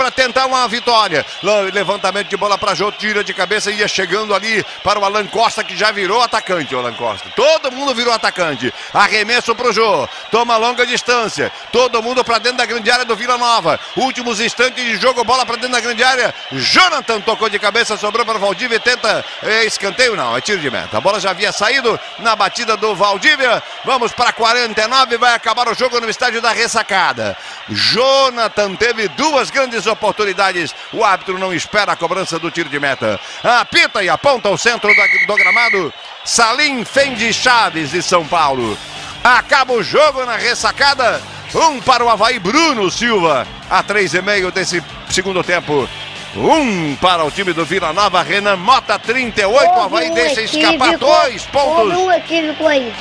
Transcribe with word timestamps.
para 0.00 0.10
tentar 0.10 0.46
uma 0.46 0.66
vitória. 0.66 1.26
Levantamento 1.74 2.28
de 2.28 2.36
bola 2.38 2.56
para 2.56 2.74
Jô, 2.74 2.90
tira 2.90 3.22
de 3.22 3.34
cabeça 3.34 3.70
ia 3.70 3.86
chegando 3.86 4.34
ali 4.34 4.64
para 4.82 4.98
o 4.98 5.04
Alan 5.04 5.26
Costa, 5.26 5.62
que 5.62 5.76
já 5.76 5.90
virou 5.90 6.22
atacante, 6.22 6.74
o 6.74 6.78
Alan 6.78 6.94
Costa. 6.94 7.28
Todo 7.36 7.70
mundo 7.70 7.94
virou 7.94 8.10
atacante. 8.10 8.72
Arremesso 8.94 9.54
pro 9.54 9.74
Jô, 9.74 10.08
toma 10.30 10.56
longa 10.56 10.86
distância. 10.86 11.52
Todo 11.70 12.02
mundo 12.02 12.24
para 12.24 12.38
dentro 12.38 12.56
da 12.56 12.64
grande 12.64 12.90
área 12.90 13.04
do 13.04 13.14
Vila 13.14 13.36
Nova. 13.36 13.78
Últimos 13.94 14.40
instantes 14.40 14.82
de 14.82 14.96
jogo, 14.96 15.22
bola 15.22 15.44
para 15.44 15.56
dentro 15.56 15.72
da 15.72 15.80
grande 15.80 16.02
área. 16.02 16.34
Jonathan 16.50 17.20
tocou 17.20 17.50
de 17.50 17.58
cabeça, 17.58 17.94
sobrou 17.98 18.24
para 18.24 18.38
o 18.38 18.40
Valdívia 18.40 18.76
e 18.76 18.80
tenta 18.80 19.22
é, 19.42 19.66
escanteio, 19.66 20.16
não, 20.16 20.34
é 20.34 20.40
tiro 20.40 20.62
de 20.62 20.70
meta. 20.70 20.96
A 20.96 21.00
bola 21.02 21.20
já 21.20 21.28
havia 21.28 21.52
saído 21.52 22.00
na 22.20 22.34
batida 22.34 22.74
do 22.74 22.94
Valdívia. 22.94 23.62
Vamos 23.84 24.12
para 24.12 24.32
49, 24.32 25.18
vai 25.18 25.34
acabar 25.34 25.68
o 25.68 25.74
jogo 25.74 26.00
no 26.00 26.08
estádio 26.08 26.40
da 26.40 26.52
ressacada. 26.52 27.36
Jonathan 27.68 28.74
teve 28.76 29.08
duas 29.08 29.50
grandes 29.50 29.86
oportunidades. 29.90 30.74
O 30.92 31.04
árbitro 31.04 31.38
não 31.38 31.52
espera 31.52 31.92
a 31.92 31.96
cobrança 31.96 32.38
do 32.38 32.50
tiro 32.50 32.68
de 32.68 32.80
meta. 32.80 33.20
Apita 33.42 34.02
e 34.02 34.08
aponta 34.08 34.48
o 34.48 34.56
centro 34.56 34.90
do 35.26 35.34
gramado. 35.34 35.92
Salim 36.24 36.84
Fendi 36.84 37.32
Chaves 37.32 37.90
de 37.90 38.02
São 38.02 38.26
Paulo. 38.26 38.78
Acaba 39.22 39.72
o 39.72 39.82
jogo 39.82 40.24
na 40.24 40.36
ressacada. 40.36 41.20
Um 41.54 41.80
para 41.80 42.04
o 42.04 42.08
Havaí, 42.08 42.38
Bruno 42.38 42.90
Silva. 42.90 43.46
A 43.68 43.82
três 43.82 44.14
e 44.14 44.22
meio 44.22 44.50
desse 44.50 44.82
segundo 45.10 45.42
tempo. 45.42 45.88
Um 46.36 46.94
para 46.96 47.24
o 47.24 47.30
time 47.30 47.52
do 47.52 47.64
Vila 47.64 47.92
Nova, 47.92 48.22
Renan 48.22 48.56
Mota, 48.56 48.98
38. 48.98 49.72
O 49.72 49.80
Havaí 49.82 50.10
deixa 50.14 50.42
escapar 50.42 50.96
dois 50.96 51.44
pontos. 51.46 51.96
um 51.96 52.12
equívoco 52.12 52.66
aí. 52.66 52.94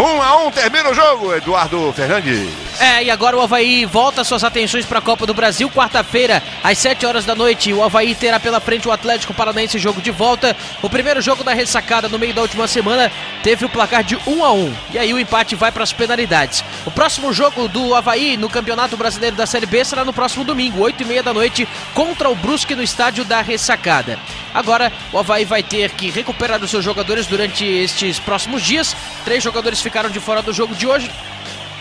Um 0.00 0.22
a 0.22 0.46
um, 0.46 0.50
termina 0.50 0.88
o 0.88 0.94
jogo, 0.94 1.34
Eduardo 1.34 1.92
Fernandes. 1.92 2.48
É, 2.80 3.04
e 3.04 3.10
agora 3.10 3.36
o 3.36 3.42
Havaí 3.42 3.84
volta 3.84 4.24
suas 4.24 4.42
atenções 4.42 4.86
para 4.86 4.98
a 4.98 5.02
Copa 5.02 5.26
do 5.26 5.34
Brasil, 5.34 5.68
quarta-feira, 5.68 6.42
às 6.64 6.78
7 6.78 7.04
horas 7.04 7.26
da 7.26 7.34
noite. 7.34 7.70
O 7.74 7.84
Havaí 7.84 8.14
terá 8.14 8.40
pela 8.40 8.58
frente 8.58 8.88
o 8.88 8.92
Atlético 8.92 9.34
Paranaense 9.34 9.78
jogo 9.78 10.00
de 10.00 10.10
volta. 10.10 10.56
O 10.80 10.88
primeiro 10.88 11.20
jogo 11.20 11.44
da 11.44 11.52
ressacada 11.52 12.08
no 12.08 12.18
meio 12.18 12.32
da 12.32 12.40
última 12.40 12.66
semana 12.66 13.12
teve 13.42 13.66
o 13.66 13.68
placar 13.68 14.02
de 14.02 14.16
1 14.26 14.42
a 14.42 14.52
1 14.52 14.74
E 14.94 14.98
aí 14.98 15.12
o 15.12 15.18
empate 15.18 15.54
vai 15.54 15.70
para 15.70 15.84
as 15.84 15.92
penalidades. 15.92 16.64
O 16.86 16.90
próximo 16.90 17.30
jogo 17.34 17.68
do 17.68 17.94
Havaí 17.94 18.38
no 18.38 18.48
Campeonato 18.48 18.96
Brasileiro 18.96 19.36
da 19.36 19.44
Série 19.44 19.66
B 19.66 19.84
será 19.84 20.02
no 20.02 20.14
próximo 20.14 20.42
domingo, 20.42 20.80
8 20.80 21.02
e 21.02 21.04
meia 21.04 21.22
da 21.22 21.34
noite, 21.34 21.68
contra 21.92 22.30
o 22.30 22.34
Brusque 22.34 22.74
no 22.74 22.82
estádio 22.82 23.26
da 23.26 23.42
ressacada. 23.42 24.18
Agora 24.54 24.90
o 25.12 25.18
Havaí 25.18 25.44
vai 25.44 25.62
ter 25.62 25.90
que 25.90 26.10
recuperar 26.10 26.62
os 26.62 26.70
seus 26.70 26.84
jogadores 26.84 27.26
durante 27.26 27.64
estes 27.64 28.18
próximos 28.18 28.62
dias. 28.62 28.96
Três 29.24 29.42
jogadores 29.44 29.82
ficaram 29.90 30.08
de 30.08 30.20
fora 30.20 30.40
do 30.40 30.52
jogo 30.52 30.72
de 30.72 30.86
hoje 30.86 31.10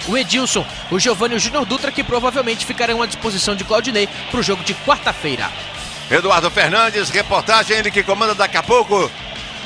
o 0.07 0.17
Edilson, 0.17 0.65
o 0.89 0.97
Giovanni 0.97 1.35
e 1.35 1.37
o 1.37 1.39
Júnior 1.39 1.63
Dutra, 1.65 1.91
que 1.91 2.03
provavelmente 2.03 2.65
ficarão 2.65 3.03
à 3.03 3.05
disposição 3.05 3.55
de 3.55 3.63
Claudinei 3.63 4.09
para 4.31 4.39
o 4.39 4.43
jogo 4.43 4.63
de 4.63 4.73
quarta-feira. 4.73 5.51
Eduardo 6.09 6.49
Fernandes, 6.49 7.11
reportagem, 7.11 7.77
ele 7.77 7.91
que 7.91 8.01
comanda 8.01 8.33
daqui 8.33 8.57
a 8.57 8.63
pouco 8.63 9.11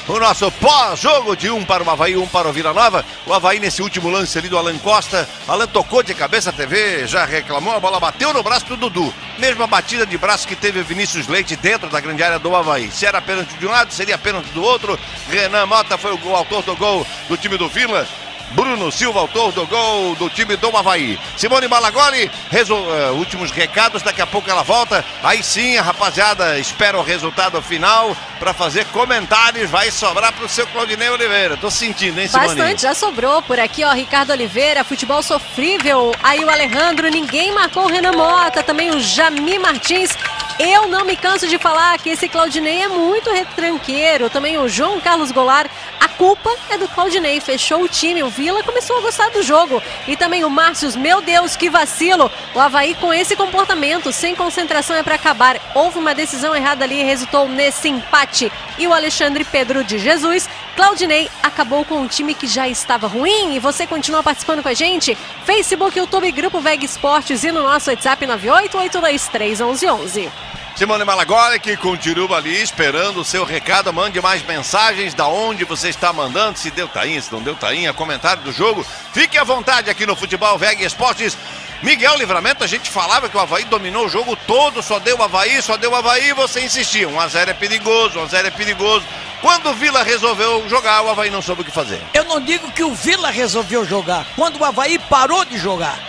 o 0.05 0.19
nosso 0.19 0.51
pós-jogo 0.51 1.37
de 1.37 1.49
um 1.49 1.63
para 1.63 1.81
o 1.81 1.89
Havaí, 1.89 2.17
um 2.17 2.27
para 2.27 2.49
o 2.49 2.51
Vila 2.51 2.73
Nova. 2.73 3.05
O 3.25 3.33
Havaí 3.33 3.59
nesse 3.59 3.81
último 3.81 4.09
lance 4.09 4.37
ali 4.37 4.49
do 4.49 4.57
Alan 4.57 4.77
Costa. 4.79 5.29
Alan 5.47 5.67
tocou 5.67 6.03
de 6.03 6.13
cabeça 6.13 6.49
a 6.49 6.53
TV, 6.53 7.07
já 7.07 7.23
reclamou, 7.23 7.73
a 7.73 7.79
bola 7.79 7.99
bateu 7.99 8.33
no 8.33 8.43
braço 8.43 8.65
do 8.65 8.75
Dudu. 8.75 9.13
Mesma 9.37 9.65
batida 9.65 10.05
de 10.05 10.17
braço 10.17 10.45
que 10.45 10.57
teve 10.57 10.83
Vinícius 10.83 11.27
Leite 11.27 11.55
dentro 11.55 11.89
da 11.89 12.01
grande 12.01 12.21
área 12.21 12.37
do 12.37 12.53
Havaí. 12.53 12.91
Se 12.91 13.05
era 13.05 13.21
pênalti 13.21 13.53
de 13.57 13.65
um 13.65 13.71
lado, 13.71 13.93
seria 13.93 14.17
pênalti 14.17 14.49
do 14.49 14.61
outro. 14.61 14.99
Renan 15.29 15.65
Mota 15.65 15.97
foi 15.97 16.11
o 16.13 16.35
autor 16.35 16.63
do 16.63 16.75
gol 16.75 17.07
do 17.29 17.37
time 17.37 17.57
do 17.57 17.69
Vila. 17.69 18.05
Bruno 18.53 18.91
Silva, 18.91 19.19
autor 19.19 19.51
do 19.51 19.65
gol 19.67 20.15
do 20.15 20.29
time 20.29 20.55
do 20.55 20.75
Havaí. 20.75 21.19
Simone 21.35 21.67
Malagoli, 21.67 22.29
uh, 22.51 23.13
últimos 23.15 23.51
recados, 23.51 24.01
daqui 24.01 24.21
a 24.21 24.27
pouco 24.27 24.49
ela 24.49 24.63
volta. 24.63 25.03
Aí 25.23 25.43
sim, 25.43 25.77
a 25.77 25.81
rapaziada 25.81 26.59
espera 26.59 26.97
o 26.97 27.03
resultado 27.03 27.61
final 27.61 28.15
para 28.39 28.53
fazer 28.53 28.85
comentários. 28.85 29.69
Vai 29.69 29.89
sobrar 29.91 30.33
para 30.33 30.45
o 30.45 30.49
seu 30.49 30.67
Claudinei 30.67 31.09
Oliveira. 31.09 31.57
Tô 31.57 31.71
sentindo, 31.71 32.19
hein, 32.19 32.27
Simone? 32.27 32.47
Bastante, 32.47 32.81
já 32.83 32.93
sobrou 32.93 33.41
por 33.41 33.59
aqui, 33.59 33.83
ó. 33.83 33.93
Ricardo 33.93 34.31
Oliveira, 34.31 34.83
futebol 34.83 35.23
sofrível. 35.23 36.13
Aí 36.21 36.43
o 36.43 36.49
Alejandro, 36.49 37.09
ninguém 37.09 37.51
marcou 37.53 37.85
o 37.85 37.87
Renan 37.87 38.13
Mota. 38.13 38.61
Também 38.61 38.91
o 38.91 38.99
Jami 38.99 39.57
Martins. 39.59 40.11
Eu 40.59 40.87
não 40.87 41.03
me 41.03 41.17
canso 41.17 41.47
de 41.47 41.57
falar 41.57 41.97
que 41.97 42.09
esse 42.09 42.29
Claudinei 42.29 42.83
é 42.83 42.87
muito 42.87 43.31
retranqueiro. 43.31 44.29
Também 44.29 44.57
o 44.57 44.69
João 44.69 45.01
Carlos 45.01 45.31
Goulart. 45.31 45.69
A 45.99 46.07
culpa 46.07 46.49
é 46.69 46.77
do 46.77 46.87
Claudinei. 46.87 47.39
Fechou 47.39 47.81
o 47.81 47.87
time, 47.87 48.21
o 48.21 48.29
Vila 48.29 48.61
começou 48.61 48.97
a 48.97 49.01
gostar 49.01 49.29
do 49.29 49.41
jogo. 49.41 49.81
E 50.07 50.15
também 50.15 50.43
o 50.43 50.49
Márcios, 50.49 50.95
meu 50.95 51.21
Deus, 51.21 51.55
que 51.55 51.71
vacilo. 51.71 52.31
O 52.53 52.59
Havaí 52.59 52.93
com 52.95 53.11
esse 53.11 53.35
comportamento, 53.35 54.11
sem 54.11 54.35
concentração 54.35 54.95
é 54.95 55.01
para 55.01 55.15
acabar. 55.15 55.59
Houve 55.73 55.97
uma 55.97 56.13
decisão 56.13 56.55
errada 56.55 56.83
ali 56.83 57.01
e 57.01 57.03
resultou 57.03 57.47
nesse 57.47 57.89
empate. 57.89 58.51
E 58.77 58.87
o 58.87 58.93
Alexandre 58.93 59.43
Pedro 59.43 59.83
de 59.83 59.97
Jesus, 59.97 60.47
Claudinei, 60.75 61.29
acabou 61.41 61.85
com 61.85 62.01
um 62.01 62.07
time 62.07 62.33
que 62.33 62.47
já 62.47 62.67
estava 62.67 63.07
ruim. 63.07 63.55
E 63.55 63.59
você 63.59 63.85
continua 63.85 64.23
participando 64.23 64.63
com 64.63 64.69
a 64.69 64.73
gente? 64.73 65.15
Facebook, 65.45 65.95
YouTube, 65.97 66.31
Grupo 66.31 66.59
VEG 66.59 66.85
Esportes 66.85 67.43
e 67.43 67.51
no 67.51 67.61
nosso 67.61 67.91
WhatsApp 67.91 68.25
988231111. 68.25 70.31
Simone 70.75 71.05
Malagoli, 71.05 71.59
que 71.59 71.77
continua 71.77 72.37
ali 72.37 72.59
esperando 72.59 73.17
o 73.17 73.23
seu 73.23 73.43
recado. 73.43 73.93
Mande 73.93 74.19
mais 74.19 74.41
mensagens 74.41 75.13
da 75.13 75.27
onde 75.27 75.63
você 75.63 75.89
está 75.89 76.11
mandando. 76.11 76.57
Se 76.57 76.71
deu 76.71 76.87
tainha, 76.87 77.21
se 77.21 77.31
não 77.31 77.43
deu 77.43 77.55
tainha, 77.55 77.93
comentário 77.93 78.41
do 78.41 78.51
jogo. 78.51 78.83
Fique 79.13 79.37
à 79.37 79.43
vontade 79.43 79.91
aqui 79.91 80.07
no 80.07 80.15
Futebol 80.15 80.57
VEG 80.57 80.83
Esportes. 80.83 81.37
Miguel 81.81 82.17
Livramento, 82.17 82.63
a 82.63 82.67
gente 82.67 82.89
falava 82.89 83.27
que 83.27 83.35
o 83.35 83.39
Havaí 83.39 83.65
dominou 83.65 84.05
o 84.05 84.09
jogo 84.09 84.35
todo, 84.35 84.81
só 84.81 84.99
deu 84.99 85.17
o 85.17 85.23
Havaí, 85.23 85.61
só 85.61 85.75
deu 85.75 85.91
o 85.91 85.95
Havaí 85.95 86.31
você 86.33 86.61
insistia. 86.61 87.07
1x0 87.07 87.49
é 87.49 87.53
perigoso, 87.53 88.19
1x0 88.19 88.45
é 88.45 88.51
perigoso. 88.51 89.05
Quando 89.41 89.69
o 89.69 89.73
Vila 89.73 90.03
resolveu 90.03 90.67
jogar, 90.69 91.01
o 91.01 91.09
Havaí 91.09 91.29
não 91.29 91.41
soube 91.41 91.63
o 91.63 91.65
que 91.65 91.71
fazer. 91.71 92.01
Eu 92.13 92.23
não 92.23 92.39
digo 92.39 92.71
que 92.71 92.83
o 92.83 92.93
Vila 92.93 93.29
resolveu 93.29 93.85
jogar. 93.85 94.25
Quando 94.35 94.57
o 94.57 94.63
Havaí 94.63 94.97
parou 94.97 95.43
de 95.43 95.57
jogar. 95.57 95.99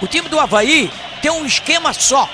O 0.00 0.06
time 0.08 0.28
do 0.28 0.40
Havaí 0.40 0.90
tem 1.20 1.30
um 1.30 1.46
esquema 1.46 1.92
só. 1.92 2.28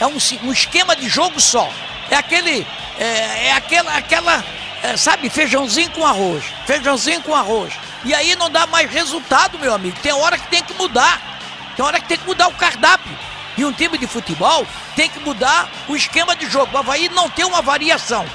É 0.00 0.06
um, 0.06 0.16
um 0.44 0.52
esquema 0.52 0.96
de 0.96 1.06
jogo 1.06 1.38
só. 1.38 1.70
É 2.10 2.16
aquele. 2.16 2.66
É, 2.98 3.48
é 3.48 3.52
aquela. 3.52 3.94
aquela 3.94 4.44
é, 4.82 4.96
sabe, 4.96 5.28
feijãozinho 5.28 5.90
com 5.90 6.06
arroz. 6.06 6.44
Feijãozinho 6.66 7.20
com 7.20 7.34
arroz. 7.34 7.74
E 8.02 8.14
aí 8.14 8.34
não 8.36 8.48
dá 8.48 8.66
mais 8.66 8.90
resultado, 8.90 9.58
meu 9.58 9.74
amigo. 9.74 9.98
Tem 10.02 10.12
hora 10.12 10.38
que 10.38 10.48
tem 10.48 10.62
que 10.62 10.72
mudar. 10.74 11.20
Tem 11.80 11.86
hora 11.86 11.98
que 11.98 12.08
tem 12.08 12.18
que 12.18 12.26
mudar 12.26 12.46
o 12.48 12.52
cardápio. 12.52 13.10
E 13.56 13.64
um 13.64 13.72
time 13.72 13.96
de 13.96 14.06
futebol 14.06 14.66
tem 14.94 15.08
que 15.08 15.18
mudar 15.18 15.66
o 15.88 15.96
esquema 15.96 16.36
de 16.36 16.44
jogo. 16.44 16.74
O 16.74 16.78
Havaí 16.78 17.08
não 17.08 17.30
tem 17.30 17.42
uma 17.42 17.62
variação. 17.62 18.26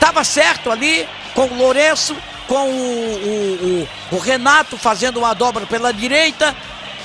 Tava 0.00 0.24
certo 0.24 0.68
ali 0.68 1.08
com 1.32 1.42
o 1.42 1.56
Lourenço, 1.56 2.16
com 2.48 2.68
o, 2.68 2.72
o, 2.72 3.86
o, 4.10 4.16
o 4.16 4.18
Renato 4.18 4.76
fazendo 4.76 5.18
uma 5.18 5.32
dobra 5.32 5.64
pela 5.64 5.92
direita. 5.92 6.56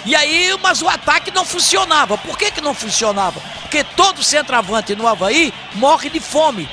E 0.04 0.16
aí, 0.16 0.50
mas 0.64 0.82
o 0.82 0.90
ataque 0.90 1.30
não 1.30 1.46
funcionava. 1.46 2.18
Por 2.18 2.40
que, 2.40 2.50
que 2.50 2.60
não 2.60 2.74
funcionava? 2.74 3.40
Porque 3.62 3.84
todo 3.84 4.24
centroavante 4.24 4.96
no 4.96 5.08
Havaí 5.08 5.54
morre 5.76 6.10
de 6.10 6.20
fome. 6.20 6.68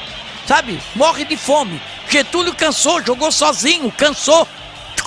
Sabe? 0.47 0.81
Morre 0.95 1.27
de 1.27 1.37
fome. 1.37 1.79
Getúlio 2.09 2.55
cansou, 2.55 3.05
jogou 3.05 3.31
sozinho, 3.31 3.93
cansou. 3.93 4.49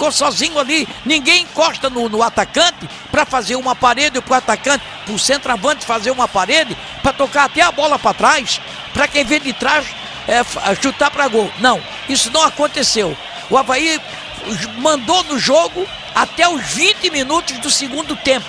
Ficou 0.01 0.12
sozinho 0.12 0.57
ali. 0.57 0.88
Ninguém 1.06 1.44
encosta 1.44 1.88
no, 1.88 2.09
no 2.09 2.23
atacante 2.23 2.89
para 3.12 3.23
fazer 3.23 3.56
uma 3.56 3.75
parede 3.75 4.19
para 4.19 4.34
o 4.34 4.35
atacante, 4.35 4.84
para 5.06 5.13
o 5.13 5.19
centroavante 5.19 5.85
fazer 5.85 6.09
uma 6.09 6.28
parede, 6.28 6.75
para 7.03 7.13
tocar 7.13 7.44
até 7.44 7.62
a 7.62 7.72
bola 7.72 8.00
para 8.00 8.11
trás, 8.11 8.59
para 8.95 9.07
quem 9.07 9.23
vem 9.23 9.40
de 9.40 9.53
trás 9.53 9.85
é, 10.28 10.44
chutar 10.81 11.11
para 11.11 11.28
gol. 11.28 11.51
Não, 11.59 11.79
isso 12.09 12.31
não 12.31 12.41
aconteceu. 12.41 13.16
O 13.47 13.56
Havaí 13.56 14.01
mandou 14.79 15.23
no 15.25 15.38
jogo 15.38 15.88
até 16.16 16.50
os 16.50 16.63
20 16.63 17.11
minutos 17.11 17.59
do 17.59 17.69
segundo 17.69 18.16
tempo. 18.16 18.47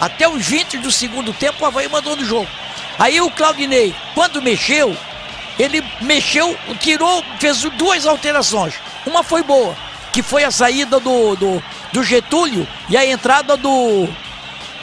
Até 0.00 0.28
os 0.28 0.46
20 0.46 0.78
do 0.78 0.92
segundo 0.92 1.32
tempo, 1.32 1.64
o 1.64 1.66
Havaí 1.66 1.88
mandou 1.88 2.14
no 2.14 2.24
jogo. 2.24 2.48
Aí 3.00 3.20
o 3.20 3.28
Claudinei, 3.32 3.92
quando 4.14 4.40
mexeu, 4.40 4.96
ele 5.58 5.82
mexeu, 6.00 6.56
tirou, 6.78 7.24
fez 7.40 7.62
duas 7.62 8.06
alterações. 8.06 8.74
Uma 9.04 9.24
foi 9.24 9.42
boa, 9.42 9.74
que 10.12 10.22
foi 10.22 10.44
a 10.44 10.50
saída 10.50 10.98
do, 10.98 11.36
do, 11.36 11.62
do 11.92 12.02
Getúlio 12.02 12.66
e 12.88 12.96
a 12.96 13.04
entrada 13.04 13.56
do. 13.56 14.08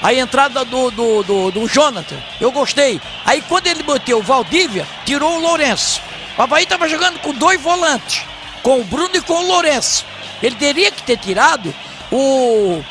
A 0.01 0.13
entrada 0.13 0.63
do, 0.65 0.91
do, 0.91 1.23
do, 1.23 1.51
do 1.51 1.67
Jonathan. 1.67 2.17
Eu 2.39 2.51
gostei. 2.51 3.01
Aí 3.25 3.41
quando 3.41 3.67
ele 3.67 3.81
bateu 3.81 4.19
o 4.19 4.23
Valdívia, 4.23 4.85
tirou 5.05 5.37
o 5.37 5.39
Lourenço. 5.39 6.01
O 6.37 6.41
Havaí 6.41 6.63
estava 6.63 6.87
jogando 6.87 7.19
com 7.19 7.33
dois 7.33 7.59
volantes, 7.61 8.23
com 8.61 8.81
o 8.81 8.83
Bruno 8.83 9.15
e 9.15 9.21
com 9.21 9.33
o 9.33 9.47
Lourenço. 9.47 10.05
Ele 10.43 10.55
teria 10.55 10.91
que 10.91 11.01
ter 11.01 11.17
tirado 11.17 11.73
o 12.11 12.83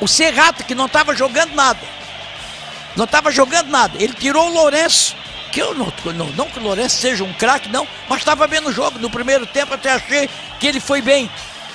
o 0.00 0.06
Serrato, 0.06 0.64
que 0.64 0.74
não 0.74 0.86
estava 0.86 1.14
jogando 1.14 1.54
nada. 1.54 1.80
Não 2.96 3.04
estava 3.04 3.30
jogando 3.30 3.68
nada. 3.68 3.96
Ele 4.00 4.12
tirou 4.12 4.48
o 4.48 4.52
Lourenço, 4.52 5.16
que 5.50 5.60
eu 5.60 5.74
não, 5.74 5.92
não, 6.14 6.26
não 6.28 6.46
que 6.46 6.58
o 6.58 6.62
Lourenço 6.62 6.96
seja 6.96 7.24
um 7.24 7.32
craque, 7.32 7.68
não, 7.68 7.86
mas 8.08 8.18
estava 8.18 8.46
vendo 8.46 8.68
o 8.68 8.72
jogo. 8.72 8.98
No 8.98 9.10
primeiro 9.10 9.46
tempo 9.46 9.74
até 9.74 9.92
achei 9.92 10.28
que 10.58 10.66
ele 10.66 10.80
foi 10.80 11.00
bem. 11.00 11.30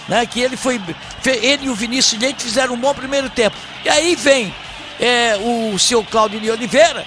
Né, 0.07 0.25
que 0.25 0.41
ele 0.41 0.57
foi. 0.57 0.81
Ele 1.25 1.67
e 1.67 1.69
o 1.69 1.75
Vinícius 1.75 2.21
Leite 2.21 2.43
fizeram 2.43 2.73
um 2.73 2.77
bom 2.77 2.93
primeiro 2.93 3.29
tempo. 3.29 3.55
E 3.85 3.89
aí 3.89 4.15
vem 4.15 4.53
é, 4.99 5.37
o 5.39 5.79
seu 5.79 6.03
Claudio 6.03 6.41
de 6.41 6.51
Oliveira 6.51 7.05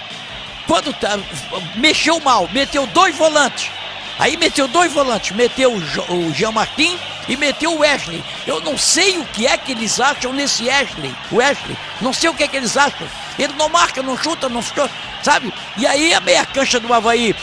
quando 0.67 0.93
tá, 0.93 1.17
mexeu 1.75 2.19
mal, 2.19 2.49
meteu 2.51 2.85
dois 2.87 3.15
volantes. 3.15 3.71
Aí 4.19 4.35
meteu 4.35 4.67
dois 4.67 4.91
volantes, 4.91 5.35
meteu 5.35 5.73
o, 5.73 6.33
Jean 6.33 6.51
Martin 6.51 6.99
e 7.29 7.37
meteu 7.37 7.73
o 7.73 7.79
Wesley. 7.79 8.23
Eu 8.45 8.59
não 8.61 8.77
sei 8.77 9.17
o 9.17 9.25
que 9.25 9.45
é 9.45 9.55
que 9.57 9.71
eles 9.71 9.99
acham 9.99 10.33
nesse 10.33 10.65
Wesley. 10.65 11.15
Wesley, 11.31 11.77
não 12.01 12.11
sei 12.11 12.29
o 12.29 12.33
que 12.33 12.43
é 12.43 12.47
que 12.47 12.57
eles 12.57 12.75
acham. 12.75 13.07
Ele 13.37 13.53
não 13.53 13.69
marca, 13.69 14.01
não 14.01 14.17
chuta, 14.17 14.49
não 14.49 14.61
chuta, 14.61 14.89
sabe? 15.21 15.53
E 15.77 15.85
aí 15.85 16.13
a 16.13 16.19
meia 16.19 16.45
cancha 16.45 16.79
do 16.79 16.93
Havaí 16.93 17.35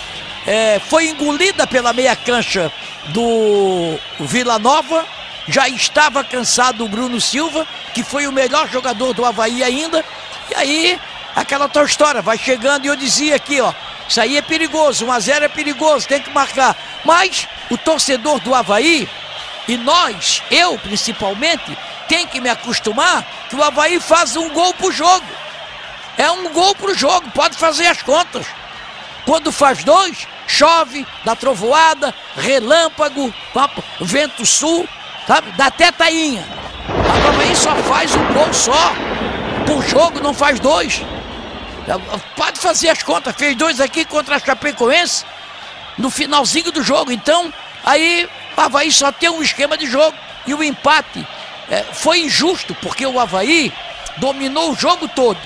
é, 0.46 0.80
foi 0.88 1.08
engolida 1.08 1.66
pela 1.66 1.92
meia 1.92 2.14
cancha 2.14 2.72
do 3.08 3.98
Vila 4.20 4.58
Nova. 4.58 5.06
Já 5.48 5.68
estava 5.68 6.24
cansado 6.24 6.84
o 6.84 6.88
Bruno 6.88 7.20
Silva, 7.20 7.66
que 7.92 8.02
foi 8.02 8.26
o 8.26 8.32
melhor 8.32 8.68
jogador 8.70 9.12
do 9.12 9.24
Havaí 9.24 9.62
ainda. 9.62 10.04
E 10.50 10.54
aí, 10.54 11.00
aquela 11.34 11.68
tua 11.68 11.84
história, 11.84 12.22
vai 12.22 12.38
chegando 12.38 12.84
e 12.84 12.88
eu 12.88 12.96
dizia 12.96 13.36
aqui, 13.36 13.60
ó. 13.60 13.72
Isso 14.08 14.20
aí 14.20 14.36
é 14.36 14.42
perigoso, 14.42 15.06
1 15.06 15.12
a 15.12 15.20
0 15.20 15.44
é 15.44 15.48
perigoso, 15.48 16.06
tem 16.06 16.20
que 16.20 16.30
marcar. 16.30 16.76
Mas 17.04 17.48
o 17.70 17.78
torcedor 17.78 18.38
do 18.40 18.54
Havaí, 18.54 19.08
e 19.66 19.76
nós, 19.76 20.42
eu 20.50 20.78
principalmente, 20.78 21.76
tem 22.08 22.26
que 22.26 22.40
me 22.40 22.50
acostumar 22.50 23.24
que 23.48 23.56
o 23.56 23.62
Havaí 23.62 23.98
faz 24.00 24.36
um 24.36 24.50
gol 24.50 24.74
pro 24.74 24.92
jogo. 24.92 25.24
É 26.16 26.30
um 26.30 26.52
gol 26.52 26.74
pro 26.74 26.94
jogo, 26.94 27.30
pode 27.32 27.56
fazer 27.56 27.86
as 27.86 28.02
contas. 28.02 28.46
Quando 29.24 29.50
faz 29.50 29.82
dois, 29.82 30.28
chove, 30.46 31.06
dá 31.24 31.34
trovoada, 31.34 32.14
relâmpago, 32.36 33.32
papo, 33.52 33.82
vento 34.00 34.44
sul, 34.44 34.88
sabe? 35.26 35.50
Dá 35.52 35.66
até 35.66 35.90
tainha. 35.90 36.44
A 36.88 37.28
Havaí 37.28 37.56
só 37.56 37.74
faz 37.76 38.14
um 38.14 38.32
gol 38.32 38.52
só. 38.52 38.92
Por 39.66 39.82
jogo 39.88 40.20
não 40.20 40.34
faz 40.34 40.60
dois. 40.60 41.02
Pode 42.36 42.60
fazer 42.60 42.90
as 42.90 43.02
contas, 43.02 43.34
fez 43.36 43.56
dois 43.56 43.80
aqui 43.80 44.04
contra 44.04 44.36
a 44.36 44.38
Chapecoense 44.38 45.24
no 45.98 46.10
finalzinho 46.10 46.70
do 46.70 46.82
jogo. 46.82 47.10
Então, 47.10 47.52
aí 47.84 48.28
o 48.56 48.60
Havaí 48.60 48.92
só 48.92 49.10
tem 49.10 49.30
um 49.30 49.42
esquema 49.42 49.76
de 49.76 49.86
jogo. 49.86 50.16
E 50.46 50.52
o 50.52 50.62
empate 50.62 51.26
é, 51.70 51.82
foi 51.82 52.20
injusto, 52.20 52.74
porque 52.82 53.06
o 53.06 53.18
Havaí 53.18 53.72
dominou 54.18 54.72
o 54.72 54.76
jogo 54.76 55.08
todo. 55.08 55.38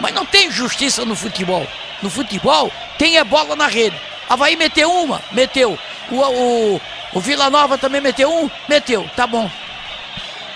Mas 0.00 0.14
não 0.14 0.26
tem 0.26 0.50
justiça 0.50 1.04
no 1.04 1.16
futebol. 1.16 1.66
No 2.02 2.10
futebol 2.10 2.72
tem 2.98 3.18
a 3.18 3.24
bola 3.24 3.56
na 3.56 3.66
rede. 3.66 3.98
Havaí 4.28 4.56
meteu 4.56 4.90
uma, 4.90 5.22
meteu. 5.32 5.78
O, 6.10 6.16
o, 6.16 6.80
o 7.12 7.20
Vila 7.20 7.50
Nova 7.50 7.78
também 7.78 8.00
meteu 8.00 8.32
um, 8.32 8.50
meteu. 8.68 9.08
Tá 9.16 9.26
bom. 9.26 9.50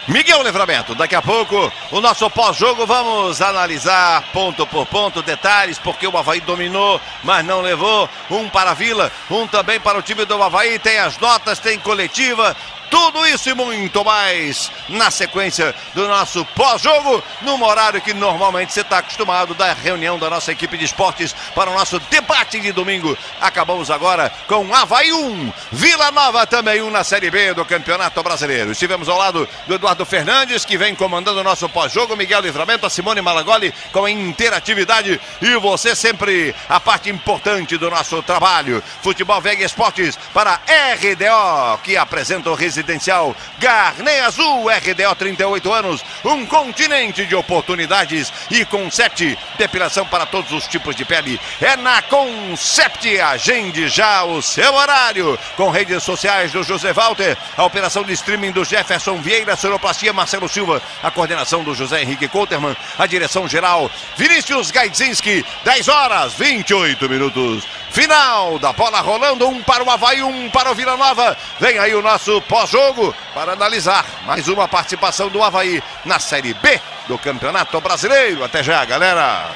Miguel 0.08 0.42
Livramento, 0.42 0.94
daqui 0.94 1.14
a 1.14 1.22
pouco 1.22 1.72
o 1.92 2.00
nosso 2.00 2.28
pós-jogo 2.30 2.84
vamos 2.84 3.40
analisar 3.40 4.24
ponto 4.32 4.66
por 4.66 4.84
ponto, 4.86 5.22
detalhes, 5.22 5.78
porque 5.78 6.04
o 6.04 6.18
Havaí 6.18 6.40
dominou, 6.40 7.00
mas 7.22 7.44
não 7.44 7.60
levou. 7.60 8.08
Um 8.28 8.48
para 8.48 8.72
a 8.72 8.74
Vila, 8.74 9.12
um 9.30 9.46
também 9.46 9.78
para 9.78 9.98
o 9.98 10.02
time 10.02 10.24
do 10.24 10.42
Havaí. 10.42 10.80
Tem 10.80 10.98
as 10.98 11.16
notas, 11.18 11.60
tem 11.60 11.78
coletiva. 11.78 12.56
Tudo 12.90 13.24
isso 13.26 13.48
e 13.48 13.54
muito 13.54 14.04
mais 14.04 14.70
na 14.88 15.10
sequência 15.10 15.74
do 15.94 16.08
nosso 16.08 16.44
pós-jogo, 16.44 17.22
num 17.42 17.62
horário 17.62 18.00
que 18.00 18.12
normalmente 18.12 18.72
você 18.72 18.80
está 18.80 18.98
acostumado 18.98 19.54
da 19.54 19.72
reunião 19.72 20.18
da 20.18 20.28
nossa 20.28 20.50
equipe 20.50 20.76
de 20.76 20.84
esportes 20.84 21.34
para 21.54 21.70
o 21.70 21.74
nosso 21.74 22.00
debate 22.10 22.58
de 22.58 22.72
domingo. 22.72 23.16
Acabamos 23.40 23.90
agora 23.90 24.32
com 24.46 24.74
Havaí 24.74 25.12
1, 25.12 25.52
Vila 25.70 26.10
Nova 26.10 26.46
também 26.46 26.82
1 26.82 26.90
na 26.90 27.04
Série 27.04 27.30
B 27.30 27.54
do 27.54 27.64
Campeonato 27.64 28.22
Brasileiro. 28.22 28.72
Estivemos 28.72 29.08
ao 29.08 29.16
lado 29.16 29.48
do 29.66 29.74
Eduardo 29.74 30.04
Fernandes, 30.04 30.64
que 30.64 30.76
vem 30.76 30.94
comandando 30.94 31.40
o 31.40 31.44
nosso 31.44 31.68
pós-jogo, 31.68 32.16
Miguel 32.16 32.40
Livramento, 32.40 32.86
a 32.86 32.90
Simone 32.90 33.22
Malagoli 33.22 33.72
com 33.92 34.04
a 34.04 34.10
interatividade 34.10 35.20
e 35.40 35.56
você 35.56 35.94
sempre 35.94 36.54
a 36.68 36.80
parte 36.80 37.08
importante 37.08 37.76
do 37.76 37.88
nosso 37.88 38.22
trabalho. 38.22 38.82
Futebol 39.02 39.40
Vega 39.40 39.64
Esportes 39.64 40.18
para 40.34 40.60
RDO, 40.66 41.78
que 41.84 41.96
apresenta 41.96 42.50
o 42.50 42.54
residencial 42.80 43.36
Garnet 43.58 44.20
Azul, 44.20 44.68
RDO 44.68 45.14
38 45.14 45.72
anos, 45.72 46.04
um 46.24 46.46
continente 46.46 47.26
de 47.26 47.34
oportunidades 47.34 48.32
e 48.50 48.64
Concept, 48.64 49.38
depilação 49.58 50.06
para 50.06 50.26
todos 50.26 50.50
os 50.52 50.66
tipos 50.66 50.96
de 50.96 51.04
pele. 51.04 51.40
É 51.60 51.76
na 51.76 52.02
Concept, 52.02 53.20
agende 53.20 53.88
já 53.88 54.24
o 54.24 54.40
seu 54.42 54.74
horário. 54.74 55.38
Com 55.56 55.70
redes 55.70 56.02
sociais 56.02 56.52
do 56.52 56.62
José 56.62 56.92
Walter, 56.92 57.36
a 57.56 57.64
operação 57.64 58.02
de 58.02 58.12
streaming 58.12 58.52
do 58.52 58.64
Jefferson 58.64 59.16
Vieira, 59.18 59.56
sonoplastia 59.56 60.12
Marcelo 60.12 60.48
Silva, 60.48 60.82
a 61.02 61.10
coordenação 61.10 61.62
do 61.62 61.74
José 61.74 62.02
Henrique 62.02 62.28
Coulterman, 62.28 62.76
a 62.98 63.06
direção 63.06 63.46
geral 63.46 63.90
Vinícius 64.16 64.70
Gaidzinski, 64.70 65.44
10 65.64 65.88
horas 65.88 66.32
28 66.34 67.08
minutos. 67.08 67.79
Final 67.90 68.58
da 68.58 68.72
bola 68.72 69.00
rolando, 69.00 69.48
um 69.48 69.62
para 69.62 69.82
o 69.82 69.90
Havaí, 69.90 70.22
um 70.22 70.48
para 70.50 70.70
o 70.70 70.74
Vila 70.74 70.96
Nova. 70.96 71.36
Vem 71.58 71.78
aí 71.78 71.94
o 71.94 72.02
nosso 72.02 72.40
pós-jogo 72.42 73.14
para 73.34 73.52
analisar 73.52 74.04
mais 74.24 74.46
uma 74.48 74.68
participação 74.68 75.28
do 75.28 75.42
Havaí 75.42 75.82
na 76.04 76.18
Série 76.18 76.54
B 76.54 76.80
do 77.08 77.18
Campeonato 77.18 77.80
Brasileiro. 77.80 78.44
Até 78.44 78.62
já, 78.62 78.84
galera. 78.84 79.50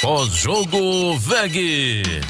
Pós-jogo 0.00 1.16
VEG. 1.18 2.20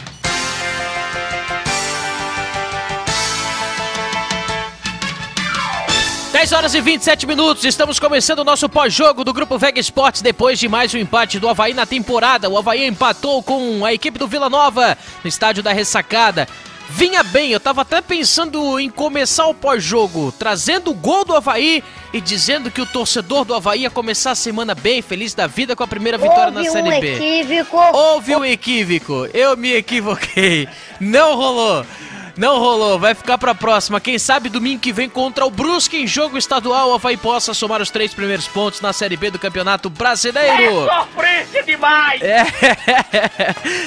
10 6.34 6.50
horas 6.50 6.74
e 6.74 6.80
27 6.80 7.28
minutos, 7.28 7.64
estamos 7.64 8.00
começando 8.00 8.40
o 8.40 8.44
nosso 8.44 8.68
pós-jogo 8.68 9.22
do 9.22 9.32
Grupo 9.32 9.56
Vega 9.56 9.78
Esportes 9.78 10.20
depois 10.20 10.58
de 10.58 10.68
mais 10.68 10.92
um 10.92 10.98
empate 10.98 11.38
do 11.38 11.48
Havaí 11.48 11.72
na 11.72 11.86
temporada. 11.86 12.50
O 12.50 12.58
Havaí 12.58 12.84
empatou 12.84 13.40
com 13.40 13.84
a 13.84 13.94
equipe 13.94 14.18
do 14.18 14.26
Vila 14.26 14.50
Nova 14.50 14.98
no 15.22 15.28
estádio 15.28 15.62
da 15.62 15.72
Ressacada. 15.72 16.48
Vinha 16.90 17.22
bem, 17.22 17.52
eu 17.52 17.60
tava 17.60 17.82
até 17.82 18.00
pensando 18.00 18.80
em 18.80 18.90
começar 18.90 19.46
o 19.46 19.54
pós-jogo 19.54 20.34
trazendo 20.36 20.90
o 20.90 20.94
gol 20.94 21.24
do 21.24 21.36
Havaí 21.36 21.84
e 22.12 22.20
dizendo 22.20 22.68
que 22.68 22.80
o 22.80 22.86
torcedor 22.86 23.44
do 23.44 23.54
Havaí 23.54 23.82
ia 23.82 23.90
começar 23.90 24.32
a 24.32 24.34
semana 24.34 24.74
bem, 24.74 25.02
feliz 25.02 25.34
da 25.34 25.46
vida 25.46 25.76
com 25.76 25.84
a 25.84 25.88
primeira 25.88 26.18
vitória 26.18 26.46
Houve 26.46 26.64
na 26.64 26.68
Série 26.68 26.88
um 26.88 27.00
B. 27.00 27.14
equívoco. 27.14 27.76
Houve 27.96 28.34
um 28.34 28.44
equívoco, 28.44 29.28
eu 29.32 29.56
me 29.56 29.72
equivoquei. 29.72 30.68
Não 30.98 31.36
rolou. 31.36 31.86
Não 32.36 32.58
rolou, 32.58 32.98
vai 32.98 33.14
ficar 33.14 33.38
pra 33.38 33.54
próxima. 33.54 34.00
Quem 34.00 34.18
sabe 34.18 34.48
domingo 34.48 34.80
que 34.80 34.92
vem 34.92 35.08
contra 35.08 35.46
o 35.46 35.50
Brusque 35.50 35.96
em 35.96 36.06
jogo 36.06 36.36
estadual, 36.36 36.90
o 36.90 36.94
Havaí 36.94 37.16
possa 37.16 37.54
somar 37.54 37.80
os 37.80 37.90
três 37.90 38.12
primeiros 38.12 38.48
pontos 38.48 38.80
na 38.80 38.92
Série 38.92 39.16
B 39.16 39.30
do 39.30 39.38
Campeonato 39.38 39.88
Brasileiro. 39.88 40.86
Sofrência 40.86 41.62
demais! 41.62 42.20
É. 42.22 42.44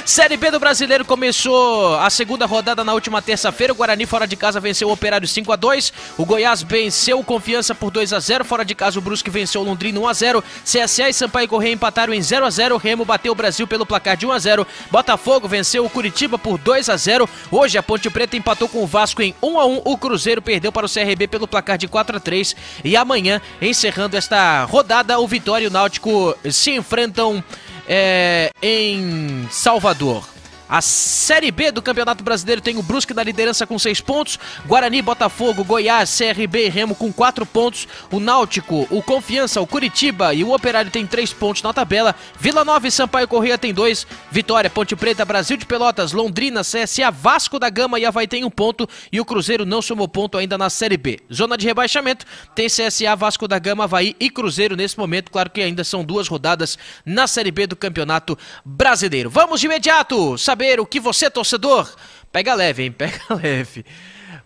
Série 0.06 0.38
B 0.38 0.50
do 0.50 0.58
Brasileiro 0.58 1.04
começou 1.04 1.98
a 1.98 2.08
segunda 2.08 2.46
rodada 2.46 2.82
na 2.82 2.94
última 2.94 3.20
terça-feira. 3.20 3.72
O 3.72 3.76
Guarani 3.76 4.06
fora 4.06 4.26
de 4.26 4.34
casa 4.34 4.58
venceu 4.58 4.88
o 4.88 4.92
Operário 4.92 5.28
5 5.28 5.52
a 5.52 5.56
2. 5.56 5.92
O 6.16 6.24
Goiás 6.24 6.62
venceu 6.62 7.18
o 7.18 7.24
Confiança 7.24 7.74
por 7.74 7.90
2 7.90 8.14
a 8.14 8.18
0. 8.18 8.46
Fora 8.46 8.64
de 8.64 8.74
casa 8.74 8.98
o 8.98 9.02
Brusque 9.02 9.28
venceu 9.28 9.60
o 9.60 9.64
Londrina 9.64 10.00
1 10.00 10.08
a 10.08 10.12
0. 10.14 10.44
CSA 10.64 11.10
e 11.10 11.12
Sampaio 11.12 11.48
Correia 11.48 11.74
empataram 11.74 12.14
em 12.14 12.22
0 12.22 12.46
a 12.46 12.50
0. 12.50 12.76
O 12.76 12.78
Remo 12.78 13.04
bateu 13.04 13.32
o 13.32 13.36
Brasil 13.36 13.66
pelo 13.66 13.84
placar 13.84 14.16
de 14.16 14.26
1 14.26 14.32
a 14.32 14.38
0. 14.38 14.66
Botafogo 14.90 15.46
venceu 15.46 15.84
o 15.84 15.90
Curitiba 15.90 16.38
por 16.38 16.56
2 16.56 16.88
a 16.88 16.96
0. 16.96 17.28
Hoje 17.50 17.76
a 17.76 17.82
Ponte 17.82 18.08
Preta 18.08 18.37
empatou 18.38 18.68
com 18.68 18.82
o 18.82 18.86
Vasco 18.86 19.22
em 19.22 19.34
1 19.42 19.58
a 19.58 19.66
1. 19.66 19.82
O 19.84 19.98
Cruzeiro 19.98 20.40
perdeu 20.40 20.72
para 20.72 20.86
o 20.86 20.88
CRB 20.88 21.28
pelo 21.28 21.46
placar 21.46 21.76
de 21.76 21.88
4 21.88 22.16
a 22.16 22.20
3. 22.20 22.56
E 22.84 22.96
amanhã, 22.96 23.40
encerrando 23.60 24.16
esta 24.16 24.64
rodada, 24.64 25.18
o 25.18 25.26
Vitória 25.26 25.64
e 25.64 25.68
o 25.68 25.70
Náutico 25.70 26.36
se 26.50 26.72
enfrentam 26.72 27.42
é, 27.88 28.50
em 28.62 29.46
Salvador. 29.50 30.37
A 30.68 30.82
Série 30.82 31.50
B 31.50 31.72
do 31.72 31.80
Campeonato 31.80 32.22
Brasileiro 32.22 32.60
tem 32.60 32.76
o 32.76 32.82
Brusque 32.82 33.14
na 33.14 33.22
liderança 33.22 33.66
com 33.66 33.78
6 33.78 34.00
pontos, 34.02 34.38
Guarani, 34.66 35.00
Botafogo, 35.00 35.64
Goiás, 35.64 36.14
CRB 36.16 36.66
e 36.66 36.68
Remo 36.68 36.94
com 36.94 37.10
4 37.10 37.46
pontos, 37.46 37.88
o 38.10 38.20
Náutico, 38.20 38.86
o 38.90 39.02
Confiança, 39.02 39.60
o 39.60 39.66
Curitiba 39.66 40.34
e 40.34 40.44
o 40.44 40.52
Operário 40.52 40.90
tem 40.90 41.06
3 41.06 41.32
pontos 41.32 41.62
na 41.62 41.72
tabela, 41.72 42.14
Vila 42.38 42.64
Nova 42.64 42.86
e 42.86 42.90
Sampaio 42.90 43.26
Correia 43.26 43.56
tem 43.56 43.72
2, 43.72 44.06
Vitória, 44.30 44.68
Ponte 44.68 44.94
Preta, 44.94 45.24
Brasil 45.24 45.56
de 45.56 45.64
Pelotas, 45.64 46.12
Londrina, 46.12 46.60
CSA, 46.60 47.10
Vasco 47.10 47.58
da 47.58 47.70
Gama 47.70 47.98
e 47.98 48.04
Havaí 48.04 48.26
tem 48.26 48.44
um 48.44 48.50
ponto 48.50 48.86
e 49.10 49.20
o 49.20 49.24
Cruzeiro 49.24 49.64
não 49.64 49.80
somou 49.80 50.06
ponto 50.06 50.36
ainda 50.36 50.58
na 50.58 50.68
Série 50.68 50.96
B. 50.98 51.18
Zona 51.32 51.56
de 51.56 51.66
rebaixamento 51.66 52.26
tem 52.54 52.66
CSA, 52.66 53.16
Vasco 53.16 53.48
da 53.48 53.58
Gama, 53.58 53.84
Havaí 53.84 54.14
e 54.20 54.28
Cruzeiro 54.28 54.76
nesse 54.76 54.98
momento, 54.98 55.30
claro 55.30 55.48
que 55.48 55.62
ainda 55.62 55.82
são 55.82 56.04
duas 56.04 56.28
rodadas 56.28 56.76
na 57.06 57.26
Série 57.26 57.50
B 57.50 57.66
do 57.66 57.76
Campeonato 57.76 58.36
Brasileiro. 58.64 59.30
Vamos 59.30 59.60
de 59.60 59.66
imediato 59.66 60.36
saber 60.58 60.80
o 60.80 60.86
que 60.86 60.98
você, 60.98 61.30
torcedor, 61.30 61.88
pega 62.32 62.52
leve, 62.52 62.82
hein? 62.82 62.90
Pega 62.98 63.22
leve. 63.30 63.84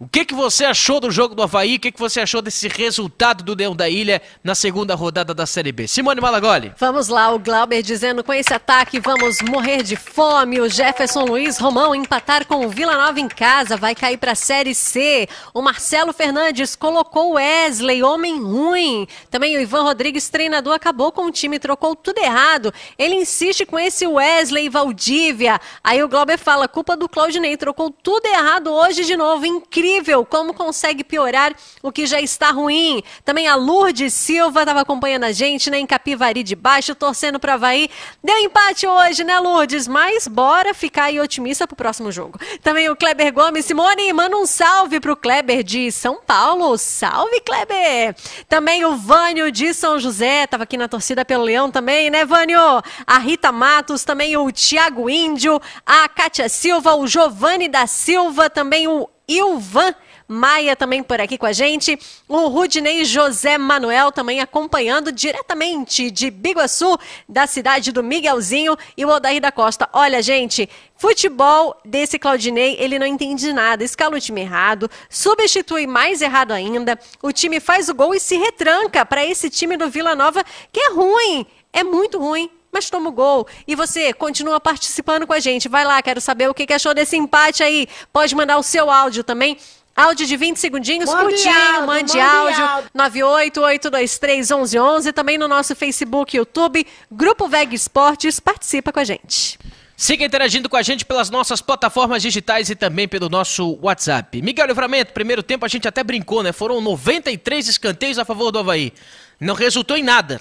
O 0.02 0.08
que, 0.08 0.24
que 0.24 0.34
você 0.34 0.64
achou 0.64 0.98
do 0.98 1.12
jogo 1.12 1.32
do 1.32 1.44
Havaí? 1.44 1.76
O 1.76 1.78
que, 1.78 1.92
que 1.92 2.00
você 2.00 2.18
achou 2.18 2.42
desse 2.42 2.66
resultado 2.66 3.44
do 3.44 3.54
Leão 3.54 3.76
da 3.76 3.88
Ilha 3.88 4.20
na 4.42 4.52
segunda 4.52 4.96
rodada 4.96 5.32
da 5.32 5.46
Série 5.46 5.70
B? 5.70 5.86
Simone 5.86 6.20
Malagoli. 6.20 6.72
Vamos 6.76 7.06
lá, 7.06 7.32
o 7.32 7.38
Glauber 7.38 7.82
dizendo 7.82 8.24
com 8.24 8.32
esse 8.32 8.52
ataque 8.52 8.98
vamos 8.98 9.40
morrer 9.42 9.84
de 9.84 9.94
fome. 9.94 10.60
O 10.60 10.68
Jefferson 10.68 11.24
Luiz 11.24 11.56
Romão 11.56 11.94
empatar 11.94 12.44
com 12.48 12.66
o 12.66 12.68
Vila 12.68 12.96
Nova 12.96 13.20
em 13.20 13.28
casa, 13.28 13.76
vai 13.76 13.94
cair 13.94 14.16
para 14.16 14.32
a 14.32 14.34
Série 14.34 14.74
C. 14.74 15.28
O 15.54 15.62
Marcelo 15.62 16.12
Fernandes 16.12 16.74
colocou 16.74 17.34
Wesley, 17.34 18.02
homem 18.02 18.42
ruim. 18.42 19.06
Também 19.30 19.56
o 19.56 19.60
Ivan 19.60 19.84
Rodrigues, 19.84 20.28
treinador, 20.28 20.72
acabou 20.72 21.12
com 21.12 21.26
o 21.26 21.30
time, 21.30 21.60
trocou 21.60 21.94
tudo 21.94 22.18
errado. 22.18 22.74
Ele 22.98 23.14
insiste 23.14 23.64
com 23.64 23.78
esse 23.78 24.04
Wesley 24.04 24.68
Valdívia. 24.68 25.60
Aí 25.84 26.02
o 26.02 26.08
Glauber 26.08 26.38
fala, 26.38 26.66
culpa 26.66 26.96
do 26.96 27.08
Claudinei, 27.08 27.56
trocou 27.56 27.88
tudo 27.88 28.26
errado 28.26 28.72
hoje 28.72 29.04
de 29.04 29.16
novo. 29.16 29.46
Incrível 29.46 29.91
como 30.28 30.54
consegue 30.54 31.04
piorar 31.04 31.54
o 31.82 31.90
que 31.92 32.06
já 32.06 32.20
está 32.20 32.50
ruim. 32.50 33.02
Também 33.24 33.48
a 33.48 33.54
Lourdes 33.54 34.14
Silva 34.14 34.60
estava 34.60 34.80
acompanhando 34.80 35.24
a 35.24 35.32
gente, 35.32 35.70
né, 35.70 35.78
em 35.78 35.86
Capivari 35.86 36.42
de 36.42 36.54
Baixo, 36.54 36.94
torcendo 36.94 37.38
para 37.38 37.54
Havaí. 37.54 37.88
Deu 38.22 38.36
empate 38.38 38.86
hoje, 38.86 39.24
né, 39.24 39.38
Lourdes? 39.38 39.88
Mas 39.88 40.28
bora 40.28 40.74
ficar 40.74 41.04
aí 41.04 41.20
otimista 41.20 41.66
pro 41.66 41.76
próximo 41.76 42.10
jogo. 42.12 42.38
Também 42.62 42.88
o 42.88 42.96
Kleber 42.96 43.32
Gomes, 43.32 43.64
Simone, 43.64 44.12
manda 44.12 44.36
um 44.36 44.46
salve 44.46 45.00
pro 45.00 45.16
Kleber 45.16 45.62
de 45.62 45.90
São 45.90 46.20
Paulo. 46.24 46.76
Salve, 46.78 47.40
Kleber! 47.40 48.14
Também 48.48 48.84
o 48.84 48.96
Vânio 48.96 49.50
de 49.50 49.74
São 49.74 49.98
José, 49.98 50.44
estava 50.44 50.64
aqui 50.64 50.76
na 50.76 50.88
torcida 50.88 51.24
pelo 51.24 51.44
Leão 51.44 51.70
também, 51.70 52.10
né, 52.10 52.24
Vânio? 52.24 52.60
A 53.06 53.18
Rita 53.18 53.50
Matos, 53.52 54.04
também 54.04 54.36
o 54.36 54.50
Tiago 54.50 55.08
Índio, 55.08 55.60
a 55.84 56.08
Kátia 56.08 56.48
Silva, 56.48 56.94
o 56.94 57.06
Giovanni 57.06 57.68
da 57.68 57.86
Silva, 57.86 58.48
também 58.48 58.88
o 58.88 59.08
Ilvan 59.38 59.94
Maia 60.32 60.74
também 60.74 61.02
por 61.02 61.20
aqui 61.20 61.36
com 61.36 61.44
a 61.44 61.52
gente. 61.52 61.98
O 62.26 62.48
Rudinei 62.48 63.04
José 63.04 63.58
Manuel 63.58 64.10
também 64.10 64.40
acompanhando 64.40 65.12
diretamente 65.12 66.10
de 66.10 66.30
Biguaçu, 66.30 66.98
da 67.28 67.46
cidade 67.46 67.92
do 67.92 68.02
Miguelzinho. 68.02 68.76
E 68.96 69.04
o 69.04 69.10
Odair 69.10 69.40
da 69.40 69.52
Costa. 69.52 69.88
Olha, 69.92 70.22
gente, 70.22 70.68
futebol 70.96 71.78
desse 71.84 72.18
Claudinei, 72.18 72.76
ele 72.78 72.98
não 72.98 73.06
entende 73.06 73.52
nada. 73.52 73.84
Escala 73.84 74.16
o 74.16 74.20
time 74.20 74.40
errado, 74.40 74.90
substitui 75.10 75.86
mais 75.86 76.22
errado 76.22 76.52
ainda. 76.52 76.98
O 77.22 77.30
time 77.30 77.60
faz 77.60 77.90
o 77.90 77.94
gol 77.94 78.14
e 78.14 78.20
se 78.20 78.36
retranca 78.36 79.04
para 79.04 79.24
esse 79.24 79.50
time 79.50 79.76
do 79.76 79.90
Vila 79.90 80.14
Nova, 80.14 80.42
que 80.72 80.80
é 80.80 80.90
ruim. 80.92 81.46
É 81.72 81.84
muito 81.84 82.18
ruim 82.18 82.50
mas 82.72 82.88
toma 82.88 83.10
o 83.10 83.12
gol. 83.12 83.46
E 83.68 83.76
você 83.76 84.14
continua 84.14 84.58
participando 84.58 85.26
com 85.26 85.34
a 85.34 85.40
gente. 85.40 85.68
Vai 85.68 85.84
lá, 85.84 86.02
quero 86.02 86.20
saber 86.20 86.48
o 86.48 86.54
que 86.54 86.72
achou 86.72 86.94
desse 86.94 87.16
empate 87.16 87.62
aí. 87.62 87.86
Pode 88.12 88.34
mandar 88.34 88.56
o 88.56 88.62
seu 88.62 88.90
áudio 88.90 89.22
também. 89.22 89.58
Áudio 89.94 90.26
de 90.26 90.38
20 90.38 90.56
segundinhos, 90.56 91.10
mande 91.10 91.22
curtinho, 91.22 91.54
áudio, 91.54 91.86
mande, 91.86 92.16
mande 92.16 92.20
áudio, 92.20 92.64
áudio. 92.64 92.90
988231111, 92.96 95.12
também 95.12 95.36
no 95.36 95.46
nosso 95.46 95.76
Facebook, 95.76 96.34
YouTube, 96.34 96.86
Grupo 97.10 97.46
VEG 97.46 97.74
Esportes, 97.74 98.40
participa 98.40 98.90
com 98.90 99.00
a 99.00 99.04
gente. 99.04 99.58
Siga 99.94 100.24
interagindo 100.24 100.70
com 100.70 100.78
a 100.78 100.82
gente 100.82 101.04
pelas 101.04 101.28
nossas 101.28 101.60
plataformas 101.60 102.22
digitais 102.22 102.70
e 102.70 102.74
também 102.74 103.06
pelo 103.06 103.28
nosso 103.28 103.78
WhatsApp. 103.82 104.40
Miguel 104.40 104.66
Livramento, 104.66 105.12
primeiro 105.12 105.42
tempo 105.42 105.66
a 105.66 105.68
gente 105.68 105.86
até 105.86 106.02
brincou, 106.02 106.42
né? 106.42 106.52
Foram 106.52 106.80
93 106.80 107.68
escanteios 107.68 108.18
a 108.18 108.24
favor 108.24 108.50
do 108.50 108.60
Havaí. 108.60 108.94
Não 109.38 109.54
resultou 109.54 109.94
em 109.96 110.02
nada. 110.02 110.40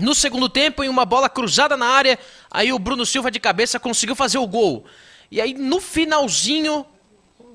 No 0.00 0.14
segundo 0.14 0.48
tempo, 0.48 0.82
em 0.82 0.88
uma 0.88 1.04
bola 1.04 1.28
cruzada 1.28 1.76
na 1.76 1.86
área, 1.86 2.18
aí 2.50 2.72
o 2.72 2.78
Bruno 2.78 3.04
Silva 3.04 3.30
de 3.30 3.38
cabeça 3.38 3.78
conseguiu 3.78 4.16
fazer 4.16 4.38
o 4.38 4.46
gol. 4.46 4.84
E 5.30 5.40
aí 5.40 5.54
no 5.54 5.80
finalzinho, 5.80 6.84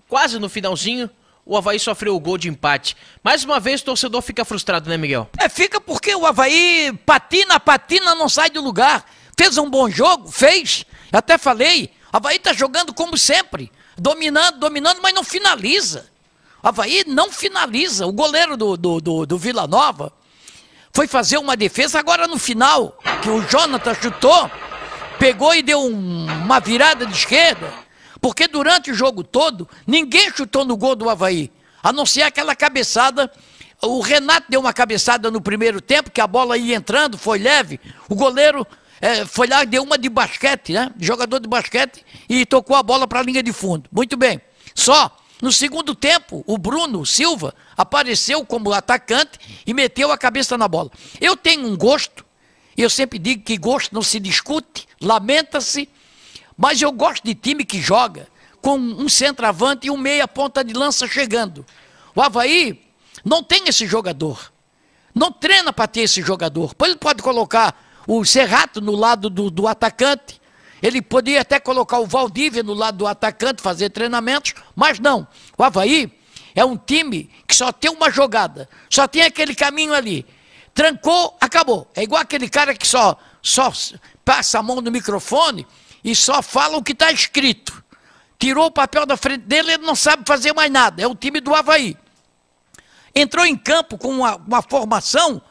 quase 0.08 0.40
no 0.40 0.48
finalzinho, 0.48 1.10
o 1.46 1.56
Havaí 1.56 1.80
sofreu 1.80 2.16
o 2.16 2.20
gol 2.20 2.38
de 2.38 2.50
empate. 2.50 2.96
Mais 3.24 3.44
uma 3.44 3.60
vez 3.60 3.82
o 3.82 3.86
torcedor 3.86 4.22
fica 4.22 4.44
frustrado, 4.44 4.90
né, 4.90 4.98
Miguel? 4.98 5.30
É, 5.38 5.48
fica 5.48 5.80
porque 5.80 6.16
o 6.16 6.25
Havaí 6.25 6.92
patina, 7.06 7.60
patina, 7.60 8.16
não 8.16 8.28
sai 8.28 8.50
do 8.50 8.62
lugar. 8.62 9.06
Fez 9.38 9.58
um 9.58 9.70
bom 9.70 9.90
jogo, 9.90 10.32
fez. 10.32 10.86
Até 11.12 11.38
falei, 11.38 11.92
Havaí 12.12 12.40
tá 12.40 12.54
jogando 12.54 12.94
como 12.94 13.18
sempre. 13.18 13.72
Dominando, 13.98 14.60
dominando, 14.60 15.00
mas 15.02 15.14
não 15.14 15.24
finaliza. 15.24 16.08
Havaí 16.64 17.04
não 17.06 17.32
finaliza. 17.32 18.08
O 18.08 18.12
goleiro 18.12 18.58
do, 18.58 18.75
do, 18.75 19.00
do, 19.00 19.25
do 19.25 19.38
Vila 19.38 19.68
Nova 19.68 20.12
foi 20.96 21.08
fazer 21.08 21.38
uma 21.38 21.58
defesa, 21.58 22.00
agora 22.00 22.25
no 22.25 22.40
final, 22.40 22.98
que 23.22 23.30
o 23.30 23.42
Jonathan 23.50 23.94
chutou, 23.96 24.50
pegou 25.20 25.54
e 25.54 25.62
deu 25.62 25.82
um, 25.82 26.25
uma 26.25 26.62
virada 26.62 27.06
de 27.06 27.14
esquerda, 27.14 27.70
porque 28.22 28.48
durante 28.48 28.92
o 28.92 28.94
jogo 28.94 29.22
todo, 29.22 29.68
ninguém 29.86 30.32
chutou 30.32 30.64
no 30.64 30.78
gol 30.78 30.96
do 30.96 31.10
Havaí, 31.10 31.52
a 31.84 31.92
não 31.92 32.06
ser 32.06 32.22
aquela 32.22 32.56
cabeçada. 32.56 33.30
O 33.82 34.00
Renato 34.00 34.48
deu 34.48 34.62
uma 34.62 34.72
cabeçada 34.72 35.30
no 35.30 35.42
primeiro 35.42 35.82
tempo, 35.82 36.10
que 36.10 36.22
a 36.22 36.25
bola 36.25 36.58
ia 36.58 36.78
entrando, 36.78 37.18
foi 37.18 37.40
leve. 37.40 37.78
O 38.08 38.16
goleiro 38.16 38.66
é, 39.02 39.25
foi 39.25 39.48
lá 39.48 39.66
deu 39.66 39.84
uma 39.84 39.98
de 39.98 40.08
basquete, 40.08 40.72
né? 40.72 40.92
Jogador 40.98 41.42
de 41.42 41.48
basquete, 41.50 42.06
e 42.30 42.46
tocou 42.46 42.74
a 42.74 42.82
bola 42.82 43.06
para 43.06 43.20
a 43.20 43.24
linha 43.24 43.44
de 43.44 43.52
fundo. 43.52 43.90
Muito 43.92 44.16
bem. 44.16 44.40
Só 44.74 45.14
no 45.46 45.52
segundo 45.52 45.94
tempo, 45.94 46.44
o 46.48 46.58
Bruno 46.58 47.06
Silva 47.06 47.54
apareceu 47.78 48.44
como 48.44 48.74
atacante 48.74 49.38
e 49.64 49.75
meteu 49.75 50.12
a 50.12 50.18
cabeça 50.18 50.58
na 50.58 50.68
bola. 50.68 50.90
Eu 51.22 51.38
tenho 51.38 51.68
um 51.68 51.78
gosto, 51.78 52.25
eu 52.75 52.90
sempre 52.90 53.20
digo 53.20 53.44
que 53.44 53.56
gosto 53.56 53.94
não 53.94 54.02
se 54.02 54.20
discute, 54.20 54.88
lamenta-se, 55.00 55.88
mas 56.58 56.82
eu 56.82 56.92
gosto 56.92 57.24
de 57.24 57.36
time 57.36 57.64
que 57.64 57.80
joga 57.80 58.28
com 58.60 58.75
um 58.75 59.08
centroavante 59.08 59.86
e 59.86 59.92
um 59.92 59.98
meia 59.98 60.28
ponta 60.28 60.64
de 60.64 60.74
lança 60.74 61.08
chegando. 61.08 61.64
O 62.16 62.24
Havaí 62.24 62.82
não 63.24 63.44
tem 63.44 63.68
esse 63.68 63.86
jogador. 63.86 64.52
Não 65.14 65.32
treina 65.32 65.72
para 65.72 65.88
ter 65.88 66.02
esse 66.02 66.24
jogador. 66.24 66.74
Ele 66.84 66.96
pode 66.96 67.22
colocar 67.22 67.80
o 68.08 68.25
Serrato 68.25 68.82
no 68.82 68.96
lado 68.96 69.30
do, 69.30 69.52
do 69.52 69.68
atacante, 69.68 70.42
ele 70.86 71.01
podia 71.01 71.42
até 71.42 71.60
colocar 71.60 71.98
o 71.98 72.06
Valdívia 72.06 72.62
no 72.62 72.75
lado 72.75 73.00
do 73.00 73.08
atacante, 73.08 73.60
fazer 73.60 73.89
treinamentos, 73.89 74.54
mas 74.75 75.00
não. 75.00 75.27
O 75.58 75.63
Havaí 75.63 76.15
é 76.54 76.63
um 76.63 76.77
time 76.77 77.27
que 77.48 77.56
só 77.56 77.72
tem 77.72 77.89
uma 77.89 78.12
jogada, 78.12 78.70
só 78.88 79.08
tem 79.08 79.24
aquele 79.24 79.56
caminho 79.56 79.96
ali. 79.96 80.24
Trancou, 80.75 81.36
acabou. 81.42 81.89
É 81.96 82.04
igual 82.04 82.22
aquele 82.22 82.48
cara 82.48 82.75
que 82.75 82.88
só, 82.88 83.18
só 83.42 83.74
passa 84.24 84.60
a 84.60 84.63
mão 84.63 84.80
no 84.80 84.92
microfone 84.92 85.65
e 86.04 86.15
só 86.15 86.44
fala 86.44 86.77
o 86.77 86.84
que 86.84 86.92
está 86.92 87.12
escrito. 87.12 87.84
Tirou 88.38 88.68
o 88.68 88.72
papel 88.72 89.08
da 89.08 89.18
frente 89.18 89.42
dele, 89.42 89.74
ele 89.74 89.84
não 89.84 89.96
sabe 89.96 90.24
fazer 90.27 90.54
mais 90.54 90.72
nada. 90.72 91.01
É 91.01 91.08
o 91.08 91.15
time 91.15 91.42
do 91.42 91.56
Havaí. 91.56 91.98
Entrou 93.15 93.44
em 93.44 93.58
campo 93.58 93.98
com 93.98 94.10
uma, 94.10 94.36
uma 94.36 94.62
formação 94.62 95.42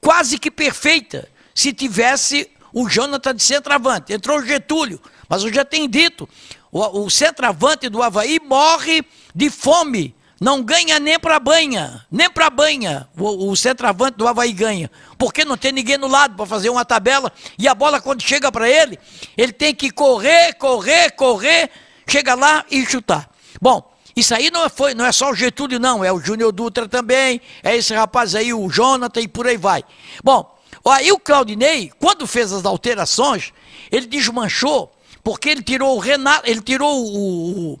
quase 0.00 0.36
que 0.36 0.50
perfeita. 0.50 1.30
Se 1.54 1.72
tivesse 1.72 2.50
o 2.72 2.88
Jonathan 2.88 3.34
de 3.34 3.42
centroavante. 3.42 4.12
Entrou 4.12 4.38
o 4.38 4.46
Getúlio, 4.46 5.00
mas 5.28 5.42
eu 5.42 5.52
já 5.52 5.64
tenho 5.64 5.88
dito, 5.88 6.28
o, 6.72 7.04
o 7.04 7.10
centroavante 7.10 7.88
do 7.88 8.02
Havaí 8.02 8.40
morre 8.40 9.04
de 9.34 9.50
fome. 9.50 10.14
Não 10.40 10.62
ganha 10.62 10.98
nem 10.98 11.18
para 11.18 11.38
banha, 11.38 12.06
nem 12.10 12.30
para 12.30 12.48
banha 12.48 13.06
o, 13.18 13.50
o 13.50 13.56
centroavante 13.56 14.16
do 14.16 14.26
Havaí 14.26 14.54
ganha. 14.54 14.90
Porque 15.18 15.44
não 15.44 15.54
tem 15.54 15.70
ninguém 15.70 15.98
no 15.98 16.06
lado 16.06 16.34
para 16.34 16.46
fazer 16.46 16.70
uma 16.70 16.82
tabela. 16.82 17.30
E 17.58 17.68
a 17.68 17.74
bola, 17.74 18.00
quando 18.00 18.22
chega 18.22 18.50
para 18.50 18.66
ele, 18.66 18.98
ele 19.36 19.52
tem 19.52 19.74
que 19.74 19.90
correr, 19.90 20.54
correr, 20.54 21.10
correr, 21.10 21.70
chega 22.08 22.34
lá 22.34 22.64
e 22.70 22.86
chutar. 22.86 23.28
Bom, 23.60 23.90
isso 24.16 24.34
aí 24.34 24.50
não 24.50 24.64
é, 24.64 24.68
foi, 24.70 24.94
não 24.94 25.04
é 25.04 25.12
só 25.12 25.30
o 25.30 25.34
Getúlio, 25.34 25.78
não. 25.78 26.02
É 26.02 26.10
o 26.10 26.18
Júnior 26.18 26.52
Dutra 26.52 26.88
também, 26.88 27.40
é 27.62 27.76
esse 27.76 27.94
rapaz 27.94 28.34
aí, 28.34 28.54
o 28.54 28.68
Jonathan, 28.70 29.20
e 29.20 29.28
por 29.28 29.46
aí 29.46 29.58
vai. 29.58 29.84
Bom, 30.24 30.58
Aí 30.84 31.12
o 31.12 31.18
Claudinei, 31.18 31.92
quando 31.98 32.26
fez 32.26 32.52
as 32.52 32.64
alterações, 32.64 33.52
ele 33.90 34.06
desmanchou, 34.06 34.92
porque 35.22 35.48
ele 35.48 35.62
tirou 35.62 35.96
o 35.96 36.00
Renato, 36.00 36.48
ele 36.48 36.60
tirou 36.60 37.04
o, 37.04 37.72
o, 37.72 37.80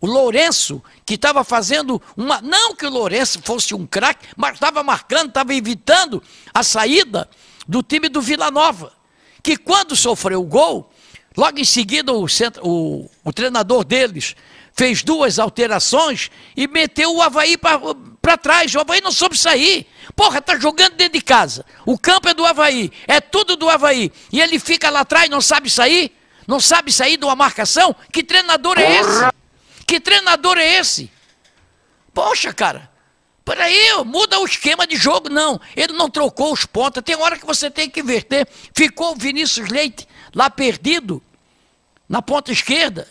o 0.00 0.06
Lourenço, 0.06 0.82
que 1.04 1.14
estava 1.14 1.44
fazendo 1.44 2.00
uma. 2.16 2.40
Não 2.40 2.74
que 2.74 2.86
o 2.86 2.90
Lourenço 2.90 3.40
fosse 3.42 3.74
um 3.74 3.86
craque, 3.86 4.28
mas 4.36 4.54
estava 4.54 4.82
marcando, 4.82 5.28
estava 5.28 5.54
evitando 5.54 6.22
a 6.52 6.62
saída 6.62 7.28
do 7.68 7.82
time 7.82 8.08
do 8.08 8.20
Vila 8.20 8.50
Nova. 8.50 8.92
Que 9.42 9.56
quando 9.56 9.94
sofreu 9.94 10.40
o 10.40 10.46
gol, 10.46 10.90
logo 11.36 11.58
em 11.58 11.64
seguida 11.64 12.12
o, 12.12 12.28
centro, 12.28 12.66
o, 12.66 13.08
o 13.24 13.32
treinador 13.32 13.84
deles 13.84 14.34
fez 14.72 15.02
duas 15.02 15.38
alterações 15.38 16.30
e 16.56 16.66
meteu 16.66 17.14
o 17.14 17.22
Havaí 17.22 17.56
para 17.56 17.80
trás. 18.36 18.74
O 18.74 18.80
Havaí 18.80 19.00
não 19.00 19.12
soube 19.12 19.36
sair. 19.36 19.86
Porra, 20.14 20.40
tá 20.40 20.58
jogando 20.58 20.94
dentro 20.96 21.14
de 21.14 21.22
casa. 21.22 21.64
O 21.86 21.98
campo 21.98 22.28
é 22.28 22.34
do 22.34 22.44
Havaí, 22.44 22.92
é 23.06 23.20
tudo 23.20 23.56
do 23.56 23.68
Havaí. 23.68 24.12
E 24.32 24.40
ele 24.40 24.58
fica 24.58 24.90
lá 24.90 25.00
atrás, 25.00 25.28
não 25.30 25.40
sabe 25.40 25.70
sair? 25.70 26.16
Não 26.46 26.58
sabe 26.58 26.92
sair 26.92 27.16
de 27.16 27.24
uma 27.24 27.36
marcação? 27.36 27.94
Que 28.12 28.22
treinador 28.22 28.78
é 28.78 28.98
esse? 28.98 29.32
Que 29.86 30.00
treinador 30.00 30.58
é 30.58 30.78
esse? 30.78 31.10
Poxa, 32.12 32.52
cara. 32.52 32.90
Peraí, 33.44 34.04
muda 34.04 34.38
o 34.38 34.44
esquema 34.44 34.86
de 34.86 34.96
jogo. 34.96 35.28
Não, 35.28 35.60
ele 35.76 35.92
não 35.92 36.10
trocou 36.10 36.52
os 36.52 36.66
pontas. 36.66 37.02
Tem 37.02 37.16
hora 37.16 37.38
que 37.38 37.46
você 37.46 37.70
tem 37.70 37.88
que 37.88 38.00
inverter. 38.00 38.46
Ficou 38.74 39.12
o 39.12 39.16
Vinícius 39.16 39.68
Leite 39.68 40.06
lá 40.34 40.50
perdido, 40.50 41.22
na 42.08 42.20
ponta 42.20 42.52
esquerda. 42.52 43.08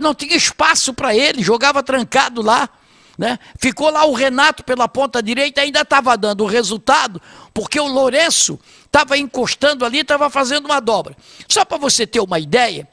Não 0.00 0.14
tinha 0.14 0.36
espaço 0.36 0.94
para 0.94 1.14
ele, 1.14 1.42
jogava 1.42 1.82
trancado 1.82 2.40
lá. 2.40 2.68
Né? 3.16 3.38
Ficou 3.58 3.90
lá 3.90 4.04
o 4.04 4.12
Renato 4.12 4.62
pela 4.62 4.86
ponta 4.86 5.22
direita, 5.22 5.62
ainda 5.62 5.80
estava 5.80 6.16
dando 6.16 6.44
o 6.44 6.46
resultado, 6.46 7.20
porque 7.54 7.80
o 7.80 7.86
Lourenço 7.86 8.58
estava 8.84 9.16
encostando 9.16 9.84
ali, 9.84 10.00
estava 10.00 10.28
fazendo 10.28 10.66
uma 10.66 10.80
dobra. 10.80 11.16
Só 11.48 11.64
para 11.64 11.78
você 11.78 12.06
ter 12.06 12.20
uma 12.20 12.38
ideia, 12.38 12.86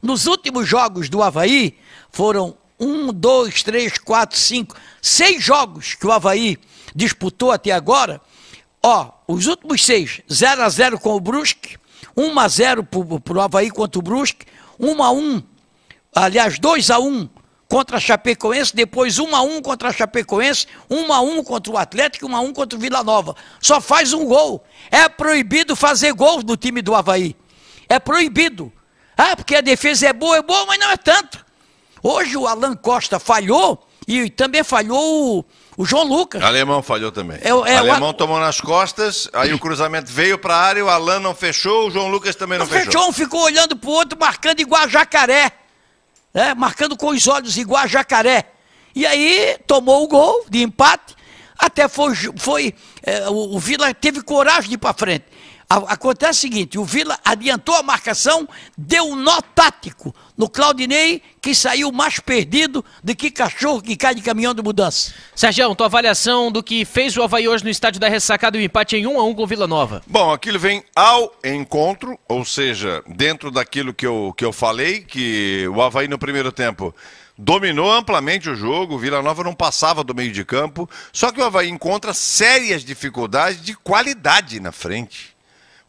nos 0.00 0.26
últimos 0.26 0.66
jogos 0.66 1.08
do 1.08 1.22
Havaí, 1.22 1.76
foram 2.10 2.56
um, 2.78 3.12
dois, 3.12 3.62
três, 3.62 3.98
quatro, 3.98 4.38
cinco, 4.38 4.74
seis 5.02 5.42
jogos 5.42 5.94
que 5.94 6.06
o 6.06 6.12
Havaí 6.12 6.56
disputou 6.94 7.52
até 7.52 7.72
agora. 7.72 8.20
Ó, 8.82 9.10
os 9.28 9.46
últimos 9.46 9.84
seis, 9.84 10.22
0 10.32 10.62
a 10.62 10.68
0 10.70 10.98
com 10.98 11.14
o 11.14 11.20
Brusque, 11.20 11.76
1 12.16 12.40
a 12.40 12.48
0 12.48 12.84
para 12.84 13.38
o 13.38 13.40
Havaí 13.40 13.70
contra 13.70 13.98
o 13.98 14.02
Brusque, 14.02 14.46
1 14.78 15.02
a 15.02 15.10
1, 15.12 15.42
aliás, 16.14 16.58
2 16.58 16.90
a 16.90 16.98
1 16.98 17.28
contra 17.70 17.96
a 17.98 18.00
Chapecoense, 18.00 18.74
depois 18.74 19.20
1 19.20 19.34
a 19.36 19.40
1 19.42 19.62
contra 19.62 19.88
a 19.88 19.92
Chapecoense, 19.92 20.66
1 20.90 21.12
a 21.12 21.20
1 21.20 21.44
contra 21.44 21.72
o 21.72 21.78
Atlético, 21.78 22.26
1 22.26 22.36
a 22.36 22.40
1 22.40 22.52
contra 22.52 22.76
o 22.76 22.82
Vila 22.82 23.04
Nova. 23.04 23.36
Só 23.60 23.80
faz 23.80 24.12
um 24.12 24.24
gol. 24.26 24.64
É 24.90 25.08
proibido 25.08 25.76
fazer 25.76 26.12
gols 26.12 26.42
no 26.42 26.56
time 26.56 26.82
do 26.82 26.94
Havaí. 26.96 27.36
É 27.88 28.00
proibido. 28.00 28.72
Ah, 29.16 29.36
porque 29.36 29.54
a 29.54 29.60
defesa 29.60 30.08
é 30.08 30.12
boa, 30.12 30.36
é 30.36 30.42
boa, 30.42 30.66
mas 30.66 30.80
não 30.80 30.90
é 30.90 30.96
tanto. 30.96 31.44
Hoje 32.02 32.36
o 32.36 32.46
Alan 32.46 32.74
Costa 32.74 33.20
falhou 33.20 33.86
e 34.08 34.28
também 34.30 34.64
falhou 34.64 35.38
o, 35.38 35.44
o 35.76 35.84
João 35.84 36.02
Lucas. 36.04 36.42
Alemão 36.42 36.82
falhou 36.82 37.12
também. 37.12 37.38
É 37.40 37.54
o- 37.54 37.64
é 37.64 37.76
o- 37.76 37.78
Alemão 37.90 38.12
tomou 38.12 38.40
nas 38.40 38.60
costas, 38.60 39.28
aí 39.32 39.52
o 39.54 39.58
cruzamento 39.60 40.10
veio 40.10 40.38
para 40.38 40.56
a 40.56 40.60
área, 40.60 40.84
o 40.84 40.88
Alan 40.88 41.20
não 41.20 41.34
fechou, 41.36 41.86
o 41.86 41.90
João 41.90 42.08
Lucas 42.08 42.34
também 42.34 42.58
não 42.58 42.66
O 42.66 42.68
fechou. 42.68 42.86
Fechou, 42.90 43.08
um 43.08 43.12
ficou 43.12 43.42
olhando 43.42 43.76
pro 43.76 43.90
outro, 43.90 44.18
marcando 44.18 44.58
igual 44.60 44.82
a 44.82 44.88
jacaré. 44.88 45.52
Né? 46.32 46.54
marcando 46.54 46.96
com 46.96 47.08
os 47.08 47.26
olhos 47.26 47.56
igual 47.56 47.82
a 47.82 47.86
jacaré. 47.86 48.50
E 48.94 49.06
aí 49.06 49.56
tomou 49.66 50.02
o 50.04 50.08
gol 50.08 50.44
de 50.48 50.62
empate. 50.62 51.14
Até 51.58 51.88
foi. 51.88 52.14
foi 52.36 52.74
é, 53.02 53.28
o, 53.28 53.54
o 53.54 53.58
Vila 53.58 53.92
teve 53.92 54.22
coragem 54.22 54.70
de 54.70 54.74
ir 54.74 54.78
para 54.78 54.94
frente. 54.94 55.26
A- 55.72 55.92
acontece 55.94 56.38
o 56.38 56.40
seguinte: 56.40 56.78
o 56.78 56.84
Vila 56.84 57.16
adiantou 57.24 57.76
a 57.76 57.82
marcação, 57.82 58.48
deu 58.76 59.04
um 59.04 59.14
nó 59.14 59.40
tático 59.40 60.12
no 60.36 60.48
Claudinei, 60.48 61.22
que 61.40 61.54
saiu 61.54 61.92
mais 61.92 62.18
perdido 62.18 62.84
do 63.04 63.14
que 63.14 63.30
cachorro 63.30 63.80
que 63.80 63.94
cai 63.96 64.12
de 64.12 64.20
caminhão 64.20 64.52
de 64.52 64.62
mudança. 64.62 65.14
Sérgio, 65.34 65.72
tua 65.76 65.86
avaliação 65.86 66.50
do 66.50 66.60
que 66.60 66.84
fez 66.84 67.16
o 67.16 67.22
Havaí 67.22 67.46
hoje 67.46 67.62
no 67.62 67.70
estádio 67.70 68.00
da 68.00 68.08
ressacada 68.08 68.56
e 68.58 68.60
o 68.60 68.64
empate 68.64 68.96
em 68.96 69.06
1 69.06 69.20
a 69.20 69.24
1 69.24 69.34
com 69.34 69.42
o 69.44 69.46
Vila 69.46 69.68
Nova. 69.68 70.02
Bom, 70.08 70.32
aquilo 70.32 70.58
vem 70.58 70.82
ao 70.96 71.32
encontro, 71.44 72.18
ou 72.28 72.44
seja, 72.44 73.02
dentro 73.06 73.50
daquilo 73.50 73.94
que 73.94 74.06
eu, 74.06 74.34
que 74.36 74.44
eu 74.44 74.52
falei, 74.52 75.00
que 75.02 75.68
o 75.68 75.80
Havaí 75.80 76.08
no 76.08 76.18
primeiro 76.18 76.50
tempo 76.50 76.92
dominou 77.38 77.90
amplamente 77.92 78.50
o 78.50 78.56
jogo, 78.56 78.96
o 78.96 78.98
Vila 78.98 79.22
Nova 79.22 79.44
não 79.44 79.54
passava 79.54 80.02
do 80.02 80.14
meio 80.14 80.32
de 80.32 80.44
campo, 80.44 80.90
só 81.12 81.30
que 81.30 81.40
o 81.40 81.44
Havaí 81.44 81.68
encontra 81.68 82.12
sérias 82.12 82.84
dificuldades 82.84 83.62
de 83.62 83.74
qualidade 83.74 84.58
na 84.58 84.72
frente. 84.72 85.38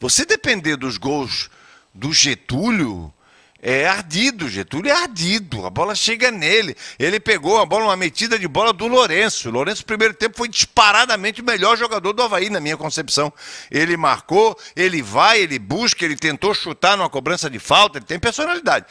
Você 0.01 0.25
depender 0.25 0.77
dos 0.77 0.98
gols 0.98 1.48
do 1.93 2.12
Getúlio, 2.12 3.13
é 3.62 3.88
ardido, 3.88 4.50
Getúlio 4.50 4.89
é 4.91 4.96
ardido, 4.96 5.63
a 5.63 5.70
bola 5.70 5.93
chega 5.93 6.31
nele. 6.31 6.75
Ele 6.98 7.20
pegou 7.20 7.60
a 7.60 7.67
bola, 7.67 7.86
uma 7.86 7.96
metida 7.96 8.39
de 8.39 8.48
bola 8.48 8.74
do 8.74 8.88
Lourenço. 8.88 9.48
O 9.48 9.51
Lourenço, 9.51 9.84
no 9.84 9.86
primeiro 9.86 10.15
tempo, 10.15 10.36
foi 10.36 10.50
disparadamente 10.50 11.41
o 11.41 11.46
melhor 11.46 11.77
jogador 11.77 12.13
do 12.13 12.24
Havaí, 12.24 12.50
na 12.50 12.60
minha 12.60 12.75
concepção. 12.75 13.31
Ele 13.70 13.96
marcou, 13.96 14.58
ele 14.75 15.03
vai, 15.03 15.41
ele 15.41 15.60
busca, 15.60 16.03
ele 16.03 16.15
tentou 16.15 16.55
chutar 16.55 16.98
numa 16.98 17.08
cobrança 17.08 17.48
de 17.48 17.60
falta, 17.60 18.00
ele 18.00 18.05
tem 18.05 18.17
personalidade. 18.17 18.88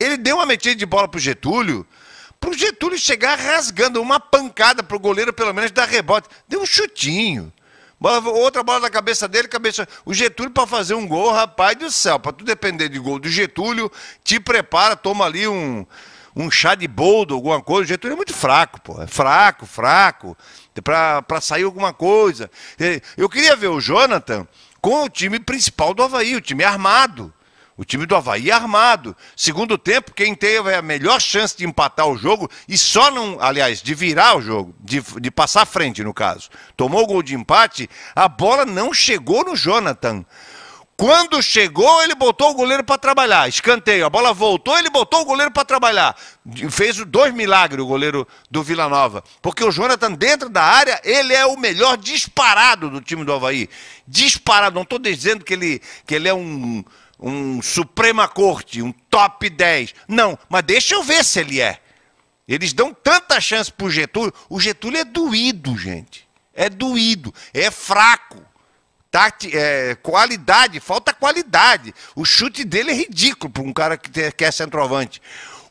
Ele 0.00 0.16
deu 0.16 0.36
uma 0.36 0.46
metida 0.46 0.74
de 0.74 0.86
bola 0.86 1.06
pro 1.06 1.20
Getúlio, 1.20 1.86
pro 2.40 2.54
Getúlio 2.54 2.98
chegar 2.98 3.38
rasgando 3.38 4.00
uma 4.00 4.18
pancada 4.18 4.82
pro 4.82 4.98
goleiro, 4.98 5.30
pelo 5.30 5.52
menos 5.52 5.70
dar 5.72 5.86
rebote. 5.86 6.26
Deu 6.48 6.62
um 6.62 6.66
chutinho. 6.66 7.52
Bola- 8.04 8.28
outra 8.32 8.62
bola 8.62 8.80
na 8.80 8.90
cabeça 8.90 9.26
dele, 9.26 9.48
cabeça. 9.48 9.88
O 10.04 10.12
Getúlio 10.12 10.52
para 10.52 10.66
fazer 10.66 10.92
um 10.92 11.08
gol, 11.08 11.32
rapaz 11.32 11.74
do 11.78 11.90
céu, 11.90 12.20
para 12.20 12.32
tu 12.32 12.44
depender 12.44 12.90
de 12.90 12.98
gol 12.98 13.18
do 13.18 13.30
Getúlio, 13.30 13.90
te 14.22 14.38
prepara, 14.38 14.94
toma 14.94 15.24
ali 15.24 15.48
um, 15.48 15.86
um 16.36 16.50
chá 16.50 16.74
de 16.74 16.86
boldo, 16.86 17.32
alguma 17.34 17.62
coisa. 17.62 17.84
O 17.84 17.86
Getúlio 17.88 18.12
é 18.12 18.16
muito 18.16 18.34
fraco, 18.34 18.78
pô. 18.82 19.00
É 19.00 19.06
fraco, 19.06 19.64
fraco. 19.64 20.36
Para 20.82 21.40
sair 21.40 21.62
alguma 21.62 21.94
coisa. 21.94 22.50
Eh, 22.78 23.00
Eu 23.16 23.26
queria 23.26 23.56
ver 23.56 23.68
o 23.68 23.80
Jonathan 23.80 24.46
com 24.82 25.04
o 25.04 25.08
time 25.08 25.40
principal 25.40 25.94
do 25.94 26.02
Havaí, 26.02 26.36
o 26.36 26.42
time 26.42 26.62
armado. 26.62 27.32
O 27.76 27.84
time 27.84 28.06
do 28.06 28.14
Havaí 28.14 28.52
armado. 28.52 29.16
Segundo 29.36 29.76
tempo, 29.76 30.12
quem 30.12 30.34
teve 30.34 30.72
a 30.74 30.80
melhor 30.80 31.20
chance 31.20 31.56
de 31.56 31.66
empatar 31.66 32.06
o 32.06 32.16
jogo 32.16 32.48
e 32.68 32.78
só 32.78 33.10
não, 33.10 33.40
aliás, 33.40 33.82
de 33.82 33.94
virar 33.94 34.36
o 34.36 34.40
jogo, 34.40 34.74
de, 34.80 35.00
de 35.20 35.30
passar 35.30 35.62
à 35.62 35.66
frente, 35.66 36.04
no 36.04 36.14
caso. 36.14 36.48
Tomou 36.76 37.02
o 37.02 37.06
gol 37.06 37.22
de 37.22 37.34
empate, 37.34 37.90
a 38.14 38.28
bola 38.28 38.64
não 38.64 38.94
chegou 38.94 39.44
no 39.44 39.56
Jonathan. 39.56 40.24
Quando 40.96 41.42
chegou, 41.42 42.02
ele 42.02 42.14
botou 42.14 42.50
o 42.50 42.54
goleiro 42.54 42.84
para 42.84 42.96
trabalhar. 42.96 43.48
Escanteio, 43.48 44.06
a 44.06 44.10
bola 44.10 44.32
voltou, 44.32 44.78
ele 44.78 44.88
botou 44.88 45.22
o 45.22 45.24
goleiro 45.24 45.50
para 45.50 45.64
trabalhar. 45.64 46.16
Fez 46.70 46.98
dois 46.98 47.34
milagres 47.34 47.82
o 47.82 47.86
goleiro 47.86 48.26
do 48.48 48.62
Vila 48.62 48.88
Nova. 48.88 49.24
Porque 49.42 49.64
o 49.64 49.72
Jonathan, 49.72 50.12
dentro 50.12 50.48
da 50.48 50.62
área, 50.62 51.00
ele 51.02 51.34
é 51.34 51.44
o 51.46 51.56
melhor 51.56 51.96
disparado 51.96 52.88
do 52.88 53.00
time 53.00 53.24
do 53.24 53.32
Havaí. 53.32 53.68
Disparado, 54.06 54.76
não 54.76 54.82
estou 54.82 55.00
dizendo 55.00 55.44
que 55.44 55.54
ele, 55.54 55.82
que 56.06 56.14
ele 56.14 56.28
é 56.28 56.34
um, 56.34 56.84
um 57.18 57.62
Suprema 57.62 58.26
Corte, 58.28 58.82
um 58.82 58.92
top 58.92 59.48
10. 59.48 59.94
Não, 60.08 60.38
mas 60.48 60.62
deixa 60.62 60.94
eu 60.94 61.02
ver 61.02 61.24
se 61.24 61.40
ele 61.40 61.60
é. 61.60 61.80
Eles 62.46 62.72
dão 62.72 62.92
tanta 62.92 63.40
chance 63.40 63.72
pro 63.72 63.90
Getúlio. 63.90 64.32
O 64.48 64.60
Getúlio 64.60 64.98
é 65.00 65.04
doído, 65.04 65.76
gente. 65.78 66.28
É 66.52 66.68
doído, 66.68 67.32
é 67.52 67.70
fraco. 67.70 68.42
Tati, 69.10 69.56
é, 69.56 69.94
qualidade, 70.02 70.80
falta 70.80 71.14
qualidade. 71.14 71.94
O 72.16 72.24
chute 72.24 72.64
dele 72.64 72.90
é 72.90 72.94
ridículo 72.94 73.50
para 73.52 73.62
um 73.62 73.72
cara 73.72 73.96
que, 73.96 74.10
te- 74.10 74.32
que 74.32 74.44
é 74.44 74.50
centroavante. 74.50 75.22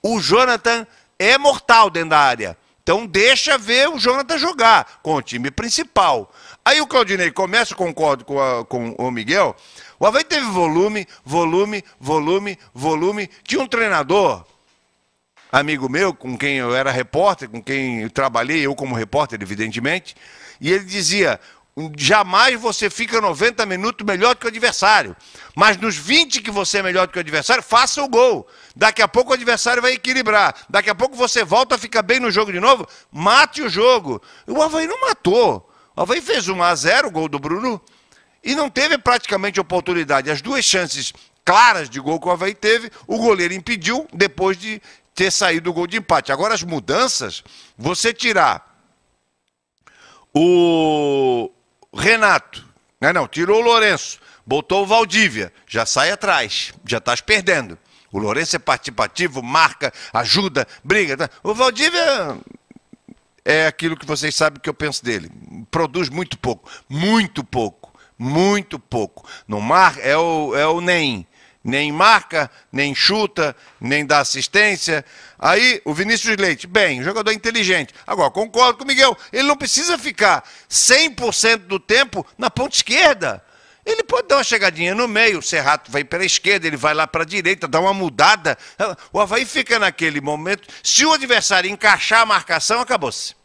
O 0.02 0.20
Jonathan 0.22 0.88
é 1.20 1.38
mortal 1.38 1.90
dentro 1.90 2.10
da 2.12 2.20
área. 2.20 2.58
Então 2.82 3.06
deixa 3.06 3.58
ver 3.58 3.90
o 3.90 3.98
Jonathan 4.00 4.38
jogar 4.38 5.00
com 5.04 5.16
o 5.16 5.22
time 5.22 5.52
principal. 5.52 6.34
Aí 6.66 6.80
o 6.82 6.88
Claudinei 6.88 7.32
começa, 7.32 7.76
concordo 7.76 8.24
com, 8.26 8.40
a- 8.42 8.66
com 8.66 8.92
o 8.98 9.12
Miguel. 9.12 9.56
O 10.04 10.06
Havaí 10.06 10.26
teve 10.26 10.46
volume, 10.48 11.08
volume, 11.24 11.82
volume, 11.98 12.60
volume. 12.74 13.30
Tinha 13.42 13.62
um 13.62 13.66
treinador, 13.66 14.44
amigo 15.50 15.88
meu, 15.88 16.14
com 16.14 16.38
quem 16.38 16.58
eu 16.58 16.76
era 16.76 16.92
repórter, 16.92 17.48
com 17.48 17.64
quem 17.64 18.02
eu 18.02 18.10
trabalhei, 18.10 18.66
eu 18.66 18.76
como 18.76 18.96
repórter, 18.96 19.42
evidentemente, 19.42 20.14
e 20.60 20.74
ele 20.74 20.84
dizia: 20.84 21.40
jamais 21.98 22.60
você 22.60 22.90
fica 22.90 23.22
90 23.22 23.66
minutos 23.66 24.06
melhor 24.06 24.36
do 24.36 24.40
que 24.40 24.46
o 24.46 24.50
adversário, 24.50 25.16
mas 25.56 25.78
nos 25.78 25.96
20 25.96 26.42
que 26.42 26.52
você 26.52 26.80
é 26.80 26.84
melhor 26.84 27.08
do 27.08 27.14
que 27.14 27.20
o 27.20 27.22
adversário, 27.22 27.64
faça 27.64 28.04
o 28.04 28.10
gol. 28.10 28.46
Daqui 28.76 29.02
a 29.02 29.08
pouco 29.08 29.32
o 29.32 29.34
adversário 29.34 29.82
vai 29.82 29.94
equilibrar. 29.94 30.54
Daqui 30.70 30.90
a 30.90 30.96
pouco 30.96 31.16
você 31.16 31.46
volta 31.46 31.76
a 31.76 31.78
ficar 31.78 32.02
bem 32.02 32.20
no 32.20 32.30
jogo 32.30 32.52
de 32.52 32.60
novo, 32.60 32.86
mate 33.10 33.62
o 33.62 33.70
jogo. 33.70 34.22
O 34.48 34.62
Havaí 34.62 34.86
não 34.86 35.00
matou. 35.00 35.66
O 35.96 36.02
Havaí 36.02 36.20
fez 36.20 36.50
1 36.50 36.62
a 36.62 36.76
0 36.76 37.08
o 37.08 37.12
gol 37.12 37.30
do 37.30 37.40
Bruno, 37.40 37.82
e 38.44 38.56
não 38.56 38.70
teve 38.70 38.98
praticamente 38.98 39.60
oportunidade. 39.60 40.30
As 40.30 40.42
duas 40.42 40.66
chances 40.66 41.14
claras 41.46 41.90
de 41.90 42.00
gol 42.00 42.20
que 42.20 42.28
o 42.28 42.32
Havaí 42.32 42.54
teve, 42.54 42.92
o 43.08 43.18
goleiro 43.18 43.54
impediu 43.54 44.08
depois 44.14 44.58
de 44.58 44.82
ter 45.16 45.32
saído 45.32 45.70
o 45.70 45.74
gol 45.74 45.88
de 45.88 45.98
empate. 45.98 46.32
Agora, 46.32 46.54
as 46.54 46.64
mudanças, 46.64 47.44
você 47.78 48.14
tirar 48.14 48.74
o 50.34 51.52
Renato, 51.94 52.68
né, 53.00 53.14
não, 53.14 53.28
tirou 53.28 53.60
o 53.60 53.64
Lourenço, 53.64 54.20
botou 54.46 54.84
o 54.84 54.88
Valdívia, 54.88 55.54
já 55.68 55.86
sai 55.86 56.12
atrás, 56.12 56.74
já 56.86 56.98
estás 56.98 57.22
perdendo. 57.22 57.78
O 58.12 58.20
Lourenço 58.20 58.56
é 58.56 58.60
participativo, 58.60 59.42
marca, 59.42 59.92
ajuda, 60.14 60.68
briga. 60.84 61.18
tá? 61.18 61.30
O 61.44 61.54
Valdívia 61.54 62.38
é 63.44 63.66
aquilo 63.66 63.98
que 63.98 64.06
vocês 64.06 64.36
sabem 64.36 64.62
que 64.62 64.70
eu 64.70 64.74
penso 64.74 65.04
dele. 65.04 65.32
Produz 65.72 66.10
muito 66.10 66.38
pouco, 66.38 66.70
muito 66.88 67.44
pouco, 67.44 67.83
muito 68.24 68.80
pouco. 68.80 69.28
No 69.46 69.60
mar 69.60 69.98
é 70.00 70.16
o, 70.16 70.56
é 70.56 70.66
o 70.66 70.80
nem. 70.80 71.28
Nem 71.64 71.92
marca, 71.92 72.52
nem 72.72 72.94
chuta, 72.94 73.56
nem 73.80 74.06
dá 74.06 74.20
assistência. 74.20 75.06
Aí 75.40 75.82
o 75.86 75.94
Vinícius 75.94 76.36
Leite, 76.38 76.68
bem, 76.68 77.02
jogador 77.04 77.32
inteligente. 77.32 77.94
Agora, 78.06 78.32
concordo 78.32 78.78
com 78.78 78.84
o 78.84 78.88
Miguel, 78.88 79.18
ele 79.32 79.48
não 79.48 79.56
precisa 79.56 79.98
ficar 79.98 80.44
100% 80.70 81.60
do 81.68 81.80
tempo 81.80 82.26
na 82.38 82.50
ponta 82.50 82.76
esquerda. 82.76 83.44
Ele 83.86 84.04
pode 84.04 84.28
dar 84.28 84.38
uma 84.38 84.44
chegadinha 84.44 84.96
no 84.96 85.08
meio, 85.08 85.40
o 85.40 85.44
Serrato 85.44 85.92
vai 85.92 86.04
pela 86.04 86.26
esquerda, 86.26 86.68
ele 86.68 86.78
vai 86.78 86.94
lá 86.94 87.06
para 87.06 87.24
a 87.24 87.26
direita, 87.26 87.68
dá 87.68 87.80
uma 87.80 87.94
mudada. 87.94 88.58
O 89.12 89.20
Havaí 89.20 89.46
fica 89.46 89.78
naquele 89.78 90.22
momento. 90.22 90.68
Se 90.82 91.06
o 91.06 91.14
adversário 91.14 91.70
encaixar 91.70 92.22
a 92.22 92.26
marcação, 92.26 92.80
acabou-se. 92.80 93.36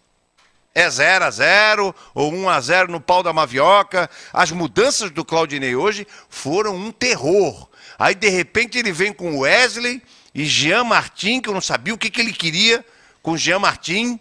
É 0.74 0.88
0 0.88 1.24
a 1.24 1.30
0 1.30 1.94
ou 2.14 2.32
1 2.32 2.48
a 2.48 2.60
0 2.60 2.92
no 2.92 3.00
pau 3.00 3.22
da 3.22 3.32
Mavioca. 3.32 4.08
As 4.32 4.50
mudanças 4.50 5.10
do 5.10 5.24
Claudinei 5.24 5.74
hoje 5.74 6.06
foram 6.28 6.76
um 6.76 6.92
terror. 6.92 7.68
Aí, 7.98 8.14
de 8.14 8.28
repente, 8.28 8.78
ele 8.78 8.92
vem 8.92 9.12
com 9.12 9.38
Wesley 9.38 10.02
e 10.34 10.44
Jean 10.44 10.84
Martin, 10.84 11.40
que 11.40 11.48
eu 11.48 11.54
não 11.54 11.60
sabia 11.60 11.92
o 11.92 11.98
que, 11.98 12.10
que 12.10 12.20
ele 12.20 12.32
queria 12.32 12.84
com 13.22 13.36
Jean 13.36 13.58
Martin. 13.58 14.20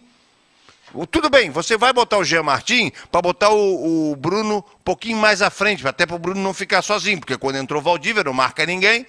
Tudo 1.10 1.28
bem, 1.28 1.50
você 1.50 1.76
vai 1.76 1.92
botar 1.92 2.18
o 2.18 2.24
Jean 2.24 2.42
Martin 2.42 2.90
para 3.12 3.20
botar 3.20 3.50
o, 3.50 4.12
o 4.12 4.16
Bruno 4.16 4.58
um 4.58 4.82
pouquinho 4.82 5.18
mais 5.18 5.42
à 5.42 5.50
frente, 5.50 5.86
até 5.86 6.06
para 6.06 6.16
o 6.16 6.18
Bruno 6.18 6.40
não 6.40 6.54
ficar 6.54 6.82
sozinho, 6.82 7.20
porque 7.20 7.36
quando 7.36 7.56
entrou 7.56 7.80
o 7.80 7.84
Valdívia 7.84 8.24
não 8.24 8.32
marca 8.32 8.64
ninguém. 8.64 9.06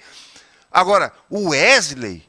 Agora, 0.70 1.12
o 1.28 1.48
Wesley, 1.48 2.22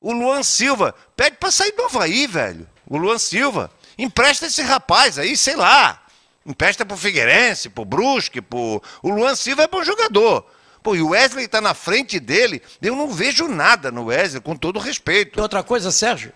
o 0.00 0.12
Luan 0.12 0.42
Silva, 0.42 0.94
pede 1.14 1.36
para 1.36 1.50
sair 1.50 1.72
do 1.72 1.84
Havaí, 1.84 2.26
velho. 2.26 2.66
O 2.88 2.96
Luan 2.96 3.18
Silva. 3.18 3.70
Empresta 3.98 4.46
esse 4.46 4.62
rapaz 4.62 5.18
aí, 5.18 5.36
sei 5.36 5.56
lá. 5.56 6.02
Empresta 6.44 6.84
pro 6.84 6.96
Figueirense, 6.96 7.68
pro 7.68 7.84
Brusque, 7.84 8.40
pro... 8.40 8.82
O 9.02 9.10
Luan 9.10 9.34
Silva 9.34 9.64
é 9.64 9.68
bom 9.68 9.82
jogador. 9.82 10.46
Pô, 10.82 10.94
e 10.94 11.02
o 11.02 11.08
Wesley 11.08 11.48
tá 11.48 11.60
na 11.60 11.74
frente 11.74 12.20
dele. 12.20 12.62
Eu 12.80 12.94
não 12.94 13.08
vejo 13.10 13.48
nada 13.48 13.90
no 13.90 14.04
Wesley, 14.04 14.40
com 14.40 14.54
todo 14.54 14.78
respeito. 14.78 15.38
E 15.38 15.42
outra 15.42 15.64
coisa, 15.64 15.90
Sérgio, 15.90 16.32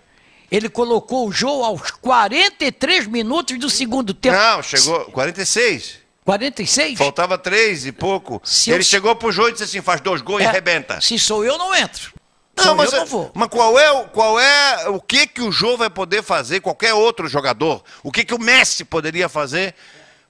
ele 0.51 0.67
colocou 0.67 1.27
o 1.27 1.31
Jô 1.31 1.63
aos 1.63 1.91
43 1.91 3.07
minutos 3.07 3.57
do 3.57 3.69
segundo 3.69 4.13
tempo. 4.13 4.35
Não, 4.35 4.61
chegou 4.61 5.05
46. 5.05 6.01
46? 6.25 6.97
Faltava 6.97 7.37
três 7.37 7.85
e 7.85 7.91
pouco. 7.93 8.41
Se 8.43 8.69
ele 8.69 8.79
eu- 8.81 8.83
chegou 8.83 9.15
pro 9.15 9.31
jogo 9.31 9.49
e 9.49 9.51
disse 9.53 9.63
assim: 9.63 9.81
faz 9.81 10.01
dois 10.01 10.21
gols 10.21 10.41
É, 10.41 10.43
e 10.43 10.47
arrebenta. 10.47 10.99
Se 11.01 11.17
sou 11.17 11.43
eu, 11.45 11.57
não 11.57 11.73
entro. 11.73 12.10
Não, 12.65 12.75
mas, 12.75 12.93
eu, 12.93 12.99
não 12.99 13.05
vou. 13.05 13.31
mas 13.33 13.47
qual 13.49 13.77
é, 13.79 13.91
o- 13.91 14.07
qual 14.09 14.39
é 14.39 14.89
o 14.89 14.99
que 15.01 15.27
que 15.27 15.41
o 15.41 15.51
Jô 15.51 15.77
vai 15.77 15.89
poder 15.89 16.23
fazer, 16.23 16.59
qualquer 16.61 16.93
outro 16.93 17.27
jogador? 17.27 17.83
O 18.03 18.11
que 18.11 18.23
que 18.25 18.33
o 18.33 18.39
Messi 18.39 18.83
poderia 18.85 19.27
fazer, 19.29 19.75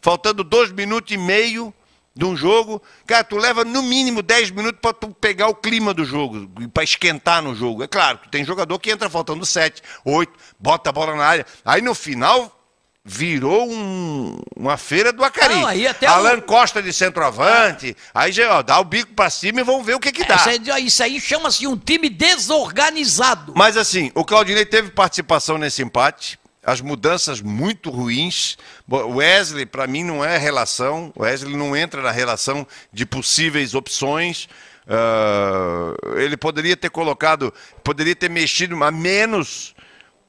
faltando 0.02 0.44
dois 0.44 0.72
minutos 0.72 1.12
e 1.14 1.18
meio 1.18 1.74
de 2.16 2.26
um 2.26 2.36
jogo? 2.36 2.82
Cara, 3.08 3.24
tu 3.24 3.38
leva 3.38 3.64
no 3.64 3.82
mínimo 3.84 4.22
10 4.22 4.52
minutos 4.52 4.80
para 4.82 4.94
tu 4.94 5.10
pegar 5.10 5.48
o 5.48 5.56
clima 5.56 5.94
do 5.94 6.04
jogo, 6.04 6.50
para 6.74 6.84
esquentar 6.84 7.42
no 7.42 7.56
jogo. 7.56 7.84
É 7.84 7.88
claro, 7.88 8.20
tem 8.30 8.44
jogador 8.44 8.78
que 8.80 8.92
entra 8.92 9.10
faltando 9.10 9.46
7, 9.46 9.82
8, 10.06 10.32
bota 10.60 10.90
a 10.90 10.94
bola 10.94 11.16
na 11.16 11.26
área. 11.26 11.46
Aí 11.66 11.82
no 11.82 11.96
final 11.96 12.58
virou 13.04 13.68
um- 13.70 14.40
uma 14.56 14.78
feira 14.78 15.12
do 15.12 15.24
Acari. 15.24 15.56
Não, 15.56 15.66
aí 15.68 15.88
até 15.88 16.06
Alan 16.06 16.38
o- 16.38 16.42
Costa 16.44 16.82
de 16.84 16.94
centroavante, 16.94 17.96
aí 18.14 18.32
já 18.32 18.58
ó, 18.60 18.62
dá 18.62 18.80
o 18.80 18.84
bico 18.84 19.14
para 19.14 19.30
cima 19.30 19.62
e 19.62 19.64
vamos 19.64 19.86
ver 19.86 19.96
o 19.96 20.00
que 20.00 20.12
que 20.12 20.24
dá. 20.24 20.36
Isso 20.36 20.50
aí, 20.50 20.86
isso 20.86 21.04
aí 21.04 21.20
chama-se 21.20 21.66
um 21.66 21.76
time 21.78 22.10
desorganizado. 22.10 23.54
Mas 23.56 23.76
assim, 23.78 24.12
o 24.14 24.24
Claudinei 24.24 24.66
teve 24.66 24.92
participação 24.92 25.58
nesse 25.58 25.82
empate. 25.82 26.40
As 26.64 26.80
mudanças 26.80 27.42
muito 27.42 27.90
ruins. 27.90 28.56
Wesley, 28.88 29.66
para 29.66 29.88
mim, 29.88 30.04
não 30.04 30.24
é 30.24 30.38
relação. 30.38 31.12
O 31.16 31.24
Wesley 31.24 31.56
não 31.58 31.76
entra 31.76 32.04
na 32.04 32.12
relação 32.12 32.68
de 32.94 33.04
possíveis 33.04 33.74
opções. 33.74 34.48
Ah, 34.88 35.94
ele 36.18 36.38
poderia 36.38 36.78
ter 36.78 36.90
colocado, 36.92 37.52
poderia 37.84 38.16
ter 38.16 38.30
mexido 38.30 38.82
a 38.84 38.92
menos. 38.92 39.74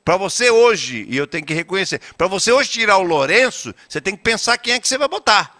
Para 0.05 0.17
você 0.17 0.51
hoje, 0.51 1.07
e 1.09 1.17
eu 1.17 1.27
tenho 1.27 1.45
que 1.45 1.55
reconhecer, 1.55 2.01
para 2.17 2.27
você 2.27 2.51
hoje 2.51 2.71
tirar 2.71 2.99
o 2.99 3.03
Lourenço, 3.03 3.75
você 3.88 4.01
tem 4.01 4.17
que 4.17 4.23
pensar 4.23 4.59
quem 4.59 4.75
é 4.75 4.81
que 4.81 4.88
você 4.88 4.99
vai 4.99 5.09
botar. 5.09 5.57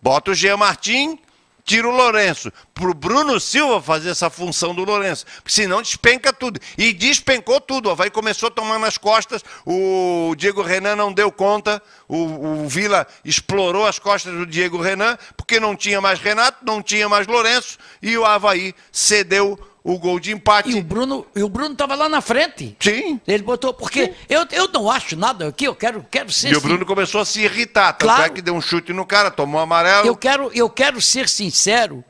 Bota 0.00 0.30
o 0.30 0.34
Jean 0.34 0.56
Martin, 0.56 1.18
tira 1.64 1.88
o 1.88 1.90
Lourenço. 1.90 2.52
Pro 2.74 2.92
Bruno 2.92 3.38
Silva 3.38 3.80
fazer 3.80 4.10
essa 4.10 4.28
função 4.28 4.74
do 4.74 4.84
Lourenço. 4.84 5.24
Porque 5.36 5.52
senão 5.52 5.80
despenca 5.80 6.32
tudo. 6.32 6.58
E 6.76 6.92
despencou 6.92 7.60
tudo. 7.60 7.88
O 7.88 7.92
Havaí 7.92 8.10
começou 8.10 8.48
a 8.48 8.50
tomar 8.50 8.78
nas 8.80 8.98
costas. 8.98 9.42
O 9.64 10.34
Diego 10.36 10.60
Renan 10.60 10.96
não 10.96 11.12
deu 11.12 11.30
conta. 11.30 11.80
O, 12.08 12.64
o 12.64 12.68
Vila 12.68 13.06
explorou 13.24 13.86
as 13.86 13.98
costas 14.00 14.34
do 14.34 14.44
Diego 14.44 14.80
Renan, 14.80 15.16
porque 15.36 15.60
não 15.60 15.76
tinha 15.76 16.00
mais 16.00 16.18
Renato, 16.18 16.64
não 16.64 16.82
tinha 16.82 17.08
mais 17.08 17.26
Lourenço. 17.28 17.78
E 18.02 18.18
o 18.18 18.24
Havaí 18.24 18.74
cedeu 18.90 19.56
o 19.84 19.98
gol 19.98 20.18
de 20.18 20.32
empate. 20.32 20.70
E 20.70 20.74
o 20.74 20.82
Bruno, 20.82 21.26
e 21.36 21.42
o 21.42 21.48
Bruno 21.48 21.74
tava 21.76 21.94
lá 21.94 22.08
na 22.08 22.20
frente. 22.20 22.74
Sim. 22.80 23.20
Ele 23.26 23.42
botou, 23.42 23.72
porque 23.72 24.14
eu, 24.28 24.46
eu 24.50 24.66
não 24.72 24.90
acho 24.90 25.14
nada 25.14 25.46
aqui, 25.48 25.66
eu 25.66 25.74
quero, 25.74 26.04
quero 26.10 26.32
ser. 26.32 26.48
E 26.48 26.56
o 26.56 26.60
sin- 26.60 26.66
Bruno 26.66 26.84
começou 26.86 27.20
a 27.20 27.24
se 27.24 27.42
irritar. 27.42 27.92
Tanto 27.92 28.08
Claro. 28.08 28.22
é 28.24 28.30
que 28.30 28.40
deu 28.42 28.54
um 28.54 28.60
chute 28.62 28.92
no 28.92 29.04
cara, 29.06 29.30
tomou 29.30 29.60
amarelo. 29.60 30.06
Eu 30.06 30.16
quero, 30.16 30.50
eu 30.54 30.68
quero 30.70 31.00
ser 31.02 31.28
sincero 31.28 32.02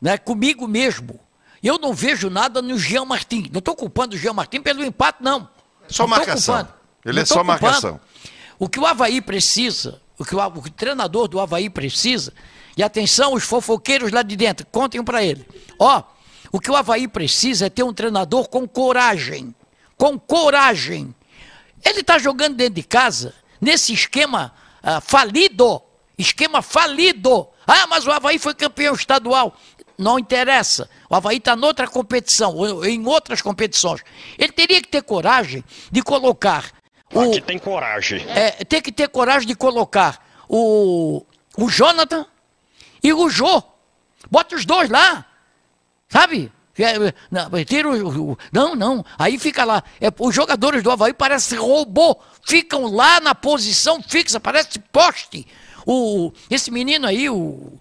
né, 0.00 0.16
comigo 0.18 0.66
mesmo. 0.66 1.20
Eu 1.62 1.78
não 1.78 1.92
vejo 1.92 2.30
nada 2.30 2.62
no 2.62 2.78
Jean 2.78 3.04
Martin. 3.04 3.48
Não 3.52 3.58
estou 3.58 3.76
culpando 3.76 4.16
o 4.16 4.18
Jean 4.18 4.32
Martin 4.32 4.60
pelo 4.60 4.82
empate, 4.84 5.18
não. 5.22 5.48
Só 5.88 6.04
Não 6.04 6.10
marcação. 6.10 6.56
culpando. 6.56 6.74
Ele 7.04 7.14
Não 7.16 7.22
é 7.22 7.26
só 7.26 7.34
culpando. 7.36 7.62
marcação. 7.62 8.00
O 8.58 8.68
que 8.68 8.78
o 8.78 8.86
Havaí 8.86 9.20
precisa, 9.20 10.00
o 10.18 10.24
que 10.24 10.34
o, 10.34 10.38
o 10.38 10.70
treinador 10.70 11.28
do 11.28 11.38
Havaí 11.40 11.68
precisa, 11.68 12.32
e 12.76 12.82
atenção, 12.82 13.34
os 13.34 13.44
fofoqueiros 13.44 14.10
lá 14.12 14.22
de 14.22 14.36
dentro, 14.36 14.66
contem 14.66 15.02
para 15.02 15.22
ele. 15.22 15.46
Ó, 15.78 16.02
o 16.52 16.58
que 16.60 16.70
o 16.70 16.76
Havaí 16.76 17.06
precisa 17.06 17.66
é 17.66 17.70
ter 17.70 17.82
um 17.82 17.92
treinador 17.92 18.48
com 18.48 18.66
coragem. 18.66 19.54
Com 19.96 20.18
coragem. 20.18 21.14
Ele 21.84 22.00
está 22.00 22.18
jogando 22.18 22.56
dentro 22.56 22.74
de 22.74 22.82
casa, 22.82 23.34
nesse 23.60 23.92
esquema 23.92 24.52
ah, 24.82 25.00
falido. 25.00 25.82
Esquema 26.16 26.60
falido. 26.62 27.48
Ah, 27.66 27.86
mas 27.86 28.06
o 28.06 28.10
Havaí 28.10 28.38
foi 28.38 28.54
campeão 28.54 28.94
estadual. 28.94 29.56
Não 30.00 30.18
interessa. 30.18 30.88
O 31.08 31.14
Havaí 31.14 31.36
está 31.36 31.54
noutra 31.54 31.86
competição, 31.86 32.54
ou 32.56 32.84
em 32.86 33.06
outras 33.06 33.42
competições. 33.42 34.02
Ele 34.38 34.50
teria 34.52 34.80
que 34.80 34.88
ter 34.88 35.02
coragem 35.02 35.62
de 35.92 36.02
colocar 36.02 36.72
o, 37.12 37.20
Aqui 37.22 37.40
tem 37.40 37.58
coragem. 37.58 38.24
é, 38.30 38.50
tem 38.64 38.80
que 38.80 38.90
ter 38.92 39.08
coragem 39.08 39.46
de 39.46 39.54
colocar 39.54 40.24
o, 40.48 41.24
o 41.58 41.68
Jonathan 41.68 42.24
e 43.02 43.12
o 43.12 43.28
Jô. 43.28 43.62
Bota 44.30 44.54
os 44.56 44.64
dois 44.64 44.88
lá. 44.88 45.24
Sabe? 46.08 46.50
É, 46.78 47.12
Não, 47.30 47.50
tira 47.64 47.88
o- 47.90 48.32
o- 48.32 48.38
não, 48.52 48.74
não. 48.74 49.04
Aí 49.18 49.38
fica 49.38 49.64
lá. 49.64 49.82
É, 50.00 50.06
os 50.18 50.34
jogadores 50.34 50.82
do 50.82 50.90
Havaí 50.90 51.12
parecem 51.12 51.58
robô. 51.58 52.16
Ficam 52.46 52.86
lá 52.86 53.20
na 53.20 53.34
posição 53.34 54.02
fixa, 54.02 54.40
parece 54.40 54.78
poste. 54.78 55.46
O, 55.86 56.32
esse 56.48 56.70
menino 56.70 57.06
aí, 57.06 57.28
o, 57.28 57.72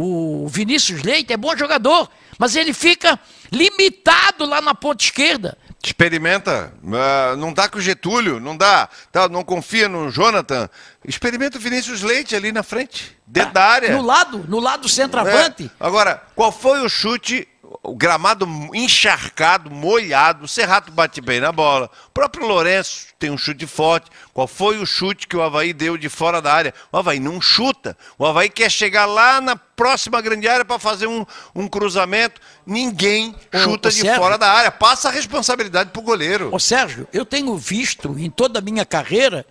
o 0.00 0.46
Vinícius 0.46 1.02
Leite, 1.02 1.32
é 1.32 1.36
bom 1.36 1.56
jogador, 1.56 2.08
mas 2.38 2.54
ele 2.54 2.72
fica 2.72 3.18
limitado 3.50 4.46
lá 4.46 4.60
na 4.60 4.72
ponta 4.72 5.02
esquerda. 5.02 5.58
Experimenta. 5.82 6.72
Ah, 6.92 7.34
não 7.36 7.52
dá 7.52 7.68
com 7.68 7.78
o 7.78 7.80
Getúlio, 7.80 8.38
não 8.38 8.56
dá. 8.56 8.88
Tá, 9.10 9.28
não 9.28 9.42
confia 9.42 9.88
no 9.88 10.08
Jonathan. 10.08 10.70
Experimenta 11.04 11.58
o 11.58 11.60
Vinícius 11.60 12.02
Leite 12.02 12.36
ali 12.36 12.52
na 12.52 12.62
frente, 12.62 13.18
dentro 13.26 13.54
da 13.54 13.64
área. 13.64 13.96
No 13.96 14.02
lado, 14.02 14.44
no 14.46 14.60
lado 14.60 14.88
centroavante. 14.88 15.64
É. 15.64 15.84
Agora, 15.84 16.22
qual 16.36 16.52
foi 16.52 16.80
o 16.80 16.88
chute? 16.88 17.48
O 17.82 17.94
gramado 17.94 18.48
encharcado, 18.72 19.70
molhado, 19.70 20.46
o 20.46 20.48
Serrato 20.48 20.90
bate 20.90 21.20
bem 21.20 21.38
na 21.38 21.52
bola. 21.52 21.90
O 22.06 22.10
próprio 22.10 22.46
Lourenço 22.46 23.08
tem 23.18 23.30
um 23.30 23.36
chute 23.36 23.66
forte. 23.66 24.08
Qual 24.32 24.46
foi 24.46 24.78
o 24.78 24.86
chute 24.86 25.26
que 25.26 25.36
o 25.36 25.42
Havaí 25.42 25.74
deu 25.74 25.98
de 25.98 26.08
fora 26.08 26.40
da 26.40 26.50
área? 26.50 26.72
O 26.90 26.96
Havaí 26.96 27.20
não 27.20 27.42
chuta. 27.42 27.94
O 28.18 28.24
Havaí 28.24 28.48
quer 28.48 28.70
chegar 28.70 29.04
lá 29.04 29.38
na 29.42 29.54
próxima 29.54 30.18
grande 30.22 30.48
área 30.48 30.64
para 30.64 30.78
fazer 30.78 31.06
um, 31.08 31.26
um 31.54 31.68
cruzamento. 31.68 32.40
Ninguém 32.64 33.36
Ô, 33.52 33.58
chuta 33.58 33.88
ô, 33.88 33.90
de 33.90 34.00
Sérgio. 34.00 34.16
fora 34.16 34.38
da 34.38 34.50
área. 34.50 34.70
Passa 34.70 35.08
a 35.08 35.12
responsabilidade 35.12 35.90
pro 35.90 36.00
goleiro. 36.00 36.48
Ô 36.50 36.58
Sérgio, 36.58 37.06
eu 37.12 37.26
tenho 37.26 37.54
visto 37.58 38.18
em 38.18 38.30
toda 38.30 38.60
a 38.60 38.62
minha 38.62 38.86
carreira, 38.86 39.44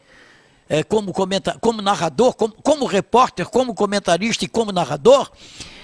eh, 0.67 0.83
como, 0.83 1.13
comenta, 1.13 1.55
como 1.61 1.83
narrador, 1.83 2.33
como, 2.33 2.53
como 2.63 2.85
repórter, 2.87 3.45
como 3.45 3.75
comentarista 3.75 4.43
e 4.43 4.47
como 4.47 4.71
narrador, 4.71 5.29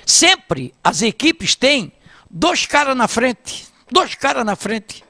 sempre 0.04 0.74
as 0.84 1.04
equipes 1.04 1.54
têm 1.54 1.93
dois 2.34 2.65
caras 2.65 2.98
na 2.98 3.08
frente. 3.08 3.67
Dois 3.91 4.15
caras 4.15 4.43
na 4.43 4.56
frente. 4.56 5.04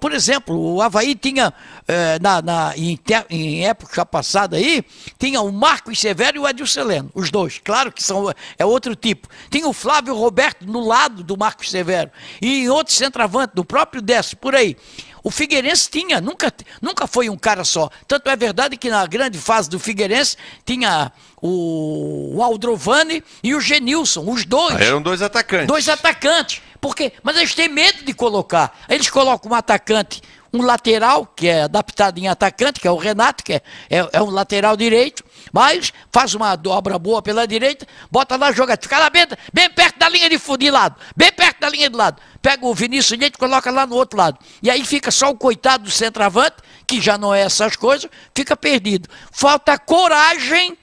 Por 0.00 0.12
exemplo, 0.12 0.58
o 0.58 0.82
Havaí 0.82 1.14
tinha, 1.14 1.54
eh, 1.86 2.18
na, 2.20 2.42
na- 2.42 2.72
em, 2.76 2.96
te- 2.96 3.24
em 3.30 3.64
época 3.64 4.04
passada 4.04 4.56
aí, 4.56 4.82
tinha 5.20 5.40
o 5.40 5.52
Marcos 5.52 6.00
Severo 6.00 6.36
e 6.38 6.40
o 6.40 6.48
Edil 6.48 6.66
Seleno, 6.66 7.12
os 7.14 7.30
dois. 7.30 7.60
Claro 7.62 7.92
que 7.92 8.02
são, 8.02 8.32
é 8.58 8.64
outro 8.64 8.96
tipo. 8.96 9.28
Tinha 9.50 9.68
o 9.68 9.72
Flávio 9.72 10.14
Roberto 10.16 10.66
no 10.66 10.80
lado 10.84 11.22
do 11.22 11.36
Marcos 11.36 11.70
Severo. 11.70 12.10
E 12.42 12.68
outro 12.68 12.92
centroavante, 12.92 13.52
do 13.54 13.64
próprio 13.64 14.02
Décio, 14.02 14.36
por 14.36 14.56
aí. 14.56 14.76
O 15.24 15.30
Figueirense 15.30 15.88
tinha, 15.88 16.20
nunca, 16.20 16.52
nunca 16.82 17.06
foi 17.06 17.30
um 17.30 17.36
cara 17.36 17.64
só. 17.64 17.88
Tanto 18.06 18.28
é 18.28 18.36
verdade 18.36 18.76
que 18.76 18.90
na 18.90 19.06
grande 19.06 19.38
fase 19.38 19.70
do 19.70 19.78
Figueirense 19.78 20.36
tinha 20.66 21.10
o, 21.40 22.36
o 22.36 22.42
Aldrovani 22.42 23.24
e 23.42 23.54
o 23.54 23.60
Genilson, 23.60 24.30
os 24.30 24.44
dois. 24.44 24.78
Eram 24.78 25.00
dois 25.00 25.22
atacantes. 25.22 25.66
Dois 25.66 25.88
atacantes. 25.88 26.60
Porque, 26.78 27.10
mas 27.22 27.38
eles 27.38 27.54
têm 27.54 27.68
medo 27.68 28.04
de 28.04 28.12
colocar. 28.12 28.78
Eles 28.86 29.08
colocam 29.08 29.50
um 29.50 29.54
atacante, 29.54 30.20
um 30.52 30.60
lateral, 30.60 31.26
que 31.34 31.48
é 31.48 31.62
adaptado 31.62 32.18
em 32.18 32.28
atacante, 32.28 32.78
que 32.78 32.86
é 32.86 32.90
o 32.90 32.96
Renato, 32.96 33.42
que 33.42 33.54
é, 33.54 33.62
é, 33.88 34.06
é 34.12 34.22
um 34.22 34.28
lateral 34.28 34.76
direito, 34.76 35.24
mas 35.52 35.92
faz 36.12 36.34
uma 36.34 36.56
dobra 36.56 36.98
boa 36.98 37.20
pela 37.22 37.46
direita, 37.46 37.86
bota 38.10 38.36
lá, 38.36 38.52
joga, 38.52 38.78
fica 38.80 38.98
lá 38.98 39.10
bem, 39.10 39.26
bem 39.52 39.70
perto 39.70 39.98
da 39.98 40.08
linha 40.08 40.28
de 40.28 40.38
fundo, 40.38 40.58
de 40.58 40.70
lado, 40.70 40.96
bem 41.16 41.32
perto 41.32 41.60
da 41.60 41.68
linha 41.68 41.88
de 41.90 41.96
lado. 41.96 42.20
Pega 42.42 42.66
o 42.66 42.74
Vinícius 42.74 43.18
Leite 43.18 43.34
e 43.36 43.38
coloca 43.38 43.70
lá 43.70 43.86
no 43.86 43.94
outro 43.96 44.18
lado. 44.18 44.38
E 44.62 44.70
aí 44.70 44.84
fica 44.84 45.10
só 45.10 45.30
o 45.30 45.36
coitado 45.36 45.84
do 45.84 45.90
centroavante, 45.90 46.56
que 46.86 47.00
já 47.00 47.16
não 47.16 47.34
é 47.34 47.40
essas 47.42 47.74
coisas, 47.76 48.10
fica 48.34 48.56
perdido. 48.56 49.08
Falta 49.32 49.78
coragem 49.78 50.76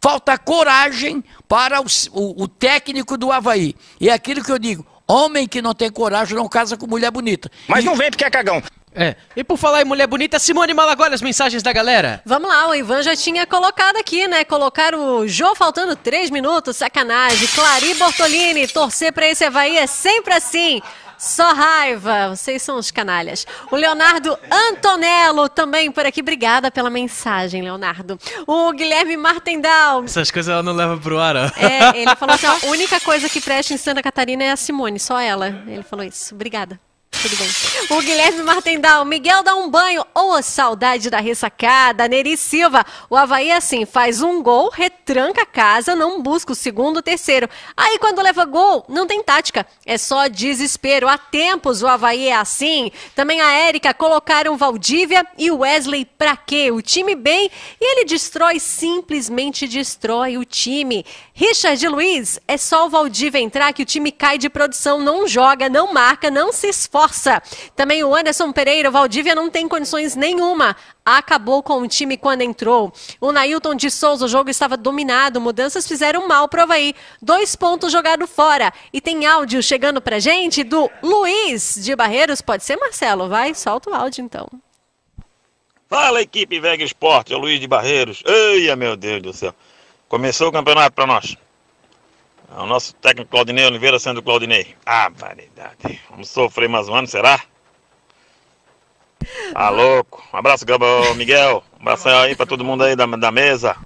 Falta 0.00 0.38
coragem 0.38 1.24
para 1.48 1.80
o, 1.80 1.86
o- 2.12 2.44
o 2.44 2.48
técnico 2.48 3.18
do 3.18 3.32
Havaí. 3.32 3.74
E 4.00 4.08
é 4.08 4.12
aquilo 4.12 4.44
que 4.44 4.52
eu 4.52 4.58
digo: 4.58 4.86
homem 5.08 5.44
que 5.48 5.60
não 5.60 5.74
tem 5.74 5.90
coragem 5.90 6.36
não 6.36 6.48
casa 6.48 6.76
com 6.76 6.86
mulher 6.86 7.10
bonita. 7.10 7.50
Mas 7.66 7.82
E- 7.82 7.86
não 7.88 7.96
vem 7.96 8.08
porque 8.08 8.24
é 8.24 8.30
cagão. 8.30 8.62
É. 8.98 9.14
E 9.36 9.44
por 9.44 9.56
falar 9.56 9.80
em 9.80 9.84
mulher 9.84 10.08
bonita, 10.08 10.40
Simone 10.40 10.74
Malagoli, 10.74 11.14
as 11.14 11.22
mensagens 11.22 11.62
da 11.62 11.72
galera. 11.72 12.20
Vamos 12.26 12.48
lá, 12.48 12.68
o 12.68 12.74
Ivan 12.74 13.00
já 13.00 13.14
tinha 13.14 13.46
colocado 13.46 13.96
aqui, 13.96 14.26
né? 14.26 14.44
Colocaram 14.44 15.18
o 15.18 15.28
Jô 15.28 15.54
faltando 15.54 15.94
três 15.94 16.30
minutos, 16.30 16.76
sacanagem. 16.76 17.46
Clari 17.54 17.94
Bortolini, 17.94 18.66
torcer 18.66 19.12
pra 19.12 19.28
esse 19.28 19.44
Havaí 19.44 19.78
é 19.78 19.86
sempre 19.86 20.34
assim. 20.34 20.82
Só 21.16 21.52
raiva, 21.52 22.28
vocês 22.30 22.60
são 22.60 22.76
os 22.76 22.90
canalhas. 22.90 23.46
O 23.70 23.76
Leonardo 23.76 24.36
Antonello 24.50 25.48
também 25.48 25.90
por 25.92 26.04
aqui. 26.04 26.20
Obrigada 26.20 26.70
pela 26.70 26.90
mensagem, 26.90 27.62
Leonardo. 27.62 28.18
O 28.46 28.72
Guilherme 28.72 29.16
Martendal. 29.16 30.04
Essas 30.04 30.30
coisas 30.30 30.52
ela 30.52 30.62
não 30.62 30.72
leva 30.72 30.96
pro 30.96 31.18
ar, 31.20 31.36
ó. 31.36 31.50
É, 31.56 31.98
ele 32.00 32.14
falou 32.16 32.34
assim: 32.34 32.46
a 32.46 32.66
única 32.66 33.00
coisa 33.00 33.28
que 33.28 33.40
presta 33.40 33.74
em 33.74 33.76
Santa 33.76 34.02
Catarina 34.02 34.44
é 34.44 34.50
a 34.50 34.56
Simone, 34.56 34.98
só 35.00 35.20
ela. 35.20 35.48
Ele 35.66 35.82
falou 35.82 36.04
isso. 36.04 36.34
Obrigada. 36.34 36.80
Tudo 37.20 37.36
bem. 37.36 37.48
O 37.90 38.00
Guilherme 38.00 38.42
Martendal, 38.44 39.04
Miguel 39.04 39.42
dá 39.42 39.56
um 39.56 39.68
banho. 39.68 40.02
Ô, 40.14 40.36
oh, 40.36 40.42
saudade 40.42 41.10
da 41.10 41.18
ressacada. 41.18 42.06
Neri 42.06 42.36
Silva, 42.36 42.86
o 43.10 43.16
Havaí 43.16 43.48
é 43.48 43.56
assim, 43.56 43.84
faz 43.84 44.22
um 44.22 44.40
gol, 44.40 44.70
retranca 44.70 45.42
a 45.42 45.46
casa, 45.46 45.96
não 45.96 46.22
busca 46.22 46.52
o 46.52 46.54
segundo, 46.54 46.98
o 46.98 47.02
terceiro. 47.02 47.48
Aí 47.76 47.98
quando 47.98 48.22
leva 48.22 48.44
gol, 48.44 48.84
não 48.88 49.04
tem 49.04 49.20
tática, 49.20 49.66
é 49.84 49.98
só 49.98 50.28
desespero. 50.28 51.08
Há 51.08 51.18
tempos 51.18 51.82
o 51.82 51.88
Havaí 51.88 52.28
é 52.28 52.36
assim. 52.36 52.92
Também 53.16 53.40
a 53.40 53.50
Érica 53.50 53.92
colocaram 53.92 54.56
Valdívia 54.56 55.26
e 55.36 55.50
o 55.50 55.58
Wesley 55.58 56.04
pra 56.04 56.36
quê? 56.36 56.70
O 56.70 56.80
time 56.80 57.16
bem 57.16 57.50
e 57.80 57.84
ele 57.84 58.04
destrói, 58.04 58.60
simplesmente 58.60 59.66
destrói 59.66 60.38
o 60.38 60.44
time. 60.44 61.04
Richard 61.34 61.88
Luiz, 61.88 62.38
é 62.46 62.56
só 62.56 62.86
o 62.86 62.90
Valdívia 62.90 63.40
entrar 63.40 63.72
que 63.72 63.82
o 63.82 63.86
time 63.86 64.12
cai 64.12 64.38
de 64.38 64.48
produção, 64.48 65.00
não 65.00 65.26
joga, 65.26 65.68
não 65.68 65.92
marca, 65.92 66.30
não 66.30 66.52
se 66.52 66.68
esforça 66.68 67.07
força. 67.08 67.42
Também 67.74 68.04
o 68.04 68.14
Anderson 68.14 68.52
Pereira, 68.52 68.88
o 68.88 68.92
Valdívia 68.92 69.34
não 69.34 69.50
tem 69.50 69.66
condições 69.66 70.14
nenhuma. 70.14 70.76
Acabou 71.04 71.62
com 71.62 71.80
o 71.80 71.88
time 71.88 72.16
quando 72.16 72.42
entrou. 72.42 72.92
O 73.20 73.32
Nailton 73.32 73.74
de 73.74 73.90
Souza, 73.90 74.26
o 74.26 74.28
jogo 74.28 74.50
estava 74.50 74.76
dominado. 74.76 75.40
Mudanças 75.40 75.88
fizeram 75.88 76.28
mal 76.28 76.48
pro 76.48 76.62
Havaí. 76.62 76.94
Dois 77.20 77.56
pontos 77.56 77.90
jogados 77.90 78.30
fora. 78.30 78.72
E 78.92 79.00
tem 79.00 79.26
áudio 79.26 79.62
chegando 79.62 80.00
pra 80.00 80.18
gente 80.18 80.62
do 80.62 80.90
Luiz 81.02 81.76
de 81.82 81.96
Barreiros. 81.96 82.42
Pode 82.42 82.62
ser, 82.62 82.76
Marcelo? 82.76 83.28
Vai, 83.28 83.54
solta 83.54 83.90
o 83.90 83.94
áudio 83.94 84.22
então. 84.22 84.46
Fala 85.88 86.20
equipe 86.20 86.60
Vega 86.60 86.84
Esporte, 86.84 87.32
é 87.32 87.36
o 87.36 87.40
Luiz 87.40 87.58
de 87.58 87.66
Barreiros. 87.66 88.22
Eia, 88.26 88.76
meu 88.76 88.94
Deus 88.94 89.22
do 89.22 89.32
céu. 89.32 89.54
Começou 90.06 90.48
o 90.48 90.52
campeonato 90.52 90.92
para 90.92 91.06
nós. 91.06 91.34
É 92.50 92.60
o 92.60 92.66
nosso 92.66 92.94
técnico 92.94 93.30
Claudinei 93.30 93.66
Oliveira 93.66 93.98
sendo 93.98 94.22
Claudinei. 94.22 94.74
Ah, 94.84 95.10
variedade. 95.14 96.00
Vamos 96.10 96.30
sofrer 96.30 96.68
mais 96.68 96.88
um 96.88 96.94
ano, 96.94 97.06
será? 97.06 97.40
Tá 99.52 99.68
louco. 99.68 100.26
Um 100.32 100.36
abraço, 100.36 100.64
Miguel. 101.16 101.62
Um 101.78 101.82
abraço 101.82 102.08
aí 102.08 102.34
pra 102.34 102.46
todo 102.46 102.64
mundo 102.64 102.84
aí 102.84 102.96
da, 102.96 103.04
da 103.06 103.30
mesa. 103.30 103.76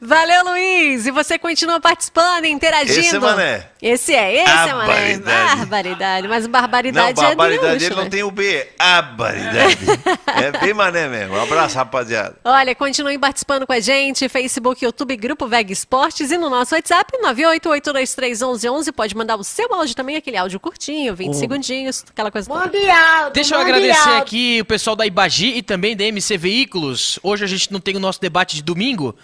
Valeu, 0.00 0.44
Luiz! 0.44 1.06
E 1.06 1.10
você 1.10 1.38
continua 1.38 1.80
participando, 1.80 2.46
interagindo. 2.46 3.00
Esse 3.00 3.16
é 3.16 3.18
Mané. 3.18 3.69
Esse 3.82 4.14
é, 4.14 4.42
esse 4.42 4.68
é 4.68 4.74
Mané. 4.74 5.16
Barbaridade. 5.16 6.28
Mas 6.28 6.46
barbaridade, 6.46 7.20
não, 7.20 7.28
barbaridade 7.28 7.66
é 7.66 7.78
dele 7.78 7.84
luxo, 7.84 7.96
não 7.96 8.04
né? 8.04 8.10
tem 8.10 8.22
o 8.22 8.30
B. 8.30 8.66
A 8.78 9.00
barbaridade. 9.00 9.78
é 10.26 10.52
bem 10.60 10.74
Mané 10.74 11.08
mesmo. 11.08 11.34
Um 11.34 11.42
abraço, 11.42 11.76
rapaziada. 11.76 12.36
Olha, 12.44 12.74
continue 12.74 13.18
participando 13.18 13.66
com 13.66 13.72
a 13.72 13.80
gente. 13.80 14.28
Facebook, 14.28 14.84
YouTube, 14.84 15.16
Grupo 15.16 15.46
Veg 15.46 15.72
Esportes 15.72 16.30
e 16.30 16.36
no 16.36 16.50
nosso 16.50 16.74
WhatsApp, 16.74 17.10
988231111. 17.24 18.92
Pode 18.92 19.16
mandar 19.16 19.36
o 19.36 19.44
seu 19.44 19.72
áudio 19.72 19.94
também, 19.94 20.16
aquele 20.16 20.36
áudio 20.36 20.60
curtinho, 20.60 21.14
20 21.14 21.34
segundinhos, 21.34 22.04
aquela 22.10 22.30
coisa 22.30 22.48
toda. 22.48 22.66
Mundial, 22.66 23.30
Deixa 23.30 23.54
eu 23.54 23.60
agradecer 23.60 24.10
aqui 24.10 24.60
o 24.60 24.64
pessoal 24.64 24.94
da 24.94 25.06
Ibagi 25.06 25.56
e 25.56 25.62
também 25.62 25.96
da 25.96 26.04
MC 26.04 26.36
Veículos. 26.36 27.18
Hoje 27.22 27.44
a 27.44 27.48
gente 27.48 27.72
não 27.72 27.80
tem 27.80 27.96
o 27.96 28.00
nosso 28.00 28.20
debate 28.20 28.56
de 28.56 28.62
domingo. 28.62 29.16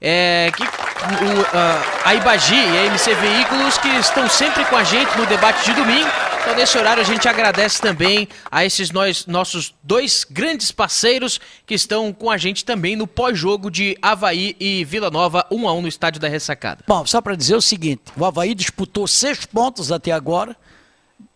É, 0.00 0.50
que, 0.56 0.62
o, 0.62 1.56
a, 1.56 2.08
a 2.10 2.14
Ibagi 2.14 2.54
e 2.54 2.78
a 2.78 2.86
MC 2.86 3.14
Veículos 3.14 3.76
que 3.78 3.88
estão 3.88 4.28
sempre 4.28 4.64
com 4.64 4.76
a 4.76 4.84
gente 4.84 5.16
no 5.18 5.26
debate 5.26 5.64
de 5.64 5.74
domingo. 5.74 6.08
Então, 6.40 6.54
nesse 6.56 6.78
horário, 6.78 7.02
a 7.02 7.04
gente 7.04 7.28
agradece 7.28 7.82
também 7.82 8.26
a 8.50 8.64
esses 8.64 8.90
nós, 8.90 9.26
nossos 9.26 9.74
dois 9.82 10.24
grandes 10.24 10.72
parceiros 10.72 11.38
que 11.66 11.74
estão 11.74 12.14
com 12.14 12.30
a 12.30 12.38
gente 12.38 12.64
também 12.64 12.96
no 12.96 13.06
pós-jogo 13.06 13.70
de 13.70 13.96
Havaí 14.00 14.56
e 14.58 14.82
Vila 14.84 15.10
Nova, 15.10 15.46
1 15.50 15.68
a 15.68 15.74
1 15.74 15.82
no 15.82 15.88
estádio 15.88 16.18
da 16.18 16.28
Ressacada. 16.28 16.82
Bom, 16.88 17.04
só 17.04 17.20
para 17.20 17.36
dizer 17.36 17.56
o 17.56 17.62
seguinte: 17.62 18.02
o 18.16 18.24
Havaí 18.24 18.54
disputou 18.54 19.06
seis 19.06 19.44
pontos 19.44 19.92
até 19.92 20.12
agora, 20.12 20.56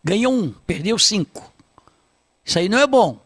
ganhou 0.02 0.32
um, 0.32 0.54
perdeu 0.66 0.98
cinco. 0.98 1.52
Isso 2.42 2.58
aí 2.58 2.68
não 2.68 2.78
é 2.78 2.86
bom. 2.86 3.23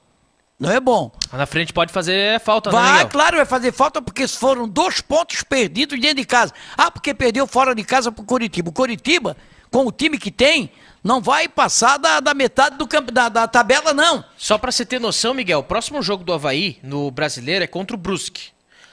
Não 0.58 0.70
é 0.72 0.80
bom. 0.80 1.12
Na 1.32 1.46
frente 1.46 1.72
pode 1.72 1.92
fazer 1.92 2.40
falta, 2.40 2.70
vai, 2.70 2.82
né, 2.82 2.92
Miguel? 2.92 3.08
claro, 3.08 3.36
vai 3.36 3.46
fazer 3.46 3.72
falta 3.72 4.02
porque 4.02 4.26
foram 4.26 4.68
dois 4.68 5.00
pontos 5.00 5.42
perdidos 5.42 6.00
dentro 6.00 6.16
de 6.16 6.24
casa. 6.24 6.52
Ah, 6.76 6.90
porque 6.90 7.14
perdeu 7.14 7.46
fora 7.46 7.74
de 7.74 7.84
casa 7.84 8.10
pro 8.10 8.24
Coritiba. 8.24 8.70
O 8.70 8.72
Coritiba, 8.72 9.36
com 9.70 9.86
o 9.86 9.92
time 9.92 10.18
que 10.18 10.32
tem, 10.32 10.72
não 11.02 11.20
vai 11.20 11.48
passar 11.48 11.96
da, 11.96 12.18
da 12.18 12.34
metade 12.34 12.76
do 12.76 12.88
campo, 12.88 13.12
da, 13.12 13.28
da 13.28 13.46
tabela, 13.46 13.94
não. 13.94 14.24
Só 14.36 14.58
para 14.58 14.72
você 14.72 14.84
ter 14.84 15.00
noção, 15.00 15.32
Miguel, 15.32 15.60
o 15.60 15.64
próximo 15.64 16.02
jogo 16.02 16.24
do 16.24 16.32
Havaí 16.32 16.78
no 16.82 17.10
Brasileiro 17.10 17.62
é 17.62 17.68
contra 17.68 17.94
o 17.94 17.98
Brusque. 17.98 18.48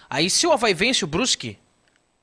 Aí 0.07 0.29
se 0.29 0.45
o 0.45 0.51
Havaí 0.51 0.73
vence 0.75 1.03
o 1.03 1.07
Brusque, 1.07 1.57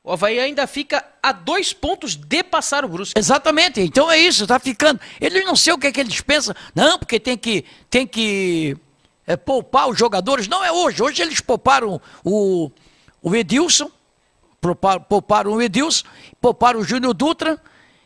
o 0.04 0.12
Havaí 0.12 0.38
ainda 0.38 0.68
fica 0.68 1.04
a 1.20 1.32
dois 1.32 1.72
pontos 1.72 2.14
de 2.14 2.44
passar 2.44 2.84
o 2.84 2.88
Brusque. 2.88 3.18
Exatamente, 3.18 3.80
então 3.80 4.08
é 4.08 4.18
isso, 4.18 4.46
tá 4.46 4.60
ficando. 4.60 5.00
Eles 5.20 5.44
não 5.44 5.56
sei 5.56 5.72
o 5.72 5.78
que 5.78 5.88
é 5.88 5.92
que 5.92 6.00
eles 6.00 6.20
pensam. 6.20 6.54
Não, 6.74 6.96
porque 6.96 7.18
tem 7.18 7.36
que. 7.36 7.64
Tem 7.90 8.06
que 8.06 8.76
é, 9.26 9.36
poupar 9.36 9.88
os 9.88 9.98
jogadores. 9.98 10.48
Não 10.48 10.64
é 10.64 10.72
hoje. 10.72 11.02
Hoje 11.02 11.22
eles 11.22 11.40
pouparam 11.40 12.00
o, 12.24 12.70
o 13.22 13.34
Edilson, 13.34 13.90
pouparam, 15.08 15.52
o 15.52 15.62
Edilson, 15.62 16.04
pouparam 16.40 16.80
o 16.80 16.84
Júnior 16.84 17.14
Dutra 17.14 17.60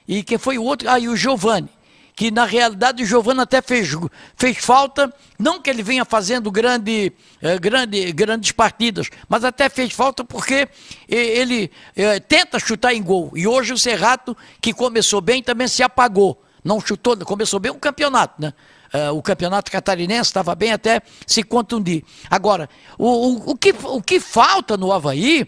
e 0.07 0.23
quem 0.23 0.39
foi 0.39 0.59
o 0.59 0.63
outro? 0.63 0.89
Ah, 0.89 0.99
e 0.99 1.09
o 1.09 1.17
Giovani. 1.17 1.69
Que 2.15 2.31
na 2.31 2.47
realidade 2.47 3.03
o 3.03 3.07
Giovani 3.07 3.41
até 3.41 3.61
fez, 3.61 3.91
fez 4.37 4.57
falta, 4.57 5.13
não 5.39 5.61
que 5.61 5.69
ele 5.69 5.83
venha 5.83 6.03
fazendo 6.03 6.51
grande, 6.51 7.13
eh, 7.43 7.59
grande, 7.59 8.11
grandes 8.13 8.53
partidas, 8.53 9.11
mas 9.29 9.45
até 9.45 9.69
fez 9.69 9.93
falta 9.93 10.25
porque 10.25 10.67
ele 11.07 11.71
eh, 11.95 12.19
tenta 12.21 12.59
chutar 12.59 12.95
em 12.95 13.03
gol. 13.03 13.33
E 13.35 13.47
hoje 13.47 13.75
o 13.75 13.79
Serrato, 13.79 14.35
que 14.63 14.73
começou 14.73 15.21
bem, 15.21 15.43
também 15.43 15.69
se 15.69 15.83
apagou. 15.83 16.43
Não 16.65 16.81
chutou, 16.81 17.19
começou 17.19 17.61
bem 17.61 17.71
o 17.71 17.79
campeonato, 17.79 18.41
né? 18.41 18.55
Uh, 18.97 19.13
o 19.15 19.21
campeonato 19.21 19.71
catarinense 19.71 20.31
estava 20.31 20.55
bem 20.55 20.73
até 20.73 21.03
se 21.27 21.43
contundir. 21.43 22.03
Agora, 22.31 22.71
o, 22.97 23.07
o, 23.07 23.51
o, 23.51 23.57
que, 23.57 23.75
o 23.83 24.01
que 24.01 24.19
falta 24.19 24.75
no 24.77 24.91
Havaí 24.91 25.47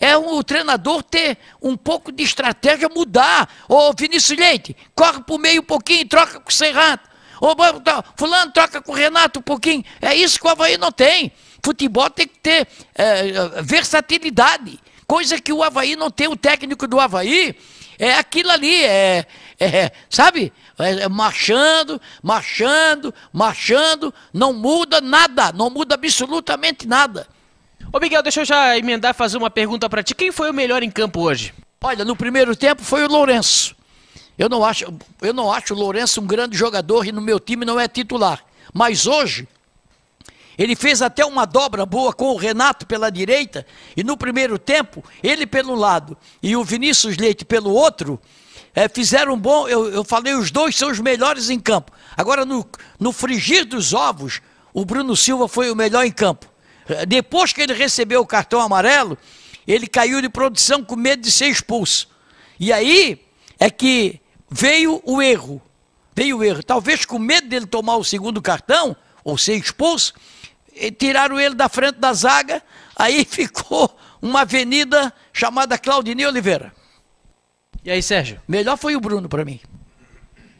é 0.00 0.16
o 0.16 0.42
treinador 0.42 1.02
ter 1.02 1.36
um 1.60 1.76
pouco 1.76 2.10
de 2.10 2.22
estratégia, 2.22 2.88
mudar. 2.88 3.48
Ô 3.68 3.92
Vinícius 3.92 4.38
Leite, 4.38 4.74
corre 4.94 5.22
por 5.22 5.38
meio 5.38 5.60
um 5.60 5.64
pouquinho, 5.64 6.08
troca 6.08 6.40
com 6.40 6.48
o 6.48 6.52
Serrato. 6.52 7.08
Ô 7.40 7.54
fulano, 8.16 8.50
troca 8.52 8.80
com 8.80 8.92
o 8.92 8.94
Renato 8.94 9.40
um 9.40 9.42
pouquinho. 9.42 9.84
É 10.00 10.14
isso 10.14 10.38
que 10.38 10.46
o 10.46 10.50
Havaí 10.50 10.78
não 10.78 10.90
tem. 10.90 11.32
Futebol 11.62 12.08
tem 12.08 12.26
que 12.26 12.38
ter 12.38 12.66
é, 12.94 13.62
versatilidade. 13.62 14.78
Coisa 15.06 15.40
que 15.40 15.52
o 15.52 15.62
Havaí 15.62 15.96
não 15.96 16.10
tem. 16.10 16.28
O 16.28 16.36
técnico 16.36 16.86
do 16.86 16.98
Havaí 16.98 17.56
é 17.98 18.14
aquilo 18.14 18.50
ali, 18.50 18.84
é, 18.84 19.26
é 19.58 19.90
sabe? 20.08 20.52
É, 20.78 21.04
é, 21.04 21.08
marchando, 21.08 22.00
marchando, 22.22 23.14
marchando, 23.32 24.12
não 24.32 24.52
muda 24.52 25.00
nada, 25.00 25.52
não 25.52 25.70
muda 25.70 25.94
absolutamente 25.94 26.86
nada. 26.86 27.26
Ô 27.92 27.98
Miguel, 27.98 28.22
deixa 28.22 28.40
eu 28.40 28.44
já 28.44 28.76
emendar 28.76 29.14
fazer 29.14 29.38
uma 29.38 29.50
pergunta 29.50 29.88
para 29.88 30.02
ti. 30.02 30.14
Quem 30.14 30.30
foi 30.30 30.50
o 30.50 30.54
melhor 30.54 30.82
em 30.82 30.90
campo 30.90 31.20
hoje? 31.20 31.54
Olha, 31.82 32.04
no 32.04 32.16
primeiro 32.16 32.54
tempo 32.54 32.82
foi 32.82 33.04
o 33.04 33.08
Lourenço. 33.08 33.74
Eu 34.36 34.48
não 34.48 34.64
acho, 34.64 34.92
eu 35.22 35.32
não 35.32 35.50
acho 35.50 35.72
o 35.72 35.78
Lourenço 35.78 36.20
um 36.20 36.26
grande 36.26 36.56
jogador 36.56 37.06
e 37.06 37.12
no 37.12 37.22
meu 37.22 37.40
time 37.40 37.64
não 37.64 37.80
é 37.80 37.88
titular. 37.88 38.44
Mas 38.74 39.06
hoje 39.06 39.48
ele 40.58 40.76
fez 40.76 41.00
até 41.00 41.24
uma 41.24 41.46
dobra 41.46 41.86
boa 41.86 42.12
com 42.12 42.26
o 42.26 42.36
Renato 42.36 42.86
pela 42.86 43.10
direita 43.10 43.66
e 43.96 44.04
no 44.04 44.16
primeiro 44.16 44.58
tempo 44.58 45.02
ele 45.22 45.46
pelo 45.46 45.74
lado 45.74 46.16
e 46.42 46.56
o 46.56 46.64
Vinícius 46.64 47.16
Leite 47.16 47.44
pelo 47.44 47.72
outro 47.72 48.20
é, 48.76 48.90
fizeram 48.90 49.38
bom. 49.38 49.66
Eu, 49.66 49.90
eu 49.90 50.04
falei, 50.04 50.34
os 50.34 50.50
dois 50.50 50.76
são 50.76 50.90
os 50.90 51.00
melhores 51.00 51.48
em 51.48 51.58
campo. 51.58 51.90
Agora, 52.14 52.44
no, 52.44 52.64
no 53.00 53.10
frigir 53.10 53.64
dos 53.64 53.94
ovos, 53.94 54.42
o 54.74 54.84
Bruno 54.84 55.16
Silva 55.16 55.48
foi 55.48 55.70
o 55.70 55.74
melhor 55.74 56.04
em 56.04 56.12
campo. 56.12 56.46
Depois 57.08 57.54
que 57.54 57.62
ele 57.62 57.72
recebeu 57.72 58.20
o 58.20 58.26
cartão 58.26 58.60
amarelo, 58.60 59.16
ele 59.66 59.86
caiu 59.86 60.20
de 60.20 60.28
produção 60.28 60.84
com 60.84 60.94
medo 60.94 61.22
de 61.22 61.32
ser 61.32 61.46
expulso. 61.46 62.06
E 62.60 62.70
aí 62.70 63.24
é 63.58 63.70
que 63.70 64.20
veio 64.50 65.00
o 65.04 65.22
erro. 65.22 65.60
Veio 66.14 66.38
o 66.38 66.44
erro. 66.44 66.62
Talvez 66.62 67.06
com 67.06 67.18
medo 67.18 67.48
dele 67.48 67.66
tomar 67.66 67.96
o 67.96 68.04
segundo 68.04 68.42
cartão, 68.42 68.94
ou 69.24 69.38
ser 69.38 69.56
expulso, 69.56 70.12
tiraram 70.98 71.40
ele 71.40 71.54
da 71.54 71.70
frente 71.70 71.96
da 71.96 72.12
zaga, 72.12 72.62
aí 72.94 73.24
ficou 73.28 73.96
uma 74.20 74.42
avenida 74.42 75.10
chamada 75.32 75.78
Claudinei 75.78 76.26
Oliveira. 76.26 76.74
E 77.86 77.90
aí, 77.92 78.02
Sérgio? 78.02 78.40
Melhor 78.48 78.76
foi 78.76 78.96
o 78.96 79.00
Bruno 79.00 79.28
para 79.28 79.44
mim. 79.44 79.60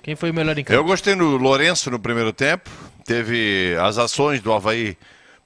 Quem 0.01 0.15
foi 0.15 0.31
o 0.31 0.35
melhor 0.35 0.57
em 0.57 0.62
campo? 0.62 0.79
Eu 0.79 0.85
gostei 0.85 1.12
do 1.17 1.37
Lourenço 1.37 1.91
no 1.91 1.99
primeiro 1.99 2.33
tempo. 2.33 2.71
teve 3.05 3.77
as 3.83 3.99
ações 3.99 4.41
do 4.41 4.53
Havaí 4.53 4.97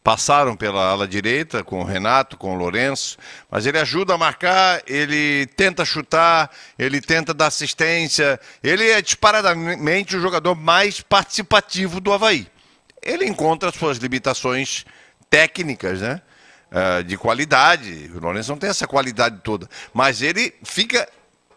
passaram 0.04 0.54
pela 0.54 0.90
ala 0.90 1.08
direita 1.08 1.64
com 1.64 1.80
o 1.80 1.84
Renato, 1.84 2.36
com 2.36 2.54
o 2.54 2.54
Lourenço, 2.54 3.16
mas 3.50 3.64
ele 3.64 3.78
ajuda 3.78 4.12
a 4.12 4.18
marcar, 4.18 4.82
ele 4.86 5.46
tenta 5.56 5.82
chutar, 5.82 6.50
ele 6.78 7.00
tenta 7.00 7.32
dar 7.32 7.46
assistência, 7.46 8.38
ele 8.62 8.90
é 8.90 9.00
disparadamente 9.00 10.14
o 10.14 10.20
jogador 10.20 10.54
mais 10.54 11.00
participativo 11.00 11.98
do 11.98 12.12
Havaí. 12.12 12.46
Ele 13.02 13.24
encontra 13.24 13.72
suas 13.72 13.96
limitações 13.96 14.84
técnicas, 15.30 16.02
né? 16.02 16.20
Uh, 16.70 17.02
de 17.02 17.16
qualidade. 17.16 18.10
O 18.14 18.20
Lourenço 18.20 18.50
não 18.50 18.58
tem 18.58 18.68
essa 18.68 18.86
qualidade 18.86 19.40
toda, 19.42 19.66
mas 19.94 20.20
ele 20.20 20.54
fica 20.62 21.08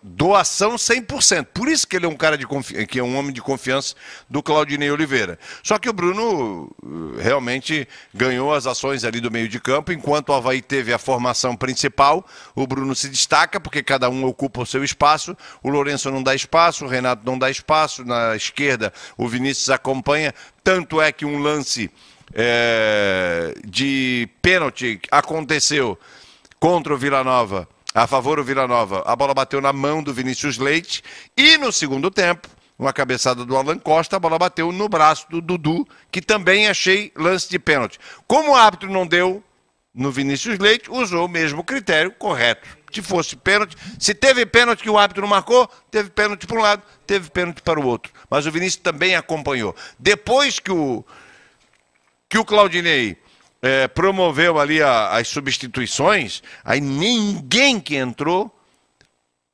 doação 0.04 0.76
100%. 0.76 1.46
Por 1.54 1.70
isso 1.70 1.88
que 1.88 1.96
ele 1.96 2.06
é 2.06 2.10
um 2.10 2.16
cara 2.16 2.38
de 2.38 2.46
confi... 2.46 2.86
que 2.86 3.00
é 3.00 3.04
um 3.04 3.18
homem 3.18 3.32
de 3.32 3.42
confiança 3.42 3.96
do 4.30 4.44
Claudinei 4.44 4.92
Oliveira. 4.92 5.40
Só 5.64 5.80
que 5.80 5.90
o 5.90 5.94
Bruno 5.94 6.70
uh, 6.84 7.18
realmente 7.18 7.88
ganhou 8.14 8.54
as 8.54 8.68
ações 8.68 9.06
ali 9.06 9.22
do 9.22 9.32
meio 9.32 9.48
de 9.48 9.62
campo, 9.62 9.94
enquanto 9.94 10.30
o 10.30 10.34
Havaí 10.34 10.62
teve 10.62 10.92
a 10.94 10.98
formação 10.98 11.56
principal, 11.56 12.26
o 12.54 12.68
Bruno 12.68 12.94
se 12.94 13.08
destaca 13.08 13.60
porque 13.60 13.82
cada 13.82 14.10
um 14.10 14.26
ocupa 14.26 14.62
o 14.62 14.66
seu 14.66 14.84
espaço. 14.84 15.38
O 15.64 15.70
Lourenço 15.70 16.12
não 16.12 16.22
dá 16.22 16.36
espaço, 16.36 16.84
o 16.84 16.88
Renato 16.88 17.22
não 17.26 17.40
dá 17.40 17.50
espaço, 17.50 18.04
na 18.04 18.36
esquerda 18.36 18.92
o 19.18 19.28
Vinícius 19.28 19.70
acompanha, 19.70 20.34
tanto 20.64 21.02
é 21.02 21.12
que 21.12 21.26
um 21.26 21.40
lance 21.40 21.90
é, 22.34 23.54
de 23.66 24.28
pênalti 24.42 25.00
aconteceu 25.12 25.98
contra 26.60 26.94
o 26.94 26.98
Vila 26.98 27.24
Nova 27.24 27.68
a 27.94 28.08
favor 28.08 28.38
do 28.38 28.44
Vila 28.44 28.68
Nova. 28.68 29.04
A 29.06 29.16
bola 29.16 29.34
bateu 29.34 29.62
na 29.62 29.72
mão 29.72 30.02
do 30.02 30.14
Vinícius 30.14 30.58
Leite 30.58 31.04
e 31.38 31.58
no 31.58 31.72
segundo 31.72 32.10
tempo, 32.10 32.48
uma 32.78 32.92
cabeçada 32.92 33.46
do 33.46 33.56
Alan 33.56 33.78
Costa, 33.78 34.16
a 34.16 34.20
bola 34.20 34.40
bateu 34.40 34.72
no 34.72 34.90
braço 34.90 35.28
do 35.30 35.40
Dudu, 35.40 35.88
que 36.12 36.22
também 36.22 36.68
achei 36.68 37.12
lance 37.16 37.50
de 37.50 37.60
pênalti. 37.60 38.00
Como 38.28 38.52
o 38.52 38.56
árbitro 38.56 38.92
não 38.92 39.06
deu 39.06 39.44
no 39.94 40.12
Vinícius 40.12 40.58
Leite, 40.58 40.90
usou 40.90 41.26
o 41.26 41.30
mesmo 41.30 41.64
critério 41.64 42.12
correto. 42.12 42.68
Se 42.92 43.02
fosse 43.02 43.36
pênalti, 43.36 43.76
se 44.00 44.14
teve 44.14 44.46
pênalti 44.46 44.84
que 44.84 44.90
o 44.90 44.98
árbitro 44.98 45.22
não 45.22 45.30
marcou, 45.30 45.70
teve 45.90 46.10
pênalti 46.10 46.48
para 46.48 46.58
um 46.58 46.62
lado, 46.62 46.84
teve 47.06 47.30
pênalti 47.30 47.62
para 47.62 47.80
o 47.80 47.86
outro. 47.86 48.12
Mas 48.30 48.46
o 48.46 48.52
Vinícius 48.52 48.82
também 48.82 49.16
acompanhou. 49.16 49.76
Depois 49.98 50.60
que 50.60 50.72
o 50.72 51.06
que 52.28 52.38
o 52.40 52.46
Claudinei 52.46 53.16
é, 53.64 53.88
promoveu 53.88 54.60
ali 54.60 54.84
a, 54.84 55.12
as 55.12 55.30
substituições, 55.30 56.44
aí 56.66 56.82
ninguém 56.82 57.80
que 57.80 57.96
entrou, 57.96 58.54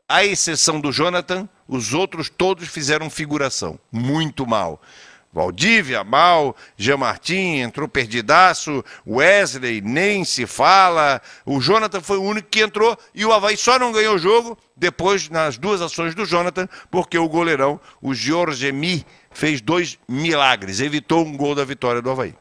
à 0.08 0.26
exceção 0.26 0.82
do 0.82 0.92
Jonathan, 0.92 1.48
os 1.68 1.94
outros 1.94 2.28
todos 2.28 2.68
fizeram 2.68 3.08
figuração. 3.12 3.80
Muito 3.92 4.48
mal. 4.48 4.82
Valdívia, 5.32 6.04
mal, 6.04 6.56
Jean 6.76 6.98
Martin 6.98 7.60
entrou 7.60 7.88
perdidaço, 7.88 8.84
Wesley 9.06 9.80
nem 9.80 10.26
se 10.26 10.48
fala, 10.48 11.22
o 11.46 11.62
Jonathan 11.62 12.02
foi 12.02 12.18
o 12.18 12.24
único 12.24 12.50
que 12.50 12.62
entrou 12.62 12.98
e 13.14 13.24
o 13.24 13.32
Havaí 13.32 13.56
só 13.56 13.78
não 13.78 13.92
ganhou 13.92 14.16
o 14.16 14.20
jogo 14.20 14.58
depois 14.76 15.30
nas 15.30 15.56
duas 15.56 15.82
ações 15.82 16.16
do 16.16 16.26
Jonathan, 16.26 16.68
porque 16.90 17.16
o 17.16 17.30
goleirão, 17.30 17.80
o 18.02 18.16
Georgemi, 18.16 19.06
fez 19.30 19.62
dois 19.62 20.00
milagres, 20.08 20.80
evitou 20.80 21.24
um 21.24 21.38
gol 21.38 21.54
da 21.54 21.64
vitória 21.64 22.02
do 22.02 22.10
Havaí. 22.10 22.34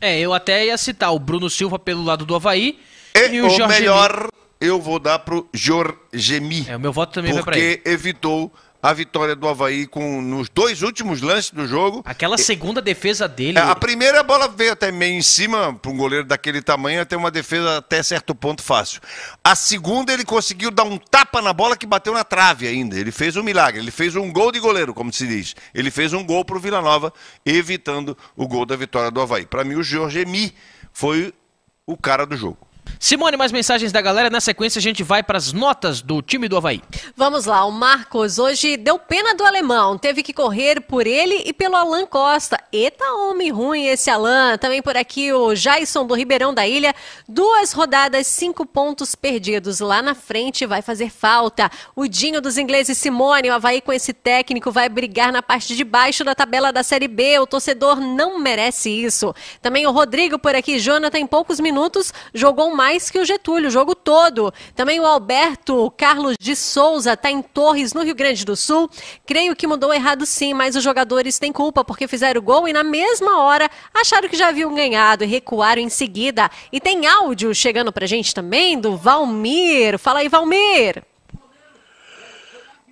É, 0.00 0.18
eu 0.18 0.34
até 0.34 0.66
ia 0.66 0.76
citar 0.76 1.14
o 1.14 1.18
Bruno 1.18 1.48
Silva 1.48 1.78
pelo 1.78 2.04
lado 2.04 2.24
do 2.24 2.34
Havaí. 2.34 2.78
E, 3.14 3.28
e 3.34 3.40
o, 3.40 3.48
o 3.48 3.68
melhor 3.68 4.28
eu 4.60 4.80
vou 4.80 4.98
dar 4.98 5.18
pro 5.18 5.48
Jorgemi. 5.52 6.66
É, 6.68 6.76
o 6.76 6.80
meu 6.80 6.92
voto 6.92 7.12
também 7.12 7.32
vai 7.32 7.42
pra 7.42 7.58
ele. 7.58 7.76
Porque 7.76 7.90
evitou 7.90 8.52
a 8.82 8.92
vitória 8.92 9.34
do 9.34 9.48
Havaí 9.48 9.86
com, 9.86 10.20
nos 10.20 10.48
dois 10.48 10.82
últimos 10.82 11.20
lances 11.20 11.50
do 11.50 11.66
jogo. 11.66 12.02
Aquela 12.04 12.38
segunda 12.38 12.80
defesa 12.80 13.26
dele. 13.26 13.58
É, 13.58 13.62
a 13.62 13.74
primeira 13.74 14.22
bola 14.22 14.48
veio 14.48 14.72
até 14.72 14.92
meio 14.92 15.14
em 15.14 15.22
cima, 15.22 15.74
para 15.74 15.90
um 15.90 15.96
goleiro 15.96 16.26
daquele 16.26 16.62
tamanho, 16.62 17.00
até 17.00 17.16
uma 17.16 17.30
defesa 17.30 17.78
até 17.78 18.02
certo 18.02 18.34
ponto 18.34 18.62
fácil. 18.62 19.00
A 19.42 19.54
segunda, 19.54 20.12
ele 20.12 20.24
conseguiu 20.24 20.70
dar 20.70 20.84
um 20.84 20.98
tapa 20.98 21.42
na 21.42 21.52
bola 21.52 21.76
que 21.76 21.86
bateu 21.86 22.12
na 22.12 22.24
trave 22.24 22.66
ainda. 22.66 22.98
Ele 22.98 23.10
fez 23.10 23.36
um 23.36 23.42
milagre, 23.42 23.80
ele 23.80 23.90
fez 23.90 24.14
um 24.16 24.32
gol 24.32 24.52
de 24.52 24.60
goleiro, 24.60 24.94
como 24.94 25.12
se 25.12 25.26
diz. 25.26 25.54
Ele 25.74 25.90
fez 25.90 26.12
um 26.12 26.24
gol 26.24 26.44
para 26.44 26.56
o 26.56 26.60
Vila 26.60 26.80
Nova, 26.80 27.12
evitando 27.44 28.16
o 28.36 28.46
gol 28.46 28.66
da 28.66 28.76
vitória 28.76 29.10
do 29.10 29.20
Havaí. 29.20 29.46
Para 29.46 29.64
mim, 29.64 29.74
o 29.74 29.82
Jorge 29.82 30.20
Emi 30.20 30.54
foi 30.92 31.32
o 31.86 31.96
cara 31.96 32.26
do 32.26 32.36
jogo. 32.36 32.65
Simone, 32.98 33.36
mais 33.36 33.52
mensagens 33.52 33.92
da 33.92 34.00
galera. 34.00 34.30
Na 34.30 34.40
sequência, 34.40 34.78
a 34.78 34.82
gente 34.82 35.02
vai 35.02 35.22
para 35.22 35.36
as 35.36 35.52
notas 35.52 36.00
do 36.00 36.22
time 36.22 36.48
do 36.48 36.56
Havaí. 36.56 36.82
Vamos 37.14 37.44
lá, 37.44 37.64
o 37.64 37.70
Marcos 37.70 38.38
hoje 38.38 38.76
deu 38.76 38.98
pena 38.98 39.34
do 39.34 39.44
alemão. 39.44 39.98
Teve 39.98 40.22
que 40.22 40.32
correr 40.32 40.80
por 40.80 41.06
ele 41.06 41.42
e 41.44 41.52
pelo 41.52 41.76
Alan 41.76 42.06
Costa. 42.06 42.58
Eita, 42.72 43.04
homem 43.12 43.50
ruim 43.50 43.86
esse 43.86 44.10
Alan. 44.10 44.56
Também 44.56 44.80
por 44.80 44.96
aqui 44.96 45.32
o 45.32 45.54
Jason 45.54 46.06
do 46.06 46.14
Ribeirão 46.14 46.54
da 46.54 46.66
Ilha. 46.66 46.94
Duas 47.28 47.72
rodadas, 47.72 48.26
cinco 48.26 48.64
pontos 48.64 49.14
perdidos. 49.14 49.80
Lá 49.80 50.00
na 50.00 50.14
frente 50.14 50.64
vai 50.64 50.80
fazer 50.80 51.10
falta. 51.10 51.70
O 51.94 52.08
Dinho 52.08 52.40
dos 52.40 52.56
ingleses 52.56 52.96
Simone, 52.96 53.50
o 53.50 53.54
Havaí 53.54 53.80
com 53.80 53.92
esse 53.92 54.12
técnico 54.12 54.70
vai 54.72 54.88
brigar 54.88 55.32
na 55.32 55.42
parte 55.42 55.76
de 55.76 55.84
baixo 55.84 56.24
da 56.24 56.34
tabela 56.34 56.72
da 56.72 56.82
Série 56.82 57.08
B. 57.08 57.38
O 57.40 57.46
torcedor 57.46 58.00
não 58.00 58.38
merece 58.38 58.88
isso. 58.90 59.34
Também 59.60 59.86
o 59.86 59.92
Rodrigo 59.92 60.38
por 60.38 60.54
aqui. 60.54 60.78
Jonathan, 60.78 61.18
em 61.18 61.26
poucos 61.26 61.60
minutos, 61.60 62.12
jogou 62.32 62.74
mais 62.74 62.75
mais 62.76 63.10
que 63.10 63.18
o 63.18 63.24
Getúlio, 63.24 63.68
o 63.68 63.72
jogo 63.72 63.94
todo. 63.94 64.52
Também 64.74 65.00
o 65.00 65.06
Alberto 65.06 65.90
Carlos 65.96 66.36
de 66.38 66.54
Souza 66.54 67.14
está 67.14 67.30
em 67.30 67.40
Torres, 67.40 67.94
no 67.94 68.02
Rio 68.02 68.14
Grande 68.14 68.44
do 68.44 68.54
Sul. 68.54 68.90
Creio 69.24 69.56
que 69.56 69.66
mudou 69.66 69.92
errado 69.92 70.26
sim, 70.26 70.52
mas 70.52 70.76
os 70.76 70.84
jogadores 70.84 71.38
têm 71.38 71.50
culpa 71.50 71.82
porque 71.82 72.06
fizeram 72.06 72.42
gol 72.42 72.68
e 72.68 72.72
na 72.72 72.84
mesma 72.84 73.42
hora 73.42 73.70
acharam 73.94 74.28
que 74.28 74.36
já 74.36 74.48
haviam 74.48 74.74
ganhado 74.74 75.24
e 75.24 75.26
recuaram 75.26 75.80
em 75.80 75.88
seguida. 75.88 76.50
E 76.70 76.78
tem 76.78 77.06
áudio 77.06 77.54
chegando 77.54 77.90
pra 77.90 78.06
gente 78.06 78.34
também 78.34 78.78
do 78.78 78.96
Valmir. 78.96 79.98
Fala 79.98 80.18
aí, 80.18 80.28
Valmir. 80.28 81.02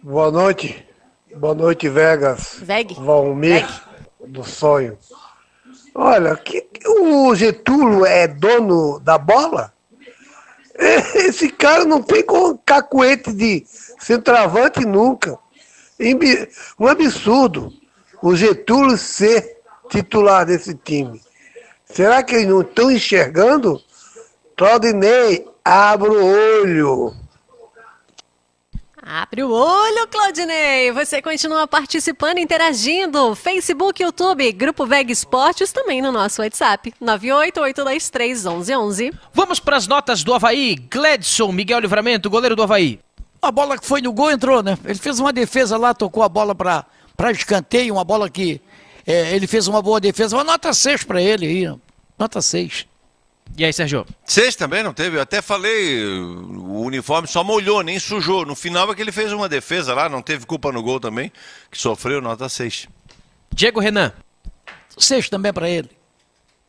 Boa 0.03 0.31
noite. 0.31 0.87
Boa 1.37 1.55
noite, 1.55 1.89
Vegas. 1.89 2.57
Veg. 2.63 2.95
Valmir 2.95 3.67
Veg. 3.67 4.33
do 4.33 4.45
Sonho. 4.45 4.97
Olha, 5.95 6.35
que, 6.37 6.67
o 6.87 7.35
Getúlio 7.35 8.07
é 8.07 8.27
dono 8.27 8.99
da 9.01 9.19
bola? 9.19 9.74
Esse 11.15 11.49
cara 11.51 11.85
não 11.85 12.03
tem 12.03 12.25
cacuete 12.65 13.33
de 13.33 13.65
centroavante 13.99 14.85
nunca. 14.85 15.39
Um 16.79 16.87
absurdo 16.87 17.73
o 18.25 18.35
Getúlio 18.35 18.97
ser 18.97 19.59
titular 19.91 20.47
desse 20.47 20.75
time. 20.75 21.21
Será 21.85 22.23
que 22.23 22.35
eles 22.35 22.49
não 22.49 22.63
estão 22.63 22.91
enxergando? 22.91 23.79
Claudinei, 24.57 25.47
abra 25.63 26.11
o 26.11 26.63
olho. 26.63 27.15
Abre 29.07 29.43
o 29.43 29.51
olho, 29.51 30.09
Claudinei! 30.09 30.91
Você 30.91 31.21
continua 31.21 31.69
participando, 31.69 32.39
interagindo. 32.39 33.35
Facebook, 33.35 34.03
YouTube, 34.03 34.51
Grupo 34.53 34.87
Veg 34.87 35.11
Esportes, 35.11 35.73
também 35.73 36.01
no 36.01 36.11
nosso 36.11 36.41
WhatsApp. 36.41 36.95
988231111. 37.03 39.13
Vamos 39.31 39.61
para 39.61 39.77
as 39.77 39.87
notas 39.87 40.25
do 40.25 40.33
Havaí. 40.33 40.77
Gledson, 40.91 41.53
Miguel 41.53 41.81
Livramento, 41.81 42.31
goleiro 42.31 42.57
do 42.57 42.63
Havaí. 42.63 42.99
A 43.43 43.53
bola 43.53 43.77
que 43.77 43.87
foi 43.87 44.01
no 44.01 44.11
gol 44.11 44.31
entrou, 44.31 44.63
né? 44.63 44.79
Ele 44.87 44.99
fez 44.99 45.21
uma 45.21 45.35
defesa 45.35 45.77
lá, 45.77 45.93
tocou 45.93 46.23
a 46.23 46.29
bola 46.29 46.55
para 46.55 46.87
escanteio, 47.31 47.93
uma 47.93 48.05
bola 48.05 48.31
que 48.31 48.59
é, 49.07 49.37
ele 49.37 49.47
fez 49.47 49.69
uma 49.69 49.83
boa 49.83 50.01
defesa. 50.01 50.35
Uma 50.35 50.45
nota 50.45 50.73
6 50.73 51.05
para 51.05 51.21
ele 51.21 51.47
aí. 51.47 51.79
Nota 52.19 52.41
6. 52.41 52.87
E 53.57 53.65
aí, 53.65 53.73
Sérgio? 53.73 54.05
Seis 54.25 54.57
também 54.57 54.83
não 54.83 54.93
teve. 54.93 55.17
Eu 55.17 55.23
até 55.23 55.41
falei, 55.41 56.05
o 56.05 56.81
uniforme 56.81 57.29
só 57.29 57.45
molhou, 57.45 57.83
nem 57.83 57.99
sujou. 57.99 58.45
No 58.45 58.55
final 58.55 58.91
é 58.91 58.95
que 58.95 59.03
ele 59.03 59.13
fez 59.13 59.33
uma 59.33 59.49
defesa 59.49 59.95
lá, 59.95 60.09
não 60.09 60.23
teve 60.23 60.45
culpa 60.45 60.73
no 60.73 60.83
gol 60.83 60.99
também, 60.99 61.31
que 61.71 61.79
sofreu 61.79 62.21
nota 62.21 62.49
6. 62.49 62.89
Diego 63.55 63.79
Renan. 63.81 64.13
Seis 64.99 65.29
também 65.29 65.53
para 65.53 65.69
ele. 65.69 65.91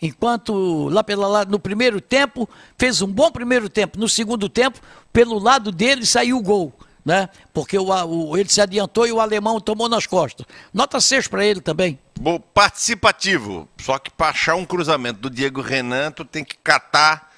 Enquanto 0.01 0.89
lá, 0.89 1.03
pela, 1.03 1.27
lá 1.27 1.45
no 1.45 1.59
primeiro 1.59 2.01
tempo, 2.01 2.47
fez 2.77 3.01
um 3.01 3.07
bom 3.07 3.31
primeiro 3.31 3.69
tempo. 3.69 3.97
No 3.97 4.09
segundo 4.09 4.49
tempo, 4.49 4.79
pelo 5.11 5.39
lado 5.39 5.71
dele 5.71 6.05
saiu 6.05 6.37
o 6.37 6.41
gol 6.41 6.73
né? 7.05 7.29
Porque 7.53 7.77
o, 7.77 7.89
o, 7.89 8.35
ele 8.35 8.49
se 8.49 8.59
adiantou 8.59 9.05
e 9.05 9.11
o 9.11 9.19
alemão 9.21 9.61
tomou 9.61 9.87
nas 9.87 10.07
costas. 10.07 10.45
Nota 10.73 10.99
6 10.99 11.27
para 11.27 11.45
ele 11.45 11.61
também. 11.61 11.99
Bom, 12.19 12.39
participativo. 12.39 13.69
Só 13.79 13.99
que 13.99 14.09
para 14.09 14.31
achar 14.31 14.55
um 14.55 14.65
cruzamento 14.65 15.19
do 15.19 15.29
Diego 15.29 15.61
Renan, 15.61 16.11
tu 16.11 16.25
tem 16.25 16.43
que 16.43 16.57
catar 16.57 17.31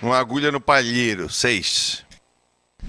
uma 0.00 0.18
agulha 0.18 0.50
no 0.50 0.60
palheiro. 0.60 1.28
6. 1.28 2.02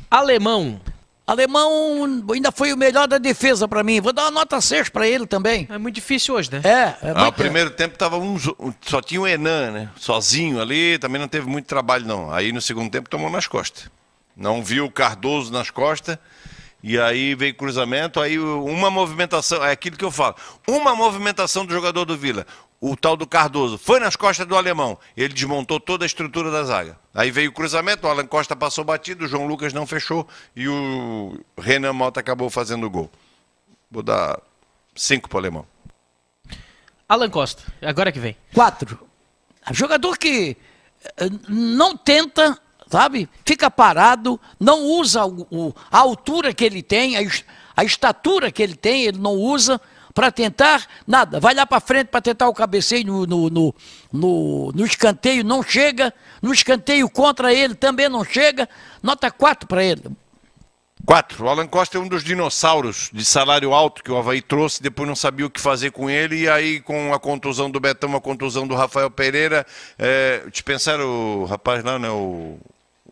Alemão. 0.09 0.79
Alemão 1.27 2.25
ainda 2.33 2.51
foi 2.51 2.73
o 2.73 2.77
melhor 2.77 3.07
da 3.07 3.17
defesa 3.17 3.67
para 3.67 3.83
mim. 3.83 4.01
Vou 4.01 4.13
dar 4.13 4.23
uma 4.23 4.31
nota 4.31 4.59
6 4.59 4.89
para 4.89 5.07
ele 5.07 5.25
também. 5.27 5.67
É 5.69 5.77
muito 5.77 5.95
difícil 5.95 6.35
hoje, 6.35 6.51
né? 6.51 6.61
É. 6.63 7.09
é 7.09 7.13
ah, 7.13 7.27
o 7.27 7.33
primeiro 7.33 7.71
tempo 7.71 7.97
tava 7.97 8.17
um, 8.17 8.37
só 8.81 9.01
tinha 9.01 9.21
o 9.21 9.27
Enan, 9.27 9.71
né? 9.71 9.89
Sozinho 9.97 10.61
ali, 10.61 10.97
também 10.97 11.19
não 11.19 11.27
teve 11.27 11.47
muito 11.47 11.65
trabalho 11.65 12.05
não. 12.05 12.31
Aí 12.33 12.51
no 12.51 12.61
segundo 12.61 12.89
tempo 12.89 13.09
tomou 13.09 13.29
nas 13.29 13.47
costas. 13.47 13.89
Não 14.35 14.63
viu 14.63 14.85
o 14.85 14.91
Cardoso 14.91 15.51
nas 15.51 15.69
costas, 15.69 16.17
E 16.83 16.99
aí 16.99 17.35
veio 17.35 17.53
cruzamento, 17.53 18.19
aí 18.19 18.39
uma 18.39 18.89
movimentação, 18.89 19.63
é 19.63 19.71
aquilo 19.71 19.97
que 19.97 20.05
eu 20.05 20.09
falo. 20.11 20.35
Uma 20.67 20.95
movimentação 20.95 21.63
do 21.63 21.71
jogador 21.71 22.05
do 22.05 22.17
Vila, 22.17 22.45
o 22.79 22.95
tal 22.95 23.15
do 23.15 23.27
Cardoso, 23.27 23.77
foi 23.77 23.99
nas 23.99 24.15
costas 24.15 24.47
do 24.47 24.57
alemão. 24.57 24.97
Ele 25.15 25.31
desmontou 25.31 25.79
toda 25.79 26.03
a 26.03 26.07
estrutura 26.07 26.49
da 26.49 26.63
zaga. 26.63 26.97
Aí 27.13 27.29
veio 27.29 27.51
o 27.51 27.53
cruzamento, 27.53 28.07
o 28.07 28.09
Alan 28.09 28.25
Costa 28.25 28.55
passou 28.55 28.83
batido, 28.83 29.25
o 29.25 29.27
João 29.27 29.45
Lucas 29.45 29.73
não 29.73 29.85
fechou 29.85 30.27
e 30.55 30.67
o 30.67 31.39
Renan 31.55 31.93
Mota 31.93 32.19
acabou 32.19 32.49
fazendo 32.49 32.87
o 32.87 32.89
gol. 32.89 33.11
Vou 33.91 34.01
dar 34.01 34.39
cinco 34.95 35.29
para 35.29 35.35
o 35.35 35.39
alemão. 35.39 35.67
Alan 37.07 37.29
Costa, 37.29 37.61
agora 37.81 38.11
que 38.11 38.19
vem. 38.19 38.35
Quatro. 38.53 39.07
Jogador 39.71 40.17
que 40.17 40.57
eh, 41.17 41.29
não 41.47 41.95
tenta, 41.95 42.57
sabe? 42.91 43.29
Fica 43.45 43.71
parado, 43.71 44.39
não 44.59 44.83
usa 44.83 45.25
o, 45.25 45.47
o- 45.49 45.73
a 45.89 45.97
altura 45.99 46.53
que 46.53 46.65
ele 46.65 46.83
tem, 46.83 47.15
a, 47.17 47.21
a 47.77 47.83
estatura 47.83 48.51
que 48.51 48.61
ele 48.61 48.75
tem, 48.75 49.03
ele 49.05 49.17
não 49.17 49.33
usa 49.33 49.79
para 50.13 50.29
tentar 50.29 50.85
nada. 51.07 51.39
Vai 51.39 51.53
lá 51.53 51.65
para 51.65 51.79
frente 51.79 52.07
para 52.07 52.21
tentar 52.21 52.49
o 52.49 52.53
cabeceio 52.53 53.05
no, 53.05 53.25
no, 53.25 53.49
no, 53.49 53.75
no- 54.11 54.71
no 54.75 54.85
escanteio, 54.85 55.43
não 55.43 55.63
chega. 55.63 56.13
No 56.41 56.53
escanteio 56.53 57.09
contra 57.09 57.53
ele 57.53 57.75
também 57.75 58.09
não 58.09 58.23
chega. 58.25 58.67
Nota 59.01 59.31
quatro 59.31 59.67
para 59.67 59.83
ele. 59.83 60.03
Quatro. 61.05 61.45
O 61.45 61.49
Alan 61.49 61.65
Costa 61.65 61.97
é 61.97 62.01
um 62.01 62.07
dos 62.07 62.23
dinossauros 62.23 63.09
de 63.11 63.25
salário 63.25 63.73
alto 63.73 64.03
que 64.03 64.11
o 64.11 64.17
Havaí 64.17 64.39
trouxe, 64.41 64.83
depois 64.83 65.07
não 65.07 65.15
sabia 65.15 65.45
o 65.45 65.49
que 65.49 65.59
fazer 65.59 65.91
com 65.91 66.07
ele, 66.09 66.41
e 66.41 66.49
aí 66.49 66.79
com 66.79 67.11
a 67.13 67.19
contusão 67.19 67.71
do 67.71 67.79
Betão, 67.79 68.15
a 68.15 68.21
contusão 68.21 68.67
do 68.67 68.75
Rafael 68.75 69.09
Pereira, 69.09 69.65
é, 69.97 70.43
dispensaram 70.51 71.41
o 71.41 71.45
rapaz 71.45 71.83
lá, 71.83 71.97
né? 71.97 72.07
O, 72.09 72.59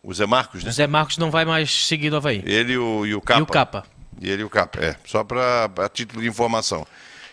o 0.03 0.13
Zé 0.13 0.25
Marcos, 0.25 0.63
né? 0.63 0.71
Zé 0.71 0.87
Marcos 0.87 1.17
não 1.17 1.29
vai 1.31 1.45
mais 1.45 1.85
seguir 1.87 2.09
do 2.09 2.17
Havaí. 2.17 2.41
Ele 2.45 2.73
e 2.73 2.77
o, 2.77 3.05
e 3.05 3.13
o 3.15 3.21
Capa. 3.21 3.39
E 3.39 3.43
o 3.43 3.45
Capa. 3.45 3.85
E 4.21 4.29
ele 4.29 4.41
e 4.41 4.45
o 4.45 4.49
Capa, 4.49 4.79
é. 4.83 4.95
Só 5.05 5.23
para 5.23 5.69
a 5.77 5.89
título 5.89 6.21
de 6.21 6.27
informação. 6.27 6.85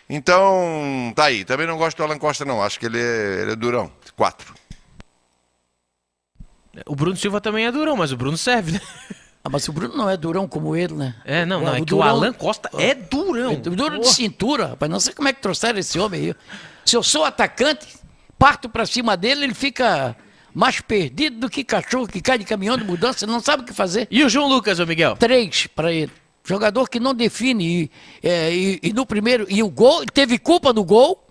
Então, 0.08 1.12
tá 1.16 1.24
aí. 1.24 1.44
Também 1.44 1.66
não 1.66 1.76
gosto 1.76 1.96
do 1.96 2.04
Alan 2.04 2.18
Costa, 2.18 2.44
não. 2.44 2.62
Acho 2.62 2.78
que 2.78 2.86
ele 2.86 2.98
é, 3.00 3.42
ele 3.42 3.52
é 3.52 3.56
durão. 3.56 3.90
Quatro. 4.16 4.54
O 6.86 6.94
Bruno 6.94 7.16
Silva 7.16 7.40
também 7.40 7.64
é 7.66 7.72
durão, 7.72 7.96
mas 7.96 8.12
o 8.12 8.16
Bruno 8.16 8.36
serve, 8.36 8.72
né? 8.72 8.80
Ah, 9.42 9.48
mas 9.48 9.66
o 9.68 9.72
Bruno 9.72 9.96
não 9.96 10.10
é 10.10 10.16
durão 10.16 10.46
como 10.46 10.76
ele, 10.76 10.92
né? 10.94 11.14
É, 11.24 11.46
não, 11.46 11.60
não. 11.60 11.72
É 11.72 11.76
que 11.76 11.82
o 11.82 11.84
durão- 11.86 12.08
Alan 12.08 12.32
Costa 12.32 12.68
é 12.78 12.94
durão. 12.94 13.52
É 13.52 13.56
duro 13.56 13.98
de 14.00 14.08
cintura, 14.08 14.66
rapaz. 14.68 14.90
Não 14.90 15.00
sei 15.00 15.14
como 15.14 15.28
é 15.28 15.32
que 15.32 15.40
trouxeram 15.40 15.78
esse 15.78 15.98
homem 15.98 16.20
aí. 16.26 16.34
Se 16.84 16.96
eu 16.96 17.02
sou 17.02 17.24
atacante, 17.24 17.86
parto 18.38 18.68
pra 18.68 18.84
cima 18.84 19.16
dele, 19.16 19.44
ele 19.44 19.54
fica 19.54 20.14
mais 20.56 20.80
perdido 20.80 21.38
do 21.38 21.50
que 21.50 21.62
cachorro 21.62 22.06
que 22.08 22.22
cai 22.22 22.38
de 22.38 22.44
caminhão 22.46 22.78
de 22.78 22.84
mudança, 22.84 23.26
não 23.26 23.40
sabe 23.40 23.62
o 23.62 23.66
que 23.66 23.74
fazer. 23.74 24.08
E 24.10 24.24
o 24.24 24.28
João 24.30 24.48
Lucas, 24.48 24.80
ô 24.80 24.86
Miguel? 24.86 25.14
Três 25.18 25.66
pra 25.66 25.92
ele. 25.92 26.10
Jogador 26.42 26.88
que 26.88 26.98
não 26.98 27.14
define. 27.14 27.90
E, 28.22 28.26
é, 28.26 28.54
e- 28.54 28.80
e 28.82 28.92
no 28.94 29.04
primeiro. 29.04 29.46
E 29.50 29.62
o 29.62 29.68
gol, 29.68 29.98
ele 30.02 30.10
teve 30.10 30.38
culpa 30.38 30.72
no 30.72 30.82
gol, 30.82 31.22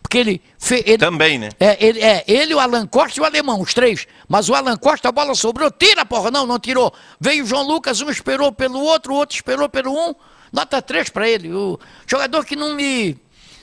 porque 0.00 0.16
ele. 0.16 0.40
fe- 0.58 0.82
ele 0.86 0.96
Também, 0.96 1.38
né? 1.38 1.50
é, 1.60 1.76
ele, 1.84 2.00
é, 2.00 2.24
ele, 2.26 2.54
o 2.54 2.58
Alan 2.58 2.86
Costa 2.86 3.18
e 3.18 3.22
o 3.22 3.26
Alemão, 3.26 3.60
os 3.60 3.74
três. 3.74 4.06
Mas 4.26 4.48
o 4.48 4.54
Alan 4.54 4.76
Costa, 4.78 5.10
a 5.10 5.12
bola 5.12 5.34
sobrou. 5.34 5.70
Tira, 5.70 6.06
porra. 6.06 6.30
Não, 6.30 6.46
não 6.46 6.58
tirou. 6.58 6.90
Veio 7.20 7.44
o 7.44 7.46
João 7.46 7.66
Lucas, 7.66 8.00
um 8.00 8.08
esperou 8.08 8.50
pelo 8.50 8.80
outro, 8.80 9.12
o 9.12 9.16
outro 9.16 9.36
esperou 9.36 9.68
pelo 9.68 9.92
um. 9.92 10.14
Nota 10.52 10.80
três 10.80 11.10
pra 11.10 11.28
ele. 11.28 11.52
O 11.52 11.78
jogador 12.06 12.46
que 12.46 12.56
não 12.56 12.74
me. 12.74 13.16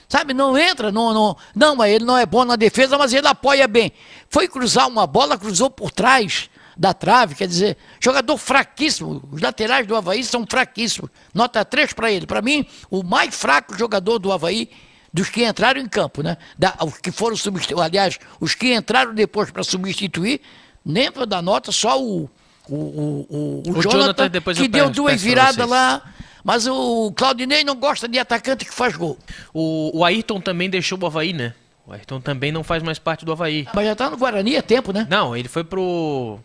Sabe, 0.07 0.33
não 0.33 0.57
entra, 0.57 0.91
não, 0.91 1.13
não. 1.13 1.37
Não, 1.53 1.85
ele 1.85 2.05
não 2.05 2.17
é 2.17 2.25
bom 2.25 2.45
na 2.45 2.55
defesa, 2.55 2.97
mas 2.97 3.13
ele 3.13 3.27
apoia 3.27 3.67
bem. 3.67 3.91
Foi 4.29 4.47
cruzar 4.47 4.87
uma 4.87 5.05
bola, 5.05 5.37
cruzou 5.37 5.69
por 5.69 5.91
trás 5.91 6.49
da 6.77 6.93
trave, 6.93 7.35
quer 7.35 7.47
dizer, 7.47 7.77
jogador 7.99 8.37
fraquíssimo. 8.37 9.27
Os 9.31 9.41
laterais 9.41 9.85
do 9.85 9.95
Havaí 9.95 10.23
são 10.23 10.45
fraquíssimos. 10.49 11.09
Nota 11.33 11.65
3 11.65 11.91
para 11.93 12.11
ele. 12.11 12.25
Para 12.25 12.41
mim, 12.41 12.65
o 12.89 13.03
mais 13.03 13.35
fraco 13.35 13.77
jogador 13.77 14.19
do 14.19 14.31
Havaí 14.31 14.69
dos 15.11 15.29
que 15.29 15.43
entraram 15.43 15.81
em 15.81 15.87
campo, 15.87 16.21
né? 16.21 16.37
Da, 16.57 16.77
os 16.85 16.97
que 16.99 17.11
foram 17.11 17.35
substituir, 17.35 17.81
aliás, 17.81 18.19
os 18.39 18.53
que 18.53 18.73
entraram 18.73 19.13
depois 19.13 19.49
para 19.49 19.63
substituir, 19.63 20.41
nem 20.85 21.11
para 21.11 21.25
dar 21.25 21.41
nota, 21.41 21.71
só 21.71 22.01
o, 22.01 22.29
o, 22.69 22.75
o, 22.75 23.63
o, 23.67 23.71
O 23.71 23.81
Jonathan, 23.81 23.89
Jonathan, 23.89 24.29
depois 24.29 24.57
que 24.57 24.65
eu 24.65 24.69
deu 24.69 24.89
duas 24.89 25.21
viradas 25.21 25.67
lá. 25.67 26.01
Mas 26.43 26.65
o 26.65 27.11
Claudinei 27.11 27.63
não 27.63 27.75
gosta 27.75 28.07
de 28.07 28.17
atacante 28.17 28.63
que 28.63 28.73
faz 28.73 28.95
gol. 28.95 29.17
O, 29.53 29.99
o 29.99 30.05
Ayrton 30.05 30.39
também 30.39 30.69
deixou 30.69 30.97
o 30.97 31.05
Havaí, 31.05 31.33
né? 31.33 31.53
O 31.85 31.91
Ayrton 31.91 32.21
também 32.21 32.51
não 32.51 32.63
faz 32.63 32.81
mais 32.81 32.97
parte 32.97 33.25
do 33.25 33.33
Havaí. 33.33 33.67
Mas 33.73 33.85
já 33.85 33.95
tá 33.95 34.09
no 34.09 34.15
Guarani 34.17 34.55
há 34.55 34.61
tempo, 34.61 34.93
né? 34.93 35.05
Não, 35.09 35.35
ele 35.35 35.49
foi 35.49 35.63
pro. 35.63 36.39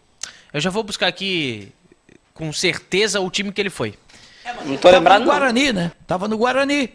Eu 0.53 0.61
já 0.61 0.71
vou 0.71 0.83
buscar 0.83 1.07
aqui 1.07 1.73
com 2.35 2.53
certeza 2.53 3.21
o 3.21 3.31
time 3.31 3.53
que 3.53 3.61
ele 3.61 3.71
foi. 3.71 3.95
Não 4.65 4.77
tô 4.77 4.89
Tava 4.89 4.97
lembrado, 4.97 5.21
no 5.21 5.27
não. 5.27 5.33
Guarani, 5.33 5.73
né? 5.73 5.93
Tava 6.07 6.27
no 6.27 6.37
Guarani. 6.37 6.95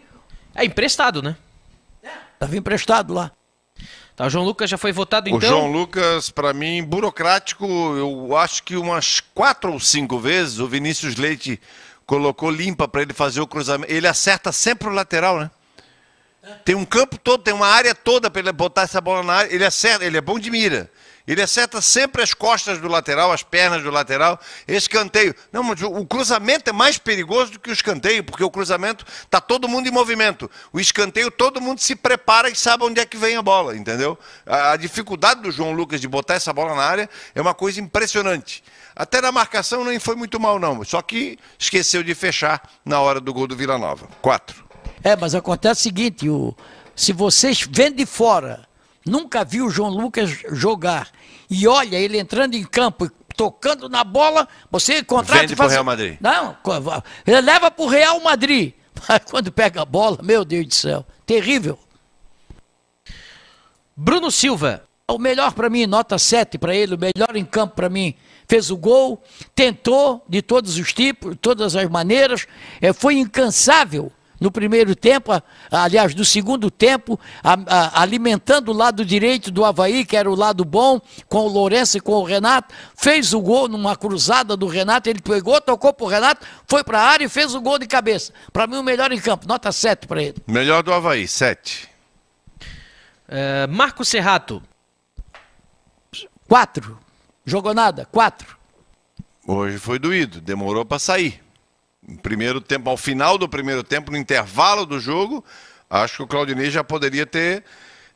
É 0.54 0.64
emprestado, 0.64 1.22
né? 1.22 1.34
Tava 2.38 2.56
emprestado 2.56 3.14
lá. 3.14 3.32
Tá, 4.18 4.26
o 4.26 4.30
João 4.30 4.44
Lucas 4.44 4.68
já 4.68 4.76
foi 4.76 4.90
votado 4.90 5.30
O 5.30 5.36
então. 5.36 5.48
João 5.48 5.70
Lucas, 5.70 6.28
para 6.28 6.52
mim, 6.52 6.82
burocrático, 6.82 7.64
eu 7.64 8.36
acho 8.36 8.64
que 8.64 8.76
umas 8.76 9.20
quatro 9.20 9.72
ou 9.72 9.78
cinco 9.78 10.18
vezes 10.18 10.58
o 10.58 10.66
Vinícius 10.66 11.14
Leite 11.14 11.60
colocou 12.04 12.50
limpa 12.50 12.88
para 12.88 13.02
ele 13.02 13.12
fazer 13.12 13.40
o 13.40 13.46
cruzamento. 13.46 13.92
Ele 13.92 14.08
acerta 14.08 14.50
sempre 14.50 14.88
o 14.88 14.90
lateral, 14.90 15.38
né? 15.38 15.48
Tem 16.64 16.74
um 16.74 16.84
campo 16.84 17.16
todo, 17.16 17.44
tem 17.44 17.54
uma 17.54 17.68
área 17.68 17.94
toda 17.94 18.28
para 18.28 18.40
ele 18.40 18.50
botar 18.50 18.82
essa 18.82 19.00
bola 19.00 19.22
na 19.22 19.34
área. 19.34 19.54
Ele 19.54 19.64
acerta, 19.64 20.04
ele 20.04 20.16
é 20.16 20.20
bom 20.20 20.36
de 20.36 20.50
mira. 20.50 20.90
Ele 21.28 21.42
acerta 21.42 21.82
sempre 21.82 22.22
as 22.22 22.32
costas 22.32 22.78
do 22.78 22.88
lateral, 22.88 23.30
as 23.30 23.42
pernas 23.42 23.82
do 23.82 23.90
lateral. 23.90 24.40
Escanteio. 24.66 25.34
Não, 25.52 25.62
mas 25.62 25.82
o 25.82 26.06
cruzamento 26.06 26.70
é 26.70 26.72
mais 26.72 26.96
perigoso 26.96 27.52
do 27.52 27.60
que 27.60 27.68
o 27.68 27.72
escanteio, 27.72 28.24
porque 28.24 28.42
o 28.42 28.50
cruzamento 28.50 29.04
tá 29.28 29.38
todo 29.38 29.68
mundo 29.68 29.86
em 29.86 29.90
movimento. 29.90 30.50
O 30.72 30.80
escanteio, 30.80 31.30
todo 31.30 31.60
mundo 31.60 31.80
se 31.80 31.94
prepara 31.94 32.48
e 32.48 32.56
sabe 32.56 32.82
onde 32.84 32.98
é 32.98 33.04
que 33.04 33.18
vem 33.18 33.36
a 33.36 33.42
bola, 33.42 33.76
entendeu? 33.76 34.18
A, 34.46 34.74
dificuldade 34.76 35.42
do 35.42 35.52
João 35.52 35.72
Lucas 35.72 36.00
de 36.00 36.08
botar 36.08 36.32
essa 36.32 36.50
bola 36.50 36.74
na 36.74 36.82
área 36.82 37.10
é 37.34 37.42
uma 37.42 37.52
coisa 37.52 37.78
impressionante. 37.78 38.64
Até 38.96 39.20
na 39.20 39.30
marcação 39.30 39.84
nem 39.84 39.98
foi 39.98 40.16
muito 40.16 40.40
mal, 40.40 40.58
não. 40.58 40.82
Só 40.82 41.02
que 41.02 41.38
esqueceu 41.58 42.02
de 42.02 42.14
fechar 42.14 42.62
na 42.82 43.00
hora 43.00 43.20
do 43.20 43.34
gol 43.34 43.46
do 43.46 43.54
Vila 43.54 43.76
Nova. 43.76 44.08
Quatro. 44.22 44.64
É, 45.04 45.14
mas 45.14 45.34
acontece 45.34 45.80
o 45.80 45.82
seguinte, 45.82 46.28
o, 46.30 46.56
se 46.96 47.12
vocês 47.12 47.68
vêm 47.70 47.92
de 47.92 48.06
fora, 48.06 48.66
nunca 49.04 49.44
viu 49.44 49.66
o 49.66 49.70
João 49.70 49.90
Lucas 49.90 50.30
jogar 50.52 51.17
e 51.50 51.66
olha 51.66 51.96
ele 51.96 52.18
entrando 52.18 52.54
em 52.54 52.64
campo 52.64 53.06
e 53.06 53.10
tocando 53.34 53.88
na 53.88 54.02
bola, 54.04 54.48
você 54.70 55.02
contrata 55.02 55.40
Vende 55.42 55.52
e 55.52 55.56
faz- 55.56 55.68
pro 55.68 55.74
Real 55.74 55.84
Madrid. 55.84 56.16
Não, 56.20 56.56
ele 57.26 57.40
leva 57.40 57.70
pro 57.70 57.86
Real 57.86 58.20
Madrid. 58.20 58.72
Mas 59.08 59.20
quando 59.30 59.52
pega 59.52 59.82
a 59.82 59.84
bola, 59.84 60.18
meu 60.22 60.44
Deus 60.44 60.66
do 60.66 60.74
céu, 60.74 61.06
terrível. 61.24 61.78
Bruno 63.96 64.30
Silva. 64.30 64.84
O 65.10 65.18
melhor 65.18 65.52
para 65.54 65.70
mim, 65.70 65.86
nota 65.86 66.18
7 66.18 66.58
para 66.58 66.74
ele, 66.74 66.94
o 66.94 66.98
melhor 66.98 67.34
em 67.34 67.44
campo 67.44 67.74
para 67.76 67.88
mim. 67.88 68.14
Fez 68.46 68.70
o 68.70 68.76
gol, 68.76 69.22
tentou 69.54 70.22
de 70.28 70.42
todos 70.42 70.76
os 70.78 70.92
tipos, 70.92 71.34
todas 71.40 71.74
as 71.74 71.88
maneiras, 71.88 72.46
eh, 72.80 72.92
foi 72.92 73.14
incansável 73.14 74.12
no 74.40 74.50
primeiro 74.52 74.94
tempo, 74.94 75.32
aliás, 75.70 76.14
no 76.14 76.24
segundo 76.24 76.70
tempo, 76.70 77.18
a- 77.42 77.58
a- 77.66 78.02
alimentando 78.02 78.70
o 78.70 78.74
lado 78.74 79.04
direito 79.04 79.50
do 79.50 79.64
Havaí, 79.64 80.04
que 80.04 80.16
era 80.16 80.30
o 80.30 80.34
lado 80.34 80.64
bom, 80.64 81.00
com 81.28 81.38
o 81.40 81.48
Lourenço 81.48 81.96
e 81.98 82.00
com 82.00 82.12
o 82.12 82.22
Renato, 82.24 82.72
fez 82.96 83.32
o 83.32 83.40
gol 83.40 83.68
numa 83.68 83.96
cruzada 83.96 84.56
do 84.56 84.66
Renato, 84.66 85.08
ele 85.10 85.20
pegou, 85.20 85.60
tocou 85.60 85.92
pro 85.92 86.06
Renato, 86.06 86.46
foi 86.66 86.84
para 86.84 87.00
a 87.00 87.04
área 87.04 87.24
e 87.24 87.28
fez 87.28 87.54
o 87.54 87.60
gol 87.60 87.78
de 87.78 87.86
cabeça. 87.86 88.32
Para 88.52 88.66
mim, 88.66 88.76
o 88.76 88.82
melhor 88.82 89.10
em 89.12 89.20
campo, 89.20 89.46
nota 89.48 89.72
7 89.72 90.06
para 90.06 90.22
ele. 90.22 90.36
Melhor 90.46 90.82
do 90.82 90.92
Havaí, 90.92 91.26
sete. 91.26 91.88
eh, 93.28 93.66
Marco 93.66 94.04
Serrato. 94.04 94.62
4. 96.48 96.98
Jogou 97.44 97.74
nada, 97.74 98.06
4. 98.10 98.56
Hoje 99.46 99.78
foi 99.78 99.98
doído, 99.98 100.40
demorou 100.40 100.84
para 100.84 100.98
sair. 100.98 101.42
Primeiro 102.22 102.60
tempo, 102.60 102.88
ao 102.88 102.96
final 102.96 103.36
do 103.36 103.48
primeiro 103.48 103.82
tempo, 103.82 104.10
no 104.10 104.16
intervalo 104.16 104.86
do 104.86 104.98
jogo, 104.98 105.44
acho 105.90 106.16
que 106.16 106.22
o 106.22 106.26
Claudinei 106.26 106.70
já 106.70 106.82
poderia 106.82 107.26
ter. 107.26 107.62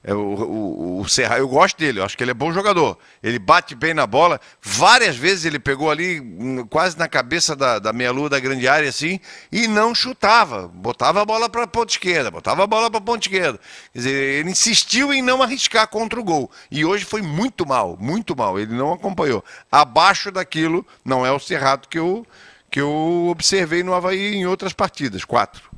é, 0.04 0.12
o, 0.14 0.18
o, 0.18 1.00
o 1.00 1.08
Serra, 1.08 1.38
eu 1.38 1.46
gosto 1.46 1.78
dele, 1.78 2.00
eu 2.00 2.04
acho 2.04 2.16
que 2.16 2.24
ele 2.24 2.32
é 2.32 2.34
bom 2.34 2.52
jogador. 2.52 2.98
Ele 3.22 3.38
bate 3.38 3.74
bem 3.74 3.94
na 3.94 4.06
bola. 4.06 4.40
Várias 4.60 5.14
vezes 5.14 5.44
ele 5.44 5.58
pegou 5.58 5.90
ali, 5.90 6.20
hum, 6.20 6.66
quase 6.66 6.98
na 6.98 7.06
cabeça 7.06 7.54
da, 7.54 7.78
da 7.78 7.92
meia-lua 7.92 8.28
da 8.28 8.40
grande 8.40 8.66
área, 8.66 8.88
assim, 8.88 9.20
e 9.50 9.68
não 9.68 9.94
chutava. 9.94 10.66
Botava 10.68 11.22
a 11.22 11.24
bola 11.24 11.48
para 11.48 11.64
a 11.64 11.66
ponta 11.68 11.92
esquerda, 11.92 12.30
botava 12.30 12.64
a 12.64 12.66
bola 12.66 12.90
para 12.90 12.98
a 12.98 13.02
ponta 13.02 13.26
esquerda. 13.28 13.60
Quer 13.92 13.98
dizer, 13.98 14.40
ele 14.40 14.50
insistiu 14.50 15.12
em 15.12 15.22
não 15.22 15.42
arriscar 15.42 15.86
contra 15.86 16.18
o 16.18 16.24
gol. 16.24 16.50
E 16.70 16.84
hoje 16.84 17.04
foi 17.04 17.22
muito 17.22 17.64
mal, 17.64 17.96
muito 18.00 18.34
mal. 18.34 18.58
Ele 18.58 18.74
não 18.74 18.92
acompanhou. 18.92 19.44
Abaixo 19.70 20.32
daquilo, 20.32 20.84
não 21.04 21.24
é 21.24 21.30
o 21.30 21.38
Serrato 21.38 21.88
que 21.88 21.98
eu, 21.98 22.26
que 22.72 22.80
eu 22.80 23.28
observei 23.30 23.82
no 23.82 23.92
Havaí 23.92 24.34
em 24.34 24.46
outras 24.46 24.72
partidas. 24.72 25.26
Quatro. 25.26 25.70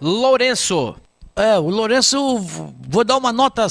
Lourenço. 0.00 0.96
É, 1.36 1.56
o 1.56 1.70
Lourenço, 1.70 2.38
vou 2.88 3.04
dar 3.04 3.16
uma 3.16 3.32
nota. 3.32 3.64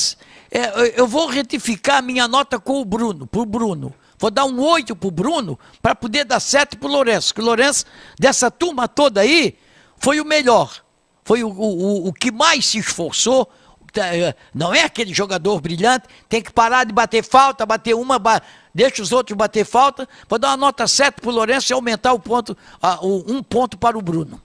é, 0.49 0.99
eu 0.99 1.05
vou 1.05 1.27
retificar 1.27 1.97
a 1.97 2.01
minha 2.01 2.25
nota 2.25 2.57
com 2.57 2.79
o 2.79 2.85
Bruno, 2.85 3.27
pro 3.27 3.45
Bruno. 3.45 3.93
Vou 4.17 4.31
dar 4.31 4.45
um 4.45 4.61
8 4.61 4.95
pro 4.95 5.11
Bruno 5.11 5.59
para 5.81 5.93
poder 5.93 6.23
dar 6.23 6.39
7 6.39 6.77
pro 6.77 6.87
Lourenço. 6.87 7.35
Que 7.35 7.41
o 7.41 7.43
Lourenço, 7.43 7.83
dessa 8.17 8.49
turma 8.49 8.87
toda 8.87 9.19
aí, 9.19 9.57
foi 9.97 10.21
o 10.21 10.25
melhor. 10.25 10.81
Foi 11.25 11.43
o, 11.43 11.49
o, 11.49 12.07
o 12.07 12.13
que 12.13 12.31
mais 12.31 12.65
se 12.65 12.77
esforçou. 12.77 13.51
Tá, 13.97 14.15
é, 14.15 14.35
Não 14.53 14.73
é 14.75 14.83
aquele 14.83 15.11
jogador 15.13 15.59
brilhante, 15.59 16.05
tem 16.29 16.41
que 16.41 16.51
parar 16.51 16.83
de 16.83 16.93
bater 16.93 17.23
falta, 17.23 17.65
bater 17.65 17.95
uma, 17.95 18.19
ba- 18.19 18.41
deixa 18.73 19.01
os 19.01 19.11
outros 19.11 19.35
bater 19.35 19.65
falta. 19.65 20.07
Vou 20.29 20.37
dar 20.37 20.49
uma 20.49 20.57
nota 20.57 20.85
7 20.87 21.19
pro 21.19 21.31
Lourenço 21.31 21.71
e 21.71 21.73
aumentar 21.73 22.13
o 22.13 22.19
ponto, 22.19 22.55
o- 23.01 23.23
um 23.31 23.41
ponto 23.41 23.75
para 23.77 23.97
o 23.97 24.01
Bruno. 24.01 24.39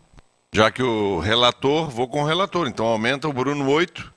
Já 0.54 0.70
que 0.70 0.82
o 0.82 1.18
relator, 1.18 1.90
vou 1.90 2.08
com 2.08 2.22
o 2.22 2.26
relator. 2.26 2.66
Então 2.66 2.86
aumenta 2.86 3.28
o 3.28 3.32
Bruno 3.32 3.68
8 3.70 4.12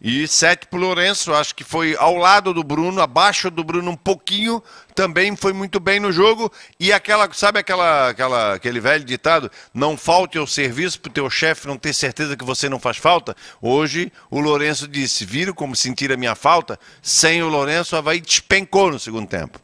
e 0.00 0.26
7 0.28 0.68
pro 0.68 0.78
Lourenço. 0.78 1.34
Acho 1.34 1.54
que 1.54 1.64
foi 1.64 1.96
ao 1.96 2.16
lado 2.16 2.54
do 2.54 2.62
Bruno, 2.62 3.00
abaixo 3.00 3.50
do 3.50 3.64
Bruno 3.64 3.90
um 3.90 3.96
pouquinho. 3.96 4.62
Também 4.94 5.34
foi 5.36 5.52
muito 5.52 5.80
bem 5.80 5.98
no 6.00 6.12
jogo. 6.12 6.52
E 6.78 6.92
aquela, 6.92 7.32
sabe 7.32 7.58
aquela, 7.58 8.10
aquela, 8.10 8.54
aquele 8.54 8.80
velho 8.80 9.04
ditado? 9.04 9.50
Não 9.74 9.96
falte 9.96 10.38
ao 10.38 10.46
serviço 10.46 11.00
pro 11.00 11.12
teu 11.12 11.28
chefe 11.28 11.66
não 11.66 11.76
ter 11.76 11.92
certeza 11.92 12.36
que 12.36 12.44
você 12.44 12.68
não 12.68 12.78
faz 12.78 12.96
falta. 12.96 13.36
Hoje 13.60 14.12
o 14.30 14.40
Lourenço 14.40 14.86
disse: 14.86 15.24
viram 15.24 15.52
como 15.52 15.74
sentir 15.74 16.12
a 16.12 16.16
minha 16.16 16.34
falta? 16.34 16.78
Sem 17.02 17.42
o 17.42 17.48
Lourenço, 17.48 17.94
o 17.94 17.98
Havaí 17.98 18.20
despencou 18.20 18.90
no 18.90 18.98
segundo 18.98 19.28
tempo. 19.28 19.60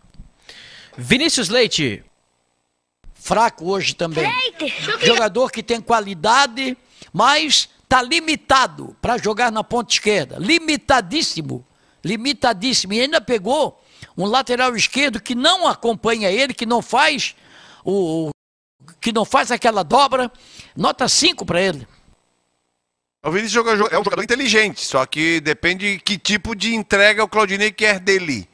Vinícius 0.97 1.49
Leite. 1.49 2.05
fraco 3.14 3.70
hoje 3.70 3.95
também. 3.95 4.30
Jogador 5.03 5.51
que 5.51 5.62
tem 5.62 5.80
qualidade, 5.80 6.76
mas 7.12 7.68
está 7.95 8.03
limitado 8.03 8.97
para 9.01 9.17
jogar 9.17 9.53
na 9.53 9.63
ponta 9.63 9.93
esquerda. 9.93 10.37
Limitadíssimo. 10.39 11.65
Limitadíssimo. 12.05 12.93
E 12.93 13.01
ainda 13.01 13.21
pegou 13.21 13.81
um 14.17 14.27
lateral 14.27 14.75
esquerdo 14.75 15.21
que 15.21 15.35
não 15.35 15.69
acompanha 15.69 16.29
ele, 16.31 16.53
que 16.53 16.67
não 16.67 16.83
faz 16.83 17.37
o. 17.85 18.31
que 19.01 19.13
não 19.13 19.25
faz 19.25 19.53
aquela 19.53 19.85
dobra. 19.85 20.31
Nota 20.77 21.09
5 21.09 21.47
para 21.47 21.61
ele. 21.61 21.87
O 23.23 23.31
Vinícius 23.31 23.65
é 23.65 23.99
um 23.99 24.05
jogador 24.05 24.23
inteligente, 24.23 24.85
só 24.85 25.07
que 25.07 25.41
depende 25.41 25.99
que 26.05 26.19
tipo 26.19 26.55
de 26.55 26.75
entrega 26.75 27.25
o 27.25 27.29
Claudinei 27.29 27.71
quer 27.71 27.99
dele. 27.99 28.47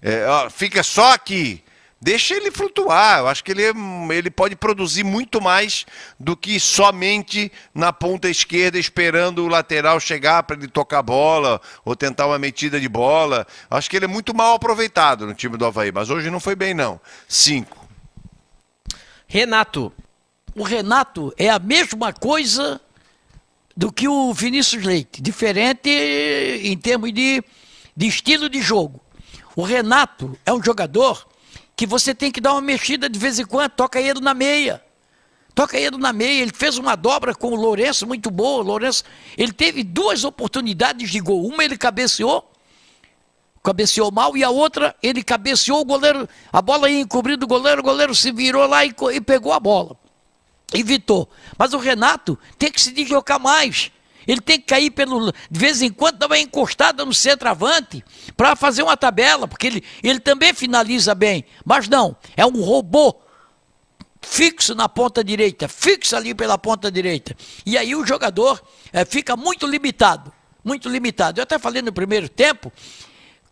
É, 0.00 0.26
ó, 0.26 0.50
fica 0.50 0.82
só 0.82 1.14
aqui. 1.14 1.63
Deixa 2.04 2.34
ele 2.34 2.50
flutuar. 2.50 3.20
Eu 3.20 3.28
acho 3.28 3.42
que 3.42 3.50
ele, 3.50 3.62
é- 3.62 3.72
ele 4.14 4.28
pode 4.28 4.54
produzir 4.54 5.02
muito 5.02 5.40
mais 5.40 5.86
do 6.20 6.36
que 6.36 6.60
somente 6.60 7.50
na 7.74 7.94
ponta 7.94 8.28
esquerda 8.28 8.78
esperando 8.78 9.42
o 9.42 9.48
lateral 9.48 9.98
chegar 9.98 10.42
para 10.42 10.54
ele 10.54 10.68
tocar 10.68 10.98
a 10.98 11.02
bola 11.02 11.62
ou 11.82 11.96
tentar 11.96 12.26
uma 12.26 12.38
metida 12.38 12.78
de 12.78 12.90
bola. 12.90 13.46
Acho 13.70 13.88
que 13.88 13.96
ele 13.96 14.04
é 14.04 14.08
muito 14.08 14.34
mal 14.34 14.56
aproveitado 14.56 15.26
no 15.26 15.32
time 15.32 15.56
do 15.56 15.64
Havaí, 15.64 15.90
mas 15.90 16.10
hoje 16.10 16.30
não 16.30 16.38
foi 16.38 16.54
bem, 16.54 16.74
não. 16.74 17.00
Cinco. 17.26 17.88
Renato. 19.26 19.90
O 20.54 20.62
Renato 20.62 21.32
é 21.38 21.48
a 21.48 21.58
mesma 21.58 22.12
coisa 22.12 22.78
do 23.74 23.90
que 23.90 24.06
o 24.06 24.30
Vinícius 24.34 24.84
Leite, 24.84 25.22
diferente 25.22 25.88
em 25.88 26.76
termos 26.76 27.14
de, 27.14 27.42
de 27.96 28.06
estilo 28.06 28.50
de 28.50 28.60
jogo. 28.60 29.00
O 29.56 29.62
Renato 29.62 30.38
é 30.44 30.52
um 30.52 30.62
jogador 30.62 31.26
que 31.76 31.86
você 31.86 32.14
tem 32.14 32.30
que 32.30 32.40
dar 32.40 32.52
uma 32.52 32.60
mexida 32.60 33.08
de 33.08 33.18
vez 33.18 33.38
em 33.38 33.44
quando, 33.44 33.70
toca 33.72 34.00
ele 34.00 34.20
na 34.20 34.34
meia. 34.34 34.82
Toca 35.54 35.78
ele 35.78 35.96
na 35.96 36.12
meia, 36.12 36.42
ele 36.42 36.52
fez 36.52 36.78
uma 36.78 36.96
dobra 36.96 37.34
com 37.34 37.52
o 37.52 37.54
Lourenço 37.54 38.06
muito 38.06 38.30
boa. 38.30 38.62
O 38.62 38.66
Lourenço, 38.66 39.04
ele 39.36 39.52
teve 39.52 39.84
duas 39.84 40.24
oportunidades 40.24 41.10
de 41.10 41.20
gol. 41.20 41.46
Uma 41.46 41.64
ele 41.64 41.78
cabeceou, 41.78 42.50
cabeceou 43.62 44.10
mal, 44.10 44.36
e 44.36 44.42
a 44.42 44.50
outra 44.50 44.96
ele 45.02 45.22
cabeceou 45.22 45.80
o 45.80 45.84
goleiro, 45.84 46.28
a 46.52 46.60
bola 46.60 46.90
ia 46.90 47.00
encobrindo 47.00 47.44
o 47.44 47.48
goleiro, 47.48 47.80
o 47.80 47.84
goleiro 47.84 48.14
se 48.14 48.32
virou 48.32 48.66
lá 48.66 48.84
e, 48.84 48.94
e 49.12 49.20
pegou 49.20 49.52
a 49.52 49.60
bola 49.60 49.96
evitou. 50.72 51.28
Mas 51.56 51.72
o 51.72 51.78
Renato 51.78 52.38
tem 52.58 52.70
que 52.70 52.80
se 52.80 52.92
deslocar 52.92 53.40
mais. 53.40 53.90
Ele 54.26 54.40
tem 54.40 54.58
que 54.58 54.66
cair 54.66 54.90
pelo. 54.90 55.32
De 55.50 55.58
vez 55.58 55.82
em 55.82 55.90
quando, 55.90 56.18
dar 56.18 56.26
uma 56.26 56.38
encostada 56.38 57.04
no 57.04 57.14
centroavante 57.14 58.04
para 58.36 58.56
fazer 58.56 58.82
uma 58.82 58.96
tabela, 58.96 59.46
porque 59.46 59.66
ele, 59.66 59.84
ele 60.02 60.20
também 60.20 60.52
finaliza 60.52 61.14
bem. 61.14 61.44
Mas 61.64 61.88
não, 61.88 62.16
é 62.36 62.44
um 62.44 62.62
robô 62.62 63.16
fixo 64.20 64.74
na 64.74 64.88
ponta 64.88 65.22
direita, 65.22 65.68
fixo 65.68 66.16
ali 66.16 66.34
pela 66.34 66.58
ponta 66.58 66.90
direita. 66.90 67.36
E 67.64 67.76
aí 67.76 67.94
o 67.94 68.06
jogador 68.06 68.62
eh, 68.92 69.04
fica 69.04 69.36
muito 69.36 69.66
limitado. 69.66 70.32
Muito 70.64 70.88
limitado. 70.88 71.38
Eu 71.38 71.42
até 71.42 71.58
falei 71.58 71.82
no 71.82 71.92
primeiro 71.92 72.28
tempo 72.28 72.72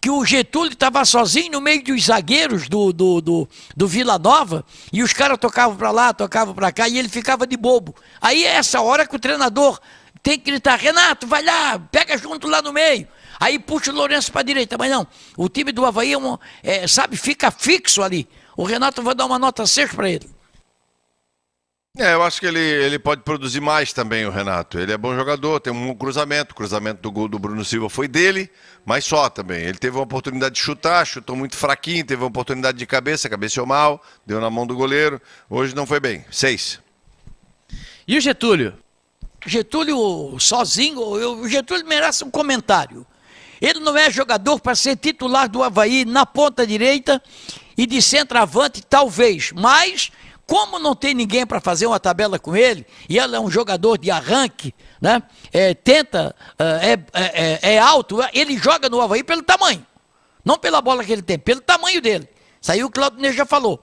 que 0.02 0.10
o 0.10 0.24
Getúlio 0.24 0.72
estava 0.72 1.04
sozinho 1.04 1.52
no 1.52 1.60
meio 1.60 1.84
dos 1.84 2.06
zagueiros 2.06 2.68
do, 2.68 2.92
do, 2.92 3.20
do, 3.20 3.48
do 3.76 3.86
Vila 3.86 4.18
Nova 4.18 4.64
e 4.92 5.00
os 5.00 5.12
caras 5.12 5.38
tocavam 5.38 5.76
para 5.76 5.92
lá, 5.92 6.12
tocavam 6.12 6.52
para 6.52 6.72
cá 6.72 6.88
e 6.88 6.98
ele 6.98 7.08
ficava 7.08 7.46
de 7.46 7.56
bobo. 7.56 7.94
Aí 8.20 8.44
é 8.44 8.56
essa 8.56 8.80
hora 8.80 9.06
que 9.06 9.14
o 9.14 9.18
treinador 9.18 9.78
tem 10.22 10.38
que 10.38 10.50
gritar: 10.50 10.76
Renato, 10.76 11.26
vai 11.26 11.42
lá, 11.42 11.78
pega 11.78 12.16
junto 12.16 12.46
lá 12.46 12.62
no 12.62 12.72
meio. 12.72 13.08
Aí 13.40 13.58
puxa 13.58 13.90
o 13.90 13.94
Lourenço 13.94 14.30
para 14.30 14.42
a 14.42 14.44
direita, 14.44 14.78
mas 14.78 14.90
não. 14.90 15.06
O 15.36 15.48
time 15.48 15.72
do 15.72 15.84
Havaí, 15.84 16.12
é 16.12 16.18
um, 16.18 16.38
é, 16.62 16.86
sabe, 16.86 17.16
fica 17.16 17.50
fixo 17.50 18.02
ali. 18.02 18.28
O 18.56 18.64
Renato 18.64 19.02
vai 19.02 19.14
dar 19.14 19.26
uma 19.26 19.38
nota 19.38 19.66
6 19.66 19.94
para 19.94 20.10
ele. 20.10 20.30
É, 21.98 22.14
eu 22.14 22.22
acho 22.22 22.40
que 22.40 22.46
ele, 22.46 22.58
ele 22.58 22.98
pode 22.98 23.22
produzir 23.22 23.60
mais 23.60 23.92
também, 23.92 24.24
o 24.24 24.30
Renato. 24.30 24.78
Ele 24.78 24.92
é 24.92 24.96
bom 24.96 25.14
jogador, 25.14 25.60
tem 25.60 25.70
um 25.72 25.94
cruzamento. 25.94 26.52
O 26.52 26.54
cruzamento 26.54 27.02
do 27.02 27.10
gol 27.10 27.28
do 27.28 27.38
Bruno 27.38 27.62
Silva 27.64 27.90
foi 27.90 28.08
dele, 28.08 28.48
mas 28.86 29.04
só 29.04 29.28
também. 29.28 29.62
Ele 29.62 29.76
teve 29.76 29.96
uma 29.96 30.04
oportunidade 30.04 30.54
de 30.54 30.60
chutar, 30.60 31.04
chutou 31.04 31.36
muito 31.36 31.54
fraquinho, 31.54 32.06
teve 32.06 32.22
uma 32.22 32.28
oportunidade 32.28 32.78
de 32.78 32.86
cabeça, 32.86 33.28
cabeceou 33.28 33.66
mal, 33.66 34.02
deu 34.24 34.40
na 34.40 34.48
mão 34.48 34.66
do 34.66 34.74
goleiro. 34.74 35.20
Hoje 35.50 35.74
não 35.74 35.84
foi 35.84 36.00
bem. 36.00 36.24
Seis. 36.30 36.80
E 38.08 38.16
o 38.16 38.20
Getúlio? 38.20 38.81
Getúlio 39.46 40.36
sozinho, 40.38 41.16
eu- 41.18 41.48
Getúlio 41.48 41.86
merece 41.86 42.24
um 42.24 42.30
comentário. 42.30 43.06
Ele 43.60 43.80
não 43.80 43.96
é 43.96 44.10
jogador 44.10 44.60
para 44.60 44.74
ser 44.74 44.96
titular 44.96 45.48
do 45.48 45.62
Havaí 45.62 46.04
na 46.04 46.26
ponta 46.26 46.66
direita 46.66 47.22
e 47.76 47.86
de 47.86 48.02
centroavante, 48.02 48.82
talvez. 48.82 49.52
Mas, 49.54 50.10
como 50.46 50.78
não 50.78 50.94
tem 50.94 51.14
ninguém 51.14 51.46
para 51.46 51.60
fazer 51.60 51.86
uma 51.86 52.00
tabela 52.00 52.38
com 52.38 52.56
ele, 52.56 52.84
e 53.08 53.18
ele 53.18 53.36
é 53.36 53.40
um 53.40 53.50
jogador 53.50 53.98
de 53.98 54.10
arranque, 54.10 54.74
né? 55.00 55.22
É, 55.52 55.74
tenta, 55.74 56.34
é, 56.58 56.98
é- 57.12 57.58
é- 57.62 57.74
é 57.74 57.78
alto, 57.78 58.18
ele 58.32 58.56
joga 58.58 58.88
no 58.88 59.00
Havaí 59.00 59.22
pelo 59.22 59.42
tamanho. 59.42 59.86
Não 60.44 60.58
pela 60.58 60.80
bola 60.82 61.04
que 61.04 61.12
ele 61.12 61.22
tem, 61.22 61.38
pelo 61.38 61.60
tamanho 61.60 62.00
dele. 62.00 62.28
Aí 62.68 62.82
o 62.82 62.90
Claudio 62.90 63.32
já 63.32 63.46
falou. 63.46 63.82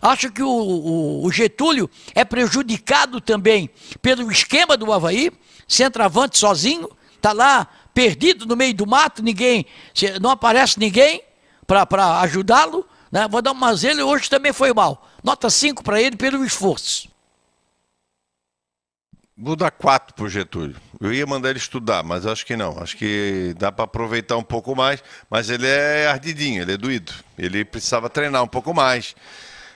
Acho 0.00 0.30
que 0.32 0.42
o, 0.42 0.48
o- 0.48 1.24
o 1.26 1.32
Getúlio 1.32 1.88
é 2.14 2.24
prejudicado 2.24 3.20
também 3.20 3.68
pelo 4.00 4.30
esquema 4.32 4.76
do 4.76 4.92
Havaí, 4.92 5.30
centroavante 5.68 6.38
sozinho, 6.38 6.88
tá 7.20 7.32
lá 7.32 7.66
perdido 7.92 8.46
no 8.46 8.56
meio 8.56 8.72
do 8.74 8.86
mato, 8.86 9.22
ninguém, 9.22 9.66
não 10.20 10.30
aparece 10.30 10.78
ninguém 10.78 11.22
para 11.66 12.20
ajudá-lo. 12.20 12.86
Né? 13.12 13.26
Vou 13.28 13.42
dar 13.42 13.52
uma 13.52 13.74
ele 13.82 14.02
hoje 14.02 14.30
também 14.30 14.52
foi 14.52 14.72
mal. 14.72 15.06
Nota 15.22 15.50
5 15.50 15.82
para 15.82 16.00
ele 16.00 16.16
pelo 16.16 16.44
esforço. 16.44 17.08
Vou 19.36 19.56
dar 19.56 19.70
quatro 19.70 20.14
pro 20.14 20.28
Getúlio. 20.28 20.76
Eu 21.00 21.12
ia 21.14 21.26
mandar 21.26 21.48
ele 21.48 21.58
estudar, 21.58 22.02
mas 22.02 22.26
acho 22.26 22.44
que 22.44 22.56
não. 22.56 22.78
Acho 22.78 22.94
que 22.96 23.54
dá 23.58 23.72
para 23.72 23.86
aproveitar 23.86 24.36
um 24.36 24.42
pouco 24.42 24.76
mais. 24.76 25.02
Mas 25.30 25.48
ele 25.48 25.66
é 25.66 26.06
ardidinho, 26.08 26.60
ele 26.60 26.72
é 26.74 26.76
doído. 26.76 27.12
Ele 27.38 27.64
precisava 27.64 28.10
treinar 28.10 28.42
um 28.42 28.48
pouco 28.48 28.74
mais. 28.74 29.14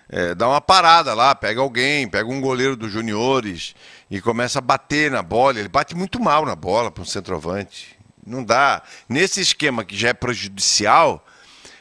É, 0.08 0.34
dá 0.34 0.48
uma 0.48 0.60
parada 0.60 1.14
lá, 1.14 1.34
pega 1.34 1.60
alguém, 1.60 2.08
pega 2.08 2.28
um 2.28 2.40
goleiro 2.40 2.76
dos 2.76 2.92
juniores 2.92 3.74
e 4.10 4.20
começa 4.20 4.58
a 4.58 4.62
bater 4.62 5.10
na 5.10 5.22
bola. 5.22 5.58
Ele 5.58 5.68
bate 5.68 5.94
muito 5.94 6.20
mal 6.20 6.44
na 6.44 6.54
bola 6.54 6.90
para 6.90 7.02
um 7.02 7.06
centroavante. 7.06 7.96
Não 8.26 8.44
dá. 8.44 8.82
Nesse 9.08 9.40
esquema 9.40 9.84
que 9.84 9.96
já 9.96 10.08
é 10.08 10.14
prejudicial, 10.14 11.24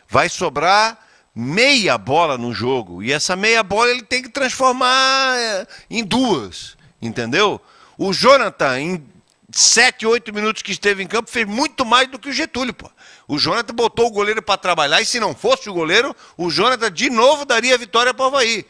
vai 0.07 0.29
sobrar 0.29 0.99
meia 1.35 1.97
bola 1.97 2.37
no 2.37 2.53
jogo. 2.53 3.03
E 3.03 3.11
essa 3.11 3.35
meia 3.35 3.63
bola 3.63 3.91
ele 3.91 4.03
tem 4.03 4.21
que 4.21 4.29
transformar 4.29 5.37
é, 5.37 5.67
em 5.89 6.03
duas. 6.03 6.77
Entendeu? 7.01 7.59
O 7.97 8.13
Jonathan, 8.13 8.79
em 8.79 9.03
sete, 9.51 10.05
oito 10.05 10.33
minutos 10.33 10.61
que 10.61 10.71
esteve 10.71 11.03
em 11.03 11.07
campo, 11.07 11.29
fez 11.29 11.45
muito 11.45 11.85
mais 11.85 12.07
do 12.07 12.17
que 12.17 12.29
o 12.29 12.33
Getúlio, 12.33 12.73
pô. 12.73 12.89
O 13.33 13.39
Jonathan 13.39 13.73
botou 13.73 14.05
o 14.05 14.11
goleiro 14.11 14.43
para 14.43 14.59
trabalhar 14.59 15.01
e 15.01 15.05
se 15.07 15.19
não 15.19 15.33
fosse 15.33 15.67
o 15.67 15.73
goleiro, 15.73 16.15
o 16.37 16.51
Jonathan 16.51 16.91
de 16.91 17.09
novo 17.09 17.45
daria 17.45 17.73
a 17.73 17.77
vitória 17.79 18.13
para 18.13 18.25
o 18.25 18.27
Havaí. 18.27 18.63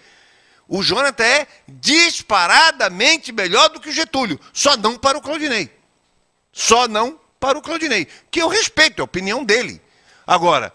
O 0.69 0.81
Jonathan 0.81 1.21
é 1.21 1.47
disparadamente 1.67 3.33
melhor 3.33 3.67
do 3.67 3.81
que 3.81 3.89
o 3.89 3.91
Getúlio, 3.91 4.39
só 4.53 4.77
não 4.77 4.97
para 4.97 5.17
o 5.17 5.21
Claudinei. 5.21 5.69
Só 6.53 6.87
não 6.87 7.19
para 7.41 7.57
o 7.57 7.61
Claudinei, 7.61 8.07
que 8.31 8.41
eu 8.41 8.47
respeito, 8.47 8.99
é 8.99 9.01
a 9.01 9.03
opinião 9.03 9.43
dele. 9.43 9.81
Agora, 10.25 10.73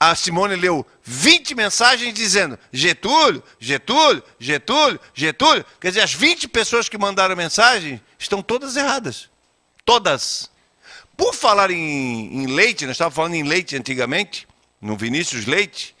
a 0.00 0.14
Simone 0.14 0.56
leu 0.56 0.86
20 1.02 1.54
mensagens 1.54 2.14
dizendo 2.14 2.58
Getúlio, 2.72 3.44
Getúlio, 3.60 4.22
Getúlio, 4.38 4.98
Getúlio. 5.12 5.66
Quer 5.78 5.88
dizer, 5.88 6.00
as 6.00 6.14
20 6.14 6.48
pessoas 6.48 6.88
que 6.88 6.96
mandaram 6.96 7.36
mensagem 7.36 8.00
estão 8.18 8.40
todas 8.40 8.76
erradas. 8.76 9.28
Todas. 9.84 10.55
Por 11.16 11.34
falar 11.34 11.70
em, 11.70 12.42
em 12.42 12.46
leite, 12.46 12.84
nós 12.84 12.94
estávamos 12.94 13.16
falando 13.16 13.34
em 13.34 13.42
leite 13.42 13.76
antigamente, 13.76 14.46
no 14.80 14.96
Vinícius 14.96 15.46
Leite. 15.46 15.96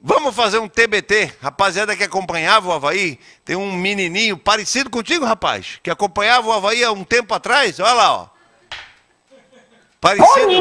Vamos 0.00 0.34
fazer 0.34 0.58
um 0.58 0.68
TBT. 0.68 1.34
Rapaziada 1.42 1.96
que 1.96 2.04
acompanhava 2.04 2.68
o 2.68 2.72
Havaí, 2.72 3.18
tem 3.44 3.56
um 3.56 3.72
menininho 3.72 4.36
parecido 4.36 4.88
contigo, 4.88 5.24
rapaz, 5.24 5.78
que 5.82 5.90
acompanhava 5.90 6.48
o 6.48 6.52
Havaí 6.52 6.84
há 6.84 6.92
um 6.92 7.04
tempo 7.04 7.34
atrás. 7.34 7.80
Olha 7.80 7.92
lá, 7.92 8.12
ó. 8.14 8.28
Parecido. 10.00 10.52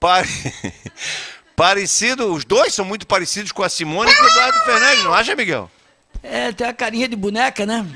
Pare... 0.00 0.28
Parecido, 1.56 2.34
os 2.34 2.44
dois 2.44 2.74
são 2.74 2.84
muito 2.84 3.06
parecidos 3.06 3.50
com 3.50 3.62
a 3.62 3.68
Simone 3.70 4.10
e 4.10 4.14
com 4.14 4.22
o 4.22 4.26
Eduardo 4.26 4.58
Fernandes, 4.60 5.04
não 5.04 5.14
acha, 5.14 5.34
Miguel? 5.34 5.70
É, 6.22 6.52
tem 6.52 6.66
a 6.66 6.74
carinha 6.74 7.08
de 7.08 7.16
boneca, 7.16 7.64
né? 7.64 7.86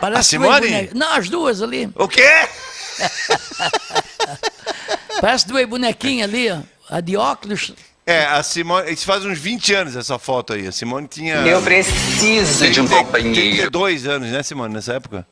Parece 0.00 0.20
A 0.20 0.22
Simone? 0.22 0.90
Não, 0.94 1.14
as 1.14 1.28
duas 1.28 1.60
ali. 1.60 1.90
O 1.96 2.06
quê? 2.06 2.48
Parece 5.20 5.46
duas 5.46 5.66
bonequinhas 5.66 6.28
ali, 6.28 6.50
ó. 6.50 6.58
A 6.90 7.00
de 7.00 7.16
óculos. 7.16 7.72
É, 8.06 8.24
a 8.24 8.42
Simone, 8.42 8.90
isso 8.90 9.04
faz 9.04 9.24
uns 9.24 9.38
20 9.38 9.74
anos 9.74 9.96
essa 9.96 10.18
foto 10.18 10.54
aí. 10.54 10.66
A 10.66 10.72
Simone 10.72 11.06
tinha. 11.06 11.36
Eu 11.46 11.60
preciso 11.60 12.70
de 12.70 12.80
um 12.80 12.86
30 12.86 13.04
companheiro. 13.04 13.70
32 13.70 14.06
anos, 14.06 14.28
né, 14.30 14.42
Simone, 14.42 14.72
nessa 14.72 14.94
época? 14.94 15.26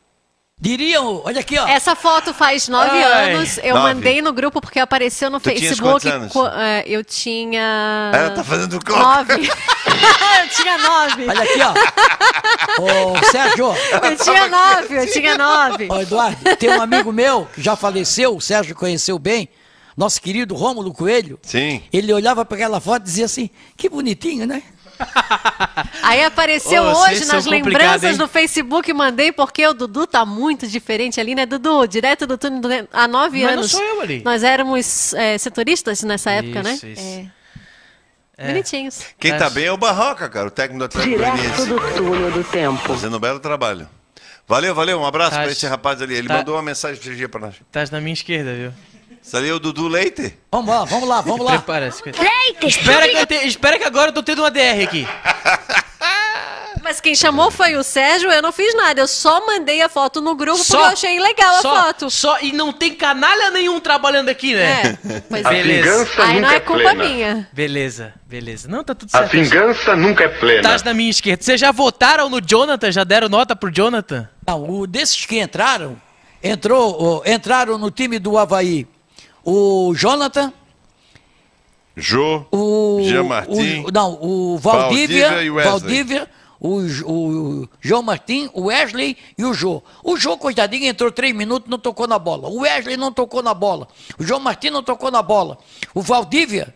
Diriam, 0.60 1.22
olha 1.24 1.40
aqui, 1.40 1.58
ó. 1.58 1.66
Essa 1.68 1.94
foto 1.94 2.32
faz 2.32 2.66
nove 2.68 2.90
Ai, 2.90 3.34
anos. 3.34 3.58
Eu 3.62 3.74
nove. 3.74 3.94
mandei 3.94 4.22
no 4.22 4.32
grupo 4.32 4.60
porque 4.60 4.80
apareceu 4.80 5.30
no 5.30 5.38
Tu 5.38 5.50
Facebook. 5.50 5.82
quantos 5.82 6.06
anos? 6.06 6.32
é, 6.58 6.82
eu 6.86 7.04
tinha. 7.04 8.10
Ela 8.14 8.30
tá 8.30 8.42
fazendo 8.42 8.78
clock. 8.82 9.02
Nove. 9.02 9.50
eu 10.42 10.48
tinha 10.56 10.78
nove. 10.78 11.26
Olha 11.28 11.42
aqui, 11.42 11.60
ó. 11.62 12.82
Ô, 12.82 13.24
Sérgio, 13.30 13.66
Eu 14.02 14.16
tinha 14.16 14.48
nove, 14.48 14.94
eu 14.96 15.10
tinha 15.12 15.38
nove. 15.38 15.88
ó, 15.90 16.00
Eduardo, 16.00 16.56
tem 16.56 16.70
um 16.70 16.82
amigo 16.82 17.12
meu 17.12 17.46
que 17.54 17.62
já 17.62 17.76
faleceu, 17.76 18.36
o 18.36 18.40
Sérgio 18.40 18.74
conheceu 18.74 19.18
bem, 19.18 19.48
nosso 19.96 20.20
querido 20.20 20.54
Rômulo 20.54 20.92
Coelho. 20.92 21.38
Sim. 21.42 21.82
Ele 21.92 22.12
olhava 22.12 22.44
para 22.44 22.56
aquela 22.56 22.80
foto 22.80 23.02
e 23.02 23.04
dizia 23.04 23.24
assim: 23.26 23.50
que 23.76 23.88
bonitinho, 23.88 24.46
né? 24.46 24.62
Aí 26.02 26.24
apareceu 26.24 26.82
Ô, 26.82 27.02
hoje 27.02 27.26
nas 27.26 27.44
lembranças 27.44 28.12
hein? 28.12 28.16
do 28.16 28.26
Facebook, 28.26 28.90
mandei 28.94 29.30
porque 29.30 29.66
o 29.66 29.74
Dudu 29.74 30.06
tá 30.06 30.24
muito 30.24 30.66
diferente 30.66 31.20
ali, 31.20 31.34
né, 31.34 31.44
Dudu? 31.44 31.86
Direto 31.86 32.26
do 32.26 32.38
túnel 32.38 32.60
do- 32.60 32.88
há 32.92 33.06
nove 33.06 33.42
Mas 33.42 33.50
não 33.52 33.58
anos. 33.58 33.70
sou 33.72 33.82
eu 33.82 34.00
ali. 34.00 34.22
Nós 34.24 34.42
éramos 34.42 35.12
é, 35.12 35.36
setoristas 35.36 36.02
nessa 36.02 36.30
época, 36.30 36.62
né? 36.62 36.72
Isso, 36.74 36.86
isso. 36.86 37.30
É. 38.38 38.48
Bonitinhos. 38.48 39.00
Quem 39.18 39.36
tá 39.36 39.48
bem 39.48 39.64
é 39.64 39.72
o 39.72 39.76
Barroca, 39.78 40.28
cara, 40.28 40.48
o 40.48 40.50
técnico 40.50 40.80
do 40.80 40.84
Atlético 40.84 41.16
Goianiense. 41.16 41.66
do 41.66 41.80
túnel 41.96 42.30
do 42.30 42.44
tempo. 42.44 42.76
Fazendo 42.86 43.16
um 43.16 43.20
belo 43.20 43.40
trabalho. 43.40 43.88
Valeu, 44.46 44.74
valeu, 44.74 45.00
um 45.00 45.06
abraço 45.06 45.30
Tá- 45.32 45.42
pra 45.42 45.50
esse 45.52 45.66
rapaz 45.66 46.00
ali. 46.02 46.14
Ele 46.14 46.28
tá- 46.28 46.34
mandou 46.38 46.54
uma 46.54 46.62
mensagem 46.62 47.00
de 47.00 47.16
dia 47.16 47.28
pra 47.28 47.40
nós. 47.40 47.54
Estás 47.56 47.90
na 47.90 48.00
minha 48.00 48.12
esquerda, 48.12 48.54
viu? 48.54 48.72
Isso 49.22 49.36
ali 49.36 49.48
é 49.48 49.52
o 49.52 49.58
Dudu 49.58 49.88
Leite? 49.88 50.38
Vamos 50.52 50.68
lá, 50.72 50.84
vamos 50.84 51.08
lá, 51.08 51.20
vamos 51.20 51.44
lá. 51.44 51.52
Prepara-se. 51.52 52.00
Espera 52.62 53.08
que, 53.08 53.16
eu 53.16 53.26
te- 53.26 53.46
espera 53.48 53.78
que 53.78 53.84
agora 53.84 54.10
eu 54.10 54.12
tô 54.14 54.22
tendo 54.22 54.42
uma 54.42 54.50
DR 54.50 54.84
aqui. 54.84 55.08
Quem 57.00 57.14
chamou 57.14 57.50
foi 57.50 57.76
o 57.76 57.82
Sérgio, 57.82 58.30
eu 58.30 58.40
não 58.42 58.52
fiz 58.52 58.74
nada. 58.74 59.00
Eu 59.00 59.06
só 59.08 59.46
mandei 59.46 59.80
a 59.82 59.88
foto 59.88 60.20
no 60.20 60.34
grupo 60.34 60.58
Só- 60.58 60.76
porque 60.76 60.82
eu 60.88 60.92
achei 60.92 61.20
legal 61.20 61.62
só, 61.62 61.76
a 61.76 61.82
foto. 61.84 62.10
Só, 62.10 62.38
e 62.40 62.52
não 62.52 62.72
tem 62.72 62.94
canalha 62.94 63.50
nenhum 63.50 63.78
trabalhando 63.80 64.28
aqui, 64.28 64.54
né? 64.54 64.98
É, 65.08 65.20
pois 65.28 65.44
A 65.46 65.52
é. 65.54 65.62
Beleza. 65.62 65.90
vingança 66.04 66.22
Aí 66.22 66.28
não 66.34 66.40
nunca 66.42 66.52
é 66.52 66.56
é 66.56 66.60
culpa 66.60 66.82
plena. 66.82 67.04
minha. 67.04 67.48
Beleza, 67.52 68.14
beleza. 68.26 68.68
Não, 68.68 68.82
tá 68.84 68.94
tudo 68.94 69.08
A 69.12 69.18
certo. 69.18 69.32
vingança 69.32 69.96
nunca 69.96 70.24
é 70.24 70.28
plena. 70.28 70.60
Estás 70.60 70.82
na 70.82 70.94
minha 70.94 71.10
esquerda. 71.10 71.42
Vocês 71.42 71.60
já 71.60 71.72
votaram 71.72 72.28
no 72.28 72.40
Jonathan? 72.40 72.90
Já 72.92 73.04
deram 73.04 73.28
nota 73.28 73.54
pro 73.56 73.70
Jonathan? 73.70 74.28
Não, 74.46 74.68
o, 74.70 74.86
desses 74.86 75.24
que 75.26 75.38
entraram, 75.40 76.00
entrou, 76.42 77.22
entraram 77.26 77.78
no 77.78 77.90
time 77.90 78.18
do 78.18 78.36
Havaí 78.38 78.86
o 79.44 79.92
Jonathan, 79.94 80.52
Jô, 81.96 82.44
o. 82.52 83.00
Jean 83.04 83.22
Martin. 83.22 83.84
o- 83.86 83.90
não, 83.92 84.18
o 84.20 84.58
Valdívia, 84.58 85.28
Valdívia 85.28 85.42
e 85.44 85.50
Wesley. 85.50 85.70
Valdívia, 85.80 86.28
o, 86.66 87.62
o 87.62 87.68
João 87.80 88.02
Martim, 88.02 88.50
o 88.52 88.64
Wesley 88.64 89.16
e 89.36 89.44
o 89.44 89.54
Jô. 89.54 89.82
O 90.02 90.16
Jô, 90.16 90.36
coitadinho, 90.36 90.86
entrou 90.86 91.10
três 91.10 91.34
minutos 91.34 91.70
não 91.70 91.78
tocou 91.78 92.06
na 92.06 92.18
bola. 92.18 92.48
O 92.48 92.60
Wesley 92.60 92.96
não 92.96 93.12
tocou 93.12 93.42
na 93.42 93.54
bola. 93.54 93.88
O 94.18 94.24
João 94.24 94.40
Martim 94.40 94.70
não 94.70 94.82
tocou 94.82 95.10
na 95.10 95.22
bola. 95.22 95.58
O 95.94 96.02
Valdívia 96.02 96.74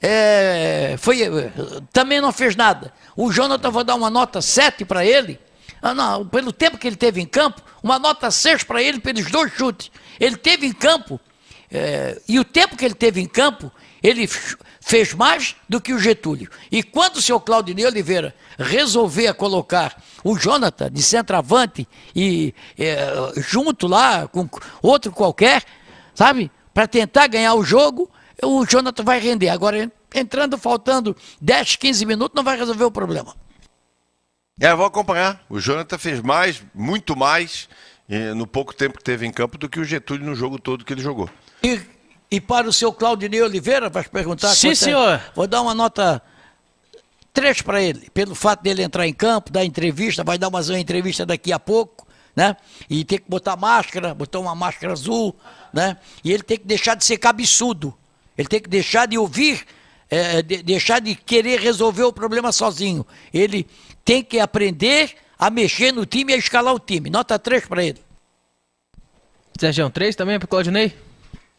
é, 0.00 0.96
foi, 0.98 1.22
eh, 1.22 1.52
também 1.92 2.20
não 2.20 2.32
fez 2.32 2.56
nada. 2.56 2.92
O 3.16 3.30
Jonathan, 3.30 3.70
vou 3.70 3.84
dar 3.84 3.94
uma 3.94 4.10
nota 4.10 4.42
7 4.42 4.84
para 4.84 5.04
ele. 5.04 5.38
Ah, 5.80 5.94
não, 5.94 6.26
pelo 6.26 6.52
tempo 6.52 6.76
que 6.76 6.86
ele 6.86 6.96
teve 6.96 7.20
em 7.20 7.26
campo, 7.26 7.62
uma 7.82 7.98
nota 7.98 8.30
6 8.30 8.64
para 8.64 8.82
ele 8.82 8.98
pelos 8.98 9.30
dois 9.30 9.52
chutes. 9.52 9.90
Ele 10.18 10.36
teve 10.36 10.66
em 10.66 10.72
campo, 10.72 11.20
eh, 11.70 12.20
e 12.28 12.38
o 12.38 12.44
tempo 12.44 12.76
que 12.76 12.84
ele 12.84 12.94
teve 12.94 13.20
em 13.20 13.26
campo, 13.26 13.70
ele 14.02 14.26
fez 14.80 15.14
mais 15.14 15.54
do 15.68 15.80
que 15.80 15.92
o 15.92 15.98
Getúlio. 15.98 16.50
E 16.70 16.82
quando 16.82 17.16
o 17.16 17.22
senhor 17.22 17.40
Claudinei 17.40 17.86
Oliveira 17.86 18.34
resolver 18.58 19.32
colocar 19.34 20.02
o 20.24 20.36
Jonathan 20.36 20.90
de 20.90 21.02
centroavante 21.02 21.88
e 22.14 22.54
eh, 22.78 23.32
junto 23.36 23.86
lá 23.86 24.26
com 24.26 24.48
outro 24.82 25.12
qualquer, 25.12 25.62
sabe, 26.14 26.50
para 26.74 26.86
tentar 26.86 27.28
ganhar 27.28 27.54
o 27.54 27.64
jogo, 27.64 28.10
o 28.42 28.66
Jonathan 28.66 29.04
vai 29.04 29.20
render. 29.20 29.48
Agora, 29.48 29.90
entrando 30.14 30.58
faltando 30.58 31.16
10, 31.40 31.76
15 31.76 32.04
minutos, 32.04 32.34
não 32.34 32.42
vai 32.42 32.56
resolver 32.56 32.84
o 32.84 32.90
problema. 32.90 33.34
É, 34.60 34.74
vou 34.74 34.86
acompanhar. 34.86 35.44
O 35.48 35.58
Jonathan 35.58 35.98
fez 35.98 36.20
mais, 36.20 36.62
muito 36.74 37.16
mais, 37.16 37.68
eh, 38.08 38.34
no 38.34 38.46
pouco 38.46 38.74
tempo 38.74 38.98
que 38.98 39.04
teve 39.04 39.26
em 39.26 39.32
campo 39.32 39.56
do 39.56 39.68
que 39.68 39.80
o 39.80 39.84
Getúlio 39.84 40.26
no 40.26 40.34
jogo 40.34 40.58
todo 40.58 40.84
que 40.84 40.92
ele 40.92 41.02
jogou. 41.02 41.28
E, 41.62 41.80
e 42.32 42.40
para 42.40 42.66
o 42.66 42.72
seu 42.72 42.90
Claudinei 42.90 43.42
Oliveira, 43.42 43.90
vai 43.90 44.02
perguntar? 44.04 44.48
Sim, 44.54 44.70
é? 44.70 44.74
senhor. 44.74 45.20
Vou 45.34 45.46
dar 45.46 45.60
uma 45.60 45.74
nota 45.74 46.22
3 47.34 47.60
para 47.60 47.82
ele, 47.82 48.08
pelo 48.08 48.34
fato 48.34 48.62
dele 48.62 48.82
entrar 48.82 49.06
em 49.06 49.12
campo, 49.12 49.52
dar 49.52 49.62
entrevista, 49.66 50.24
vai 50.24 50.38
dar 50.38 50.48
mais 50.48 50.70
uma 50.70 50.80
entrevista 50.80 51.26
daqui 51.26 51.52
a 51.52 51.58
pouco, 51.58 52.06
né? 52.34 52.56
E 52.88 53.04
ter 53.04 53.18
que 53.18 53.28
botar 53.28 53.54
máscara, 53.54 54.14
botar 54.14 54.38
uma 54.38 54.54
máscara 54.54 54.94
azul, 54.94 55.36
né? 55.74 55.98
E 56.24 56.32
ele 56.32 56.42
tem 56.42 56.56
que 56.56 56.66
deixar 56.66 56.94
de 56.94 57.04
ser 57.04 57.18
cabeçudo. 57.18 57.94
Ele 58.36 58.48
tem 58.48 58.60
que 58.60 58.68
deixar 58.70 59.06
de 59.06 59.18
ouvir, 59.18 59.66
eh, 60.10 60.40
de- 60.40 60.62
deixar 60.62 61.00
de 61.02 61.14
querer 61.14 61.60
resolver 61.60 62.04
o 62.04 62.12
problema 62.14 62.50
sozinho. 62.50 63.06
Ele 63.32 63.66
tem 64.02 64.24
que 64.24 64.40
aprender 64.40 65.14
a 65.38 65.50
mexer 65.50 65.92
no 65.92 66.06
time 66.06 66.32
e 66.32 66.36
a 66.36 66.38
escalar 66.38 66.74
o 66.74 66.80
time. 66.80 67.10
Nota 67.10 67.38
3 67.38 67.66
para 67.66 67.84
ele. 67.84 68.00
Sérgio, 69.60 69.90
3 69.90 70.16
também 70.16 70.38
pro 70.38 70.48
Claudinei? 70.48 70.94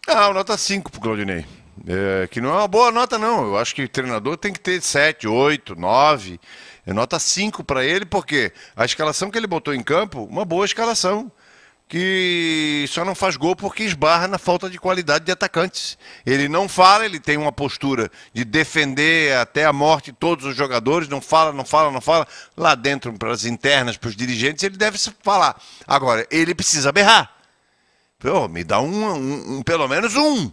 Ah, 0.07 0.33
nota 0.33 0.57
5 0.57 0.91
pro 0.91 0.99
Claudinei. 0.99 1.45
É, 1.87 2.27
que 2.27 2.41
não 2.41 2.49
é 2.49 2.57
uma 2.57 2.67
boa 2.67 2.91
nota, 2.91 3.17
não. 3.17 3.45
Eu 3.45 3.57
acho 3.57 3.73
que 3.73 3.83
o 3.83 3.89
treinador 3.89 4.37
tem 4.37 4.51
que 4.51 4.59
ter 4.59 4.81
7, 4.81 5.27
8, 5.27 5.79
9. 5.79 6.39
É 6.85 6.93
nota 6.93 7.17
5 7.17 7.63
para 7.63 7.85
ele, 7.85 8.05
porque 8.05 8.51
a 8.75 8.83
escalação 8.83 9.31
que 9.31 9.37
ele 9.37 9.47
botou 9.47 9.73
em 9.73 9.81
campo, 9.81 10.23
uma 10.25 10.43
boa 10.43 10.65
escalação. 10.65 11.31
Que 11.87 12.85
só 12.89 13.05
não 13.05 13.13
faz 13.13 13.35
gol 13.35 13.55
porque 13.55 13.83
esbarra 13.83 14.27
na 14.27 14.39
falta 14.39 14.69
de 14.69 14.79
qualidade 14.79 15.25
de 15.25 15.31
atacantes. 15.31 15.97
Ele 16.25 16.49
não 16.49 16.67
fala, 16.67 17.05
ele 17.05 17.19
tem 17.19 17.37
uma 17.37 17.51
postura 17.51 18.09
de 18.33 18.43
defender 18.43 19.37
até 19.37 19.65
a 19.65 19.73
morte 19.73 20.11
todos 20.11 20.45
os 20.45 20.55
jogadores, 20.55 21.07
não 21.07 21.21
fala, 21.21 21.51
não 21.53 21.63
fala, 21.63 21.91
não 21.91 22.01
fala. 22.01 22.27
Lá 22.57 22.73
dentro, 22.73 23.13
para 23.13 23.31
as 23.31 23.45
internas, 23.45 23.95
para 23.95 24.09
os 24.09 24.15
dirigentes, 24.15 24.63
ele 24.63 24.75
deve 24.75 24.97
falar. 25.21 25.61
Agora, 25.85 26.25
ele 26.31 26.55
precisa 26.55 26.91
berrar. 26.91 27.42
Pô, 28.23 28.47
me 28.47 28.63
dá 28.63 28.79
um, 28.79 28.87
um- 28.87 29.57
um- 29.57 29.61
pelo 29.63 29.85
menos 29.85 30.15
um. 30.15 30.49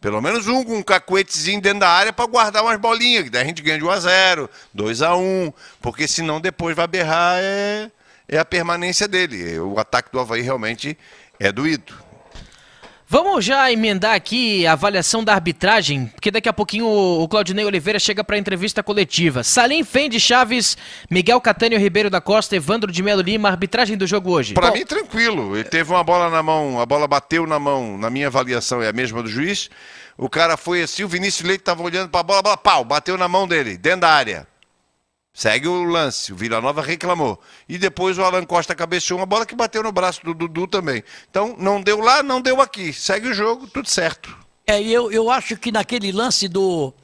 Pelo 0.00 0.20
menos 0.20 0.48
um 0.48 0.64
com 0.64 0.78
um 0.78 0.82
cacuetezinho 0.82 1.60
dentro 1.62 1.78
da 1.78 1.88
área 1.88 2.12
para 2.12 2.26
guardar 2.26 2.64
umas 2.64 2.76
bolinhas, 2.78 3.22
que 3.22 3.30
daí 3.30 3.42
a 3.42 3.46
gente 3.46 3.62
ganha 3.62 3.78
de 3.78 3.84
1 3.84 3.90
a 3.90 4.00
0 4.00 4.50
2 4.74 5.00
a 5.00 5.14
1 5.16 5.52
porque 5.80 6.08
senão 6.08 6.40
depois 6.40 6.74
vai 6.74 6.88
berrar 6.88 7.36
é, 7.40 7.88
é 8.28 8.36
a 8.36 8.44
permanência 8.44 9.06
dele. 9.06 9.60
O 9.60 9.78
ataque 9.78 10.10
do 10.10 10.18
Havaí 10.18 10.42
realmente 10.42 10.98
é 11.38 11.52
doído. 11.52 11.94
Vamos 13.14 13.44
já 13.44 13.70
emendar 13.70 14.12
aqui 14.12 14.66
a 14.66 14.72
avaliação 14.72 15.22
da 15.22 15.32
arbitragem, 15.32 16.06
porque 16.06 16.32
daqui 16.32 16.48
a 16.48 16.52
pouquinho 16.52 16.88
o 16.88 17.28
Claudinei 17.28 17.64
Oliveira 17.64 17.96
chega 17.96 18.24
para 18.24 18.34
a 18.34 18.38
entrevista 18.40 18.82
coletiva. 18.82 19.44
Salim 19.44 19.84
Fende 19.84 20.18
Chaves, 20.18 20.76
Miguel 21.08 21.40
Catânio 21.40 21.78
Ribeiro 21.78 22.10
da 22.10 22.20
Costa, 22.20 22.56
Evandro 22.56 22.90
de 22.90 23.04
Melo 23.04 23.22
Lima, 23.22 23.48
arbitragem 23.48 23.96
do 23.96 24.04
jogo 24.04 24.32
hoje. 24.32 24.54
Para 24.54 24.72
mim, 24.72 24.84
tranquilo. 24.84 25.54
Ele 25.54 25.62
teve 25.62 25.92
uma 25.92 26.02
bola 26.02 26.28
na 26.28 26.42
mão, 26.42 26.80
a 26.80 26.84
bola 26.84 27.06
bateu 27.06 27.46
na 27.46 27.56
mão, 27.56 27.96
na 27.96 28.10
minha 28.10 28.26
avaliação 28.26 28.82
é 28.82 28.88
a 28.88 28.92
mesma 28.92 29.22
do 29.22 29.28
juiz. 29.28 29.70
O 30.18 30.28
cara 30.28 30.56
foi 30.56 30.82
assim, 30.82 31.04
o 31.04 31.08
Vinícius 31.08 31.46
Leite 31.46 31.60
estava 31.60 31.84
olhando 31.84 32.08
para 32.08 32.18
a 32.18 32.24
bola, 32.24 32.40
a 32.40 32.42
bola, 32.42 32.56
pau, 32.56 32.84
bateu 32.84 33.16
na 33.16 33.28
mão 33.28 33.46
dele, 33.46 33.76
dentro 33.76 34.00
da 34.00 34.08
área. 34.08 34.44
Segue 35.36 35.66
o 35.66 35.82
lance, 35.82 36.32
o 36.32 36.36
Vila 36.36 36.60
Nova 36.60 36.80
reclamou. 36.80 37.40
E 37.68 37.76
depois 37.76 38.16
o 38.16 38.22
Alan 38.22 38.44
Costa 38.44 38.72
cabeceou 38.72 39.18
uma 39.18 39.26
bola 39.26 39.44
que 39.44 39.56
bateu 39.56 39.82
no 39.82 39.90
braço 39.90 40.24
do 40.24 40.32
Dudu 40.32 40.68
também. 40.68 41.02
Então, 41.28 41.56
não 41.58 41.82
deu 41.82 41.98
lá, 41.98 42.22
não 42.22 42.40
deu 42.40 42.60
aqui. 42.62 42.92
Segue 42.92 43.28
o 43.28 43.34
jogo, 43.34 43.66
tudo 43.66 43.88
certo. 43.88 44.34
É, 44.64 44.80
eu, 44.80 45.10
eu 45.10 45.28
acho 45.28 45.56
que 45.56 45.72
naquele 45.72 46.12
lance 46.12 46.46
do 46.46 46.94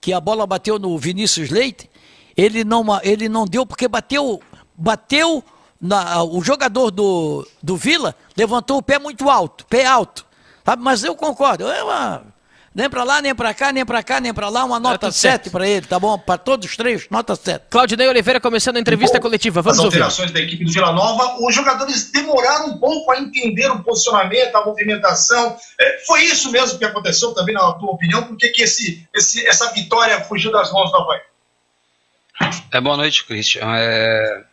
que 0.00 0.12
a 0.12 0.20
bola 0.20 0.46
bateu 0.46 0.78
no 0.78 0.96
Vinícius 0.96 1.50
Leite, 1.50 1.90
ele 2.36 2.62
não, 2.62 2.84
ele 3.02 3.28
não 3.28 3.44
deu 3.44 3.66
porque 3.66 3.88
bateu, 3.88 4.40
bateu 4.76 5.42
na, 5.80 6.22
o 6.22 6.40
jogador 6.40 6.92
do, 6.92 7.44
do 7.60 7.76
Vila 7.76 8.14
levantou 8.36 8.78
o 8.78 8.82
pé 8.82 9.00
muito 9.00 9.28
alto, 9.28 9.66
pé 9.66 9.84
alto. 9.84 10.24
Sabe? 10.64 10.80
Mas 10.84 11.02
eu 11.02 11.16
concordo. 11.16 11.66
É 11.66 11.82
uma, 11.82 12.24
Nem 12.74 12.88
pra 12.88 13.04
lá, 13.04 13.20
nem 13.20 13.34
pra 13.34 13.52
cá, 13.52 13.70
nem 13.70 13.84
pra 13.84 14.02
cá, 14.02 14.18
nem 14.18 14.32
pra 14.32 14.48
lá. 14.48 14.64
Uma 14.64 14.80
nota 14.80 14.98
tudo 15.08 15.12
7 15.12 15.20
certo. 15.20 15.50
pra 15.50 15.68
ele, 15.68 15.86
tá 15.86 15.98
bom? 16.00 16.18
Pra 16.18 16.38
todos 16.38 16.70
os 16.70 16.74
três, 16.76 17.06
nota 17.10 17.36
7. 17.36 17.66
Claudinei 17.68 18.08
Oliveira 18.08 18.40
começando 18.40 18.76
a 18.76 18.80
entrevista 18.80 19.18
Bom, 19.18 19.22
coletiva. 19.22 19.60
As 19.60 19.66
Vamos 19.66 19.80
ouvir. 19.84 19.96
alterações 19.98 20.30
da 20.30 20.40
equipe 20.40 20.64
do 20.64 20.72
Vila 20.72 20.90
Nova, 20.92 21.36
os 21.46 21.54
jogadores 21.54 22.10
demoraram 22.10 22.70
um 22.70 22.78
pouco 22.78 23.10
a 23.12 23.18
entender 23.18 23.70
o 23.70 23.82
posicionamento, 23.82 24.54
a 24.56 24.64
movimentação. 24.64 25.54
É, 25.78 25.98
foi 26.06 26.22
isso 26.24 26.50
mesmo 26.50 26.78
que 26.78 26.84
aconteceu 26.84 27.34
também, 27.34 27.54
na 27.54 27.72
tua 27.74 27.90
opinião? 27.90 28.22
Por 28.22 28.36
que, 28.38 28.48
que 28.48 28.62
esse, 28.62 29.06
esse, 29.14 29.46
essa 29.46 29.70
vitória 29.72 30.22
fugiu 30.24 30.50
das 30.50 30.72
mãos 30.72 30.90
do 30.90 30.96
Havaí? 30.96 31.20
É, 32.72 32.80
boa 32.80 32.96
noite, 32.96 33.24
Christian. 33.26 33.62
É... 33.76 34.44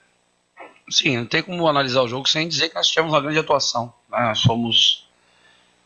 Sim, 0.89 1.17
não 1.17 1.25
tem 1.25 1.41
como 1.41 1.67
analisar 1.67 2.01
o 2.01 2.07
jogo 2.07 2.27
sem 2.27 2.49
dizer 2.49 2.69
que 2.69 2.75
nós 2.75 2.87
tivemos 2.87 3.13
uma 3.13 3.21
grande 3.21 3.39
atuação. 3.39 3.93
né? 4.11 4.19
Nós 4.23 4.41
fomos 4.41 5.07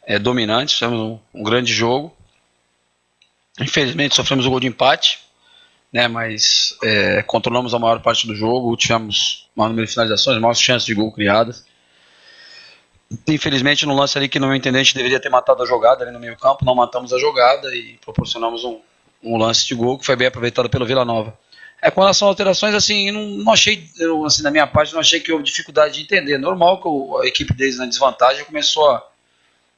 é, 0.07 0.17
dominantes, 0.17 0.73
fizemos 0.73 0.99
um, 0.99 1.19
um 1.33 1.43
grande 1.43 1.71
jogo. 1.71 2.15
Infelizmente 3.59 4.15
sofremos 4.15 4.45
o 4.45 4.49
gol 4.49 4.59
de 4.59 4.67
empate, 4.67 5.19
né? 5.91 6.07
mas 6.07 6.75
é, 6.83 7.21
controlamos 7.23 7.73
a 7.73 7.79
maior 7.79 8.01
parte 8.01 8.25
do 8.25 8.35
jogo, 8.35 8.75
tivemos 8.75 9.47
maior 9.55 9.69
número 9.69 9.85
de 9.85 9.93
finalizações, 9.93 10.39
maiores 10.39 10.59
chances 10.59 10.85
de 10.85 10.93
gol 10.93 11.11
criadas. 11.11 11.63
Infelizmente, 13.27 13.85
no 13.85 13.95
lance 13.95 14.17
ali 14.17 14.27
que, 14.27 14.39
no 14.39 14.47
meu 14.47 14.55
entender, 14.55 14.79
a 14.79 14.83
gente 14.83 14.95
deveria 14.95 15.19
ter 15.19 15.29
matado 15.29 15.61
a 15.61 15.65
jogada 15.67 16.03
ali 16.03 16.11
no 16.11 16.19
meio 16.19 16.35
campo, 16.35 16.65
não 16.65 16.73
matamos 16.73 17.13
a 17.13 17.19
jogada 17.19 17.75
e 17.75 17.99
proporcionamos 18.03 18.63
um, 18.63 18.79
um 19.23 19.37
lance 19.37 19.67
de 19.67 19.75
gol 19.75 19.99
que 19.99 20.05
foi 20.05 20.15
bem 20.15 20.27
aproveitado 20.27 20.67
pelo 20.67 20.85
Vila 20.85 21.05
Nova. 21.05 21.37
É, 21.79 21.91
com 21.91 22.01
relação 22.01 22.27
a 22.27 22.31
alterações, 22.31 22.73
assim, 22.73 23.11
não, 23.11 23.21
não 23.21 23.51
achei, 23.51 23.87
eu, 23.99 24.25
assim, 24.25 24.41
da 24.41 24.49
minha 24.49 24.65
parte, 24.65 24.93
não 24.93 25.01
achei 25.01 25.19
que 25.19 25.31
houve 25.31 25.43
dificuldade 25.43 25.95
de 25.95 26.01
entender. 26.01 26.37
Normal 26.37 26.81
que 26.81 26.87
a 27.23 27.27
equipe 27.27 27.53
deles 27.53 27.77
na 27.77 27.85
desvantagem 27.85 28.45
começou 28.45 28.89
a, 28.89 29.05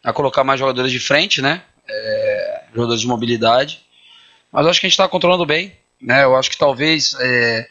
a 0.03 0.13
colocar 0.13 0.43
mais 0.43 0.59
jogadores 0.59 0.91
de 0.91 0.99
frente, 0.99 1.41
né? 1.41 1.63
É, 1.87 2.34
jogadores 2.75 3.01
de 3.01 3.07
mobilidade. 3.07 3.81
Mas 4.51 4.67
acho 4.67 4.79
que 4.79 4.85
a 4.85 4.89
gente 4.89 4.93
está 4.93 5.07
controlando 5.07 5.45
bem, 5.45 5.73
né? 6.01 6.23
Eu 6.23 6.35
acho 6.35 6.49
que 6.49 6.57
talvez 6.57 7.15
é, 7.19 7.67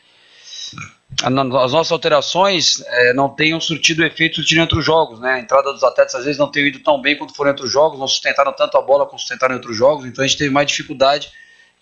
as 1.22 1.32
nossas 1.72 1.92
alterações 1.92 2.82
é, 2.86 3.14
não 3.14 3.28
tenham 3.28 3.60
surtido 3.60 4.04
efeito 4.04 4.42
de 4.42 4.58
entre 4.58 4.78
os 4.78 4.84
jogos, 4.84 5.20
né? 5.20 5.34
A 5.34 5.38
entrada 5.38 5.72
dos 5.72 5.84
atletas 5.84 6.14
às 6.14 6.24
vezes 6.24 6.38
não 6.38 6.50
tem 6.50 6.66
ido 6.66 6.80
tão 6.80 7.00
bem 7.00 7.16
quanto 7.16 7.34
foram 7.34 7.52
entre 7.52 7.64
os 7.64 7.70
jogos, 7.70 7.98
não 7.98 8.08
sustentaram 8.08 8.52
tanto 8.52 8.76
a 8.76 8.82
bola 8.82 9.06
como 9.06 9.18
sustentaram 9.18 9.54
em 9.54 9.58
outros 9.58 9.76
jogos, 9.76 10.04
então 10.06 10.24
a 10.24 10.26
gente 10.26 10.38
teve 10.38 10.50
mais 10.50 10.66
dificuldade 10.66 11.30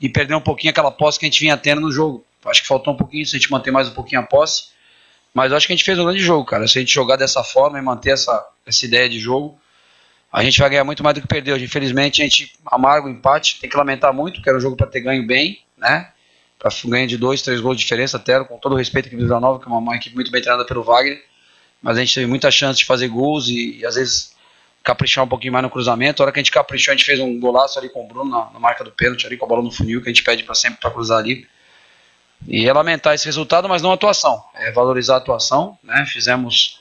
e 0.00 0.08
perdeu 0.08 0.36
um 0.36 0.42
pouquinho 0.42 0.70
aquela 0.70 0.90
posse 0.90 1.18
que 1.18 1.24
a 1.24 1.28
gente 1.28 1.40
vinha 1.40 1.56
tendo 1.56 1.80
no 1.80 1.90
jogo. 1.90 2.24
Acho 2.44 2.60
que 2.60 2.68
faltou 2.68 2.92
um 2.92 2.96
pouquinho, 2.96 3.24
se 3.24 3.36
a 3.36 3.38
gente 3.38 3.50
manter 3.50 3.70
mais 3.70 3.88
um 3.88 3.94
pouquinho 3.94 4.20
a 4.20 4.24
posse. 4.24 4.72
Mas 5.32 5.52
acho 5.52 5.66
que 5.66 5.72
a 5.72 5.76
gente 5.76 5.84
fez 5.84 5.98
um 5.98 6.04
grande 6.04 6.20
jogo, 6.20 6.44
cara. 6.44 6.66
Se 6.66 6.78
a 6.78 6.80
gente 6.80 6.92
jogar 6.92 7.16
dessa 7.16 7.42
forma 7.42 7.78
e 7.78 7.82
manter 7.82 8.10
essa, 8.10 8.46
essa 8.66 8.84
ideia 8.84 9.08
de 9.08 9.18
jogo, 9.18 9.58
a 10.32 10.42
gente 10.42 10.58
vai 10.58 10.70
ganhar 10.70 10.84
muito 10.84 11.04
mais 11.04 11.14
do 11.14 11.20
que 11.20 11.28
perdeu. 11.28 11.54
Hoje, 11.54 11.64
Infelizmente, 11.64 12.22
a 12.22 12.24
gente 12.24 12.54
amarga 12.64 13.06
o 13.06 13.10
empate, 13.10 13.60
tem 13.60 13.68
que 13.68 13.76
lamentar 13.76 14.14
muito, 14.14 14.40
que 14.40 14.48
era 14.48 14.56
um 14.56 14.60
jogo 14.60 14.76
para 14.76 14.86
ter 14.86 15.00
ganho 15.00 15.26
bem, 15.26 15.60
né? 15.76 16.10
Para 16.58 16.70
ganhar 16.86 17.06
de 17.06 17.18
dois, 17.18 17.42
três 17.42 17.60
gols 17.60 17.76
de 17.76 17.82
diferença, 17.82 18.16
até 18.16 18.42
com 18.42 18.56
todo 18.56 18.72
o 18.72 18.76
respeito 18.76 19.06
à 19.06 19.08
equipe 19.08 19.20
do 19.20 19.26
Vila 19.26 19.40
Nova, 19.40 19.58
que 19.58 19.66
é 19.66 19.68
uma, 19.68 19.78
uma 19.78 19.96
equipe 19.96 20.14
muito 20.14 20.30
bem 20.30 20.40
treinada 20.40 20.66
pelo 20.66 20.82
Wagner. 20.82 21.22
Mas 21.82 21.98
a 21.98 22.00
gente 22.00 22.14
teve 22.14 22.26
muita 22.26 22.50
chance 22.50 22.78
de 22.78 22.86
fazer 22.86 23.08
gols 23.08 23.48
e, 23.48 23.80
e 23.80 23.84
às 23.84 23.96
vezes 23.96 24.34
caprichar 24.82 25.24
um 25.24 25.28
pouquinho 25.28 25.52
mais 25.52 25.64
no 25.64 25.70
cruzamento. 25.70 26.22
A 26.22 26.24
hora 26.24 26.32
que 26.32 26.40
a 26.40 26.42
gente 26.42 26.52
caprichou, 26.52 26.92
a 26.92 26.96
gente 26.96 27.04
fez 27.04 27.20
um 27.20 27.38
golaço 27.38 27.78
ali 27.78 27.90
com 27.90 28.04
o 28.04 28.08
Bruno 28.08 28.30
na, 28.30 28.50
na 28.52 28.58
marca 28.58 28.82
do 28.82 28.90
pênalti, 28.90 29.26
ali 29.26 29.36
com 29.36 29.44
a 29.44 29.48
bola 29.48 29.62
no 29.62 29.70
funil, 29.70 30.00
que 30.00 30.08
a 30.08 30.12
gente 30.12 30.22
pede 30.22 30.44
para 30.44 30.54
sempre 30.54 30.80
para 30.80 30.90
cruzar 30.90 31.18
ali. 31.18 31.46
E 32.48 32.66
é 32.66 32.72
lamentar 32.72 33.14
esse 33.14 33.26
resultado, 33.26 33.68
mas 33.68 33.82
não 33.82 33.90
a 33.90 33.94
atuação. 33.94 34.42
É 34.54 34.72
valorizar 34.72 35.14
a 35.14 35.18
atuação, 35.18 35.78
né? 35.82 36.06
Fizemos 36.06 36.80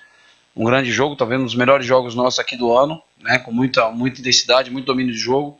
um 0.55 0.63
grande 0.63 0.91
jogo, 0.91 1.15
talvez 1.15 1.39
um 1.39 1.45
dos 1.45 1.55
melhores 1.55 1.85
jogos 1.85 2.15
nossos 2.15 2.39
aqui 2.39 2.57
do 2.57 2.75
ano, 2.75 3.01
né? 3.23 3.39
Com 3.39 3.51
muita, 3.51 3.89
muita 3.91 4.19
intensidade, 4.19 4.71
muito 4.71 4.85
domínio 4.85 5.13
de 5.13 5.19
jogo. 5.19 5.59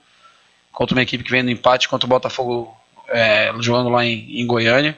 Contra 0.71 0.95
uma 0.95 1.01
equipe 1.01 1.23
que 1.23 1.31
vem 1.31 1.43
no 1.43 1.49
empate 1.49 1.89
contra 1.89 2.05
o 2.05 2.09
Botafogo 2.09 2.75
é, 3.09 3.51
jogando 3.59 3.89
lá 3.89 4.05
em, 4.05 4.39
em 4.41 4.47
Goiânia. 4.47 4.97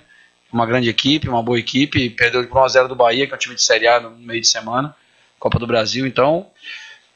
Uma 0.51 0.65
grande 0.65 0.89
equipe, 0.89 1.27
uma 1.27 1.41
boa 1.41 1.57
equipe. 1.57 2.09
Perdeu 2.11 2.45
por 2.47 2.61
1x0 2.61 2.87
do 2.87 2.95
Bahia, 2.95 3.25
que 3.25 3.33
é 3.33 3.35
um 3.35 3.39
time 3.39 3.55
de 3.55 3.63
Série 3.63 3.87
A 3.87 3.99
no 3.99 4.11
meio 4.11 4.41
de 4.41 4.47
semana. 4.47 4.95
Copa 5.39 5.57
do 5.57 5.65
Brasil. 5.65 6.05
Então, 6.05 6.47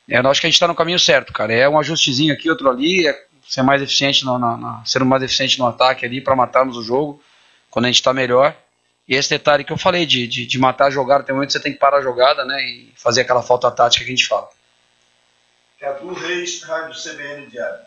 é, 0.10 0.18
eu 0.18 0.30
acho 0.30 0.42
que 0.42 0.48
a 0.48 0.50
gente 0.50 0.56
está 0.56 0.68
no 0.68 0.76
caminho 0.76 1.00
certo, 1.00 1.32
cara. 1.32 1.54
É 1.54 1.70
um 1.70 1.80
ajustezinho 1.80 2.34
aqui, 2.34 2.50
outro 2.50 2.70
ali. 2.70 3.08
É 3.08 3.28
ser 3.48 3.62
mais 3.62 3.82
eficiente, 3.82 4.26
no, 4.26 4.82
ser 4.86 5.04
mais 5.06 5.24
eficiente 5.24 5.58
no 5.58 5.68
ataque 5.68 6.06
ali 6.06 6.20
para 6.20 6.36
matarmos 6.36 6.76
o 6.76 6.84
jogo 6.84 7.22
quando 7.70 7.86
a 7.86 7.88
gente 7.88 7.98
está 7.98 8.14
melhor. 8.14 8.56
E 9.08 9.16
esse 9.16 9.30
detalhe 9.30 9.64
que 9.64 9.72
eu 9.72 9.78
falei 9.78 10.06
de, 10.06 10.28
de, 10.28 10.46
de 10.46 10.60
matar 10.60 10.88
a 10.88 10.90
jogada, 10.90 11.24
tem 11.24 11.34
momento 11.34 11.48
que 11.48 11.54
você 11.54 11.62
tem 11.62 11.72
que 11.72 11.80
parar 11.80 12.00
a 12.00 12.02
jogada 12.02 12.44
né, 12.44 12.62
e 12.62 12.92
fazer 12.96 13.22
aquela 13.22 13.42
falta 13.42 13.72
tática 13.72 14.04
que 14.04 14.12
a 14.12 14.16
gente 14.16 14.28
fala. 14.28 14.50
Cadu 15.80 16.14
Reis, 16.14 16.64
Rádio 16.64 16.96
CBN 17.00 17.48
Diário. 17.48 17.86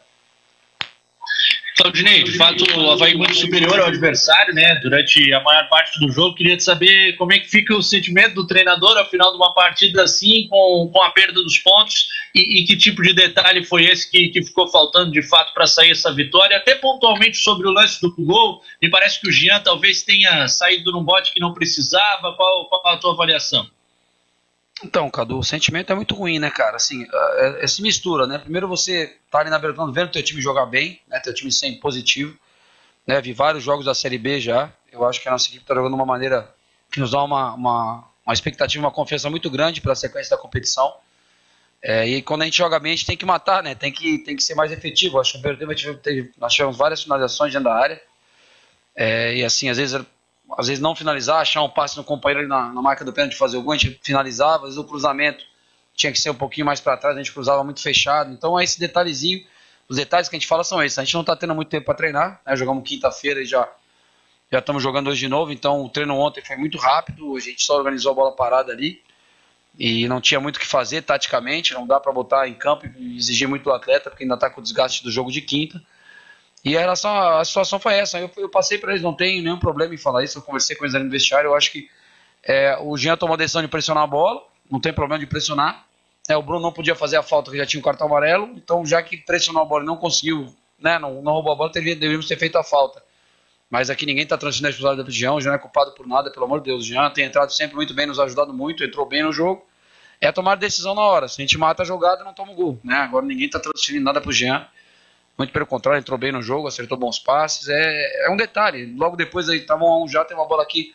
Claudinei, 1.77 2.23
de 2.23 2.37
fato, 2.37 2.63
o 2.79 2.91
Havaí 2.91 3.17
muito 3.17 3.35
superior 3.35 3.81
ao 3.81 3.87
adversário, 3.87 4.55
né? 4.55 4.75
Durante 4.83 5.33
a 5.33 5.41
maior 5.41 5.67
parte 5.71 5.99
do 5.99 6.13
jogo. 6.13 6.35
Queria 6.37 6.61
saber 6.61 7.17
como 7.17 7.33
é 7.33 7.39
que 7.39 7.49
fica 7.49 7.75
o 7.75 7.83
sentimento 7.83 8.35
do 8.35 8.47
treinador 8.47 8.99
ao 8.99 9.09
final 9.09 9.31
de 9.31 9.37
uma 9.37 9.55
partida 9.55 10.03
assim, 10.03 10.47
com, 10.49 10.91
com 10.93 11.03
a 11.03 11.11
perda 11.11 11.43
dos 11.43 11.57
pontos, 11.59 12.07
e, 12.35 12.61
e 12.61 12.67
que 12.67 12.77
tipo 12.77 13.03
de 13.03 13.15
detalhe 13.15 13.65
foi 13.65 13.87
esse 13.87 14.11
que, 14.11 14.29
que 14.29 14.43
ficou 14.43 14.69
faltando 14.69 15.11
de 15.11 15.23
fato 15.23 15.55
para 15.55 15.67
sair 15.67 15.93
essa 15.93 16.13
vitória? 16.13 16.59
Até 16.59 16.75
pontualmente 16.75 17.39
sobre 17.39 17.67
o 17.67 17.73
lance 17.73 17.99
do 18.01 18.15
gol, 18.19 18.63
me 18.83 18.91
parece 18.91 19.19
que 19.19 19.29
o 19.29 19.33
Jean 19.33 19.61
talvez 19.61 20.03
tenha 20.03 20.47
saído 20.49 20.93
num 20.93 21.03
bote 21.03 21.33
que 21.33 21.41
não 21.41 21.55
precisava. 21.55 22.35
Qual, 22.35 22.69
qual 22.69 22.95
a 22.95 22.99
tua 22.99 23.15
avaliação? 23.15 23.67
Então, 24.83 25.11
Cadu, 25.11 25.39
o 25.39 25.45
sentimento 25.45 25.93
é 25.93 25.95
muito 25.95 26.15
ruim, 26.15 26.39
né, 26.39 26.51
cara? 26.51 26.77
Assim, 26.77 27.07
é, 27.13 27.65
é, 27.65 27.67
se 27.67 27.83
mistura, 27.83 28.27
né? 28.27 28.39
Primeiro 28.39 28.67
você 28.67 29.17
tá 29.31 29.41
ali 29.41 29.51
na 29.51 29.59
Bertão 29.59 29.93
vendo 29.93 30.11
teu 30.11 30.23
time 30.23 30.41
jogar 30.41 30.67
bem, 30.67 31.01
né? 31.07 31.21
Teu 31.21 31.35
time 31.35 31.53
sempre 31.53 31.81
positivo. 31.81 32.37
Né? 33.07 33.21
Vi 33.21 33.33
vários 33.33 33.63
jogos 33.63 33.85
da 33.85 33.95
Série 33.95 34.19
B 34.19 34.41
já. 34.41 34.73
Eu 34.91 35.07
acho 35.07 35.21
que 35.21 35.29
a 35.29 35.33
nossa 35.33 35.49
equipe 35.49 35.65
tá 35.65 35.75
jogando 35.75 35.93
de 35.93 35.97
uma 35.97 36.07
maneira 36.07 36.53
que 36.91 36.99
nos 36.99 37.11
dá 37.11 37.23
uma, 37.23 37.55
uma, 37.55 38.05
uma 38.25 38.33
expectativa, 38.33 38.83
uma 38.83 38.91
confiança 38.91 39.29
muito 39.29 39.51
grande 39.51 39.81
para 39.81 39.93
a 39.93 39.97
sequência 39.97 40.31
da 40.31 40.41
competição. 40.41 40.95
É, 41.83 42.07
e 42.07 42.23
quando 42.23 42.43
a 42.43 42.45
gente 42.45 42.59
joga 42.59 42.79
bem, 42.79 42.93
a 42.93 42.97
gente 42.97 43.07
tem 43.07 43.17
que 43.17 43.25
matar, 43.25 43.63
né? 43.63 43.75
Tem 43.75 43.93
que, 43.93 44.19
tem 44.19 44.35
que 44.35 44.43
ser 44.43 44.55
mais 44.55 44.73
efetivo. 44.73 45.21
Acho 45.21 45.33
que 45.33 45.39
o 45.39 45.43
Bertão 45.43 45.69
nós 46.39 46.53
tivemos 46.53 46.77
várias 46.77 47.03
finalizações 47.03 47.53
dentro 47.53 47.69
da 47.69 47.75
área. 47.75 48.01
É, 48.95 49.35
e 49.37 49.45
assim, 49.45 49.69
às 49.69 49.77
vezes 49.77 50.01
às 50.57 50.67
vezes 50.67 50.81
não 50.81 50.95
finalizar, 50.95 51.41
achar 51.41 51.63
um 51.63 51.69
passe 51.69 51.97
no 51.97 52.05
companheiro 52.05 52.41
ali 52.41 52.49
na, 52.49 52.73
na 52.73 52.83
marca 52.83 53.05
do 53.05 53.13
pênalti 53.13 53.37
fazer 53.37 53.57
o 53.57 53.63
gol, 53.63 53.73
a 53.73 53.77
gente 53.77 53.99
finalizava, 54.03 54.67
às 54.67 54.75
vezes 54.75 54.79
o 54.79 54.85
cruzamento 54.85 55.45
tinha 55.95 56.13
que 56.13 56.19
ser 56.19 56.31
um 56.31 56.35
pouquinho 56.35 56.67
mais 56.67 56.81
para 56.81 56.97
trás, 56.97 57.17
a 57.17 57.19
gente 57.19 57.33
cruzava 57.33 57.63
muito 57.63 57.81
fechado. 57.83 58.33
Então 58.33 58.59
é 58.59 58.65
esse 58.65 58.79
detalhezinho, 58.79 59.45
os 59.89 59.97
detalhes 59.97 60.29
que 60.29 60.37
a 60.37 60.39
gente 60.39 60.49
fala 60.49 60.65
são 60.65 60.83
esses. 60.83 60.99
A 60.99 61.05
gente 61.05 61.15
não 61.15 61.21
está 61.21 61.37
tendo 61.37 61.55
muito 61.55 61.69
tempo 61.69 61.87
para 61.87 61.95
treinar, 61.95 62.41
né? 62.47 62.57
jogamos 62.57 62.89
quinta-feira 62.89 63.43
e 63.43 63.45
já 63.45 63.69
já 64.53 64.59
estamos 64.59 64.83
jogando 64.83 65.09
hoje 65.09 65.21
de 65.21 65.29
novo, 65.29 65.53
então 65.53 65.85
o 65.85 65.89
treino 65.89 66.17
ontem 66.17 66.43
foi 66.45 66.57
muito 66.57 66.77
rápido, 66.77 67.37
a 67.37 67.41
gente 67.41 67.63
só 67.63 67.77
organizou 67.77 68.11
a 68.11 68.15
bola 68.17 68.33
parada 68.33 68.73
ali 68.73 69.01
e 69.79 70.09
não 70.09 70.21
tinha 70.21 70.41
muito 70.41 70.57
o 70.57 70.59
que 70.59 70.67
fazer 70.67 71.03
taticamente, 71.03 71.73
não 71.73 71.87
dá 71.87 72.01
para 72.01 72.11
botar 72.11 72.49
em 72.49 72.55
campo 72.55 72.85
e 72.99 73.17
exigir 73.17 73.47
muito 73.47 73.63
do 73.63 73.73
atleta, 73.73 74.11
porque 74.11 74.25
ainda 74.25 74.35
está 74.35 74.51
com 74.51 74.61
o 74.61 74.63
desgaste 74.63 75.05
do 75.05 75.11
jogo 75.11 75.31
de 75.31 75.41
quinta. 75.41 75.81
E 76.65 76.77
a 76.77 76.81
relação 76.81 77.11
a 77.39 77.45
situação 77.45 77.79
foi 77.79 77.95
essa. 77.95 78.19
Eu, 78.19 78.31
eu 78.37 78.49
passei 78.49 78.79
para 78.79 78.91
eles, 78.91 79.03
não 79.03 79.15
tem 79.15 79.43
nenhum 79.43 79.59
problema 79.59 79.95
em 79.95 79.99
falar 79.99 80.23
isso. 80.23 80.39
Eu 80.39 80.43
conversei 80.43 80.77
com 80.77 80.85
eles 80.85 80.95
ali 80.95 81.05
no 81.05 81.11
vestiário. 81.11 81.49
Eu 81.49 81.55
acho 81.55 81.73
que 81.73 81.89
é, 82.43 82.79
o 82.81 82.97
Jean 82.97 83.17
tomou 83.17 83.35
a 83.35 83.37
decisão 83.37 83.63
de 83.63 83.69
pressionar 83.69 84.05
a 84.05 84.07
bola, 84.07 84.43
não 84.71 84.81
tem 84.81 84.93
problema 84.93 85.19
de 85.19 85.27
pressionar. 85.27 85.87
É, 86.29 86.37
o 86.37 86.43
Bruno 86.43 86.61
não 86.61 86.73
podia 86.73 86.95
fazer 86.95 87.17
a 87.17 87.23
falta, 87.23 87.51
que 87.51 87.57
já 87.57 87.67
tinha 87.67 87.81
o 87.81 87.85
cartão 87.85 88.07
amarelo. 88.07 88.51
Então, 88.57 88.85
já 88.85 89.03
que 89.03 89.17
pressionou 89.17 89.63
a 89.63 89.65
bola 89.65 89.83
e 89.83 89.87
não 89.87 89.97
conseguiu, 89.97 90.55
né, 90.79 90.99
não, 90.99 91.23
não 91.23 91.33
roubou 91.33 91.53
a 91.53 91.57
bola, 91.57 91.71
deveria, 91.71 91.95
deveríamos 91.95 92.29
ter 92.29 92.39
feito 92.39 92.57
a 92.57 92.63
falta. 92.63 93.03
Mas 93.69 93.89
aqui 93.89 94.05
ninguém 94.05 94.25
está 94.25 94.37
transferindo 94.37 94.69
a 94.69 94.71
responsabilidade 94.71 95.09
do 95.09 95.13
Jean. 95.13 95.33
O 95.35 95.41
Jean 95.41 95.51
não 95.51 95.57
é 95.57 95.61
culpado 95.61 95.93
por 95.93 96.07
nada, 96.07 96.31
pelo 96.31 96.45
amor 96.45 96.61
de 96.61 96.67
Deus. 96.67 96.85
O 96.85 96.87
Jean 96.87 97.09
tem 97.11 97.25
entrado 97.25 97.51
sempre 97.53 97.77
muito 97.77 97.95
bem, 97.95 98.07
nos 98.07 98.19
ajudado 98.19 98.53
muito, 98.53 98.85
entrou 98.85 99.07
bem 99.07 99.23
no 99.23 99.33
jogo. 99.33 99.65
É 100.21 100.31
tomar 100.31 100.57
decisão 100.57 100.95
na 100.95 101.03
hora. 101.03 101.29
Se 101.29 101.41
a 101.41 101.43
gente 101.43 101.57
mata 101.57 101.83
a 101.83 101.87
jogada, 101.87 102.25
não 102.25 102.35
toma 102.35 102.53
o 102.53 102.55
gol. 102.55 102.81
Né? 102.85 102.95
Agora 102.95 103.25
ninguém 103.25 103.47
está 103.47 103.61
transferindo 103.61 104.05
nada 104.05 104.21
para 104.21 104.29
o 104.29 104.33
Jean. 104.33 104.67
Muito 105.39 105.53
pelo 105.53 105.67
contrário, 105.67 105.99
entrou 105.99 106.19
bem 106.19 106.33
no 106.33 106.43
jogo, 106.43 106.69
acertou 106.69 106.99
bons 106.99 107.19
passes. 107.19 107.69
É, 107.69 108.27
é 108.27 108.31
um 108.31 108.37
detalhe. 108.37 108.95
Logo 108.97 109.17
depois 109.17 109.49
aí, 109.49 109.61
tava 109.61 109.85
um 109.85 110.07
já, 110.07 110.25
tem 110.25 110.37
uma 110.37 110.47
bola 110.47 110.63
aqui 110.63 110.95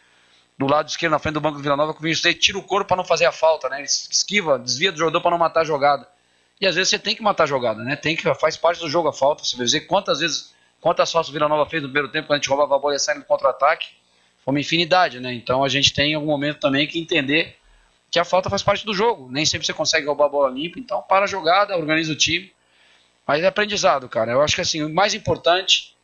do 0.57 0.67
lado 0.67 0.87
esquerdo, 0.87 1.11
na 1.11 1.19
frente 1.19 1.33
do 1.33 1.41
banco 1.41 1.57
do 1.57 1.63
Vila 1.63 1.75
Nova, 1.75 1.93
que 1.93 1.99
o 1.99 2.01
Vinícius 2.01 2.35
tira 2.35 2.57
o 2.57 2.63
corpo 2.63 2.87
para 2.87 2.97
não 2.97 3.03
fazer 3.03 3.25
a 3.25 3.31
falta, 3.31 3.67
né? 3.69 3.77
Ele 3.77 3.85
esquiva, 3.85 4.57
desvia 4.57 4.91
do 4.91 4.97
jogador 4.97 5.21
para 5.21 5.31
não 5.31 5.37
matar 5.37 5.61
a 5.61 5.65
jogada. 5.65 6.07
E 6.59 6.65
às 6.65 6.75
vezes 6.75 6.89
você 6.89 6.99
tem 6.99 7.15
que 7.15 7.21
matar 7.21 7.43
a 7.43 7.47
jogada, 7.47 7.83
né? 7.83 7.95
Tem 7.95 8.15
que, 8.15 8.33
faz 8.35 8.55
parte 8.55 8.79
do 8.79 8.89
jogo 8.89 9.09
a 9.09 9.13
falta. 9.13 9.43
Você 9.43 9.57
ver 9.57 9.81
quantas 9.81 10.19
vezes, 10.19 10.53
quantas 10.79 11.11
faltas 11.11 11.29
o 11.29 11.33
Vila 11.33 11.49
Nova 11.49 11.69
fez 11.69 11.81
no 11.81 11.89
primeiro 11.89 12.09
tempo, 12.09 12.27
quando 12.27 12.37
a 12.37 12.41
gente 12.41 12.49
roubava 12.49 12.75
a 12.75 12.79
bola 12.79 12.95
e 12.95 12.99
saia 12.99 13.19
no 13.19 13.25
contra-ataque. 13.25 13.89
Foi 14.43 14.53
uma 14.53 14.59
infinidade, 14.59 15.19
né? 15.19 15.33
Então 15.33 15.63
a 15.63 15.69
gente 15.69 15.93
tem 15.93 16.11
em 16.11 16.15
algum 16.15 16.27
momento 16.27 16.59
também 16.59 16.87
que 16.87 16.99
entender 16.99 17.57
que 18.09 18.19
a 18.19 18.23
falta 18.23 18.49
faz 18.49 18.63
parte 18.63 18.85
do 18.85 18.93
jogo. 18.93 19.27
Nem 19.29 19.45
sempre 19.45 19.65
você 19.65 19.73
consegue 19.73 20.07
roubar 20.07 20.27
a 20.27 20.29
bola 20.29 20.49
limpa, 20.49 20.79
então 20.79 21.01
para 21.01 21.25
a 21.25 21.27
jogada, 21.27 21.75
organiza 21.75 22.13
o 22.13 22.15
time. 22.15 22.53
Mas 23.27 23.43
é 23.43 23.47
aprendizado, 23.47 24.07
cara. 24.07 24.31
Eu 24.31 24.41
acho 24.41 24.55
que 24.55 24.61
assim, 24.61 24.83
o 24.83 24.93
mais 24.93 25.13
importante 25.13 25.95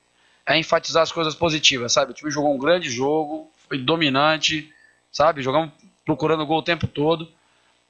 é 0.45 0.57
enfatizar 0.57 1.03
as 1.03 1.11
coisas 1.11 1.35
positivas, 1.35 1.93
sabe? 1.93 2.11
O 2.11 2.13
time 2.13 2.31
jogou 2.31 2.53
um 2.53 2.57
grande 2.57 2.89
jogo, 2.89 3.51
foi 3.67 3.77
dominante, 3.77 4.73
sabe? 5.11 5.41
Jogamos 5.41 5.71
procurando 6.05 6.41
o 6.41 6.45
gol 6.45 6.59
o 6.59 6.63
tempo 6.63 6.87
todo. 6.87 7.31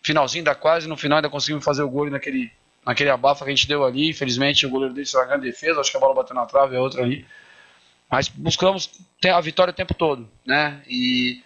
Finalzinho 0.02 0.44
da 0.44 0.56
quase, 0.56 0.88
no 0.88 0.98
final 0.98 1.18
ainda 1.18 1.30
conseguimos 1.30 1.64
fazer 1.64 1.84
o 1.84 1.90
gol 1.90 2.10
naquele 2.10 2.52
naquele 2.86 3.12
abafa 3.12 3.46
que 3.46 3.52
a 3.52 3.56
gente 3.56 3.68
deu 3.68 3.86
ali. 3.86 4.10
Infelizmente, 4.10 4.66
o 4.66 4.70
goleiro 4.70 4.94
dele 4.94 5.06
fez 5.06 5.16
uma 5.16 5.26
grande 5.26 5.46
defesa. 5.46 5.80
Acho 5.80 5.92
que 5.92 5.98
a 5.98 6.00
bola 6.00 6.16
bateu 6.16 6.36
na 6.36 6.46
trave, 6.46 6.76
a 6.76 6.82
outra 6.82 7.04
ali. 7.04 7.26
Mas 8.10 8.28
buscamos 8.28 8.90
a 9.24 9.40
vitória 9.40 9.72
o 9.72 9.76
tempo 9.76 9.94
todo, 9.94 10.30
né? 10.46 10.82
E, 10.88 11.42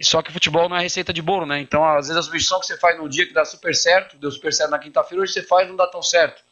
só 0.00 0.22
que 0.22 0.32
futebol 0.32 0.68
não 0.68 0.76
é 0.76 0.82
receita 0.82 1.12
de 1.12 1.20
bolo, 1.20 1.44
né? 1.46 1.60
Então, 1.60 1.84
às 1.84 2.06
vezes, 2.06 2.16
a 2.16 2.22
substituição 2.22 2.60
que 2.60 2.66
você 2.66 2.78
faz 2.78 2.96
no 2.96 3.08
dia 3.08 3.26
que 3.26 3.32
dá 3.32 3.44
super 3.44 3.74
certo, 3.74 4.16
deu 4.16 4.30
super 4.30 4.52
certo 4.52 4.70
na 4.70 4.78
quinta-feira, 4.78 5.22
hoje 5.22 5.32
você 5.32 5.42
faz 5.42 5.66
não 5.68 5.76
dá 5.76 5.86
tão 5.86 6.02
certo. 6.02 6.42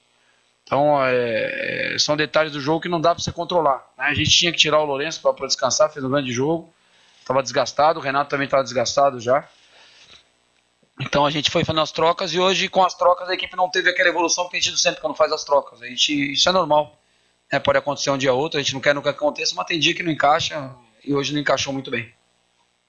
Então, 0.68 0.98
é, 1.02 1.96
são 1.98 2.14
detalhes 2.14 2.52
do 2.52 2.60
jogo 2.60 2.82
que 2.82 2.90
não 2.90 3.00
dá 3.00 3.14
para 3.14 3.24
você 3.24 3.32
controlar. 3.32 3.90
Né? 3.96 4.04
A 4.04 4.12
gente 4.12 4.28
tinha 4.28 4.52
que 4.52 4.58
tirar 4.58 4.78
o 4.80 4.84
Lourenço 4.84 5.22
para 5.22 5.46
descansar, 5.46 5.90
fez 5.90 6.04
um 6.04 6.10
grande 6.10 6.30
jogo. 6.30 6.70
Estava 7.18 7.42
desgastado, 7.42 7.98
o 7.98 8.02
Renato 8.02 8.28
também 8.28 8.44
estava 8.44 8.62
desgastado 8.62 9.18
já. 9.18 9.48
Então 11.00 11.24
a 11.24 11.30
gente 11.30 11.50
foi 11.50 11.64
fazendo 11.64 11.80
as 11.80 11.90
trocas 11.90 12.34
e 12.34 12.38
hoje 12.38 12.68
com 12.68 12.84
as 12.84 12.92
trocas 12.94 13.30
a 13.30 13.34
equipe 13.34 13.56
não 13.56 13.70
teve 13.70 13.88
aquela 13.88 14.10
evolução 14.10 14.44
que 14.44 14.50
tem 14.50 14.60
tido 14.60 14.76
sempre 14.76 15.00
quando 15.00 15.14
faz 15.14 15.32
as 15.32 15.42
trocas. 15.42 15.80
A 15.80 15.86
gente, 15.86 16.32
isso 16.32 16.46
é 16.46 16.52
normal. 16.52 16.98
Né? 17.50 17.58
Pode 17.58 17.78
acontecer 17.78 18.10
um 18.10 18.18
dia 18.18 18.34
ou 18.34 18.38
outro, 18.38 18.60
a 18.60 18.62
gente 18.62 18.74
não 18.74 18.80
quer 18.80 18.94
nunca 18.94 19.10
que 19.10 19.18
aconteça, 19.18 19.54
mas 19.56 19.66
tem 19.66 19.78
dia 19.78 19.94
que 19.94 20.02
não 20.02 20.12
encaixa 20.12 20.74
e 21.02 21.14
hoje 21.14 21.32
não 21.32 21.40
encaixou 21.40 21.72
muito 21.72 21.90
bem. 21.90 22.12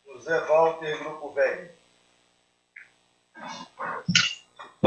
José 0.05 0.37
Walter, 0.41 0.99
Grupo 0.99 1.31
Velho. 1.31 1.69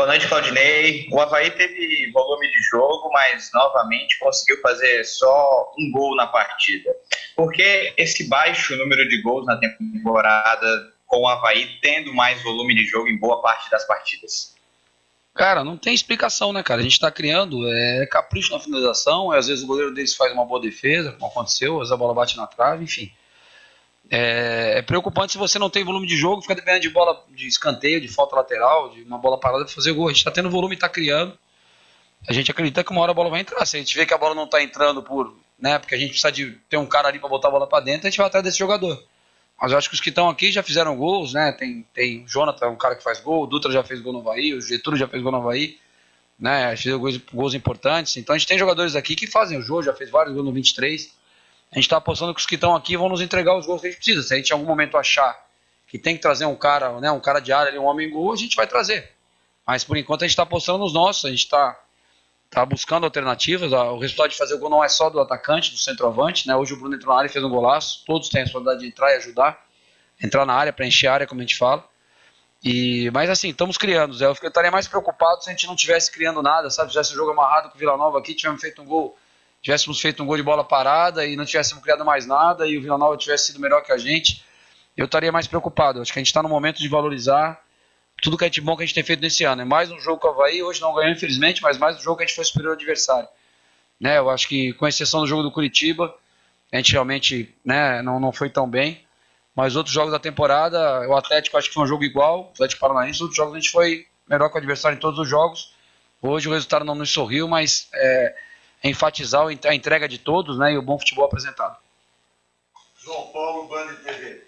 Boa 0.03 0.11
noite, 0.11 0.27
Claudinei. 0.27 1.07
O 1.13 1.21
Havaí 1.21 1.49
teve 1.53 2.11
volume 2.11 2.51
de 2.51 2.61
jogo, 2.73 3.09
mas 3.13 3.49
novamente 3.55 4.19
conseguiu 4.19 4.61
fazer 4.61 5.05
só 5.05 5.73
um 5.79 5.93
gol 5.93 6.17
na 6.17 6.27
partida. 6.27 6.91
Por 7.37 7.53
que 7.53 7.95
esse 7.97 8.29
baixo 8.29 8.77
número 8.77 9.09
de 9.09 9.23
gols 9.23 9.47
na 9.47 9.57
temporada, 9.57 10.93
com 11.07 11.21
o 11.21 11.29
Havaí 11.29 11.79
tendo 11.81 12.13
mais 12.13 12.43
volume 12.43 12.75
de 12.75 12.85
jogo 12.85 13.07
em 13.07 13.17
boa 13.17 13.41
parte 13.41 13.71
das 13.71 13.87
partidas? 13.87 14.57
Cara, 15.37 15.63
não 15.63 15.77
tem 15.77 15.95
explicação, 15.95 16.53
né, 16.53 16.65
cara? 16.65 16.81
A 16.81 16.83
gente 16.83 16.99
tá 16.99 17.09
criando, 17.09 17.65
é 17.73 18.05
capricho 18.07 18.53
na 18.53 18.59
finalização, 18.59 19.31
às 19.31 19.47
vezes 19.47 19.63
o 19.63 19.69
goleiro 19.69 19.95
deles 19.95 20.17
faz 20.17 20.33
uma 20.33 20.45
boa 20.45 20.61
defesa, 20.61 21.13
como 21.13 21.31
aconteceu, 21.31 21.75
às 21.75 21.79
vezes 21.83 21.93
a 21.93 21.97
bola 21.97 22.13
bate 22.13 22.37
na 22.37 22.49
trave, 22.49 22.83
enfim. 22.83 23.13
É, 24.15 24.81
é, 24.81 24.83
preocupante 24.83 25.33
se 25.33 25.39
você 25.39 25.59
não 25.59 25.71
tem 25.71 25.83
volume 25.83 26.07
de 26.07 26.19
jogo, 26.19 26.43
fica 26.43 26.55
dependendo 26.55 26.83
de 26.83 26.91
bola 26.91 27.25
de 27.31 27.47
escanteio, 27.47 27.99
de 27.99 28.09
falta 28.09 28.37
lateral, 28.37 28.91
de 28.91 29.03
uma 29.05 29.17
bola 29.17 29.41
parada 29.41 29.65
para 29.65 29.73
fazer 29.73 29.91
gol. 29.93 30.09
A 30.09 30.11
gente 30.11 30.19
está 30.19 30.31
tendo 30.31 30.51
volume 30.51 30.75
está 30.75 30.87
criando. 30.87 31.33
A 32.29 32.33
gente 32.35 32.51
acredita 32.51 32.85
que 32.85 32.91
uma 32.93 33.01
hora 33.01 33.13
a 33.13 33.15
bola 33.15 33.31
vai 33.31 33.41
entrar. 33.41 33.65
Se 33.65 33.79
a 33.79 33.81
gente 33.81 33.97
vê 33.97 34.05
que 34.05 34.13
a 34.13 34.19
bola 34.19 34.35
não 34.35 34.45
está 34.45 34.63
entrando 34.63 35.03
por, 35.03 35.35
né, 35.59 35.79
porque 35.79 35.95
a 35.95 35.99
gente 35.99 36.11
precisa 36.11 36.31
de 36.31 36.51
ter 36.69 36.77
um 36.77 36.85
cara 36.85 37.09
ali 37.09 37.19
para 37.19 37.29
botar 37.31 37.49
a 37.49 37.51
bola 37.51 37.67
para 37.67 37.83
dentro, 37.83 38.07
a 38.07 38.11
gente 38.11 38.19
vai 38.19 38.27
atrás 38.27 38.45
desse 38.45 38.59
jogador. 38.59 39.03
Mas 39.59 39.73
eu 39.73 39.79
acho 39.79 39.89
que 39.89 39.95
os 39.95 40.01
que 40.01 40.11
estão 40.11 40.29
aqui 40.29 40.53
já 40.53 40.63
fizeram 40.63 40.95
gols, 40.95 41.33
né? 41.33 41.51
Tem, 41.53 41.87
tem 41.95 42.25
o 42.25 42.29
Jonathan, 42.29 42.69
um 42.69 42.77
cara 42.77 42.95
que 42.95 43.03
faz 43.03 43.19
gol, 43.19 43.45
o 43.45 43.47
Dutra 43.47 43.73
já 43.73 43.83
fez 43.83 44.03
gol 44.03 44.13
no 44.13 44.19
Havaí, 44.19 44.53
o 44.53 44.61
Getúlio 44.61 44.99
já 44.99 45.09
fez 45.09 45.23
gol 45.23 45.33
no 45.33 45.39
Havaí, 45.39 45.79
né? 46.39 46.77
Fez 46.77 46.95
gols, 46.97 47.17
gols 47.33 47.55
importantes. 47.55 48.15
Então 48.19 48.35
a 48.35 48.39
gente 48.39 48.47
tem 48.47 48.59
jogadores 48.59 48.95
aqui 48.95 49.17
que 49.17 49.27
fazem 49.27 49.57
o 49.59 49.63
jogo, 49.63 49.83
já 49.83 49.95
fez 49.95 50.11
vários 50.11 50.35
gols 50.35 50.45
no 50.45 50.53
23 50.53 51.22
a 51.73 51.77
gente 51.77 51.85
está 51.85 51.97
apostando 51.97 52.35
que 52.35 52.41
os 52.41 52.47
que 52.47 52.57
estão 52.57 52.77
aqui 52.77 52.99
vão 52.99 53.09
nos 53.09 53.23
entregar 53.23 53.57
os 53.57 53.65
gols 53.65 53.81
que 53.81 53.87
a 53.87 53.91
gente 53.91 53.97
precisa. 53.99 54.23
Se 54.23 54.35
a 54.35 54.37
gente 54.37 54.51
em 54.51 54.53
algum 54.53 54.67
momento 54.67 54.99
achar 54.99 55.43
que 55.89 55.99
tem 55.99 56.15
que 56.15 56.21
trazer 56.21 56.45
um 56.45 56.55
cara, 56.55 57.01
né, 57.01 57.11
um 57.11 57.19
cara 57.19 57.41
de 57.41 57.51
área, 57.51 57.81
um 57.81 57.87
homem 57.87 58.11
gol, 58.11 58.31
a 58.31 58.37
gente 58.37 58.55
vai 58.55 58.67
trazer. 58.67 59.11
Mas 59.67 59.83
por 59.83 59.97
enquanto 59.97 60.23
a 60.23 60.27
gente 60.27 60.33
está 60.33 60.43
apostando 60.43 60.81
nos 60.81 60.93
nossos, 60.93 61.25
a 61.25 61.31
gente 61.31 61.45
está 61.45 61.81
tá 62.51 62.67
buscando 62.67 63.05
alternativas. 63.05 63.73
O 63.73 63.99
resultado 63.99 64.29
de 64.29 64.37
fazer 64.37 64.55
o 64.55 64.59
gol 64.59 64.69
não 64.69 64.85
é 64.85 64.89
só 64.89 65.09
do 65.09 65.19
atacante, 65.19 65.71
do 65.71 65.79
centroavante. 65.79 66.47
Né? 66.47 66.55
Hoje 66.55 66.75
o 66.75 66.77
Bruno 66.77 66.95
entrou 66.95 67.15
na 67.15 67.21
área 67.21 67.29
e 67.31 67.33
fez 67.33 67.43
um 67.43 67.49
golaço. 67.49 68.05
Todos 68.05 68.29
têm 68.29 68.43
a 68.43 68.45
responsabilidade 68.45 68.81
de 68.83 68.89
entrar 68.89 69.11
e 69.13 69.17
ajudar. 69.17 69.67
Entrar 70.23 70.45
na 70.45 70.53
área, 70.53 70.73
preencher 70.75 71.07
a 71.07 71.15
área, 71.15 71.27
como 71.27 71.41
a 71.41 71.45
gente 71.45 71.57
fala. 71.57 71.83
E, 72.63 73.11
mas 73.13 73.31
assim, 73.31 73.49
estamos 73.49 73.79
criando. 73.79 74.13
Zé. 74.13 74.27
Eu 74.27 74.33
estaria 74.33 74.71
mais 74.71 74.87
preocupado 74.87 75.43
se 75.43 75.49
a 75.49 75.53
gente 75.53 75.67
não 75.67 75.75
tivesse 75.75 76.13
criando 76.13 76.43
nada, 76.43 76.69
sabe? 76.71 76.91
Se 76.91 76.93
tivesse 76.93 77.13
o 77.13 77.17
jogo 77.17 77.31
amarrado 77.31 77.71
com 77.71 77.77
o 77.77 77.79
Vila 77.79 77.97
Nova 77.97 78.19
aqui, 78.19 78.35
tivemos 78.35 78.61
feito 78.61 78.83
um 78.83 78.85
gol 78.85 79.17
tivéssemos 79.63 80.01
feito 80.01 80.23
um 80.23 80.27
gol 80.27 80.37
de 80.37 80.43
bola 80.43 80.65
parada 80.65 81.25
e 81.25 81.37
não 81.37 81.45
tivéssemos 81.45 81.83
criado 81.83 82.05
mais 82.05 82.27
nada 82.27 82.67
e 82.67 82.77
o 82.77 82.83
Vila 82.83 82.99
Nova 82.99 83.17
tivesse 83.17 83.47
sido 83.47 83.61
melhor 83.61 83.83
que 83.83 83.93
a 83.93 83.97
gente, 83.97 84.45
eu 84.97 85.07
estaria 85.07 85.31
mais 85.31 85.47
preocupado. 85.47 86.03
Acho 86.03 86.13
que 86.13 86.19
a 86.19 86.21
gente 86.21 86.27
está 86.27 86.43
no 86.43 86.49
momento 86.49 86.79
de 86.79 86.89
valorizar 86.89 87.63
tudo 88.21 88.37
que 88.37 88.45
é 88.45 88.49
de 88.49 88.61
bom 88.61 88.77
que 88.77 88.83
a 88.83 88.87
gente 88.87 88.95
tem 88.95 89.03
feito 89.03 89.21
nesse 89.21 89.45
ano. 89.45 89.63
É 89.63 89.65
mais 89.65 89.91
um 89.91 89.99
jogo 89.99 90.21
com 90.21 90.29
o 90.29 90.31
Havaí, 90.31 90.63
hoje 90.63 90.81
não 90.81 90.95
ganhou, 90.95 91.13
infelizmente, 91.13 91.63
mas 91.63 91.79
mais 91.79 91.97
um 91.97 92.01
jogo 92.01 92.19
que 92.19 92.25
a 92.25 92.27
gente 92.27 92.37
foi 92.37 92.45
superior 92.45 92.71
ao 92.71 92.77
adversário. 92.77 93.29
Né, 94.01 94.19
eu 94.19 94.29
acho 94.29 94.49
que, 94.49 94.73
com 94.75 94.87
exceção 94.87 95.21
do 95.21 95.27
jogo 95.27 95.43
do 95.43 95.51
Curitiba, 95.51 96.15
a 96.73 96.77
gente 96.77 96.93
realmente 96.93 97.55
né, 97.65 98.03
não, 98.03 98.19
não 98.19 98.33
foi 98.33 98.51
tão 98.51 98.69
bem. 98.69 99.05
Mas 99.55 99.77
outros 99.77 99.95
jogos 99.95 100.13
da 100.13 100.19
temporada, 100.19 101.07
o 101.09 101.17
Atlético 101.17 101.59
acho 101.59 101.69
que 101.69 101.75
foi 101.75 101.85
um 101.85 101.87
jogo 101.87 102.05
igual, 102.05 102.47
o 102.47 102.51
Atlético 102.53 102.81
Paranaense, 102.81 103.23
outros 103.23 103.37
jogos 103.37 103.55
a 103.55 103.59
gente 103.59 103.71
foi 103.71 104.07
melhor 104.29 104.49
que 104.49 104.55
o 104.55 104.59
adversário 104.59 104.97
em 104.97 105.01
todos 105.01 105.19
os 105.19 105.29
jogos. 105.29 105.75
Hoje 106.21 106.49
o 106.49 106.53
resultado 106.53 106.85
não 106.85 106.95
nos 106.95 107.11
sorriu, 107.11 107.47
mas 107.47 107.89
é, 107.93 108.35
enfatizar 108.83 109.47
a 109.47 109.75
entrega 109.75 110.09
de 110.09 110.19
todos 110.19 110.59
né, 110.59 110.73
e 110.73 110.79
o 110.79 110.83
bom 110.83 110.99
futebol 110.99 111.27
apresentado. 111.27 111.77
João 113.03 113.29
Paulo, 113.29 113.69
Band 113.69 113.95
TV. 114.05 114.45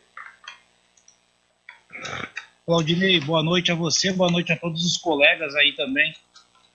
Claudinei, 2.67 3.21
boa 3.21 3.43
noite 3.43 3.71
a 3.71 3.75
você, 3.75 4.13
boa 4.13 4.31
noite 4.31 4.53
a 4.53 4.57
todos 4.57 4.85
os 4.85 4.97
colegas 4.97 5.55
aí 5.55 5.73
também. 5.73 6.15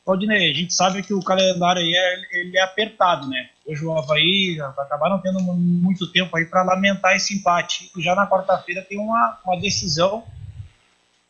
Claudinei, 0.06 0.52
a 0.52 0.54
gente 0.54 0.74
sabe 0.74 1.04
que 1.04 1.14
o 1.14 1.24
calendário 1.24 1.82
aí 1.82 1.94
é, 1.94 2.40
ele 2.40 2.58
é 2.58 2.62
apertado, 2.62 3.28
né? 3.28 3.50
Hoje 3.66 3.86
o 3.86 3.96
Havaí 3.96 4.60
acabaram 4.62 5.20
tendo 5.20 5.40
muito 5.42 6.12
tempo 6.12 6.36
aí 6.36 6.46
para 6.46 6.64
lamentar 6.64 7.16
esse 7.16 7.38
empate. 7.38 7.92
Já 7.98 8.16
na 8.16 8.28
quarta-feira 8.28 8.82
tem 8.82 8.98
uma, 8.98 9.40
uma 9.46 9.60
decisão, 9.60 10.24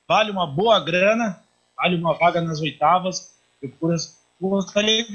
vale 0.07 0.31
uma 0.31 0.47
boa 0.47 0.79
grana, 0.79 1.41
vale 1.75 1.95
uma 1.95 2.13
vaga 2.13 2.41
nas 2.41 2.61
oitavas. 2.61 3.33
Eu 3.61 3.71
gostaria 4.39 5.05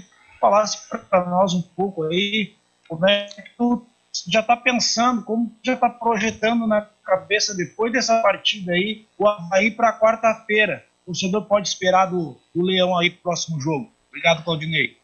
falasse 0.45 0.78
para 1.09 1.24
nós 1.24 1.55
um 1.55 1.62
pouco 1.62 2.05
aí 2.05 2.55
como 2.86 3.09
é 3.09 3.24
que 3.24 3.57
tu 3.57 3.86
já 4.28 4.40
está 4.40 4.55
pensando, 4.55 5.22
como 5.24 5.57
já 5.64 5.72
está 5.72 5.88
projetando 5.88 6.66
na 6.66 6.82
cabeça 7.03 7.55
depois 7.55 7.90
dessa 7.90 8.20
partida 8.20 8.72
aí, 8.72 9.07
o 9.18 9.26
Havaí 9.26 9.70
para 9.70 9.99
quarta-feira. 9.99 10.84
O 11.03 11.07
torcedor 11.07 11.47
pode 11.47 11.68
esperar 11.68 12.07
do, 12.07 12.38
do 12.55 12.62
Leão 12.62 12.97
aí 12.97 13.11
próximo 13.11 13.61
jogo. 13.61 13.90
Obrigado, 14.09 14.45
Claudinei. 14.45 14.97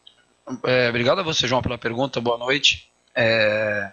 É, 0.63 0.89
obrigado 0.89 1.19
a 1.19 1.23
você, 1.23 1.47
João, 1.47 1.61
pela 1.61 1.77
pergunta. 1.77 2.21
Boa 2.21 2.37
noite. 2.37 2.89
É, 3.15 3.91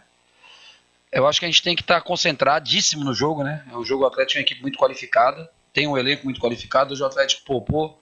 eu 1.10 1.26
acho 1.26 1.40
que 1.40 1.46
a 1.46 1.48
gente 1.48 1.62
tem 1.62 1.74
que 1.74 1.82
estar 1.82 1.96
tá 1.96 2.00
concentradíssimo 2.00 3.04
no 3.04 3.14
jogo, 3.14 3.42
né? 3.42 3.64
O 3.72 3.84
jogo 3.84 4.06
Atlético 4.06 4.38
é 4.38 4.40
uma 4.40 4.44
equipe 4.44 4.62
muito 4.62 4.78
qualificada, 4.78 5.50
tem 5.72 5.86
um 5.86 5.96
elenco 5.96 6.24
muito 6.24 6.40
qualificado. 6.40 6.92
Hoje 6.92 7.02
o 7.02 7.06
Atlético 7.06 7.44
poupou 7.44 8.00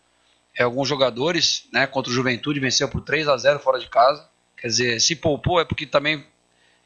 é, 0.56 0.62
alguns 0.62 0.88
jogadores, 0.88 1.68
né, 1.72 1.86
contra 1.86 2.10
o 2.10 2.14
Juventude, 2.14 2.58
venceu 2.58 2.88
por 2.88 3.02
3 3.02 3.28
a 3.28 3.36
0 3.36 3.60
fora 3.60 3.78
de 3.78 3.88
casa. 3.88 4.26
Quer 4.56 4.68
dizer, 4.68 5.00
se 5.00 5.14
poupou 5.14 5.60
é 5.60 5.64
porque 5.64 5.86
também 5.86 6.24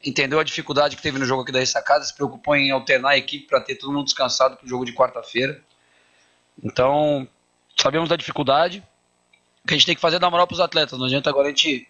entendeu 0.03 0.39
a 0.39 0.43
dificuldade 0.43 0.95
que 0.95 1.01
teve 1.01 1.17
no 1.17 1.25
jogo 1.25 1.43
aqui 1.43 1.51
da 1.51 1.59
ressacada, 1.59 2.03
se 2.03 2.13
preocupou 2.13 2.55
em 2.55 2.71
alternar 2.71 3.11
a 3.11 3.17
equipe 3.17 3.47
para 3.47 3.61
ter 3.61 3.75
todo 3.75 3.93
mundo 3.93 4.05
descansado 4.05 4.57
para 4.57 4.65
o 4.65 4.69
jogo 4.69 4.83
de 4.83 4.93
quarta-feira. 4.93 5.61
Então, 6.61 7.27
sabemos 7.77 8.09
da 8.09 8.15
dificuldade. 8.15 8.83
O 9.63 9.67
que 9.67 9.73
a 9.73 9.77
gente 9.77 9.85
tem 9.85 9.95
que 9.95 10.01
fazer 10.01 10.17
é 10.17 10.19
dar 10.19 10.29
moral 10.29 10.47
para 10.47 10.55
os 10.55 10.59
atletas. 10.59 10.97
Não 10.97 11.05
adianta 11.05 11.29
agora 11.29 11.47
a 11.47 11.49
gente. 11.49 11.87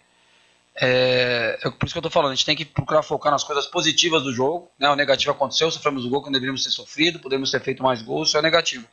É, 0.74 1.58
é, 1.62 1.70
por 1.70 1.84
isso 1.84 1.94
que 1.94 1.98
eu 1.98 2.00
estou 2.00 2.10
falando, 2.10 2.32
a 2.32 2.34
gente 2.34 2.46
tem 2.46 2.56
que 2.56 2.64
procurar 2.64 3.02
focar 3.02 3.32
nas 3.32 3.44
coisas 3.44 3.66
positivas 3.66 4.22
do 4.22 4.32
jogo. 4.32 4.70
Né? 4.78 4.88
O 4.88 4.96
negativo 4.96 5.32
aconteceu, 5.32 5.70
sofremos 5.70 6.04
o 6.04 6.08
gol 6.08 6.22
quando 6.22 6.34
deveríamos 6.34 6.62
ter 6.62 6.70
sofrido, 6.70 7.18
podemos 7.18 7.50
ter 7.50 7.60
feito 7.60 7.82
mais 7.82 8.02
gols, 8.02 8.28
isso 8.28 8.38
é 8.38 8.42
negativo. 8.42 8.86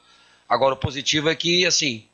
Agora, 0.47 0.73
o 0.73 0.77
positivo 0.77 1.29
é 1.29 1.35
que, 1.35 1.65
assim, 1.65 2.07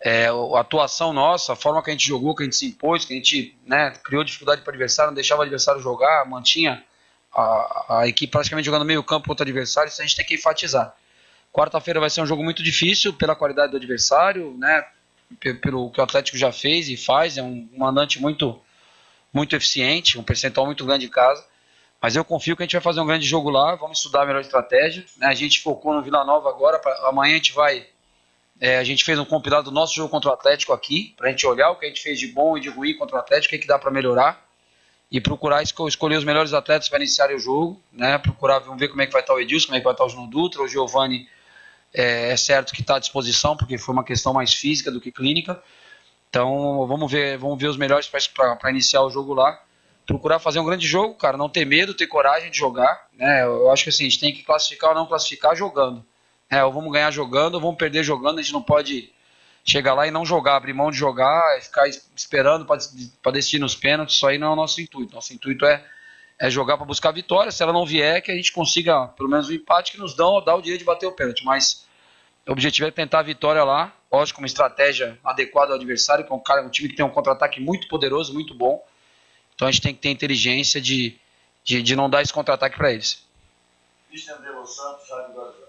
é, 0.00 0.26
a 0.26 0.60
atuação 0.60 1.12
nossa, 1.12 1.52
a 1.52 1.56
forma 1.56 1.82
que 1.82 1.90
a 1.90 1.92
gente 1.92 2.06
jogou, 2.06 2.34
que 2.34 2.42
a 2.42 2.44
gente 2.44 2.56
se 2.56 2.66
impôs, 2.66 3.04
que 3.04 3.14
a 3.14 3.16
gente 3.16 3.56
né, 3.66 3.92
criou 4.04 4.22
dificuldade 4.22 4.62
para 4.62 4.70
o 4.70 4.74
adversário, 4.74 5.10
não 5.10 5.14
deixava 5.14 5.40
o 5.40 5.42
adversário 5.42 5.80
jogar, 5.80 6.26
mantinha 6.26 6.84
a, 7.32 8.00
a, 8.00 8.08
equipe 8.08 8.30
praticamente 8.30 8.66
jogando 8.66 8.84
meio 8.84 9.02
campo 9.02 9.28
contra 9.28 9.44
o 9.44 9.48
adversário, 9.48 9.88
isso 9.88 10.00
a 10.00 10.04
gente 10.04 10.16
tem 10.16 10.24
que 10.24 10.34
enfatizar. 10.34 10.94
Quarta-feira 11.52 11.98
vai 11.98 12.10
ser 12.10 12.20
um 12.20 12.26
jogo 12.26 12.44
muito 12.44 12.62
difícil 12.62 13.12
pela 13.14 13.34
qualidade 13.34 13.70
do 13.70 13.78
adversário, 13.78 14.54
né, 14.58 14.84
pelo 15.62 15.90
que 15.90 16.00
o 16.00 16.04
Atlético 16.04 16.36
já 16.36 16.52
fez 16.52 16.88
e 16.88 16.96
faz, 16.96 17.38
é 17.38 17.42
um 17.42 17.68
mandante 17.76 18.20
muito, 18.20 18.60
muito 19.32 19.56
eficiente, 19.56 20.18
um 20.18 20.22
percentual 20.22 20.66
muito 20.66 20.84
grande 20.84 21.06
em 21.06 21.10
casa. 21.10 21.44
Mas 22.00 22.14
eu 22.14 22.24
confio 22.24 22.54
que 22.54 22.62
a 22.62 22.66
gente 22.66 22.74
vai 22.74 22.82
fazer 22.82 23.00
um 23.00 23.06
grande 23.06 23.26
jogo 23.26 23.48
lá, 23.48 23.74
vamos 23.74 23.98
estudar 23.98 24.22
a 24.22 24.26
melhor 24.26 24.40
estratégia. 24.40 25.04
Né, 25.16 25.26
a 25.26 25.34
gente 25.34 25.62
focou 25.62 25.94
no 25.94 26.02
Vila 26.02 26.24
Nova 26.24 26.50
agora, 26.50 26.78
pra, 26.78 26.92
amanhã 27.08 27.32
a 27.32 27.36
gente 27.36 27.54
vai 27.54 27.86
é, 28.60 28.78
a 28.78 28.84
gente 28.84 29.04
fez 29.04 29.18
um 29.18 29.24
compilado 29.24 29.70
do 29.70 29.74
nosso 29.74 29.94
jogo 29.94 30.08
contra 30.08 30.30
o 30.30 30.32
Atlético 30.32 30.72
aqui, 30.72 31.14
para 31.16 31.28
a 31.28 31.30
gente 31.30 31.46
olhar 31.46 31.70
o 31.70 31.76
que 31.76 31.84
a 31.84 31.88
gente 31.88 32.00
fez 32.00 32.18
de 32.18 32.28
bom 32.28 32.56
e 32.56 32.60
de 32.60 32.68
ruim 32.68 32.94
contra 32.94 33.16
o 33.16 33.18
Atlético, 33.18 33.54
o 33.54 33.58
que, 33.58 33.62
que 33.62 33.68
dá 33.68 33.78
para 33.78 33.90
melhorar 33.90 34.46
e 35.10 35.20
procurar 35.20 35.62
escolher 35.62 36.16
os 36.16 36.24
melhores 36.24 36.52
atletas 36.52 36.88
para 36.88 36.98
iniciar 36.98 37.32
o 37.32 37.38
jogo, 37.38 37.80
né? 37.92 38.18
Procurar 38.18 38.58
vamos 38.58 38.80
ver 38.80 38.88
como 38.88 39.02
é 39.02 39.06
que 39.06 39.12
vai 39.12 39.20
estar 39.20 39.34
o 39.34 39.40
Edilson, 39.40 39.66
como 39.66 39.76
é 39.76 39.80
que 39.80 39.84
vai 39.84 39.94
estar 39.94 40.04
o 40.04 40.08
João 40.08 40.26
Dutra, 40.26 40.62
o 40.62 40.68
Giovani 40.68 41.28
é, 41.94 42.30
é 42.30 42.36
certo 42.36 42.72
que 42.72 42.80
está 42.80 42.96
à 42.96 42.98
disposição, 42.98 43.56
porque 43.56 43.78
foi 43.78 43.92
uma 43.92 44.04
questão 44.04 44.32
mais 44.32 44.52
física 44.52 44.90
do 44.90 45.00
que 45.00 45.12
clínica. 45.12 45.62
Então 46.28 46.86
vamos 46.86 47.10
ver, 47.10 47.38
vamos 47.38 47.58
ver 47.58 47.68
os 47.68 47.76
melhores 47.76 48.08
para 48.08 48.70
iniciar 48.70 49.02
o 49.02 49.10
jogo 49.10 49.32
lá. 49.32 49.62
Procurar 50.04 50.38
fazer 50.38 50.60
um 50.60 50.64
grande 50.64 50.86
jogo, 50.86 51.14
cara, 51.14 51.36
não 51.36 51.48
ter 51.48 51.64
medo, 51.64 51.94
ter 51.94 52.06
coragem 52.06 52.50
de 52.50 52.56
jogar. 52.56 53.08
Né? 53.12 53.42
Eu 53.44 53.70
acho 53.70 53.84
que 53.84 53.90
assim, 53.90 54.06
a 54.06 54.08
gente 54.08 54.20
tem 54.20 54.34
que 54.34 54.42
classificar 54.42 54.90
ou 54.90 54.96
não 54.96 55.06
classificar 55.06 55.54
jogando. 55.56 56.04
É, 56.50 56.62
ou 56.64 56.72
vamos 56.72 56.92
ganhar 56.92 57.10
jogando, 57.10 57.54
ou 57.54 57.60
vamos 57.60 57.76
perder 57.76 58.04
jogando, 58.04 58.38
a 58.38 58.42
gente 58.42 58.52
não 58.52 58.62
pode 58.62 59.12
chegar 59.64 59.94
lá 59.94 60.06
e 60.06 60.12
não 60.12 60.24
jogar, 60.24 60.56
abrir 60.56 60.72
mão 60.72 60.90
de 60.92 60.96
jogar, 60.96 61.60
ficar 61.60 61.88
esperando 61.88 62.64
para 62.64 63.32
decidir 63.32 63.58
nos 63.58 63.74
pênaltis, 63.74 64.14
isso 64.14 64.26
aí 64.26 64.38
não 64.38 64.48
é 64.48 64.50
o 64.50 64.56
nosso 64.56 64.80
intuito. 64.80 65.14
Nosso 65.14 65.34
intuito 65.34 65.66
é, 65.66 65.84
é 66.38 66.48
jogar 66.48 66.76
para 66.76 66.86
buscar 66.86 67.10
vitória. 67.10 67.50
Se 67.50 67.62
ela 67.62 67.72
não 67.72 67.84
vier, 67.84 68.22
que 68.22 68.30
a 68.30 68.36
gente 68.36 68.52
consiga 68.52 69.08
pelo 69.08 69.28
menos 69.28 69.48
um 69.48 69.52
empate 69.52 69.92
que 69.92 69.98
nos 69.98 70.14
dá, 70.14 70.24
dá 70.44 70.54
o 70.54 70.62
direito 70.62 70.80
de 70.80 70.84
bater 70.84 71.06
o 71.06 71.12
pênalti. 71.12 71.44
Mas 71.44 71.84
o 72.46 72.52
objetivo 72.52 72.86
é 72.86 72.92
tentar 72.92 73.18
a 73.18 73.22
vitória 73.24 73.64
lá, 73.64 73.92
lógico, 74.10 74.40
uma 74.40 74.46
estratégia 74.46 75.18
adequada 75.24 75.72
ao 75.72 75.76
adversário, 75.76 76.24
que 76.24 76.32
é 76.32 76.34
um, 76.34 76.38
cara, 76.38 76.62
um 76.62 76.70
time 76.70 76.88
que 76.88 76.94
tem 76.94 77.04
um 77.04 77.10
contra-ataque 77.10 77.60
muito 77.60 77.88
poderoso, 77.88 78.32
muito 78.32 78.54
bom. 78.54 78.80
Então 79.56 79.66
a 79.66 79.70
gente 79.72 79.82
tem 79.82 79.94
que 79.94 80.00
ter 80.00 80.10
inteligência 80.10 80.80
de, 80.80 81.18
de, 81.64 81.82
de 81.82 81.96
não 81.96 82.08
dar 82.08 82.22
esse 82.22 82.32
contra-ataque 82.32 82.76
para 82.76 82.92
eles. 82.92 83.26
Los 84.12 84.76
Santos, 84.76 85.10
Rádio 85.10 85.65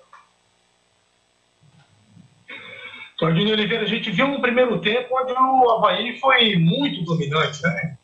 Claudinho 3.18 3.54
Oliveira, 3.54 3.84
a 3.84 3.88
gente 3.88 4.12
viu 4.12 4.28
no 4.28 4.42
primeiro 4.42 4.80
tempo 4.80 5.18
onde 5.20 5.34
o 5.34 5.72
Havaí 5.72 6.20
foi 6.20 6.56
muito 6.56 7.04
dominante, 7.04 7.64
né? 7.64 7.98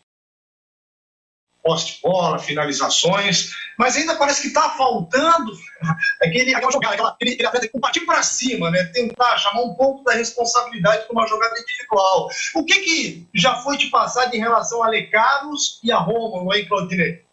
Poste 1.61 2.01
bola, 2.01 2.39
finalizações, 2.39 3.55
mas 3.77 3.95
ainda 3.95 4.15
parece 4.15 4.41
que 4.41 4.47
está 4.47 4.71
faltando 4.71 5.53
aquele, 6.21 6.53
aquela 6.53 6.71
jogada, 6.71 6.95
aquela, 6.95 7.09
aquele, 7.11 7.33
aquele 7.33 7.47
atleta 7.47 7.69
com 7.69 7.79
partir 7.79 8.01
para 8.01 8.21
cima, 8.23 8.71
né? 8.71 8.83
Tentar 8.85 9.37
chamar 9.37 9.61
um 9.61 9.75
pouco 9.75 10.03
da 10.03 10.13
responsabilidade 10.13 11.05
para 11.05 11.13
uma 11.13 11.27
jogada 11.27 11.57
individual. 11.57 12.29
O 12.55 12.65
que, 12.65 12.79
que 12.79 13.27
já 13.33 13.55
foi 13.57 13.77
te 13.77 13.89
passado 13.89 14.33
em 14.33 14.39
relação 14.39 14.83
a 14.83 14.89
Le 14.89 15.07
Carlos 15.07 15.79
e 15.83 15.91
a 15.91 15.97
Romulo 15.97 16.51
aí, 16.51 16.65
Claudinei? 16.65 17.23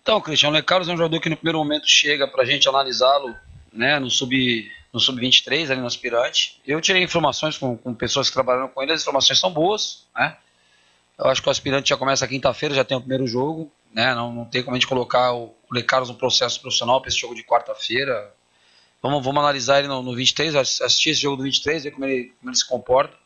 Então, 0.00 0.20
Cristian, 0.20 0.50
o 0.50 0.52
Le 0.52 0.62
Carlos 0.62 0.88
é 0.88 0.92
um 0.92 0.96
jogador 0.96 1.20
que 1.20 1.28
no 1.28 1.36
primeiro 1.36 1.58
momento 1.58 1.88
chega 1.88 2.28
para 2.28 2.42
a 2.42 2.46
gente 2.46 2.68
analisá-lo 2.68 3.34
né, 3.72 3.98
no 3.98 4.08
sub 4.08 4.70
no 4.94 5.00
sub-23 5.00 5.72
ali 5.72 5.80
no 5.80 5.88
aspirante. 5.88 6.60
Eu 6.64 6.80
tirei 6.80 7.02
informações 7.02 7.58
com, 7.58 7.76
com, 7.76 7.92
pessoas 7.92 8.28
que 8.28 8.34
trabalharam 8.34 8.68
com 8.68 8.80
ele, 8.80 8.92
as 8.92 9.02
informações 9.02 9.40
são 9.40 9.50
boas, 9.50 10.06
né? 10.14 10.36
Eu 11.18 11.26
acho 11.26 11.42
que 11.42 11.48
o 11.48 11.50
aspirante 11.50 11.88
já 11.88 11.96
começa 11.96 12.26
quinta-feira, 12.28 12.76
já 12.76 12.84
tem 12.84 12.96
o 12.96 13.00
primeiro 13.00 13.26
jogo, 13.26 13.70
né? 13.92 14.14
Não, 14.14 14.32
não 14.32 14.44
tem 14.44 14.62
como 14.62 14.76
a 14.76 14.78
gente 14.78 14.86
colocar 14.86 15.34
o, 15.34 15.52
Le 15.72 15.82
Carlos 15.82 16.08
no 16.08 16.14
processo 16.14 16.60
profissional 16.60 17.00
para 17.00 17.08
esse 17.08 17.18
jogo 17.18 17.34
de 17.34 17.42
quarta-feira. 17.42 18.32
Vamos, 19.02 19.24
vamos 19.24 19.42
analisar 19.42 19.80
ele 19.80 19.88
no, 19.88 20.00
no 20.00 20.14
23, 20.14 20.54
assistir 20.54 21.10
esse 21.10 21.22
jogo 21.22 21.38
do 21.38 21.42
23, 21.42 21.82
ver 21.82 21.90
como 21.90 22.04
ele, 22.04 22.32
como 22.38 22.50
ele 22.50 22.56
se 22.56 22.66
comporta. 22.66 23.16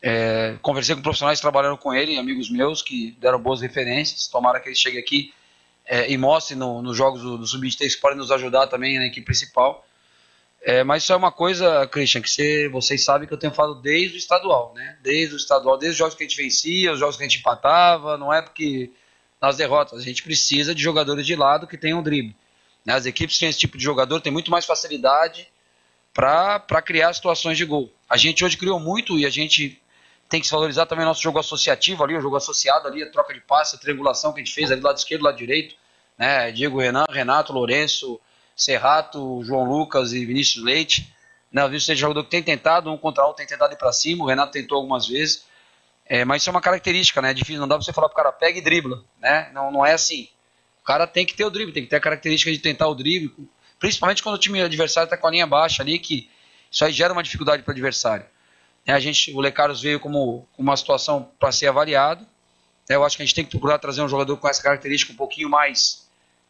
É, 0.00 0.56
conversei 0.62 0.94
com 0.94 1.02
profissionais 1.02 1.40
que 1.40 1.42
trabalharam 1.42 1.76
com 1.76 1.92
ele, 1.92 2.16
amigos 2.18 2.48
meus 2.48 2.82
que 2.82 3.16
deram 3.18 3.40
boas 3.40 3.60
referências. 3.60 4.28
Tomara 4.28 4.60
que 4.60 4.68
ele 4.68 4.76
chegue 4.76 4.98
aqui 4.98 5.34
é, 5.86 6.08
e 6.08 6.16
mostre 6.16 6.54
nos 6.54 6.84
no 6.84 6.94
jogos 6.94 7.20
do, 7.20 7.36
do 7.36 7.46
Sub-23 7.46 7.96
que 7.96 8.00
podem 8.00 8.16
nos 8.16 8.30
ajudar 8.30 8.68
também 8.68 8.96
na 8.96 9.06
equipe 9.06 9.26
principal. 9.26 9.84
É, 10.66 10.82
mas 10.82 11.02
isso 11.02 11.12
é 11.12 11.16
uma 11.16 11.30
coisa, 11.30 11.86
Christian, 11.88 12.22
que 12.22 12.30
você, 12.30 12.68
vocês 12.70 13.04
sabem 13.04 13.28
que 13.28 13.34
eu 13.34 13.38
tenho 13.38 13.52
falado 13.52 13.82
desde 13.82 14.16
o 14.16 14.18
estadual, 14.18 14.72
né? 14.74 14.96
Desde 15.02 15.34
o 15.34 15.36
estadual, 15.36 15.76
desde 15.76 15.92
os 15.92 15.98
jogos 15.98 16.14
que 16.14 16.24
a 16.24 16.26
gente 16.26 16.42
vencia, 16.42 16.90
os 16.90 16.98
jogos 16.98 17.18
que 17.18 17.22
a 17.22 17.28
gente 17.28 17.40
empatava, 17.40 18.16
não 18.16 18.32
é 18.32 18.40
porque 18.40 18.90
nas 19.38 19.58
derrotas. 19.58 20.00
A 20.00 20.02
gente 20.02 20.22
precisa 20.22 20.74
de 20.74 20.82
jogadores 20.82 21.26
de 21.26 21.36
lado 21.36 21.66
que 21.66 21.76
tenham 21.76 22.02
drible. 22.02 22.34
Né? 22.82 22.94
As 22.94 23.04
equipes 23.04 23.36
que 23.36 23.40
têm 23.40 23.50
esse 23.50 23.58
tipo 23.58 23.76
de 23.76 23.84
jogador 23.84 24.22
têm 24.22 24.32
muito 24.32 24.50
mais 24.50 24.64
facilidade 24.64 25.46
para 26.14 26.80
criar 26.82 27.12
situações 27.12 27.58
de 27.58 27.66
gol. 27.66 27.92
A 28.08 28.16
gente 28.16 28.42
hoje 28.42 28.56
criou 28.56 28.80
muito 28.80 29.18
e 29.18 29.26
a 29.26 29.30
gente 29.30 29.78
tem 30.30 30.40
que 30.40 30.46
se 30.46 30.52
valorizar 30.52 30.86
também 30.86 31.04
nosso 31.04 31.22
jogo 31.22 31.38
associativo 31.38 32.02
ali, 32.02 32.16
o 32.16 32.20
jogo 32.22 32.36
associado 32.36 32.88
ali, 32.88 33.02
a 33.02 33.10
troca 33.10 33.34
de 33.34 33.40
passe, 33.40 33.76
a 33.76 33.78
triangulação 33.78 34.32
que 34.32 34.40
a 34.40 34.44
gente 34.44 34.54
fez 34.54 34.70
ali 34.70 34.80
do 34.80 34.86
lado 34.86 34.96
esquerdo, 34.96 35.24
lado 35.24 35.36
direito. 35.36 35.74
Né? 36.16 36.50
Diego 36.52 36.80
Renan, 36.80 37.04
Renato, 37.10 37.52
Lourenço, 37.52 38.18
Serrato, 38.56 39.42
João 39.44 39.64
Lucas 39.64 40.12
e 40.12 40.24
Vinícius 40.24 40.64
Leite. 40.64 41.12
Né, 41.50 41.64
o 41.64 41.68
Vinícius 41.68 41.88
Leite 41.88 41.98
é 41.98 42.00
jogador 42.00 42.24
que 42.24 42.30
tem 42.30 42.42
tentado, 42.42 42.92
um 42.92 42.96
contra 42.96 43.28
um, 43.28 43.32
tem 43.32 43.46
tentado 43.46 43.72
ir 43.72 43.76
para 43.76 43.92
cima, 43.92 44.24
o 44.24 44.26
Renato 44.26 44.52
tentou 44.52 44.76
algumas 44.76 45.06
vezes. 45.06 45.44
É, 46.06 46.24
mas 46.24 46.42
isso 46.42 46.50
é 46.50 46.52
uma 46.52 46.60
característica, 46.60 47.22
né? 47.22 47.30
É 47.30 47.34
difícil, 47.34 47.60
não 47.60 47.68
dá 47.68 47.76
para 47.76 47.84
você 47.84 47.92
falar 47.92 48.08
pro 48.08 48.16
cara 48.16 48.30
pega 48.30 48.58
e 48.58 48.60
dribla, 48.62 49.02
né? 49.20 49.50
Não, 49.54 49.70
não 49.70 49.86
é 49.86 49.92
assim. 49.92 50.28
O 50.82 50.84
cara 50.84 51.06
tem 51.06 51.24
que 51.24 51.34
ter 51.34 51.44
o 51.44 51.50
drible, 51.50 51.72
tem 51.72 51.82
que 51.82 51.88
ter 51.88 51.96
a 51.96 52.00
característica 52.00 52.52
de 52.52 52.58
tentar 52.58 52.88
o 52.88 52.94
drible, 52.94 53.32
principalmente 53.78 54.22
quando 54.22 54.34
o 54.34 54.38
time 54.38 54.60
adversário 54.60 55.06
está 55.06 55.16
com 55.16 55.26
a 55.26 55.30
linha 55.30 55.46
baixa 55.46 55.82
ali, 55.82 55.98
que 55.98 56.28
isso 56.70 56.84
aí 56.84 56.92
gera 56.92 57.12
uma 57.12 57.22
dificuldade 57.22 57.62
para 57.62 57.70
o 57.70 57.72
adversário. 57.72 58.26
É, 58.86 58.92
a 58.92 59.00
gente, 59.00 59.32
o 59.32 59.40
Lecaros 59.40 59.80
veio 59.80 59.98
como 59.98 60.46
uma 60.58 60.76
situação 60.76 61.30
para 61.38 61.50
ser 61.50 61.68
avaliado. 61.68 62.26
É, 62.88 62.96
eu 62.96 63.04
acho 63.04 63.16
que 63.16 63.22
a 63.22 63.26
gente 63.26 63.34
tem 63.34 63.44
que 63.44 63.50
procurar 63.50 63.78
trazer 63.78 64.02
um 64.02 64.08
jogador 64.08 64.36
com 64.36 64.46
essa 64.46 64.62
característica 64.62 65.10
um 65.12 65.16
pouquinho 65.16 65.48
mais 65.48 66.03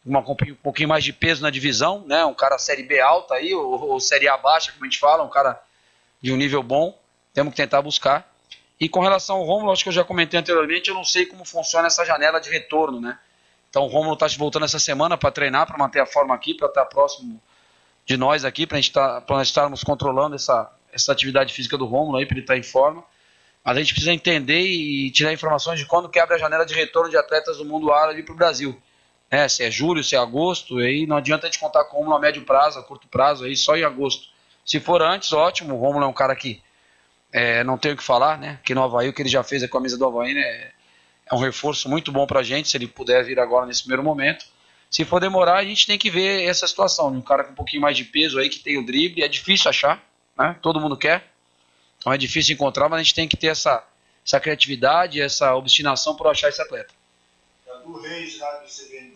uma, 0.05 0.19
um 0.19 0.55
pouquinho 0.61 0.89
mais 0.89 1.03
de 1.03 1.11
peso 1.11 1.41
na 1.41 1.49
divisão, 1.49 2.03
né? 2.05 2.23
Um 2.25 2.33
cara 2.33 2.59
série 2.59 2.83
B 2.83 2.99
alta 2.99 3.33
aí, 3.33 3.53
ou, 3.53 3.89
ou 3.89 3.99
série 3.99 4.27
A 4.27 4.37
baixa, 4.37 4.71
como 4.71 4.85
a 4.85 4.87
gente 4.87 4.99
fala, 4.99 5.23
um 5.23 5.29
cara 5.29 5.59
de 6.21 6.31
um 6.31 6.37
nível 6.37 6.61
bom. 6.61 6.97
Temos 7.33 7.51
que 7.51 7.57
tentar 7.57 7.81
buscar. 7.81 8.31
E 8.79 8.87
com 8.87 8.99
relação 8.99 9.37
ao 9.37 9.43
Romulo, 9.43 9.71
acho 9.71 9.83
que 9.83 9.89
eu 9.89 9.93
já 9.93 10.03
comentei 10.03 10.39
anteriormente, 10.39 10.89
eu 10.89 10.95
não 10.95 11.03
sei 11.03 11.25
como 11.25 11.43
funciona 11.43 11.87
essa 11.87 12.05
janela 12.05 12.39
de 12.39 12.49
retorno, 12.49 13.01
né? 13.01 13.17
Então 13.69 13.83
o 13.83 13.87
Romulo 13.87 14.13
está 14.13 14.27
voltando 14.37 14.65
essa 14.65 14.79
semana 14.79 15.17
para 15.17 15.31
treinar, 15.31 15.65
para 15.65 15.77
manter 15.77 15.99
a 15.99 16.05
forma 16.05 16.35
aqui, 16.35 16.53
para 16.53 16.67
estar 16.67 16.85
próximo 16.85 17.41
de 18.05 18.15
nós 18.15 18.45
aqui, 18.45 18.67
para 18.67 18.79
tá, 18.93 19.23
nós 19.27 19.47
estarmos 19.47 19.83
controlando 19.83 20.35
essa, 20.35 20.71
essa 20.93 21.11
atividade 21.11 21.53
física 21.53 21.77
do 21.77 21.85
Romulo 21.85 22.17
aí, 22.17 22.25
para 22.25 22.35
ele 22.35 22.43
estar 22.43 22.53
tá 22.53 22.59
em 22.59 22.63
forma. 22.63 23.03
Mas 23.63 23.77
a 23.77 23.79
gente 23.79 23.93
precisa 23.93 24.13
entender 24.13 24.61
e 24.61 25.09
tirar 25.09 25.33
informações 25.33 25.79
de 25.79 25.85
quando 25.87 26.07
quebra 26.07 26.35
a 26.35 26.39
janela 26.39 26.65
de 26.65 26.75
retorno 26.75 27.09
de 27.09 27.17
atletas 27.17 27.57
do 27.57 27.65
mundo 27.65 27.91
árabe 27.91 28.21
para 28.21 28.33
o 28.33 28.37
Brasil 28.37 28.79
né, 29.35 29.49
se 29.49 29.63
é 29.63 29.69
julho, 29.69 30.01
se 30.01 30.15
é 30.15 30.17
agosto, 30.17 30.77
aí 30.77 31.05
não 31.05 31.17
adianta 31.17 31.45
a 31.45 31.49
gente 31.49 31.59
contar 31.59 31.83
com 31.83 31.97
o 31.97 31.99
Romulo 31.99 32.15
a 32.15 32.19
médio 32.19 32.43
prazo, 32.43 32.79
a 32.79 32.83
curto 32.83 33.05
prazo, 33.07 33.43
aí 33.43 33.55
só 33.57 33.75
em 33.75 33.83
agosto. 33.83 34.29
Se 34.65 34.79
for 34.79 35.01
antes, 35.01 35.33
ótimo, 35.33 35.75
o 35.75 35.77
Romulo 35.77 36.05
é 36.05 36.07
um 36.07 36.13
cara 36.13 36.33
que 36.35 36.61
é, 37.33 37.61
não 37.61 37.77
tem 37.77 37.91
o 37.91 37.97
que 37.97 38.03
falar, 38.03 38.37
né, 38.37 38.59
que 38.63 38.73
no 38.73 38.81
Havaí, 38.81 39.09
o 39.09 39.13
que 39.13 39.21
ele 39.21 39.27
já 39.27 39.43
fez 39.43 39.61
com 39.63 39.67
a 39.67 39.79
camisa 39.81 39.97
do 39.97 40.05
Havaí, 40.05 40.33
né, 40.33 40.71
é 41.29 41.35
um 41.35 41.37
reforço 41.37 41.89
muito 41.89 42.13
bom 42.13 42.25
pra 42.25 42.43
gente, 42.43 42.69
se 42.69 42.77
ele 42.77 42.87
puder 42.87 43.25
vir 43.25 43.37
agora 43.37 43.65
nesse 43.65 43.81
primeiro 43.81 44.03
momento. 44.03 44.45
Se 44.89 45.03
for 45.03 45.19
demorar, 45.19 45.57
a 45.57 45.65
gente 45.65 45.85
tem 45.85 45.97
que 45.97 46.09
ver 46.09 46.45
essa 46.45 46.65
situação, 46.65 47.09
um 47.09 47.21
cara 47.21 47.43
com 47.43 47.51
um 47.51 47.55
pouquinho 47.55 47.81
mais 47.81 47.97
de 47.97 48.05
peso 48.05 48.39
aí, 48.39 48.47
que 48.47 48.59
tem 48.59 48.77
o 48.77 48.85
drible, 48.85 49.21
é 49.21 49.27
difícil 49.27 49.69
achar, 49.69 50.01
né, 50.37 50.55
todo 50.61 50.79
mundo 50.79 50.95
quer, 50.95 51.27
então 51.97 52.13
é 52.13 52.17
difícil 52.17 52.53
encontrar, 52.53 52.87
mas 52.87 53.01
a 53.01 53.03
gente 53.03 53.15
tem 53.15 53.27
que 53.27 53.35
ter 53.35 53.47
essa, 53.47 53.83
essa 54.25 54.39
criatividade, 54.39 55.19
essa 55.19 55.53
obstinação 55.55 56.15
por 56.15 56.27
achar 56.27 56.47
esse 56.47 56.61
atleta. 56.61 56.93
Reis, 57.93 58.39
Rádio 58.39 58.67
CBN 58.67 59.13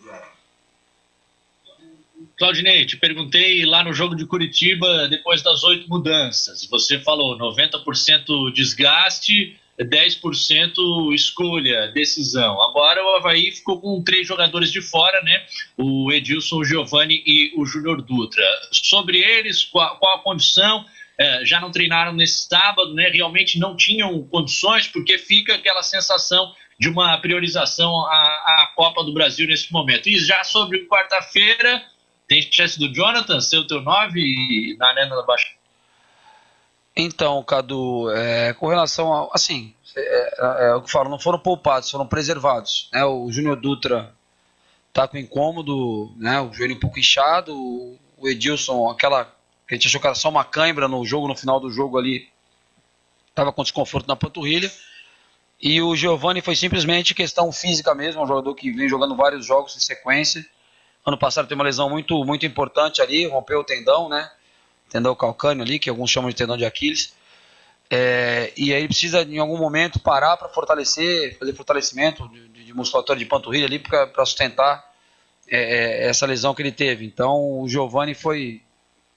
Claudinei, 2.36 2.86
te 2.86 2.96
perguntei 2.96 3.64
lá 3.64 3.82
no 3.82 3.92
jogo 3.92 4.14
de 4.14 4.26
Curitiba, 4.26 5.08
depois 5.08 5.42
das 5.42 5.64
oito 5.64 5.88
mudanças. 5.88 6.66
Você 6.66 6.98
falou 7.00 7.36
90% 7.38 8.52
desgaste, 8.52 9.58
10% 9.78 11.14
escolha, 11.14 11.88
decisão. 11.88 12.62
Agora 12.62 13.02
o 13.02 13.16
Havaí 13.16 13.50
ficou 13.52 13.80
com 13.80 14.02
três 14.02 14.26
jogadores 14.26 14.70
de 14.70 14.80
fora, 14.80 15.22
né? 15.22 15.44
O 15.76 16.12
Edilson, 16.12 16.58
o 16.58 16.64
Giovanni 16.64 17.22
e 17.26 17.52
o 17.56 17.64
Júnior 17.64 18.02
Dutra. 18.02 18.44
Sobre 18.70 19.18
eles, 19.18 19.64
qual, 19.64 19.96
qual 19.98 20.16
a 20.16 20.22
condição? 20.22 20.84
É, 21.18 21.44
já 21.44 21.60
não 21.60 21.70
treinaram 21.70 22.14
nesse 22.14 22.46
sábado, 22.48 22.94
né? 22.94 23.10
Realmente 23.10 23.58
não 23.58 23.76
tinham 23.76 24.22
condições, 24.24 24.86
porque 24.88 25.18
fica 25.18 25.54
aquela 25.54 25.82
sensação 25.82 26.54
de 26.80 26.88
uma 26.88 27.18
priorização 27.18 27.94
à, 28.06 28.14
à 28.62 28.72
Copa 28.74 29.04
do 29.04 29.12
Brasil 29.12 29.46
nesse 29.46 29.70
momento. 29.70 30.08
E 30.08 30.18
já 30.18 30.42
sobre 30.42 30.86
quarta-feira, 30.86 31.84
tem 32.26 32.40
chance 32.50 32.78
do 32.78 32.90
Jonathan 32.90 33.38
ser 33.38 33.58
o 33.58 33.66
teu 33.66 33.82
9 33.82 34.76
na 34.78 34.88
Arena 34.88 35.14
da 35.14 35.22
Baixa? 35.22 35.50
Então, 36.96 37.42
Cadu, 37.42 38.10
é, 38.10 38.54
com 38.54 38.66
relação 38.66 39.12
a. 39.12 39.28
Assim, 39.34 39.74
é, 39.94 40.00
é, 40.00 40.68
é, 40.68 40.74
o 40.74 40.80
que 40.80 40.90
falo, 40.90 41.10
não 41.10 41.18
foram 41.18 41.38
poupados, 41.38 41.90
foram 41.90 42.06
preservados. 42.06 42.88
Né? 42.94 43.04
O 43.04 43.30
Júnior 43.30 43.60
Dutra 43.60 44.14
tá 44.90 45.06
com 45.06 45.18
incômodo, 45.18 46.10
né? 46.16 46.40
o 46.40 46.50
joelho 46.50 46.76
um 46.76 46.80
pouco 46.80 46.98
inchado. 46.98 47.54
O 47.54 48.26
Edilson, 48.26 48.88
aquela. 48.88 49.26
que 49.68 49.74
a 49.74 49.76
gente 49.76 49.86
achou 49.86 50.00
que 50.00 50.06
era 50.06 50.16
só 50.16 50.30
uma 50.30 50.44
cãibra 50.44 50.88
no 50.88 51.04
jogo, 51.04 51.28
no 51.28 51.36
final 51.36 51.60
do 51.60 51.70
jogo 51.70 51.98
ali, 51.98 52.26
estava 53.28 53.52
com 53.52 53.62
desconforto 53.62 54.08
na 54.08 54.16
panturrilha. 54.16 54.72
E 55.62 55.82
o 55.82 55.94
Giovani 55.94 56.40
foi 56.40 56.56
simplesmente 56.56 57.14
questão 57.14 57.52
física 57.52 57.94
mesmo, 57.94 58.22
um 58.22 58.26
jogador 58.26 58.54
que 58.54 58.70
vem 58.72 58.88
jogando 58.88 59.14
vários 59.14 59.44
jogos 59.44 59.76
em 59.76 59.80
sequência. 59.80 60.44
Ano 61.04 61.18
passado 61.18 61.46
teve 61.46 61.58
uma 61.58 61.64
lesão 61.64 61.90
muito, 61.90 62.24
muito 62.24 62.46
importante 62.46 63.02
ali, 63.02 63.26
rompeu 63.26 63.60
o 63.60 63.64
tendão, 63.64 64.08
né? 64.08 64.30
Tendão 64.88 65.14
calcâneo 65.14 65.62
ali, 65.62 65.78
que 65.78 65.90
alguns 65.90 66.10
chamam 66.10 66.30
de 66.30 66.36
tendão 66.36 66.56
de 66.56 66.64
Aquiles. 66.64 67.12
É, 67.90 68.52
e 68.56 68.72
aí 68.72 68.80
ele 68.80 68.88
precisa 68.88 69.22
em 69.22 69.38
algum 69.38 69.58
momento 69.58 69.98
parar 69.98 70.36
para 70.36 70.48
fortalecer, 70.48 71.36
fazer 71.38 71.52
fortalecimento 71.54 72.26
de, 72.28 72.48
de, 72.48 72.74
musculatura 72.74 73.18
de 73.18 73.26
panturrilha 73.26 73.66
ali 73.66 73.78
para 73.80 74.24
sustentar 74.24 74.88
é, 75.48 76.04
é, 76.04 76.08
essa 76.08 76.24
lesão 76.24 76.54
que 76.54 76.62
ele 76.62 76.72
teve. 76.72 77.04
Então 77.04 77.60
o 77.60 77.68
Giovani 77.68 78.14
foi 78.14 78.62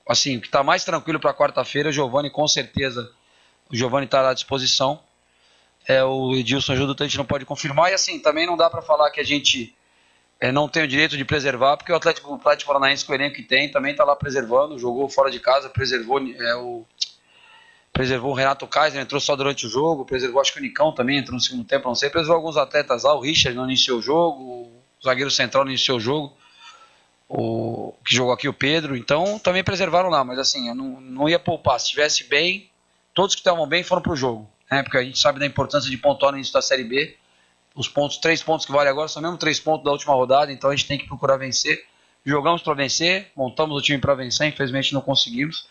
assim, 0.09 0.37
o 0.37 0.41
que 0.41 0.47
está 0.47 0.63
mais 0.63 0.83
tranquilo 0.83 1.19
para 1.19 1.33
quarta-feira, 1.33 1.89
o 1.89 1.91
Giovani 1.91 2.29
com 2.29 2.47
certeza, 2.47 3.09
o 3.71 3.75
Giovani 3.75 4.05
está 4.05 4.27
à 4.29 4.33
disposição 4.33 4.99
é, 5.87 6.03
o 6.03 6.33
Edilson 6.35 6.73
ajuda, 6.73 7.03
a 7.03 7.07
gente 7.07 7.17
não 7.17 7.25
pode 7.25 7.45
confirmar. 7.45 7.91
E 7.91 7.93
assim, 7.93 8.19
também 8.19 8.45
não 8.45 8.57
dá 8.57 8.69
para 8.69 8.81
falar 8.81 9.11
que 9.11 9.19
a 9.19 9.23
gente 9.23 9.75
é, 10.39 10.51
não 10.51 10.67
tem 10.67 10.83
o 10.83 10.87
direito 10.87 11.17
de 11.17 11.25
preservar, 11.25 11.77
porque 11.77 11.91
o 11.91 11.95
Atlético, 11.95 12.31
o 12.31 12.35
Atlético 12.35 12.67
Paranaense, 12.67 13.05
com 13.05 13.11
o 13.11 13.15
elenco 13.15 13.35
que 13.35 13.43
tem, 13.43 13.71
também 13.71 13.91
está 13.91 14.03
lá 14.03 14.15
preservando, 14.15 14.77
jogou 14.77 15.07
fora 15.09 15.31
de 15.31 15.39
casa, 15.39 15.69
preservou 15.69 16.19
é, 16.19 16.55
o, 16.55 16.85
preservou 17.93 18.31
o 18.31 18.33
Renato 18.33 18.65
Kaiser, 18.67 18.99
entrou 18.99 19.21
só 19.21 19.35
durante 19.35 19.67
o 19.67 19.69
jogo, 19.69 20.03
preservou 20.03 20.41
acho 20.41 20.51
que 20.51 20.59
o 20.59 20.61
Nicão 20.61 20.91
também 20.91 21.19
entrou 21.19 21.35
no 21.35 21.41
segundo 21.41 21.63
tempo, 21.63 21.87
não 21.87 21.95
sei, 21.95 22.09
preservou 22.09 22.37
alguns 22.37 22.57
atletas 22.57 23.03
lá, 23.03 23.13
o 23.13 23.21
Richard 23.21 23.55
não 23.55 23.65
iniciou 23.65 23.99
o 23.99 24.01
jogo, 24.01 24.43
o 24.43 24.83
zagueiro 25.01 25.29
central 25.29 25.63
não 25.63 25.71
iniciou 25.71 25.97
o 25.97 26.01
jogo, 26.01 26.35
o 27.29 27.93
que 28.03 28.15
jogou 28.15 28.33
aqui 28.33 28.49
o 28.49 28.53
Pedro, 28.53 28.97
então 28.97 29.37
também 29.37 29.63
preservaram 29.63 30.09
lá, 30.09 30.23
mas 30.23 30.39
assim, 30.39 30.67
eu 30.67 30.75
não, 30.75 30.99
não 30.99 31.29
ia 31.29 31.39
poupar, 31.39 31.79
se 31.79 31.85
estivesse 31.85 32.23
bem, 32.23 32.69
todos 33.13 33.35
que 33.35 33.41
estavam 33.41 33.67
bem 33.67 33.83
foram 33.83 34.01
pro 34.01 34.15
jogo, 34.15 34.49
né, 34.73 34.83
porque 34.83 34.97
a 34.97 35.03
gente 35.03 35.19
sabe 35.19 35.39
da 35.39 35.45
importância 35.45 35.89
de 35.89 35.97
pontuar 35.97 36.31
no 36.31 36.37
início 36.37 36.53
da 36.53 36.61
Série 36.61 36.83
B, 36.83 37.15
os 37.75 37.87
pontos, 37.87 38.17
três 38.17 38.41
pontos 38.41 38.65
que 38.65 38.71
vale 38.71 38.89
agora 38.89 39.07
são 39.07 39.21
mesmo 39.21 39.37
três 39.37 39.59
pontos 39.59 39.83
da 39.83 39.91
última 39.91 40.13
rodada, 40.13 40.51
então 40.51 40.69
a 40.69 40.75
gente 40.75 40.87
tem 40.87 40.97
que 40.97 41.07
procurar 41.07 41.37
vencer, 41.37 41.85
jogamos 42.25 42.61
para 42.61 42.73
vencer, 42.73 43.31
montamos 43.35 43.77
o 43.77 43.81
time 43.81 43.99
para 43.99 44.13
vencer, 44.15 44.47
infelizmente 44.47 44.93
não 44.93 45.01
conseguimos, 45.01 45.67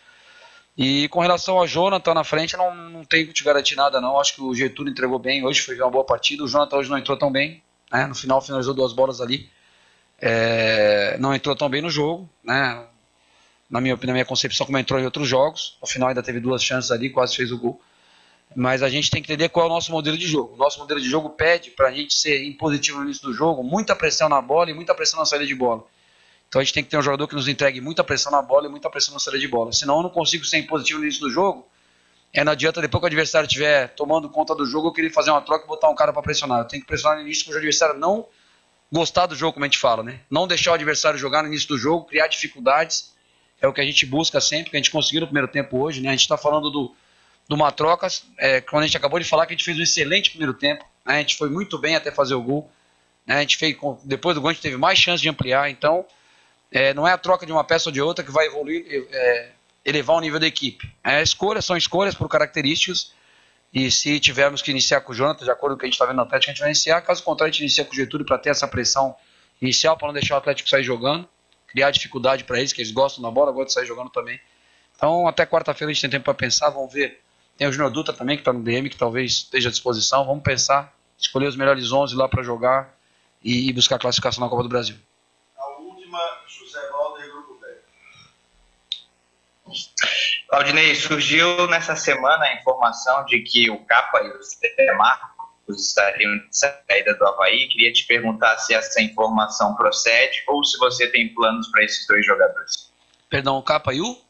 e 0.76 1.08
com 1.08 1.20
relação 1.20 1.58
ao 1.58 1.66
Jonathan 1.66 2.14
na 2.14 2.24
frente, 2.24 2.56
não, 2.56 2.74
não 2.74 3.04
tenho 3.04 3.26
que 3.26 3.32
te 3.34 3.44
garantir 3.44 3.76
nada, 3.76 4.00
não. 4.00 4.18
Acho 4.18 4.36
que 4.36 4.42
o 4.42 4.54
Getúlio 4.54 4.90
entregou 4.90 5.18
bem 5.18 5.44
hoje, 5.44 5.60
foi 5.60 5.78
uma 5.78 5.90
boa 5.90 6.04
partida. 6.04 6.42
O 6.42 6.48
Jonathan 6.48 6.76
hoje 6.76 6.88
não 6.88 6.96
entrou 6.96 7.16
tão 7.16 7.30
bem, 7.30 7.62
né? 7.90 8.06
No 8.06 8.14
final 8.14 8.40
finalizou 8.40 8.72
duas 8.72 8.92
bolas 8.92 9.20
ali. 9.20 9.50
É, 10.18 11.16
não 11.18 11.34
entrou 11.34 11.54
tão 11.54 11.68
bem 11.68 11.82
no 11.82 11.90
jogo, 11.90 12.28
né? 12.42 12.86
Na 13.68 13.80
minha, 13.80 13.98
na 14.02 14.12
minha 14.12 14.24
concepção, 14.24 14.64
como 14.64 14.78
entrou 14.78 14.98
em 14.98 15.04
outros 15.04 15.28
jogos. 15.28 15.76
No 15.80 15.86
final 15.86 16.08
ainda 16.08 16.22
teve 16.22 16.40
duas 16.40 16.64
chances 16.64 16.90
ali, 16.90 17.10
quase 17.10 17.36
fez 17.36 17.52
o 17.52 17.58
gol. 17.58 17.80
Mas 18.54 18.82
a 18.82 18.88
gente 18.88 19.10
tem 19.10 19.22
que 19.22 19.32
entender 19.32 19.48
qual 19.48 19.66
é 19.66 19.68
o 19.68 19.72
nosso 19.72 19.90
modelo 19.90 20.16
de 20.16 20.26
jogo. 20.26 20.54
O 20.54 20.56
nosso 20.56 20.78
modelo 20.78 21.00
de 21.00 21.08
jogo 21.08 21.30
pede 21.30 21.70
para 21.70 21.88
a 21.88 21.92
gente 21.92 22.14
ser 22.14 22.44
impositivo 22.44 22.98
no 22.98 23.04
início 23.04 23.22
do 23.22 23.32
jogo, 23.32 23.62
muita 23.62 23.96
pressão 23.96 24.28
na 24.28 24.40
bola 24.40 24.70
e 24.70 24.74
muita 24.74 24.94
pressão 24.94 25.18
na 25.18 25.24
saída 25.24 25.46
de 25.46 25.54
bola. 25.54 25.84
Então 26.48 26.60
a 26.60 26.64
gente 26.64 26.74
tem 26.74 26.84
que 26.84 26.90
ter 26.90 26.98
um 26.98 27.02
jogador 27.02 27.26
que 27.26 27.34
nos 27.34 27.48
entregue 27.48 27.80
muita 27.80 28.04
pressão 28.04 28.30
na 28.30 28.42
bola 28.42 28.66
e 28.66 28.68
muita 28.68 28.90
pressão 28.90 29.14
na 29.14 29.20
saída 29.20 29.38
de 29.38 29.48
bola. 29.48 29.72
Senão 29.72 29.96
eu 29.96 30.02
não 30.02 30.10
consigo 30.10 30.44
ser 30.44 30.58
impositivo 30.58 30.98
no 30.98 31.06
início 31.06 31.22
do 31.22 31.30
jogo. 31.30 31.66
É, 32.32 32.44
não 32.44 32.52
adianta 32.52 32.80
depois 32.80 33.00
que 33.00 33.04
o 33.04 33.06
adversário 33.06 33.46
estiver 33.46 33.88
tomando 33.94 34.28
conta 34.28 34.54
do 34.54 34.64
jogo, 34.66 34.88
eu 34.88 34.92
querer 34.92 35.10
fazer 35.10 35.30
uma 35.30 35.40
troca 35.40 35.64
e 35.64 35.68
botar 35.68 35.88
um 35.88 35.94
cara 35.94 36.12
para 36.12 36.22
pressionar. 36.22 36.60
Eu 36.60 36.64
tenho 36.66 36.82
que 36.82 36.88
pressionar 36.88 37.18
no 37.18 37.24
início 37.24 37.44
para 37.44 37.54
o 37.54 37.56
adversário 37.56 37.98
não 37.98 38.26
gostar 38.90 39.26
do 39.26 39.34
jogo, 39.34 39.54
como 39.54 39.64
a 39.64 39.68
gente 39.68 39.78
fala, 39.78 40.02
né? 40.02 40.20
Não 40.30 40.46
deixar 40.46 40.72
o 40.72 40.74
adversário 40.74 41.18
jogar 41.18 41.42
no 41.42 41.48
início 41.48 41.68
do 41.68 41.78
jogo, 41.78 42.04
criar 42.04 42.26
dificuldades. 42.26 43.14
É 43.60 43.66
o 43.66 43.72
que 43.72 43.80
a 43.80 43.84
gente 43.84 44.04
busca 44.04 44.40
sempre, 44.40 44.70
que 44.70 44.76
a 44.76 44.78
gente 44.78 44.90
conseguiu 44.90 45.22
no 45.22 45.26
primeiro 45.26 45.48
tempo 45.48 45.78
hoje, 45.78 46.02
né? 46.02 46.08
A 46.08 46.12
gente 46.12 46.20
está 46.20 46.36
falando 46.36 46.70
do, 46.70 46.94
do 47.48 47.56
Matrocas, 47.56 48.24
é, 48.38 48.60
quando 48.60 48.84
a 48.84 48.86
gente 48.86 48.96
acabou 48.96 49.18
de 49.18 49.28
falar 49.28 49.46
que 49.46 49.52
a 49.52 49.56
gente 49.56 49.64
fez 49.64 49.78
um 49.78 49.82
excelente 49.82 50.30
primeiro 50.30 50.54
tempo, 50.54 50.84
né? 51.04 51.16
a 51.16 51.18
gente 51.18 51.36
foi 51.36 51.50
muito 51.50 51.78
bem 51.78 51.96
até 51.96 52.10
fazer 52.10 52.34
o 52.34 52.42
gol. 52.42 52.70
Né? 53.26 53.36
A 53.36 53.40
gente 53.40 53.56
fez, 53.56 53.76
depois 54.04 54.34
do 54.34 54.40
gol 54.40 54.50
a 54.50 54.52
gente 54.52 54.62
teve 54.62 54.76
mais 54.76 54.98
chance 54.98 55.22
de 55.22 55.28
ampliar, 55.28 55.70
então 55.70 56.04
é, 56.70 56.94
não 56.94 57.06
é 57.06 57.12
a 57.12 57.18
troca 57.18 57.44
de 57.44 57.52
uma 57.52 57.64
peça 57.64 57.88
ou 57.88 57.92
de 57.92 58.00
outra 58.00 58.24
que 58.24 58.30
vai 58.30 58.46
evoluir, 58.46 59.06
é, 59.12 59.50
elevar 59.84 60.16
o 60.16 60.20
nível 60.20 60.40
da 60.40 60.46
equipe. 60.46 60.90
É, 61.04 61.22
escolhas 61.22 61.64
são 61.64 61.76
escolhas 61.76 62.14
por 62.14 62.28
características. 62.28 63.12
E 63.74 63.90
se 63.90 64.20
tivermos 64.20 64.60
que 64.60 64.70
iniciar 64.70 65.00
com 65.00 65.12
o 65.12 65.14
Jonathan, 65.14 65.44
de 65.44 65.50
acordo 65.50 65.74
com 65.74 65.76
o 65.76 65.80
que 65.80 65.86
a 65.86 65.88
gente 65.88 65.94
está 65.94 66.04
vendo 66.04 66.16
no 66.16 66.22
Atlético, 66.22 66.50
a 66.50 66.52
gente 66.52 66.60
vai 66.60 66.68
iniciar. 66.68 67.00
Caso 67.00 67.22
contrário, 67.22 67.50
a 67.50 67.52
gente 67.52 67.62
inicia 67.62 67.84
com 67.84 67.92
o 67.92 67.96
Getúlio 67.96 68.26
para 68.26 68.36
ter 68.36 68.50
essa 68.50 68.68
pressão 68.68 69.16
inicial, 69.62 69.96
para 69.96 70.08
não 70.08 70.12
deixar 70.12 70.34
o 70.34 70.38
Atlético 70.38 70.68
sair 70.68 70.82
jogando, 70.82 71.26
criar 71.68 71.90
dificuldade 71.90 72.44
para 72.44 72.58
eles, 72.58 72.72
que 72.72 72.82
eles 72.82 72.92
gostam 72.92 73.22
da 73.22 73.30
bola, 73.30 73.50
gostam 73.50 73.66
de 73.66 73.72
sair 73.72 73.86
jogando 73.86 74.10
também. 74.10 74.38
Então, 74.94 75.26
até 75.26 75.46
quarta-feira 75.46 75.90
a 75.90 75.94
gente 75.94 76.02
tem 76.02 76.10
tempo 76.10 76.24
para 76.24 76.34
pensar, 76.34 76.68
vamos 76.68 76.92
ver. 76.92 77.22
Tem 77.56 77.68
o 77.68 77.72
Junior 77.72 77.90
Dutra 77.90 78.14
também, 78.14 78.36
que 78.36 78.40
está 78.40 78.52
no 78.52 78.62
DM, 78.62 78.88
que 78.88 78.96
talvez 78.96 79.32
esteja 79.32 79.68
à 79.68 79.72
disposição. 79.72 80.24
Vamos 80.24 80.42
pensar, 80.42 80.92
escolher 81.18 81.46
os 81.46 81.56
melhores 81.56 81.92
11 81.92 82.14
lá 82.16 82.28
para 82.28 82.42
jogar 82.42 82.94
e, 83.42 83.68
e 83.68 83.72
buscar 83.72 83.96
a 83.96 83.98
classificação 83.98 84.42
na 84.42 84.50
Copa 84.50 84.62
do 84.62 84.68
Brasil. 84.68 84.96
A 85.56 85.68
última, 85.80 86.18
José 86.46 86.80
Valder, 86.90 87.30
Grupo 87.30 87.58
B. 87.60 87.66
Claudinei, 90.48 90.94
surgiu 90.94 91.66
nessa 91.68 91.96
semana 91.96 92.44
a 92.44 92.54
informação 92.54 93.24
de 93.26 93.40
que 93.40 93.70
o 93.70 93.78
Capa 93.84 94.20
e 94.20 94.30
o 94.30 94.42
Zé 94.42 94.92
Marcos 94.96 95.88
estariam 95.88 96.36
de 96.38 96.48
saída 96.50 97.14
do 97.14 97.26
Havaí. 97.26 97.68
Queria 97.68 97.92
te 97.92 98.06
perguntar 98.06 98.58
se 98.58 98.74
essa 98.74 99.00
informação 99.00 99.74
procede 99.74 100.42
ou 100.48 100.64
se 100.64 100.78
você 100.78 101.06
tem 101.08 101.32
planos 101.34 101.68
para 101.68 101.84
esses 101.84 102.06
dois 102.06 102.24
jogadores. 102.24 102.90
Perdão, 103.28 103.56
o 103.56 103.62
Capa 103.62 103.94
e 103.94 104.00
o? 104.00 104.20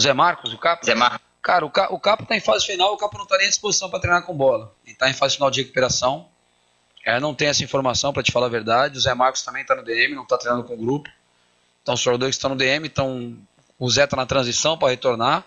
Zé 0.00 0.12
Marcos, 0.12 0.52
o 0.52 0.58
Capa? 0.58 0.84
Zé 0.84 0.94
Marcos. 0.94 1.28
Cara, 1.42 1.64
o, 1.64 1.70
Ca, 1.70 1.92
o 1.92 1.98
Capa 1.98 2.24
está 2.24 2.36
em 2.36 2.40
fase 2.40 2.66
final, 2.66 2.92
o 2.92 2.96
Capa 2.96 3.16
não 3.16 3.24
está 3.24 3.38
nem 3.38 3.46
à 3.46 3.48
disposição 3.48 3.88
para 3.88 4.00
treinar 4.00 4.22
com 4.24 4.34
bola. 4.34 4.74
Ele 4.84 4.92
está 4.92 5.08
em 5.08 5.14
fase 5.14 5.34
final 5.36 5.50
de 5.50 5.62
recuperação. 5.62 6.28
É, 7.04 7.18
não 7.18 7.34
tem 7.34 7.48
essa 7.48 7.64
informação, 7.64 8.12
para 8.12 8.22
te 8.22 8.32
falar 8.32 8.46
a 8.46 8.50
verdade. 8.50 8.98
O 8.98 9.00
Zé 9.00 9.14
Marcos 9.14 9.42
também 9.42 9.62
está 9.62 9.74
no 9.74 9.82
DM, 9.82 10.14
não 10.14 10.24
está 10.24 10.36
treinando 10.36 10.64
com 10.64 10.74
o 10.74 10.76
grupo. 10.76 11.08
Então, 11.82 11.94
os 11.94 12.00
jogadores 12.00 12.34
que 12.34 12.38
estão 12.38 12.50
no 12.50 12.56
DM, 12.56 12.86
então, 12.86 13.34
o 13.78 13.88
Zé 13.88 14.04
está 14.04 14.16
na 14.16 14.26
transição 14.26 14.76
para 14.76 14.90
retornar. 14.90 15.44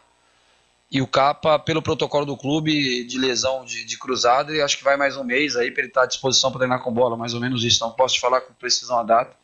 E 0.89 1.01
o 1.01 1.07
Capa, 1.07 1.59
pelo 1.59 1.81
protocolo 1.81 2.25
do 2.25 2.35
clube 2.35 3.03
de 3.05 3.17
lesão 3.17 3.63
de, 3.63 3.85
de 3.85 3.97
cruzado, 3.97 4.51
acho 4.61 4.77
que 4.77 4.83
vai 4.83 4.97
mais 4.97 5.15
um 5.15 5.23
mês 5.23 5.55
aí 5.55 5.71
para 5.71 5.81
ele 5.81 5.89
estar 5.89 6.01
tá 6.01 6.05
à 6.05 6.07
disposição 6.07 6.51
para 6.51 6.59
treinar 6.59 6.81
com 6.81 6.91
bola, 6.91 7.15
mais 7.15 7.33
ou 7.33 7.39
menos 7.39 7.63
isso. 7.63 7.81
Não 7.83 7.91
posso 7.91 8.15
te 8.15 8.21
falar 8.21 8.41
com 8.41 8.53
precisão 8.53 8.97
a 8.99 9.03
data. 9.03 9.35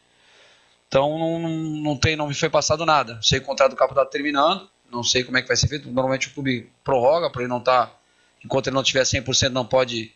Então 0.87 1.17
não, 1.19 1.39
não, 1.39 1.49
não, 1.49 1.97
tem, 1.97 2.15
não 2.15 2.27
me 2.27 2.33
foi 2.33 2.49
passado 2.49 2.85
nada. 2.85 3.19
Sei 3.21 3.39
que 3.39 3.45
o 3.45 3.47
contrato 3.47 3.71
do 3.71 3.75
Capa 3.75 3.93
está 3.93 4.05
terminando, 4.05 4.69
não 4.91 5.03
sei 5.03 5.23
como 5.23 5.37
é 5.37 5.41
que 5.41 5.47
vai 5.47 5.57
ser 5.57 5.67
feito. 5.67 5.87
Normalmente 5.89 6.27
o 6.27 6.33
clube 6.33 6.71
prorroga 6.83 7.29
para 7.29 7.41
ele 7.41 7.49
não 7.49 7.59
estar, 7.59 7.87
tá, 7.87 7.93
enquanto 8.43 8.67
ele 8.67 8.75
não 8.75 8.83
tiver 8.83 9.03
100%, 9.03 9.49
não 9.49 9.65
pode, 9.65 10.13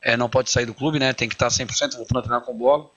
é, 0.00 0.16
não 0.16 0.28
pode 0.28 0.50
sair 0.50 0.66
do 0.66 0.74
clube, 0.74 0.98
né? 0.98 1.12
Tem 1.12 1.28
que 1.28 1.34
estar 1.34 1.48
100% 1.48 1.96
voltando 1.96 2.18
a 2.18 2.22
treinar 2.22 2.40
com 2.42 2.54
bola. 2.54 2.90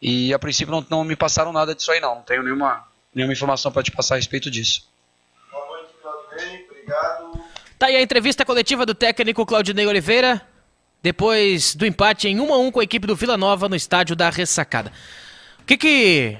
E 0.00 0.32
a 0.32 0.38
princípio 0.38 0.72
não, 0.72 0.84
não 0.90 1.04
me 1.04 1.14
passaram 1.14 1.52
nada 1.52 1.74
disso 1.74 1.92
aí, 1.92 2.00
não. 2.00 2.16
Não 2.16 2.22
tenho 2.22 2.42
nenhuma, 2.42 2.82
nenhuma 3.14 3.32
informação 3.32 3.70
para 3.70 3.82
te 3.82 3.92
passar 3.92 4.14
a 4.14 4.16
respeito 4.16 4.50
disso. 4.50 4.88
Boa 5.50 5.66
noite, 5.66 5.92
Claudinei. 6.00 6.66
Obrigado. 6.68 7.44
Tá 7.78 7.86
aí 7.86 7.96
a 7.96 8.02
entrevista 8.02 8.44
coletiva 8.44 8.86
do 8.86 8.94
técnico 8.94 9.44
Claudinei 9.44 9.86
Oliveira, 9.86 10.40
depois 11.02 11.74
do 11.74 11.84
empate 11.84 12.26
em 12.26 12.40
1 12.40 12.54
a 12.54 12.58
1 12.58 12.70
com 12.70 12.80
a 12.80 12.84
equipe 12.84 13.06
do 13.06 13.14
Vila 13.14 13.36
Nova 13.36 13.68
no 13.68 13.76
estádio 13.76 14.16
da 14.16 14.30
Ressacada. 14.30 14.92
O 15.62 15.64
que 15.64 15.76
que 15.76 16.38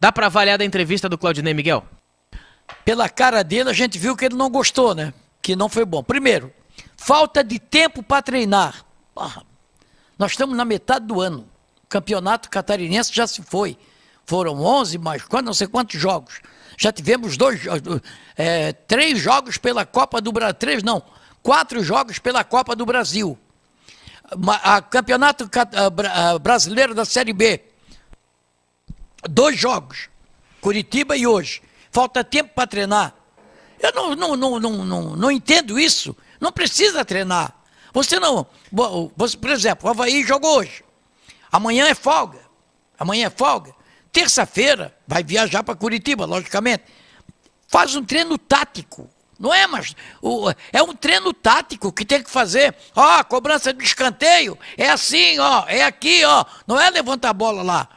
dá 0.00 0.10
para 0.10 0.26
avaliar 0.26 0.58
da 0.58 0.64
entrevista 0.64 1.08
do 1.08 1.16
Claudinei 1.16 1.54
Miguel? 1.54 1.84
Pela 2.84 3.08
cara 3.08 3.44
dele, 3.44 3.70
a 3.70 3.72
gente 3.72 3.96
viu 3.98 4.16
que 4.16 4.24
ele 4.24 4.34
não 4.34 4.50
gostou, 4.50 4.96
né? 4.96 5.14
Que 5.40 5.54
não 5.54 5.68
foi 5.68 5.84
bom. 5.84 6.02
Primeiro, 6.02 6.52
falta 6.96 7.44
de 7.44 7.60
tempo 7.60 8.02
para 8.02 8.20
treinar. 8.20 8.84
Ah, 9.16 9.42
nós 10.18 10.32
estamos 10.32 10.56
na 10.56 10.64
metade 10.64 11.06
do 11.06 11.20
ano. 11.20 11.48
O 11.84 11.86
campeonato 11.86 12.50
catarinense 12.50 13.14
já 13.14 13.28
se 13.28 13.42
foi. 13.42 13.78
Foram 14.26 14.60
11, 14.60 14.98
mais 14.98 15.22
quando 15.22 15.46
não 15.46 15.54
sei 15.54 15.68
quantos 15.68 16.00
jogos. 16.00 16.40
Já 16.76 16.90
tivemos 16.90 17.36
dois, 17.36 17.60
é, 18.36 18.72
três 18.72 19.20
jogos 19.20 19.56
pela 19.56 19.86
Copa 19.86 20.20
do 20.20 20.32
Brasil. 20.32 20.54
Três 20.54 20.82
não, 20.82 21.00
quatro 21.44 21.80
jogos 21.84 22.18
pela 22.18 22.42
Copa 22.42 22.74
do 22.74 22.84
Brasil. 22.84 23.38
A, 24.64 24.82
campeonato 24.82 25.48
brasileiro 26.40 26.92
da 26.92 27.04
Série 27.04 27.32
B. 27.32 27.71
Dois 29.28 29.58
jogos. 29.58 30.08
Curitiba 30.60 31.16
e 31.16 31.26
hoje. 31.26 31.62
Falta 31.90 32.24
tempo 32.24 32.50
para 32.54 32.66
treinar. 32.66 33.14
Eu 33.80 33.92
não, 33.92 34.14
não, 34.14 34.36
não, 34.36 34.60
não, 34.60 34.84
não, 34.84 35.16
não 35.16 35.30
entendo 35.30 35.78
isso. 35.78 36.16
Não 36.40 36.52
precisa 36.52 37.04
treinar. 37.04 37.54
Você 37.92 38.18
não. 38.18 38.46
Você, 39.16 39.36
por 39.36 39.50
exemplo, 39.50 39.88
o 39.88 39.90
Havaí 39.90 40.24
jogou 40.24 40.58
hoje. 40.58 40.84
Amanhã 41.50 41.86
é 41.88 41.94
folga. 41.94 42.40
Amanhã 42.98 43.26
é 43.26 43.30
folga. 43.30 43.74
Terça-feira 44.10 44.96
vai 45.06 45.22
viajar 45.22 45.62
para 45.62 45.74
Curitiba, 45.74 46.24
logicamente. 46.24 46.84
Faz 47.68 47.94
um 47.94 48.04
treino 48.04 48.38
tático. 48.38 49.08
Não 49.38 49.52
é, 49.52 49.66
mas 49.66 49.96
o, 50.20 50.50
é 50.72 50.82
um 50.82 50.94
treino 50.94 51.32
tático 51.32 51.92
que 51.92 52.04
tem 52.04 52.22
que 52.22 52.30
fazer. 52.30 52.74
Ó, 52.94 53.24
cobrança 53.24 53.72
de 53.72 53.82
escanteio 53.82 54.56
é 54.76 54.88
assim, 54.88 55.38
ó, 55.38 55.64
é 55.66 55.82
aqui, 55.82 56.24
ó. 56.24 56.44
Não 56.66 56.80
é 56.80 56.88
levantar 56.90 57.30
a 57.30 57.34
bola 57.34 57.62
lá. 57.62 57.88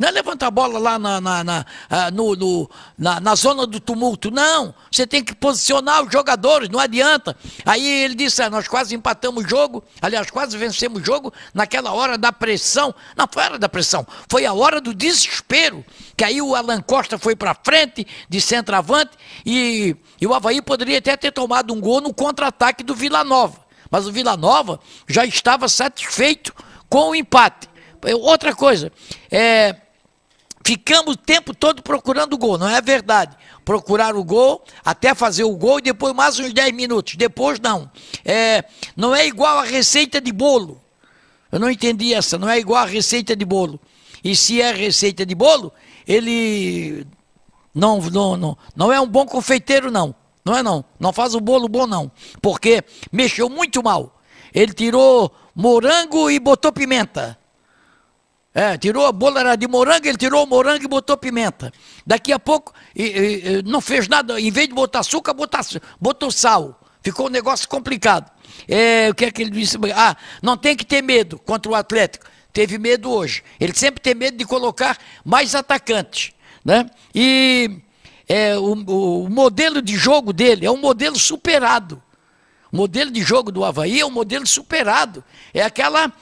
Não 0.00 0.08
é 0.08 0.12
levantar 0.12 0.46
a 0.46 0.50
bola 0.50 0.78
lá 0.78 0.98
na, 0.98 1.20
na, 1.20 1.44
na, 1.44 1.66
ah, 1.90 2.10
no, 2.10 2.34
no, 2.34 2.70
na, 2.96 3.20
na, 3.20 3.34
zona 3.34 3.66
do 3.66 3.78
tumulto, 3.78 4.30
não. 4.30 4.74
Você 4.90 5.06
tem 5.06 5.22
que 5.22 5.34
posicionar 5.34 6.02
os 6.02 6.10
jogadores, 6.10 6.70
não 6.70 6.80
adianta. 6.80 7.36
Aí 7.66 7.86
ele 7.86 8.14
disse: 8.14 8.42
ah, 8.42 8.48
nós 8.48 8.66
quase 8.66 8.94
empatamos 8.94 9.44
o 9.44 9.46
jogo, 9.46 9.84
aliás, 10.00 10.30
quase 10.30 10.56
vencemos 10.56 11.02
o 11.02 11.04
jogo 11.04 11.30
naquela 11.52 11.92
hora 11.92 12.16
da 12.16 12.32
pressão. 12.32 12.94
Não 13.14 13.28
foi 13.30 13.42
a 13.42 13.46
hora 13.46 13.58
da 13.58 13.68
pressão, 13.68 14.06
foi 14.26 14.46
a 14.46 14.54
hora 14.54 14.80
do 14.80 14.94
desespero. 14.94 15.84
Que 16.16 16.24
aí 16.24 16.40
o 16.40 16.54
Alan 16.54 16.80
Costa 16.80 17.18
foi 17.18 17.36
para 17.36 17.54
frente, 17.62 18.06
de 18.26 18.40
centroavante, 18.40 19.10
e, 19.44 19.94
e 20.18 20.26
o 20.26 20.32
Havaí 20.32 20.62
poderia 20.62 20.96
até 20.96 21.14
ter 21.14 21.30
tomado 21.30 21.74
um 21.74 21.80
gol 21.80 22.00
no 22.00 22.14
contra-ataque 22.14 22.82
do 22.82 22.94
Vila 22.94 23.22
Nova. 23.22 23.60
Mas 23.90 24.06
o 24.06 24.12
Vila 24.12 24.34
Nova 24.34 24.80
já 25.06 25.26
estava 25.26 25.68
satisfeito 25.68 26.54
com 26.88 27.10
o 27.10 27.14
empate. 27.14 27.68
Outra 28.22 28.54
coisa, 28.54 28.90
é, 29.30 29.76
ficamos 30.70 31.14
o 31.14 31.16
tempo 31.16 31.52
todo 31.52 31.82
procurando 31.82 32.34
o 32.34 32.38
gol, 32.38 32.56
não 32.56 32.68
é 32.68 32.80
verdade. 32.80 33.36
Procurar 33.64 34.14
o 34.14 34.22
gol, 34.22 34.62
até 34.84 35.16
fazer 35.16 35.42
o 35.42 35.56
gol 35.56 35.80
e 35.80 35.82
depois 35.82 36.14
mais 36.14 36.38
uns 36.38 36.52
10 36.52 36.72
minutos. 36.72 37.16
Depois 37.16 37.58
não. 37.58 37.90
É, 38.24 38.64
não 38.96 39.12
é 39.12 39.26
igual 39.26 39.58
a 39.58 39.64
receita 39.64 40.20
de 40.20 40.30
bolo. 40.30 40.80
Eu 41.50 41.58
não 41.58 41.68
entendi 41.68 42.14
essa, 42.14 42.38
não 42.38 42.48
é 42.48 42.60
igual 42.60 42.84
a 42.84 42.86
receita 42.86 43.34
de 43.34 43.44
bolo. 43.44 43.80
E 44.22 44.36
se 44.36 44.62
é 44.62 44.72
receita 44.72 45.26
de 45.26 45.34
bolo, 45.34 45.72
ele 46.06 47.04
não, 47.74 48.00
não, 48.00 48.36
não, 48.36 48.58
não 48.76 48.92
é 48.92 49.00
um 49.00 49.08
bom 49.08 49.26
confeiteiro, 49.26 49.90
não. 49.90 50.14
Não 50.44 50.56
é 50.56 50.62
não. 50.62 50.84
Não 51.00 51.12
faz 51.12 51.34
o 51.34 51.40
bolo 51.40 51.68
bom 51.68 51.84
não. 51.84 52.12
Porque 52.40 52.84
mexeu 53.10 53.48
muito 53.48 53.82
mal. 53.82 54.20
Ele 54.54 54.72
tirou 54.72 55.32
morango 55.52 56.30
e 56.30 56.38
botou 56.38 56.72
pimenta. 56.72 57.39
É, 58.52 58.76
tirou 58.76 59.06
a 59.06 59.12
bola 59.12 59.40
era 59.40 59.56
de 59.56 59.68
morango, 59.68 60.08
ele 60.08 60.18
tirou 60.18 60.44
o 60.44 60.46
morango 60.46 60.84
e 60.84 60.88
botou 60.88 61.16
pimenta. 61.16 61.72
Daqui 62.04 62.32
a 62.32 62.38
pouco 62.38 62.72
e, 62.94 63.04
e, 63.04 63.62
não 63.62 63.80
fez 63.80 64.08
nada, 64.08 64.40
em 64.40 64.50
vez 64.50 64.68
de 64.68 64.74
botar 64.74 65.00
açúcar, 65.00 65.34
botou 66.00 66.30
sal. 66.30 66.80
Ficou 67.02 67.26
um 67.26 67.30
negócio 67.30 67.68
complicado. 67.68 68.30
É, 68.68 69.08
o 69.10 69.14
que 69.14 69.24
é 69.24 69.30
que 69.30 69.42
ele 69.42 69.50
disse? 69.50 69.78
Ah, 69.94 70.16
não 70.42 70.56
tem 70.56 70.76
que 70.76 70.84
ter 70.84 71.02
medo 71.02 71.38
contra 71.38 71.70
o 71.70 71.74
Atlético. 71.74 72.26
Teve 72.52 72.78
medo 72.78 73.10
hoje. 73.10 73.42
Ele 73.58 73.74
sempre 73.74 74.00
tem 74.00 74.14
medo 74.14 74.36
de 74.36 74.44
colocar 74.44 74.98
mais 75.24 75.54
atacantes. 75.54 76.32
Né? 76.64 76.90
E 77.14 77.78
é, 78.28 78.58
o, 78.58 78.72
o 78.72 79.30
modelo 79.30 79.80
de 79.80 79.96
jogo 79.96 80.32
dele 80.32 80.66
é 80.66 80.70
um 80.70 80.76
modelo 80.76 81.18
superado. 81.18 82.02
O 82.72 82.76
modelo 82.76 83.10
de 83.10 83.22
jogo 83.22 83.50
do 83.50 83.64
Havaí 83.64 84.00
é 84.00 84.06
um 84.06 84.10
modelo 84.10 84.46
superado. 84.46 85.24
É 85.52 85.62
aquela. 85.62 86.12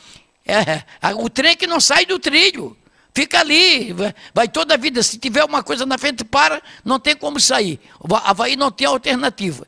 É, 0.49 0.83
o 1.15 1.29
trem 1.29 1.55
que 1.55 1.67
não 1.67 1.79
sai 1.79 2.07
do 2.07 2.19
trilho. 2.19 2.75
Fica 3.15 3.41
ali, 3.41 3.93
vai, 3.93 4.15
vai, 4.33 4.49
toda 4.49 4.75
a 4.75 4.77
vida. 4.77 5.03
Se 5.03 5.19
tiver 5.19 5.45
uma 5.45 5.63
coisa 5.63 5.85
na 5.85 5.99
frente, 5.99 6.25
para, 6.25 6.63
não 6.85 6.99
tem 6.99 7.15
como 7.15 7.39
sair. 7.39 7.79
O 8.01 8.15
Havaí 8.15 8.57
não 8.57 8.71
tem 8.71 8.87
alternativa. 8.87 9.67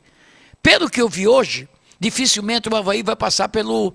Pelo 0.63 0.89
que 0.89 1.01
eu 1.01 1.07
vi 1.07 1.27
hoje, 1.27 1.67
dificilmente 1.99 2.67
o 2.67 2.75
Havaí 2.75 3.03
vai 3.03 3.15
passar 3.15 3.49
pelo, 3.49 3.93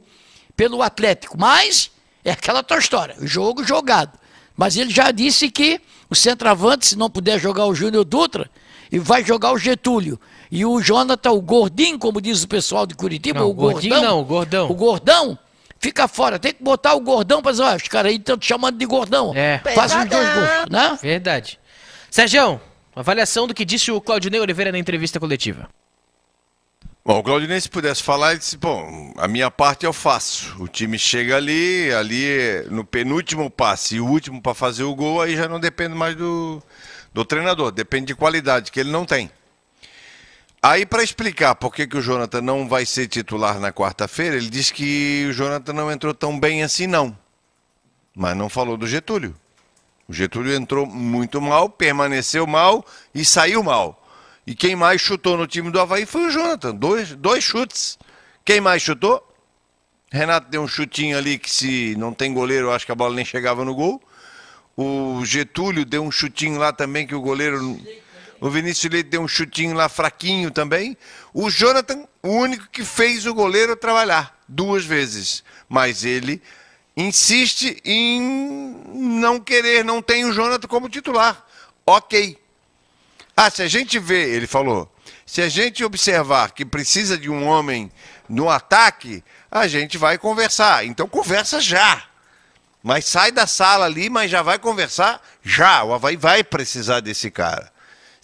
pelo 0.56 0.82
Atlético. 0.82 1.36
Mas 1.38 1.90
é 2.24 2.32
aquela 2.32 2.62
tua 2.62 2.78
história, 2.78 3.16
jogo 3.22 3.64
jogado. 3.64 4.18
Mas 4.56 4.76
ele 4.76 4.90
já 4.90 5.10
disse 5.10 5.50
que 5.50 5.80
o 6.08 6.14
centroavante, 6.14 6.86
se 6.86 6.96
não 6.96 7.10
puder 7.10 7.40
jogar 7.40 7.66
o 7.66 7.74
Júnior 7.74 8.04
Dutra, 8.04 8.50
e 8.92 8.98
vai 8.98 9.24
jogar 9.24 9.52
o 9.52 9.58
Getúlio. 9.58 10.20
E 10.50 10.64
o 10.64 10.80
Jonathan, 10.80 11.32
o 11.32 11.40
gordinho, 11.40 11.98
como 11.98 12.20
diz 12.20 12.42
o 12.42 12.48
pessoal 12.48 12.86
de 12.86 12.94
Curitiba, 12.94 13.40
não, 13.40 13.50
o 13.50 13.54
gordinho 13.54 14.00
não, 14.00 14.20
o 14.20 14.24
gordão. 14.24 14.70
O 14.70 14.74
gordão 14.74 15.38
fica 15.80 16.08
fora. 16.08 16.38
Tem 16.38 16.52
que 16.52 16.62
botar 16.62 16.94
o 16.94 17.00
gordão 17.00 17.42
para 17.42 17.52
dizer, 17.52 17.64
ó, 17.64 17.74
os 17.74 17.88
caras 17.88 18.10
aí 18.10 18.16
estão 18.16 18.36
te 18.36 18.46
chamando 18.46 18.78
de 18.78 18.86
gordão. 18.86 19.32
É. 19.34 19.60
Faz 19.74 19.94
os 19.94 20.04
dois 20.06 20.34
gols, 20.34 20.70
né? 20.70 20.98
Verdade. 21.00 21.58
Sérgio, 22.10 22.60
avaliação 22.94 23.46
do 23.46 23.54
que 23.54 23.64
disse 23.64 23.90
o 23.90 24.00
Claudinei 24.00 24.40
Oliveira 24.40 24.72
na 24.72 24.78
entrevista 24.78 25.20
coletiva. 25.20 25.68
Bom, 27.04 27.20
o 27.20 27.22
Claudinei, 27.22 27.60
se 27.60 27.68
pudesse 27.68 28.02
falar, 28.02 28.30
ele 28.30 28.40
disse, 28.40 28.56
bom, 28.56 29.14
a 29.16 29.28
minha 29.28 29.48
parte 29.48 29.86
eu 29.86 29.92
faço. 29.92 30.56
O 30.60 30.66
time 30.66 30.98
chega 30.98 31.36
ali, 31.36 31.92
ali 31.92 32.66
no 32.68 32.84
penúltimo 32.84 33.48
passe 33.48 33.94
e 33.94 34.00
o 34.00 34.06
último 34.06 34.42
para 34.42 34.54
fazer 34.54 34.82
o 34.82 34.92
gol, 34.92 35.22
aí 35.22 35.36
já 35.36 35.46
não 35.46 35.60
depende 35.60 35.94
mais 35.94 36.16
do, 36.16 36.60
do 37.14 37.24
treinador, 37.24 37.70
depende 37.70 38.06
de 38.06 38.16
qualidade, 38.16 38.72
que 38.72 38.80
ele 38.80 38.90
não 38.90 39.04
tem. 39.04 39.30
Aí, 40.62 40.84
para 40.84 41.02
explicar 41.02 41.54
por 41.54 41.72
que, 41.72 41.86
que 41.86 41.96
o 41.96 42.02
Jonathan 42.02 42.40
não 42.40 42.68
vai 42.68 42.84
ser 42.84 43.06
titular 43.06 43.60
na 43.60 43.72
quarta-feira, 43.72 44.36
ele 44.36 44.50
disse 44.50 44.72
que 44.72 45.26
o 45.28 45.32
Jonathan 45.32 45.72
não 45.72 45.92
entrou 45.92 46.12
tão 46.12 46.38
bem 46.38 46.62
assim, 46.62 46.86
não. 46.86 47.16
Mas 48.14 48.36
não 48.36 48.48
falou 48.48 48.76
do 48.76 48.86
Getúlio. 48.86 49.34
O 50.08 50.12
Getúlio 50.12 50.54
entrou 50.54 50.86
muito 50.86 51.40
mal, 51.40 51.68
permaneceu 51.68 52.46
mal 52.46 52.84
e 53.14 53.24
saiu 53.24 53.62
mal. 53.62 54.02
E 54.46 54.54
quem 54.54 54.76
mais 54.76 55.00
chutou 55.00 55.36
no 55.36 55.46
time 55.46 55.70
do 55.70 55.80
Havaí 55.80 56.06
foi 56.06 56.26
o 56.26 56.30
Jonathan. 56.30 56.74
Dois, 56.74 57.14
dois 57.14 57.42
chutes. 57.42 57.98
Quem 58.44 58.60
mais 58.60 58.80
chutou? 58.80 59.22
Renato 60.10 60.48
deu 60.48 60.62
um 60.62 60.68
chutinho 60.68 61.18
ali 61.18 61.36
que 61.38 61.50
se 61.50 61.96
não 61.98 62.14
tem 62.14 62.32
goleiro, 62.32 62.70
acho 62.70 62.86
que 62.86 62.92
a 62.92 62.94
bola 62.94 63.14
nem 63.14 63.24
chegava 63.24 63.64
no 63.64 63.74
gol. 63.74 64.00
O 64.76 65.24
Getúlio 65.24 65.84
deu 65.84 66.02
um 66.02 66.10
chutinho 66.10 66.58
lá 66.58 66.72
também 66.72 67.06
que 67.06 67.14
o 67.14 67.20
goleiro. 67.20 67.80
O 68.46 68.50
Vinícius 68.50 68.92
Leite 68.92 69.08
deu 69.08 69.22
um 69.22 69.26
chutinho 69.26 69.74
lá 69.74 69.88
fraquinho 69.88 70.52
também. 70.52 70.96
O 71.34 71.50
Jonathan, 71.50 72.06
o 72.22 72.28
único 72.28 72.68
que 72.70 72.84
fez 72.84 73.26
o 73.26 73.34
goleiro 73.34 73.74
trabalhar 73.74 74.38
duas 74.46 74.84
vezes. 74.84 75.42
Mas 75.68 76.04
ele 76.04 76.40
insiste 76.96 77.76
em 77.84 78.20
não 78.94 79.40
querer, 79.40 79.84
não 79.84 80.00
tem 80.00 80.24
o 80.24 80.32
Jonathan 80.32 80.68
como 80.68 80.88
titular. 80.88 81.44
Ok. 81.84 82.38
Ah, 83.36 83.50
se 83.50 83.62
a 83.62 83.68
gente 83.68 83.98
vê, 83.98 84.30
ele 84.36 84.46
falou, 84.46 84.88
se 85.26 85.42
a 85.42 85.48
gente 85.48 85.84
observar 85.84 86.52
que 86.52 86.64
precisa 86.64 87.18
de 87.18 87.28
um 87.28 87.48
homem 87.48 87.90
no 88.28 88.48
ataque, 88.48 89.24
a 89.50 89.66
gente 89.66 89.98
vai 89.98 90.18
conversar. 90.18 90.86
Então 90.86 91.08
conversa 91.08 91.60
já. 91.60 92.04
Mas 92.80 93.06
sai 93.06 93.32
da 93.32 93.44
sala 93.44 93.86
ali, 93.86 94.08
mas 94.08 94.30
já 94.30 94.40
vai 94.40 94.56
conversar 94.56 95.20
já. 95.42 95.82
O 95.82 95.92
Havaí 95.92 96.16
vai 96.16 96.44
precisar 96.44 97.00
desse 97.00 97.28
cara. 97.28 97.74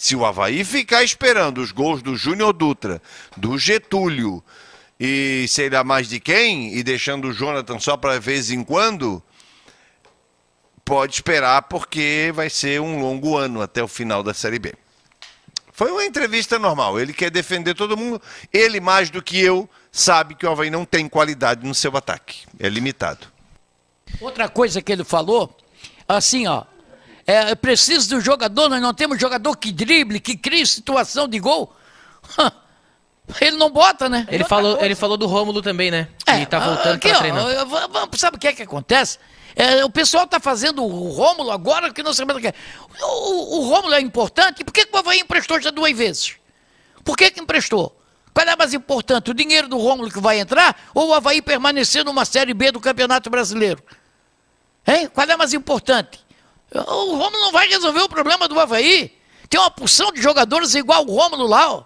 Se 0.03 0.17
o 0.17 0.27
Havaí 0.27 0.65
ficar 0.65 1.05
esperando 1.05 1.59
os 1.59 1.71
gols 1.71 2.03
do 2.03 2.17
Júnior 2.17 2.53
Dutra, 2.53 3.01
do 3.37 3.57
Getúlio 3.57 4.43
e 4.99 5.47
sei 5.47 5.71
lá 5.71 5.85
mais 5.85 6.09
de 6.09 6.19
quem, 6.19 6.75
e 6.75 6.83
deixando 6.83 7.29
o 7.29 7.33
Jonathan 7.33 7.79
só 7.79 7.97
para 7.97 8.19
vez 8.19 8.51
em 8.51 8.65
quando, 8.65 9.23
pode 10.85 11.15
esperar 11.15 11.63
porque 11.63 12.33
vai 12.35 12.51
ser 12.51 12.81
um 12.81 13.01
longo 13.01 13.37
ano 13.37 13.63
até 13.63 13.81
o 13.81 13.87
final 13.87 14.25
da 14.25 14.35
Série 14.35 14.59
B. 14.59 14.75
Foi 15.73 15.93
uma 15.93 16.05
entrevista 16.05 16.59
normal. 16.59 16.99
Ele 16.99 17.13
quer 17.13 17.31
defender 17.31 17.73
todo 17.73 17.97
mundo. 17.97 18.21
Ele, 18.53 18.81
mais 18.81 19.09
do 19.09 19.23
que 19.23 19.39
eu, 19.39 19.71
sabe 19.93 20.35
que 20.35 20.45
o 20.45 20.51
Havaí 20.51 20.69
não 20.69 20.85
tem 20.85 21.09
qualidade 21.09 21.65
no 21.65 21.77
seu 21.77 21.97
ataque. 21.97 22.41
É 22.59 22.69
limitado. 22.69 23.29
Outra 24.21 24.49
coisa 24.49 24.83
que 24.83 24.91
ele 24.91 25.05
falou, 25.05 25.57
assim, 26.09 26.49
ó. 26.49 26.65
É 27.27 27.55
preciso 27.55 28.09
do 28.11 28.21
jogador, 28.21 28.69
nós 28.69 28.83
não 28.83 28.93
temos 28.93 29.21
jogador 29.21 29.57
que 29.57 29.71
drible, 29.71 30.19
que 30.19 30.37
crie 30.37 30.67
situação 30.67 31.29
de 31.29 31.39
gol. 31.39 31.75
Ele 33.41 33.57
não 33.57 33.71
bota, 33.71 34.09
né? 34.09 34.27
Ele 34.29 34.45
falou, 34.45 34.83
ele 34.83 34.95
falou 34.95 35.17
do 35.17 35.27
Rômulo 35.27 35.63
também, 35.63 35.91
né? 35.91 36.09
Que 36.25 36.31
é, 36.31 36.45
tá 36.45 36.59
voltando 36.59 36.97
aqui, 36.97 37.09
pra 37.09 37.17
ó, 37.17 37.21
treinar. 37.21 37.45
Sabe 38.17 38.37
o 38.37 38.41
que 38.41 38.49
é 38.49 38.53
que 38.53 38.63
acontece? 38.63 39.19
É, 39.55 39.85
o 39.85 39.91
pessoal 39.91 40.25
está 40.25 40.41
fazendo 40.41 40.85
o 40.85 41.09
Rômulo 41.11 41.51
agora 41.51 41.93
que 41.93 42.03
não 42.03 42.13
sabemos 42.13 42.41
o 42.41 42.43
que 42.43 42.49
é. 42.49 42.55
O, 43.01 43.59
o 43.59 43.69
Rômulo 43.69 43.95
é 43.95 44.01
importante, 44.01 44.65
por 44.65 44.73
que, 44.73 44.85
que 44.85 44.95
o 44.95 44.99
Havaí 44.99 45.21
emprestou 45.21 45.61
já 45.61 45.71
duas 45.71 45.97
vezes? 45.97 46.35
Por 47.05 47.17
que, 47.17 47.31
que 47.31 47.41
emprestou? 47.41 47.97
Qual 48.35 48.47
é 48.47 48.57
mais 48.57 48.73
importante, 48.73 49.31
o 49.31 49.35
dinheiro 49.35 49.69
do 49.69 49.77
Rômulo 49.77 50.11
que 50.11 50.21
vai 50.21 50.41
entrar 50.41 50.89
ou 50.95 51.09
o 51.09 51.15
Havaí 51.15 51.43
permanecer 51.43 52.05
numa 52.05 52.25
Série 52.25 52.55
B 52.55 52.73
do 52.73 52.81
Campeonato 52.81 53.29
Brasileiro? 53.29 53.83
Hein? 54.87 55.09
Qual 55.13 55.27
é 55.29 55.37
mais 55.37 55.53
importante? 55.53 56.19
O 56.75 57.17
Rômulo 57.17 57.39
não 57.39 57.53
vai 57.53 57.69
resolver 57.69 58.01
o 58.01 58.09
problema 58.09 58.49
do 58.49 58.59
Havaí. 58.59 59.13
Tem 59.49 59.61
uma 59.61 59.71
porção 59.71 60.11
de 60.13 60.23
jogadores 60.23 60.75
igual 60.75 61.07
o 61.07 61.15
Rômulo 61.15 61.47
lá. 61.47 61.73
Ó. 61.73 61.85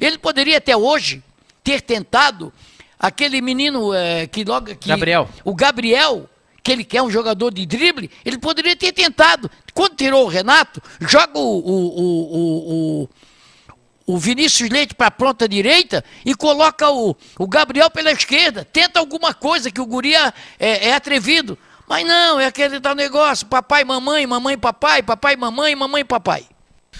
Ele 0.00 0.18
poderia 0.18 0.58
até 0.58 0.76
hoje 0.76 1.22
ter 1.62 1.80
tentado 1.80 2.52
aquele 2.98 3.40
menino 3.40 3.94
é, 3.94 4.26
que 4.26 4.44
logo. 4.44 4.74
Que, 4.74 4.88
Gabriel. 4.88 5.28
O 5.44 5.54
Gabriel, 5.54 6.28
que 6.62 6.72
ele 6.72 6.84
quer 6.84 7.02
um 7.02 7.10
jogador 7.10 7.52
de 7.52 7.64
drible, 7.64 8.10
ele 8.24 8.38
poderia 8.38 8.74
ter 8.74 8.92
tentado. 8.92 9.50
Quando 9.72 9.94
tirou 9.94 10.24
o 10.24 10.28
Renato, 10.28 10.82
joga 11.00 11.38
o, 11.38 11.58
o, 11.58 12.00
o, 12.00 13.02
o, 13.04 13.08
o 14.06 14.18
Vinícius 14.18 14.68
Leite 14.68 14.94
para 14.94 15.06
a 15.06 15.10
ponta 15.12 15.48
direita 15.48 16.04
e 16.24 16.34
coloca 16.34 16.90
o, 16.90 17.16
o 17.38 17.46
Gabriel 17.46 17.90
pela 17.90 18.10
esquerda. 18.10 18.64
Tenta 18.64 18.98
alguma 18.98 19.32
coisa 19.32 19.70
que 19.70 19.80
o 19.80 19.86
Guria 19.86 20.34
é, 20.58 20.88
é 20.88 20.94
atrevido. 20.94 21.56
Mas 21.86 22.06
não, 22.06 22.40
é 22.40 22.46
aquele 22.46 22.80
tal 22.80 22.94
negócio: 22.94 23.46
papai, 23.46 23.84
mamãe, 23.84 24.26
mamãe, 24.26 24.56
papai, 24.58 25.02
papai, 25.02 25.36
mamãe, 25.36 25.74
mamãe, 25.74 26.04
papai. 26.04 26.46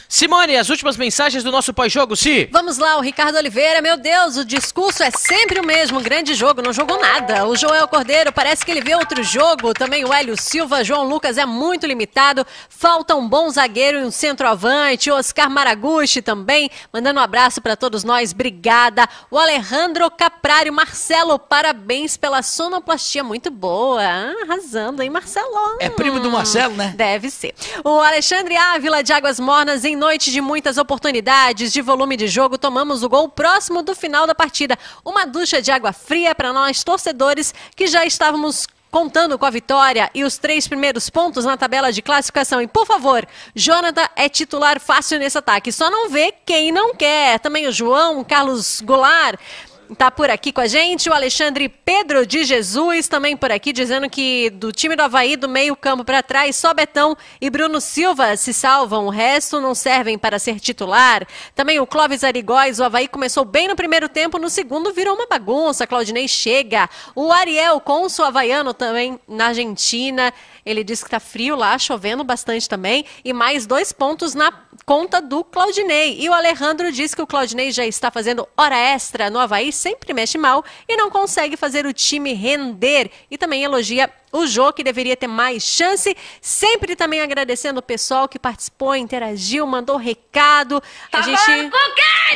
Simone, 0.08 0.56
as 0.56 0.68
últimas 0.68 0.96
mensagens 0.96 1.42
do 1.42 1.50
nosso 1.50 1.72
pós-jogo, 1.72 2.14
Si. 2.14 2.48
Vamos 2.52 2.78
lá, 2.78 2.96
o 2.96 3.00
Ricardo 3.00 3.36
Oliveira. 3.36 3.80
Meu 3.80 3.96
Deus, 3.96 4.36
o 4.36 4.44
discurso 4.44 5.02
é 5.02 5.10
sempre 5.10 5.58
o 5.58 5.66
mesmo. 5.66 6.00
Grande 6.00 6.34
jogo, 6.34 6.62
não 6.62 6.72
jogou 6.72 7.00
nada. 7.00 7.46
O 7.46 7.56
Joel 7.56 7.88
Cordeiro 7.88 8.32
parece 8.32 8.64
que 8.64 8.70
ele 8.70 8.80
vê 8.80 8.94
outro 8.94 9.22
jogo. 9.22 9.74
Também 9.74 10.04
o 10.04 10.12
Hélio 10.12 10.40
Silva, 10.40 10.84
João 10.84 11.08
Lucas 11.08 11.38
é 11.38 11.46
muito 11.46 11.86
limitado. 11.86 12.46
Falta 12.68 13.14
um 13.14 13.28
bom 13.28 13.48
zagueiro 13.50 13.98
e 13.98 14.04
um 14.04 14.10
centroavante. 14.10 15.10
O 15.10 15.14
Oscar 15.14 15.50
Maraguchi 15.50 16.22
também, 16.22 16.70
mandando 16.92 17.18
um 17.18 17.22
abraço 17.22 17.60
para 17.60 17.76
todos 17.76 18.04
nós. 18.04 18.32
Obrigada. 18.32 19.08
O 19.30 19.38
Alejandro 19.38 20.10
Caprário, 20.10 20.72
Marcelo, 20.72 21.38
parabéns 21.38 22.16
pela 22.16 22.42
sonoplastia 22.42 23.24
muito 23.24 23.50
boa. 23.50 24.02
Ah, 24.02 24.34
arrasando, 24.42 25.02
hein, 25.02 25.10
Marcelo? 25.10 25.76
É 25.80 25.88
primo 25.88 26.20
do 26.20 26.30
Marcelo, 26.30 26.74
né? 26.76 26.92
Deve 26.96 27.30
ser. 27.30 27.54
O 27.82 28.00
Alexandre 28.00 28.56
Ávila 28.56 29.02
de 29.02 29.12
Águas 29.12 29.40
Mornas, 29.40 29.84
em 29.84 29.96
noite 30.04 30.30
de 30.30 30.38
muitas 30.42 30.76
oportunidades, 30.76 31.72
de 31.72 31.80
volume 31.80 32.14
de 32.14 32.28
jogo, 32.28 32.58
tomamos 32.58 33.02
o 33.02 33.08
gol 33.08 33.26
próximo 33.26 33.82
do 33.82 33.94
final 33.94 34.26
da 34.26 34.34
partida. 34.34 34.78
Uma 35.02 35.24
ducha 35.24 35.62
de 35.62 35.70
água 35.70 35.94
fria 35.94 36.34
para 36.34 36.52
nós, 36.52 36.84
torcedores, 36.84 37.54
que 37.74 37.86
já 37.86 38.04
estávamos 38.04 38.66
contando 38.90 39.38
com 39.38 39.46
a 39.46 39.50
vitória 39.50 40.10
e 40.14 40.22
os 40.22 40.36
três 40.36 40.68
primeiros 40.68 41.08
pontos 41.08 41.46
na 41.46 41.56
tabela 41.56 41.90
de 41.90 42.02
classificação. 42.02 42.60
E, 42.60 42.66
por 42.66 42.86
favor, 42.86 43.26
Jonathan 43.54 44.06
é 44.14 44.28
titular 44.28 44.78
fácil 44.78 45.18
nesse 45.18 45.38
ataque. 45.38 45.72
Só 45.72 45.90
não 45.90 46.10
vê 46.10 46.34
quem 46.44 46.70
não 46.70 46.94
quer. 46.94 47.40
Também 47.40 47.66
o 47.66 47.72
João, 47.72 48.22
Carlos 48.22 48.82
Goulart. 48.82 49.40
Tá 49.96 50.10
por 50.10 50.30
aqui 50.30 50.52
com 50.52 50.60
a 50.60 50.66
gente. 50.66 51.08
O 51.08 51.12
Alexandre 51.12 51.68
Pedro 51.68 52.26
de 52.26 52.44
Jesus 52.44 53.08
também 53.08 53.36
por 53.36 53.50
aqui, 53.50 53.72
dizendo 53.72 54.08
que 54.08 54.50
do 54.50 54.72
time 54.72 54.96
do 54.96 55.02
Havaí, 55.02 55.36
do 55.36 55.48
meio-campo 55.48 56.04
para 56.04 56.22
trás, 56.22 56.56
só 56.56 56.72
Betão 56.72 57.16
e 57.40 57.50
Bruno 57.50 57.80
Silva 57.80 58.36
se 58.36 58.54
salvam. 58.54 59.06
O 59.06 59.10
resto 59.10 59.60
não 59.60 59.74
servem 59.74 60.16
para 60.16 60.38
ser 60.38 60.60
titular. 60.60 61.26
Também 61.54 61.80
o 61.80 61.86
Clóvis 61.86 62.24
Arigóis, 62.24 62.78
o 62.78 62.84
Havaí 62.84 63.08
começou 63.08 63.44
bem 63.44 63.68
no 63.68 63.76
primeiro 63.76 64.08
tempo, 64.08 64.38
no 64.38 64.48
segundo 64.48 64.92
virou 64.92 65.14
uma 65.14 65.26
bagunça. 65.26 65.86
Claudinei 65.86 66.26
chega. 66.28 66.88
O 67.14 67.32
Ariel, 67.32 67.80
cônsul 67.80 68.24
havaiano 68.24 68.72
também 68.72 69.18
na 69.28 69.46
Argentina. 69.46 70.32
Ele 70.64 70.82
diz 70.82 71.02
que 71.02 71.10
tá 71.10 71.20
frio 71.20 71.56
lá, 71.56 71.78
chovendo 71.78 72.24
bastante 72.24 72.68
também. 72.68 73.04
E 73.24 73.32
mais 73.32 73.66
dois 73.66 73.92
pontos 73.92 74.34
na 74.34 74.52
conta 74.84 75.20
do 75.20 75.44
Claudinei. 75.44 76.16
E 76.20 76.28
o 76.28 76.32
Alejandro 76.32 76.90
diz 76.92 77.14
que 77.14 77.22
o 77.22 77.26
Claudinei 77.26 77.70
já 77.70 77.86
está 77.86 78.10
fazendo 78.10 78.46
hora 78.56 78.76
extra 78.76 79.30
no 79.30 79.38
Havaí, 79.38 79.72
sempre 79.72 80.12
mexe 80.12 80.36
mal 80.36 80.64
e 80.88 80.96
não 80.96 81.10
consegue 81.10 81.56
fazer 81.56 81.86
o 81.86 81.92
time 81.92 82.32
render. 82.32 83.10
E 83.30 83.38
também 83.38 83.62
elogia 83.62 84.10
o 84.32 84.46
Jô, 84.46 84.72
que 84.72 84.82
deveria 84.82 85.16
ter 85.16 85.28
mais 85.28 85.62
chance. 85.62 86.16
Sempre 86.40 86.96
também 86.96 87.20
agradecendo 87.20 87.78
o 87.78 87.82
pessoal 87.82 88.28
que 88.28 88.38
participou, 88.38 88.96
interagiu, 88.96 89.66
mandou 89.66 89.96
recado. 89.96 90.82
Tá 91.10 91.20
a 91.20 91.22
gente. 91.22 91.70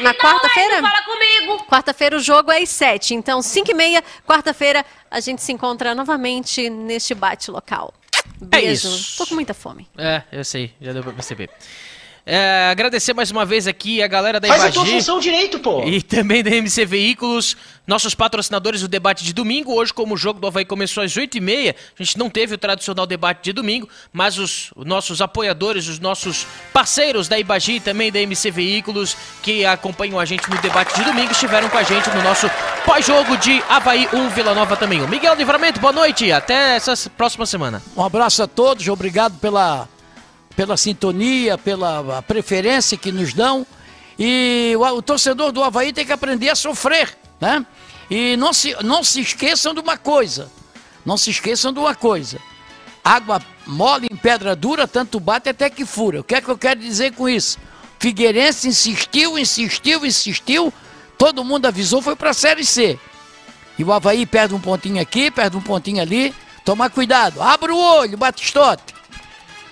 Na 0.03 0.15
quarta-feira? 0.15 0.83
Comigo. 1.05 1.65
Quarta-feira 1.65 2.17
o 2.17 2.21
jogo 2.21 2.53
é 2.53 2.59
às 2.59 2.69
sete. 2.69 3.15
Então, 3.15 3.43
cinco 3.43 3.71
e 3.71 3.75
meia, 3.75 4.03
quarta-feira, 4.27 4.85
a 5.11 5.21
gente 5.21 5.43
se 5.43 5.53
encontra 5.53 5.95
novamente 5.95 6.71
neste 6.71 7.15
bate 7.15 7.51
local. 7.51 7.93
Beijo. 8.41 8.89
isso. 8.89 9.17
Tô 9.19 9.27
com 9.27 9.35
muita 9.35 9.55
fome. 9.55 9.87
É, 9.97 10.23
eu 10.33 10.45
sei, 10.45 10.73
já 10.81 10.93
deu 10.93 11.03
pra 11.03 11.13
perceber. 11.13 11.51
É, 12.31 12.69
agradecer 12.71 13.15
mais 13.15 13.31
uma 13.31 13.47
vez 13.47 13.67
aqui 13.67 14.03
a 14.03 14.07
galera 14.07 14.39
da 14.39 14.49
Faz 14.49 14.61
a 14.61 14.65
Ibagi. 14.67 14.75
tua 14.75 14.85
função 14.85 15.19
direito, 15.19 15.59
pô. 15.61 15.83
E 15.85 16.03
também 16.03 16.43
da 16.43 16.51
MC 16.51 16.85
Veículos, 16.85 17.57
nossos 17.87 18.15
patrocinadores 18.15 18.83
do 18.83 18.89
debate 18.89 19.25
de 19.25 19.33
domingo. 19.33 19.73
Hoje, 19.73 19.95
como 19.95 20.13
o 20.13 20.17
jogo 20.17 20.39
do 20.39 20.47
Havaí 20.47 20.67
começou 20.67 21.03
às 21.03 21.11
8h30, 21.15 21.75
a 21.99 22.03
gente 22.03 22.19
não 22.19 22.29
teve 22.29 22.55
o 22.55 22.59
tradicional 22.59 23.07
debate 23.07 23.45
de 23.45 23.55
domingo, 23.55 23.89
mas 24.13 24.37
os, 24.37 24.71
os 24.77 24.85
nossos 24.85 25.23
apoiadores, 25.23 25.89
os 25.89 25.99
nossos 25.99 26.47
parceiros 26.71 27.29
da 27.29 27.39
Ibagi 27.39 27.77
e 27.77 27.81
também 27.81 28.13
da 28.13 28.21
MC 28.21 28.51
Veículos, 28.51 29.17
que 29.43 29.65
acompanham 29.65 30.21
a 30.21 30.27
gente 30.27 30.51
no 30.51 30.61
debate 30.61 30.95
de 30.97 31.05
domingo, 31.05 31.33
estiveram 31.33 31.71
com 31.71 31.79
a 31.79 31.83
gente 31.83 32.11
no 32.11 32.23
nosso 32.23 32.51
pós-jogo 32.85 33.39
de 33.39 33.65
Havaí 33.71 34.07
1 34.13 34.29
Vila 34.29 34.55
Nova 34.55 34.77
também. 34.77 35.01
O 35.01 35.09
Miguel 35.09 35.35
Livramento, 35.35 35.81
boa 35.81 35.95
noite, 35.95 36.31
até 36.31 36.77
essa 36.77 36.95
próxima 37.09 37.47
semana. 37.47 37.83
Um 37.97 38.05
abraço 38.05 38.43
a 38.43 38.47
todos, 38.47 38.87
obrigado 38.87 39.39
pela, 39.39 39.89
pela 40.59 40.77
sintonia, 40.77 41.57
pela 41.57 42.21
preferência 42.23 42.99
que 42.99 43.13
nos 43.13 43.33
dão. 43.33 43.65
E 44.19 44.75
o, 44.77 44.83
o 44.83 45.01
torcedor 45.01 45.53
do 45.53 45.63
Havaí 45.63 45.93
tem 45.93 46.05
que 46.05 46.11
aprender 46.11 46.51
a 46.51 46.57
sofrer, 46.57 47.17
né? 47.41 47.65
E 48.11 48.37
não 48.37 48.53
se, 48.53 48.75
não 48.83 49.05
se 49.05 49.21
esqueçam 49.21 49.73
de 49.73 49.79
uma 49.79 49.97
coisa, 49.97 50.51
não 51.07 51.17
se 51.17 51.31
esqueçam 51.31 51.73
de 51.73 51.79
uma 51.79 51.95
coisa. 51.95 52.41
Água 53.05 53.41
mole 53.69 54.09
em 54.11 54.17
pedra 54.17 54.57
dura, 54.57 54.89
tanto 54.89 55.21
bate 55.21 55.49
até 55.49 55.71
que 55.71 55.87
fura. 55.87 56.23
O 56.23 56.25
que 56.25 56.35
é 56.35 56.41
que 56.41 56.49
eu 56.49 56.59
quero 56.59 56.81
dizer 56.81 57.13
com 57.13 57.29
isso? 57.29 57.57
Figueirense 58.01 58.67
insistiu, 58.67 59.39
insistiu, 59.39 60.05
insistiu, 60.05 60.75
todo 61.17 61.45
mundo 61.45 61.67
avisou, 61.67 62.03
foi 62.03 62.17
para 62.17 62.31
a 62.31 62.35
Série 62.35 62.65
C. 62.65 62.99
E 63.79 63.85
o 63.85 63.93
Havaí 63.93 64.27
perde 64.27 64.57
um 64.57 64.61
pontinho 64.61 65.01
aqui, 65.01 65.31
perde 65.31 65.57
um 65.57 65.63
pontinho 65.63 66.03
ali. 66.03 66.35
Tomar 66.65 66.91
cuidado. 66.91 67.41
Abra 67.41 67.73
o 67.73 67.79
olho, 67.79 68.19
Batistote. 68.19 68.98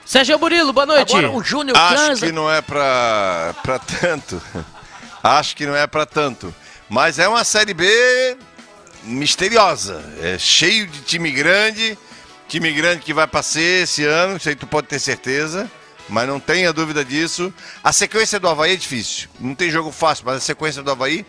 Sérgio 0.07 0.39
Burilo, 0.39 0.73
boa 0.73 0.87
noite. 0.87 1.17
Agora 1.17 1.33
o 1.33 1.43
Júnior 1.43 1.77
Acho 1.77 2.15
que 2.21 2.31
não 2.31 2.49
é 2.49 2.63
pra, 2.63 3.53
pra 3.61 3.81
tanto. 3.81 4.41
Acho 5.21 5.57
que 5.57 5.67
não 5.67 5.75
é 5.75 5.85
pra 5.85 6.07
tanto. 6.07 6.55
Mas 6.89 7.19
é 7.19 7.27
uma 7.27 7.43
Série 7.43 7.75
B 7.75 8.37
misteriosa. 9.03 10.01
É 10.23 10.39
cheio 10.39 10.87
de 10.87 11.01
time 11.01 11.33
grande. 11.33 11.99
Time 12.49 12.73
grande 12.73 13.03
que 13.03 13.13
vai 13.13 13.27
pra 13.27 13.43
ser 13.43 13.83
esse 13.83 14.05
ano, 14.05 14.37
isso 14.37 14.49
aí 14.49 14.55
tu 14.55 14.69
pode 14.69 14.87
ter 14.87 15.01
certeza. 15.01 15.69
Mas 16.09 16.29
não 16.29 16.39
tenha 16.39 16.73
dúvida 16.73 17.05
disso. 17.05 17.53
A 17.83 17.93
sequência 17.93 18.39
do 18.39 18.49
Havaí 18.49 18.75
é 18.75 18.77
difícil. 18.77 19.29
Não 19.41 19.57
tem 19.57 19.69
jogo 19.73 19.91
fácil, 19.91 20.25
mas 20.25 20.37
a 20.37 20.41
sequência 20.41 20.85
do 20.85 20.91
Havaí 20.93 21.27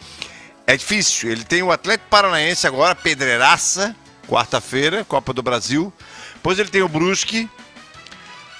é 0.67 0.77
difícil. 0.77 1.31
Ele 1.31 1.43
tem 1.43 1.63
o 1.63 1.71
Atlético 1.71 2.07
Paranaense 2.11 2.67
agora, 2.67 2.93
Pedreiraça, 2.93 3.95
quarta-feira, 4.27 5.03
Copa 5.03 5.33
do 5.33 5.41
Brasil. 5.41 5.91
Depois 6.35 6.59
ele 6.59 6.69
tem 6.69 6.83
o 6.83 6.87
Brusque. 6.87 7.49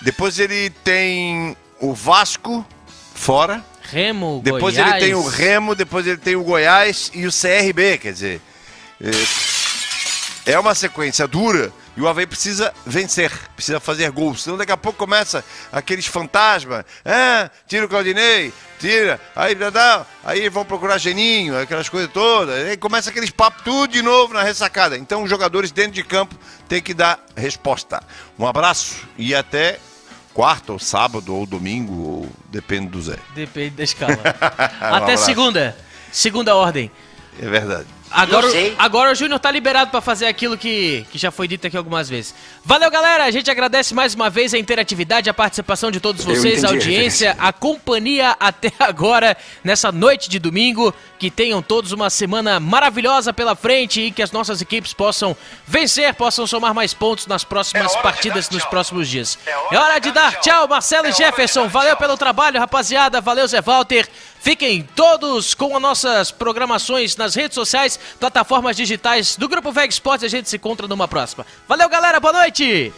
Depois 0.01 0.39
ele 0.39 0.69
tem 0.69 1.55
o 1.79 1.93
Vasco, 1.93 2.65
fora. 3.13 3.63
Remo, 3.81 4.41
Depois 4.43 4.75
Goiás. 4.75 4.91
ele 4.95 5.05
tem 5.05 5.13
o 5.15 5.25
Remo, 5.25 5.73
depois 5.73 6.05
ele 6.05 6.17
tem 6.17 6.35
o 6.35 6.43
Goiás 6.43 7.09
e 7.13 7.25
o 7.25 7.31
CRB, 7.31 7.97
quer 7.97 8.13
dizer. 8.13 8.41
É, 9.01 10.53
é 10.53 10.59
uma 10.59 10.75
sequência 10.75 11.27
dura 11.27 11.71
e 11.97 12.01
o 12.01 12.07
Havaí 12.07 12.27
precisa 12.27 12.71
vencer, 12.85 13.31
precisa 13.55 13.79
fazer 13.79 14.11
gols. 14.11 14.43
Senão 14.43 14.55
daqui 14.55 14.71
a 14.71 14.77
pouco 14.77 14.99
começa 14.99 15.43
aqueles 15.71 16.05
fantasmas. 16.05 16.85
Ah, 17.03 17.49
tira 17.67 17.85
o 17.85 17.89
Claudinei, 17.89 18.53
tira, 18.79 19.19
aí, 19.35 19.57
aí 20.23 20.47
vão 20.47 20.63
procurar 20.63 20.99
Geninho, 20.99 21.59
aquelas 21.59 21.89
coisas 21.89 22.11
todas. 22.11 22.67
Aí 22.67 22.77
começa 22.77 23.09
aqueles 23.09 23.31
papos 23.31 23.63
tudo 23.63 23.91
de 23.91 24.03
novo 24.03 24.33
na 24.33 24.43
ressacada. 24.43 24.95
Então 24.95 25.23
os 25.23 25.29
jogadores 25.29 25.71
dentro 25.71 25.93
de 25.93 26.03
campo 26.03 26.35
têm 26.69 26.83
que 26.83 26.93
dar 26.93 27.19
resposta. 27.35 28.03
Um 28.37 28.45
abraço 28.45 29.07
e 29.17 29.33
até 29.33 29.79
quarta 30.37 30.71
ou 30.71 30.77
sábado 30.77 31.33
ou 31.33 31.47
domingo, 31.47 31.93
ou 31.93 32.29
depende 32.51 32.89
do 32.89 33.01
Zé. 33.01 33.17
Depende 33.33 33.71
da 33.71 33.83
escala. 33.83 34.19
Até 34.79 35.17
segunda. 35.17 35.75
Segunda 36.11 36.55
ordem. 36.55 36.91
É 37.41 37.49
verdade. 37.49 37.87
Agora, 38.09 38.47
agora 38.77 39.11
o 39.11 39.15
Júnior 39.15 39.39
tá 39.39 39.51
liberado 39.51 39.91
pra 39.91 40.01
fazer 40.01 40.27
aquilo 40.27 40.57
que, 40.57 41.05
que 41.11 41.17
já 41.17 41.29
foi 41.29 41.47
dito 41.47 41.67
aqui 41.67 41.75
algumas 41.75 42.09
vezes. 42.09 42.33
Valeu, 42.63 42.89
galera! 42.89 43.25
A 43.25 43.31
gente 43.31 43.51
agradece 43.51 43.93
mais 43.93 44.13
uma 44.15 44.29
vez 44.29 44.53
a 44.53 44.57
interatividade, 44.57 45.29
a 45.29 45.33
participação 45.33 45.91
de 45.91 45.99
todos 45.99 46.23
vocês, 46.23 46.63
a 46.63 46.67
entendi 46.67 46.67
a 46.67 46.69
audiência, 46.69 47.35
a 47.37 47.51
companhia 47.51 48.35
até 48.39 48.71
agora, 48.79 49.35
nessa 49.63 49.91
noite 49.91 50.29
de 50.29 50.39
domingo. 50.39 50.93
Que 51.19 51.31
tenham 51.31 51.63
todos 51.63 51.91
uma 51.91 52.11
semana 52.11 52.59
maravilhosa 52.59 53.33
pela 53.33 53.55
frente 53.55 53.99
e 54.01 54.11
que 54.11 54.21
as 54.21 54.31
nossas 54.31 54.61
equipes 54.61 54.93
possam 54.93 55.35
vencer, 55.65 56.13
possam 56.13 56.45
somar 56.45 56.75
mais 56.75 56.93
pontos 56.93 57.25
nas 57.25 57.43
próximas 57.43 57.95
partidas, 57.95 58.51
nos 58.51 58.63
próximos 58.65 59.07
dias. 59.07 59.35
É 59.71 59.77
hora 59.79 59.97
de 59.97 60.11
dar 60.11 60.39
tchau, 60.41 60.67
Marcelo 60.67 61.07
e 61.07 61.11
Jefferson. 61.11 61.67
Valeu 61.67 61.97
pelo 61.97 62.15
trabalho, 62.17 62.59
rapaziada. 62.59 63.19
Valeu, 63.19 63.47
Zé 63.47 63.61
Walter. 63.61 64.07
Fiquem 64.47 64.87
todos 64.95 65.53
com 65.53 65.75
as 65.75 65.81
nossas 65.81 66.31
programações 66.31 67.17
nas 67.17 67.35
redes 67.35 67.53
sociais, 67.53 67.99
plataformas 68.17 68.77
digitais 68.77 69.35
do 69.35 69.49
Grupo 69.49 69.73
VEG 69.73 69.91
Sports. 69.91 70.23
A 70.23 70.29
gente 70.29 70.47
se 70.47 70.55
encontra 70.55 70.87
numa 70.87 71.05
próxima. 71.05 71.45
Valeu, 71.67 71.89
galera. 71.89 72.17
Boa 72.17 72.31
noite. 72.31 72.93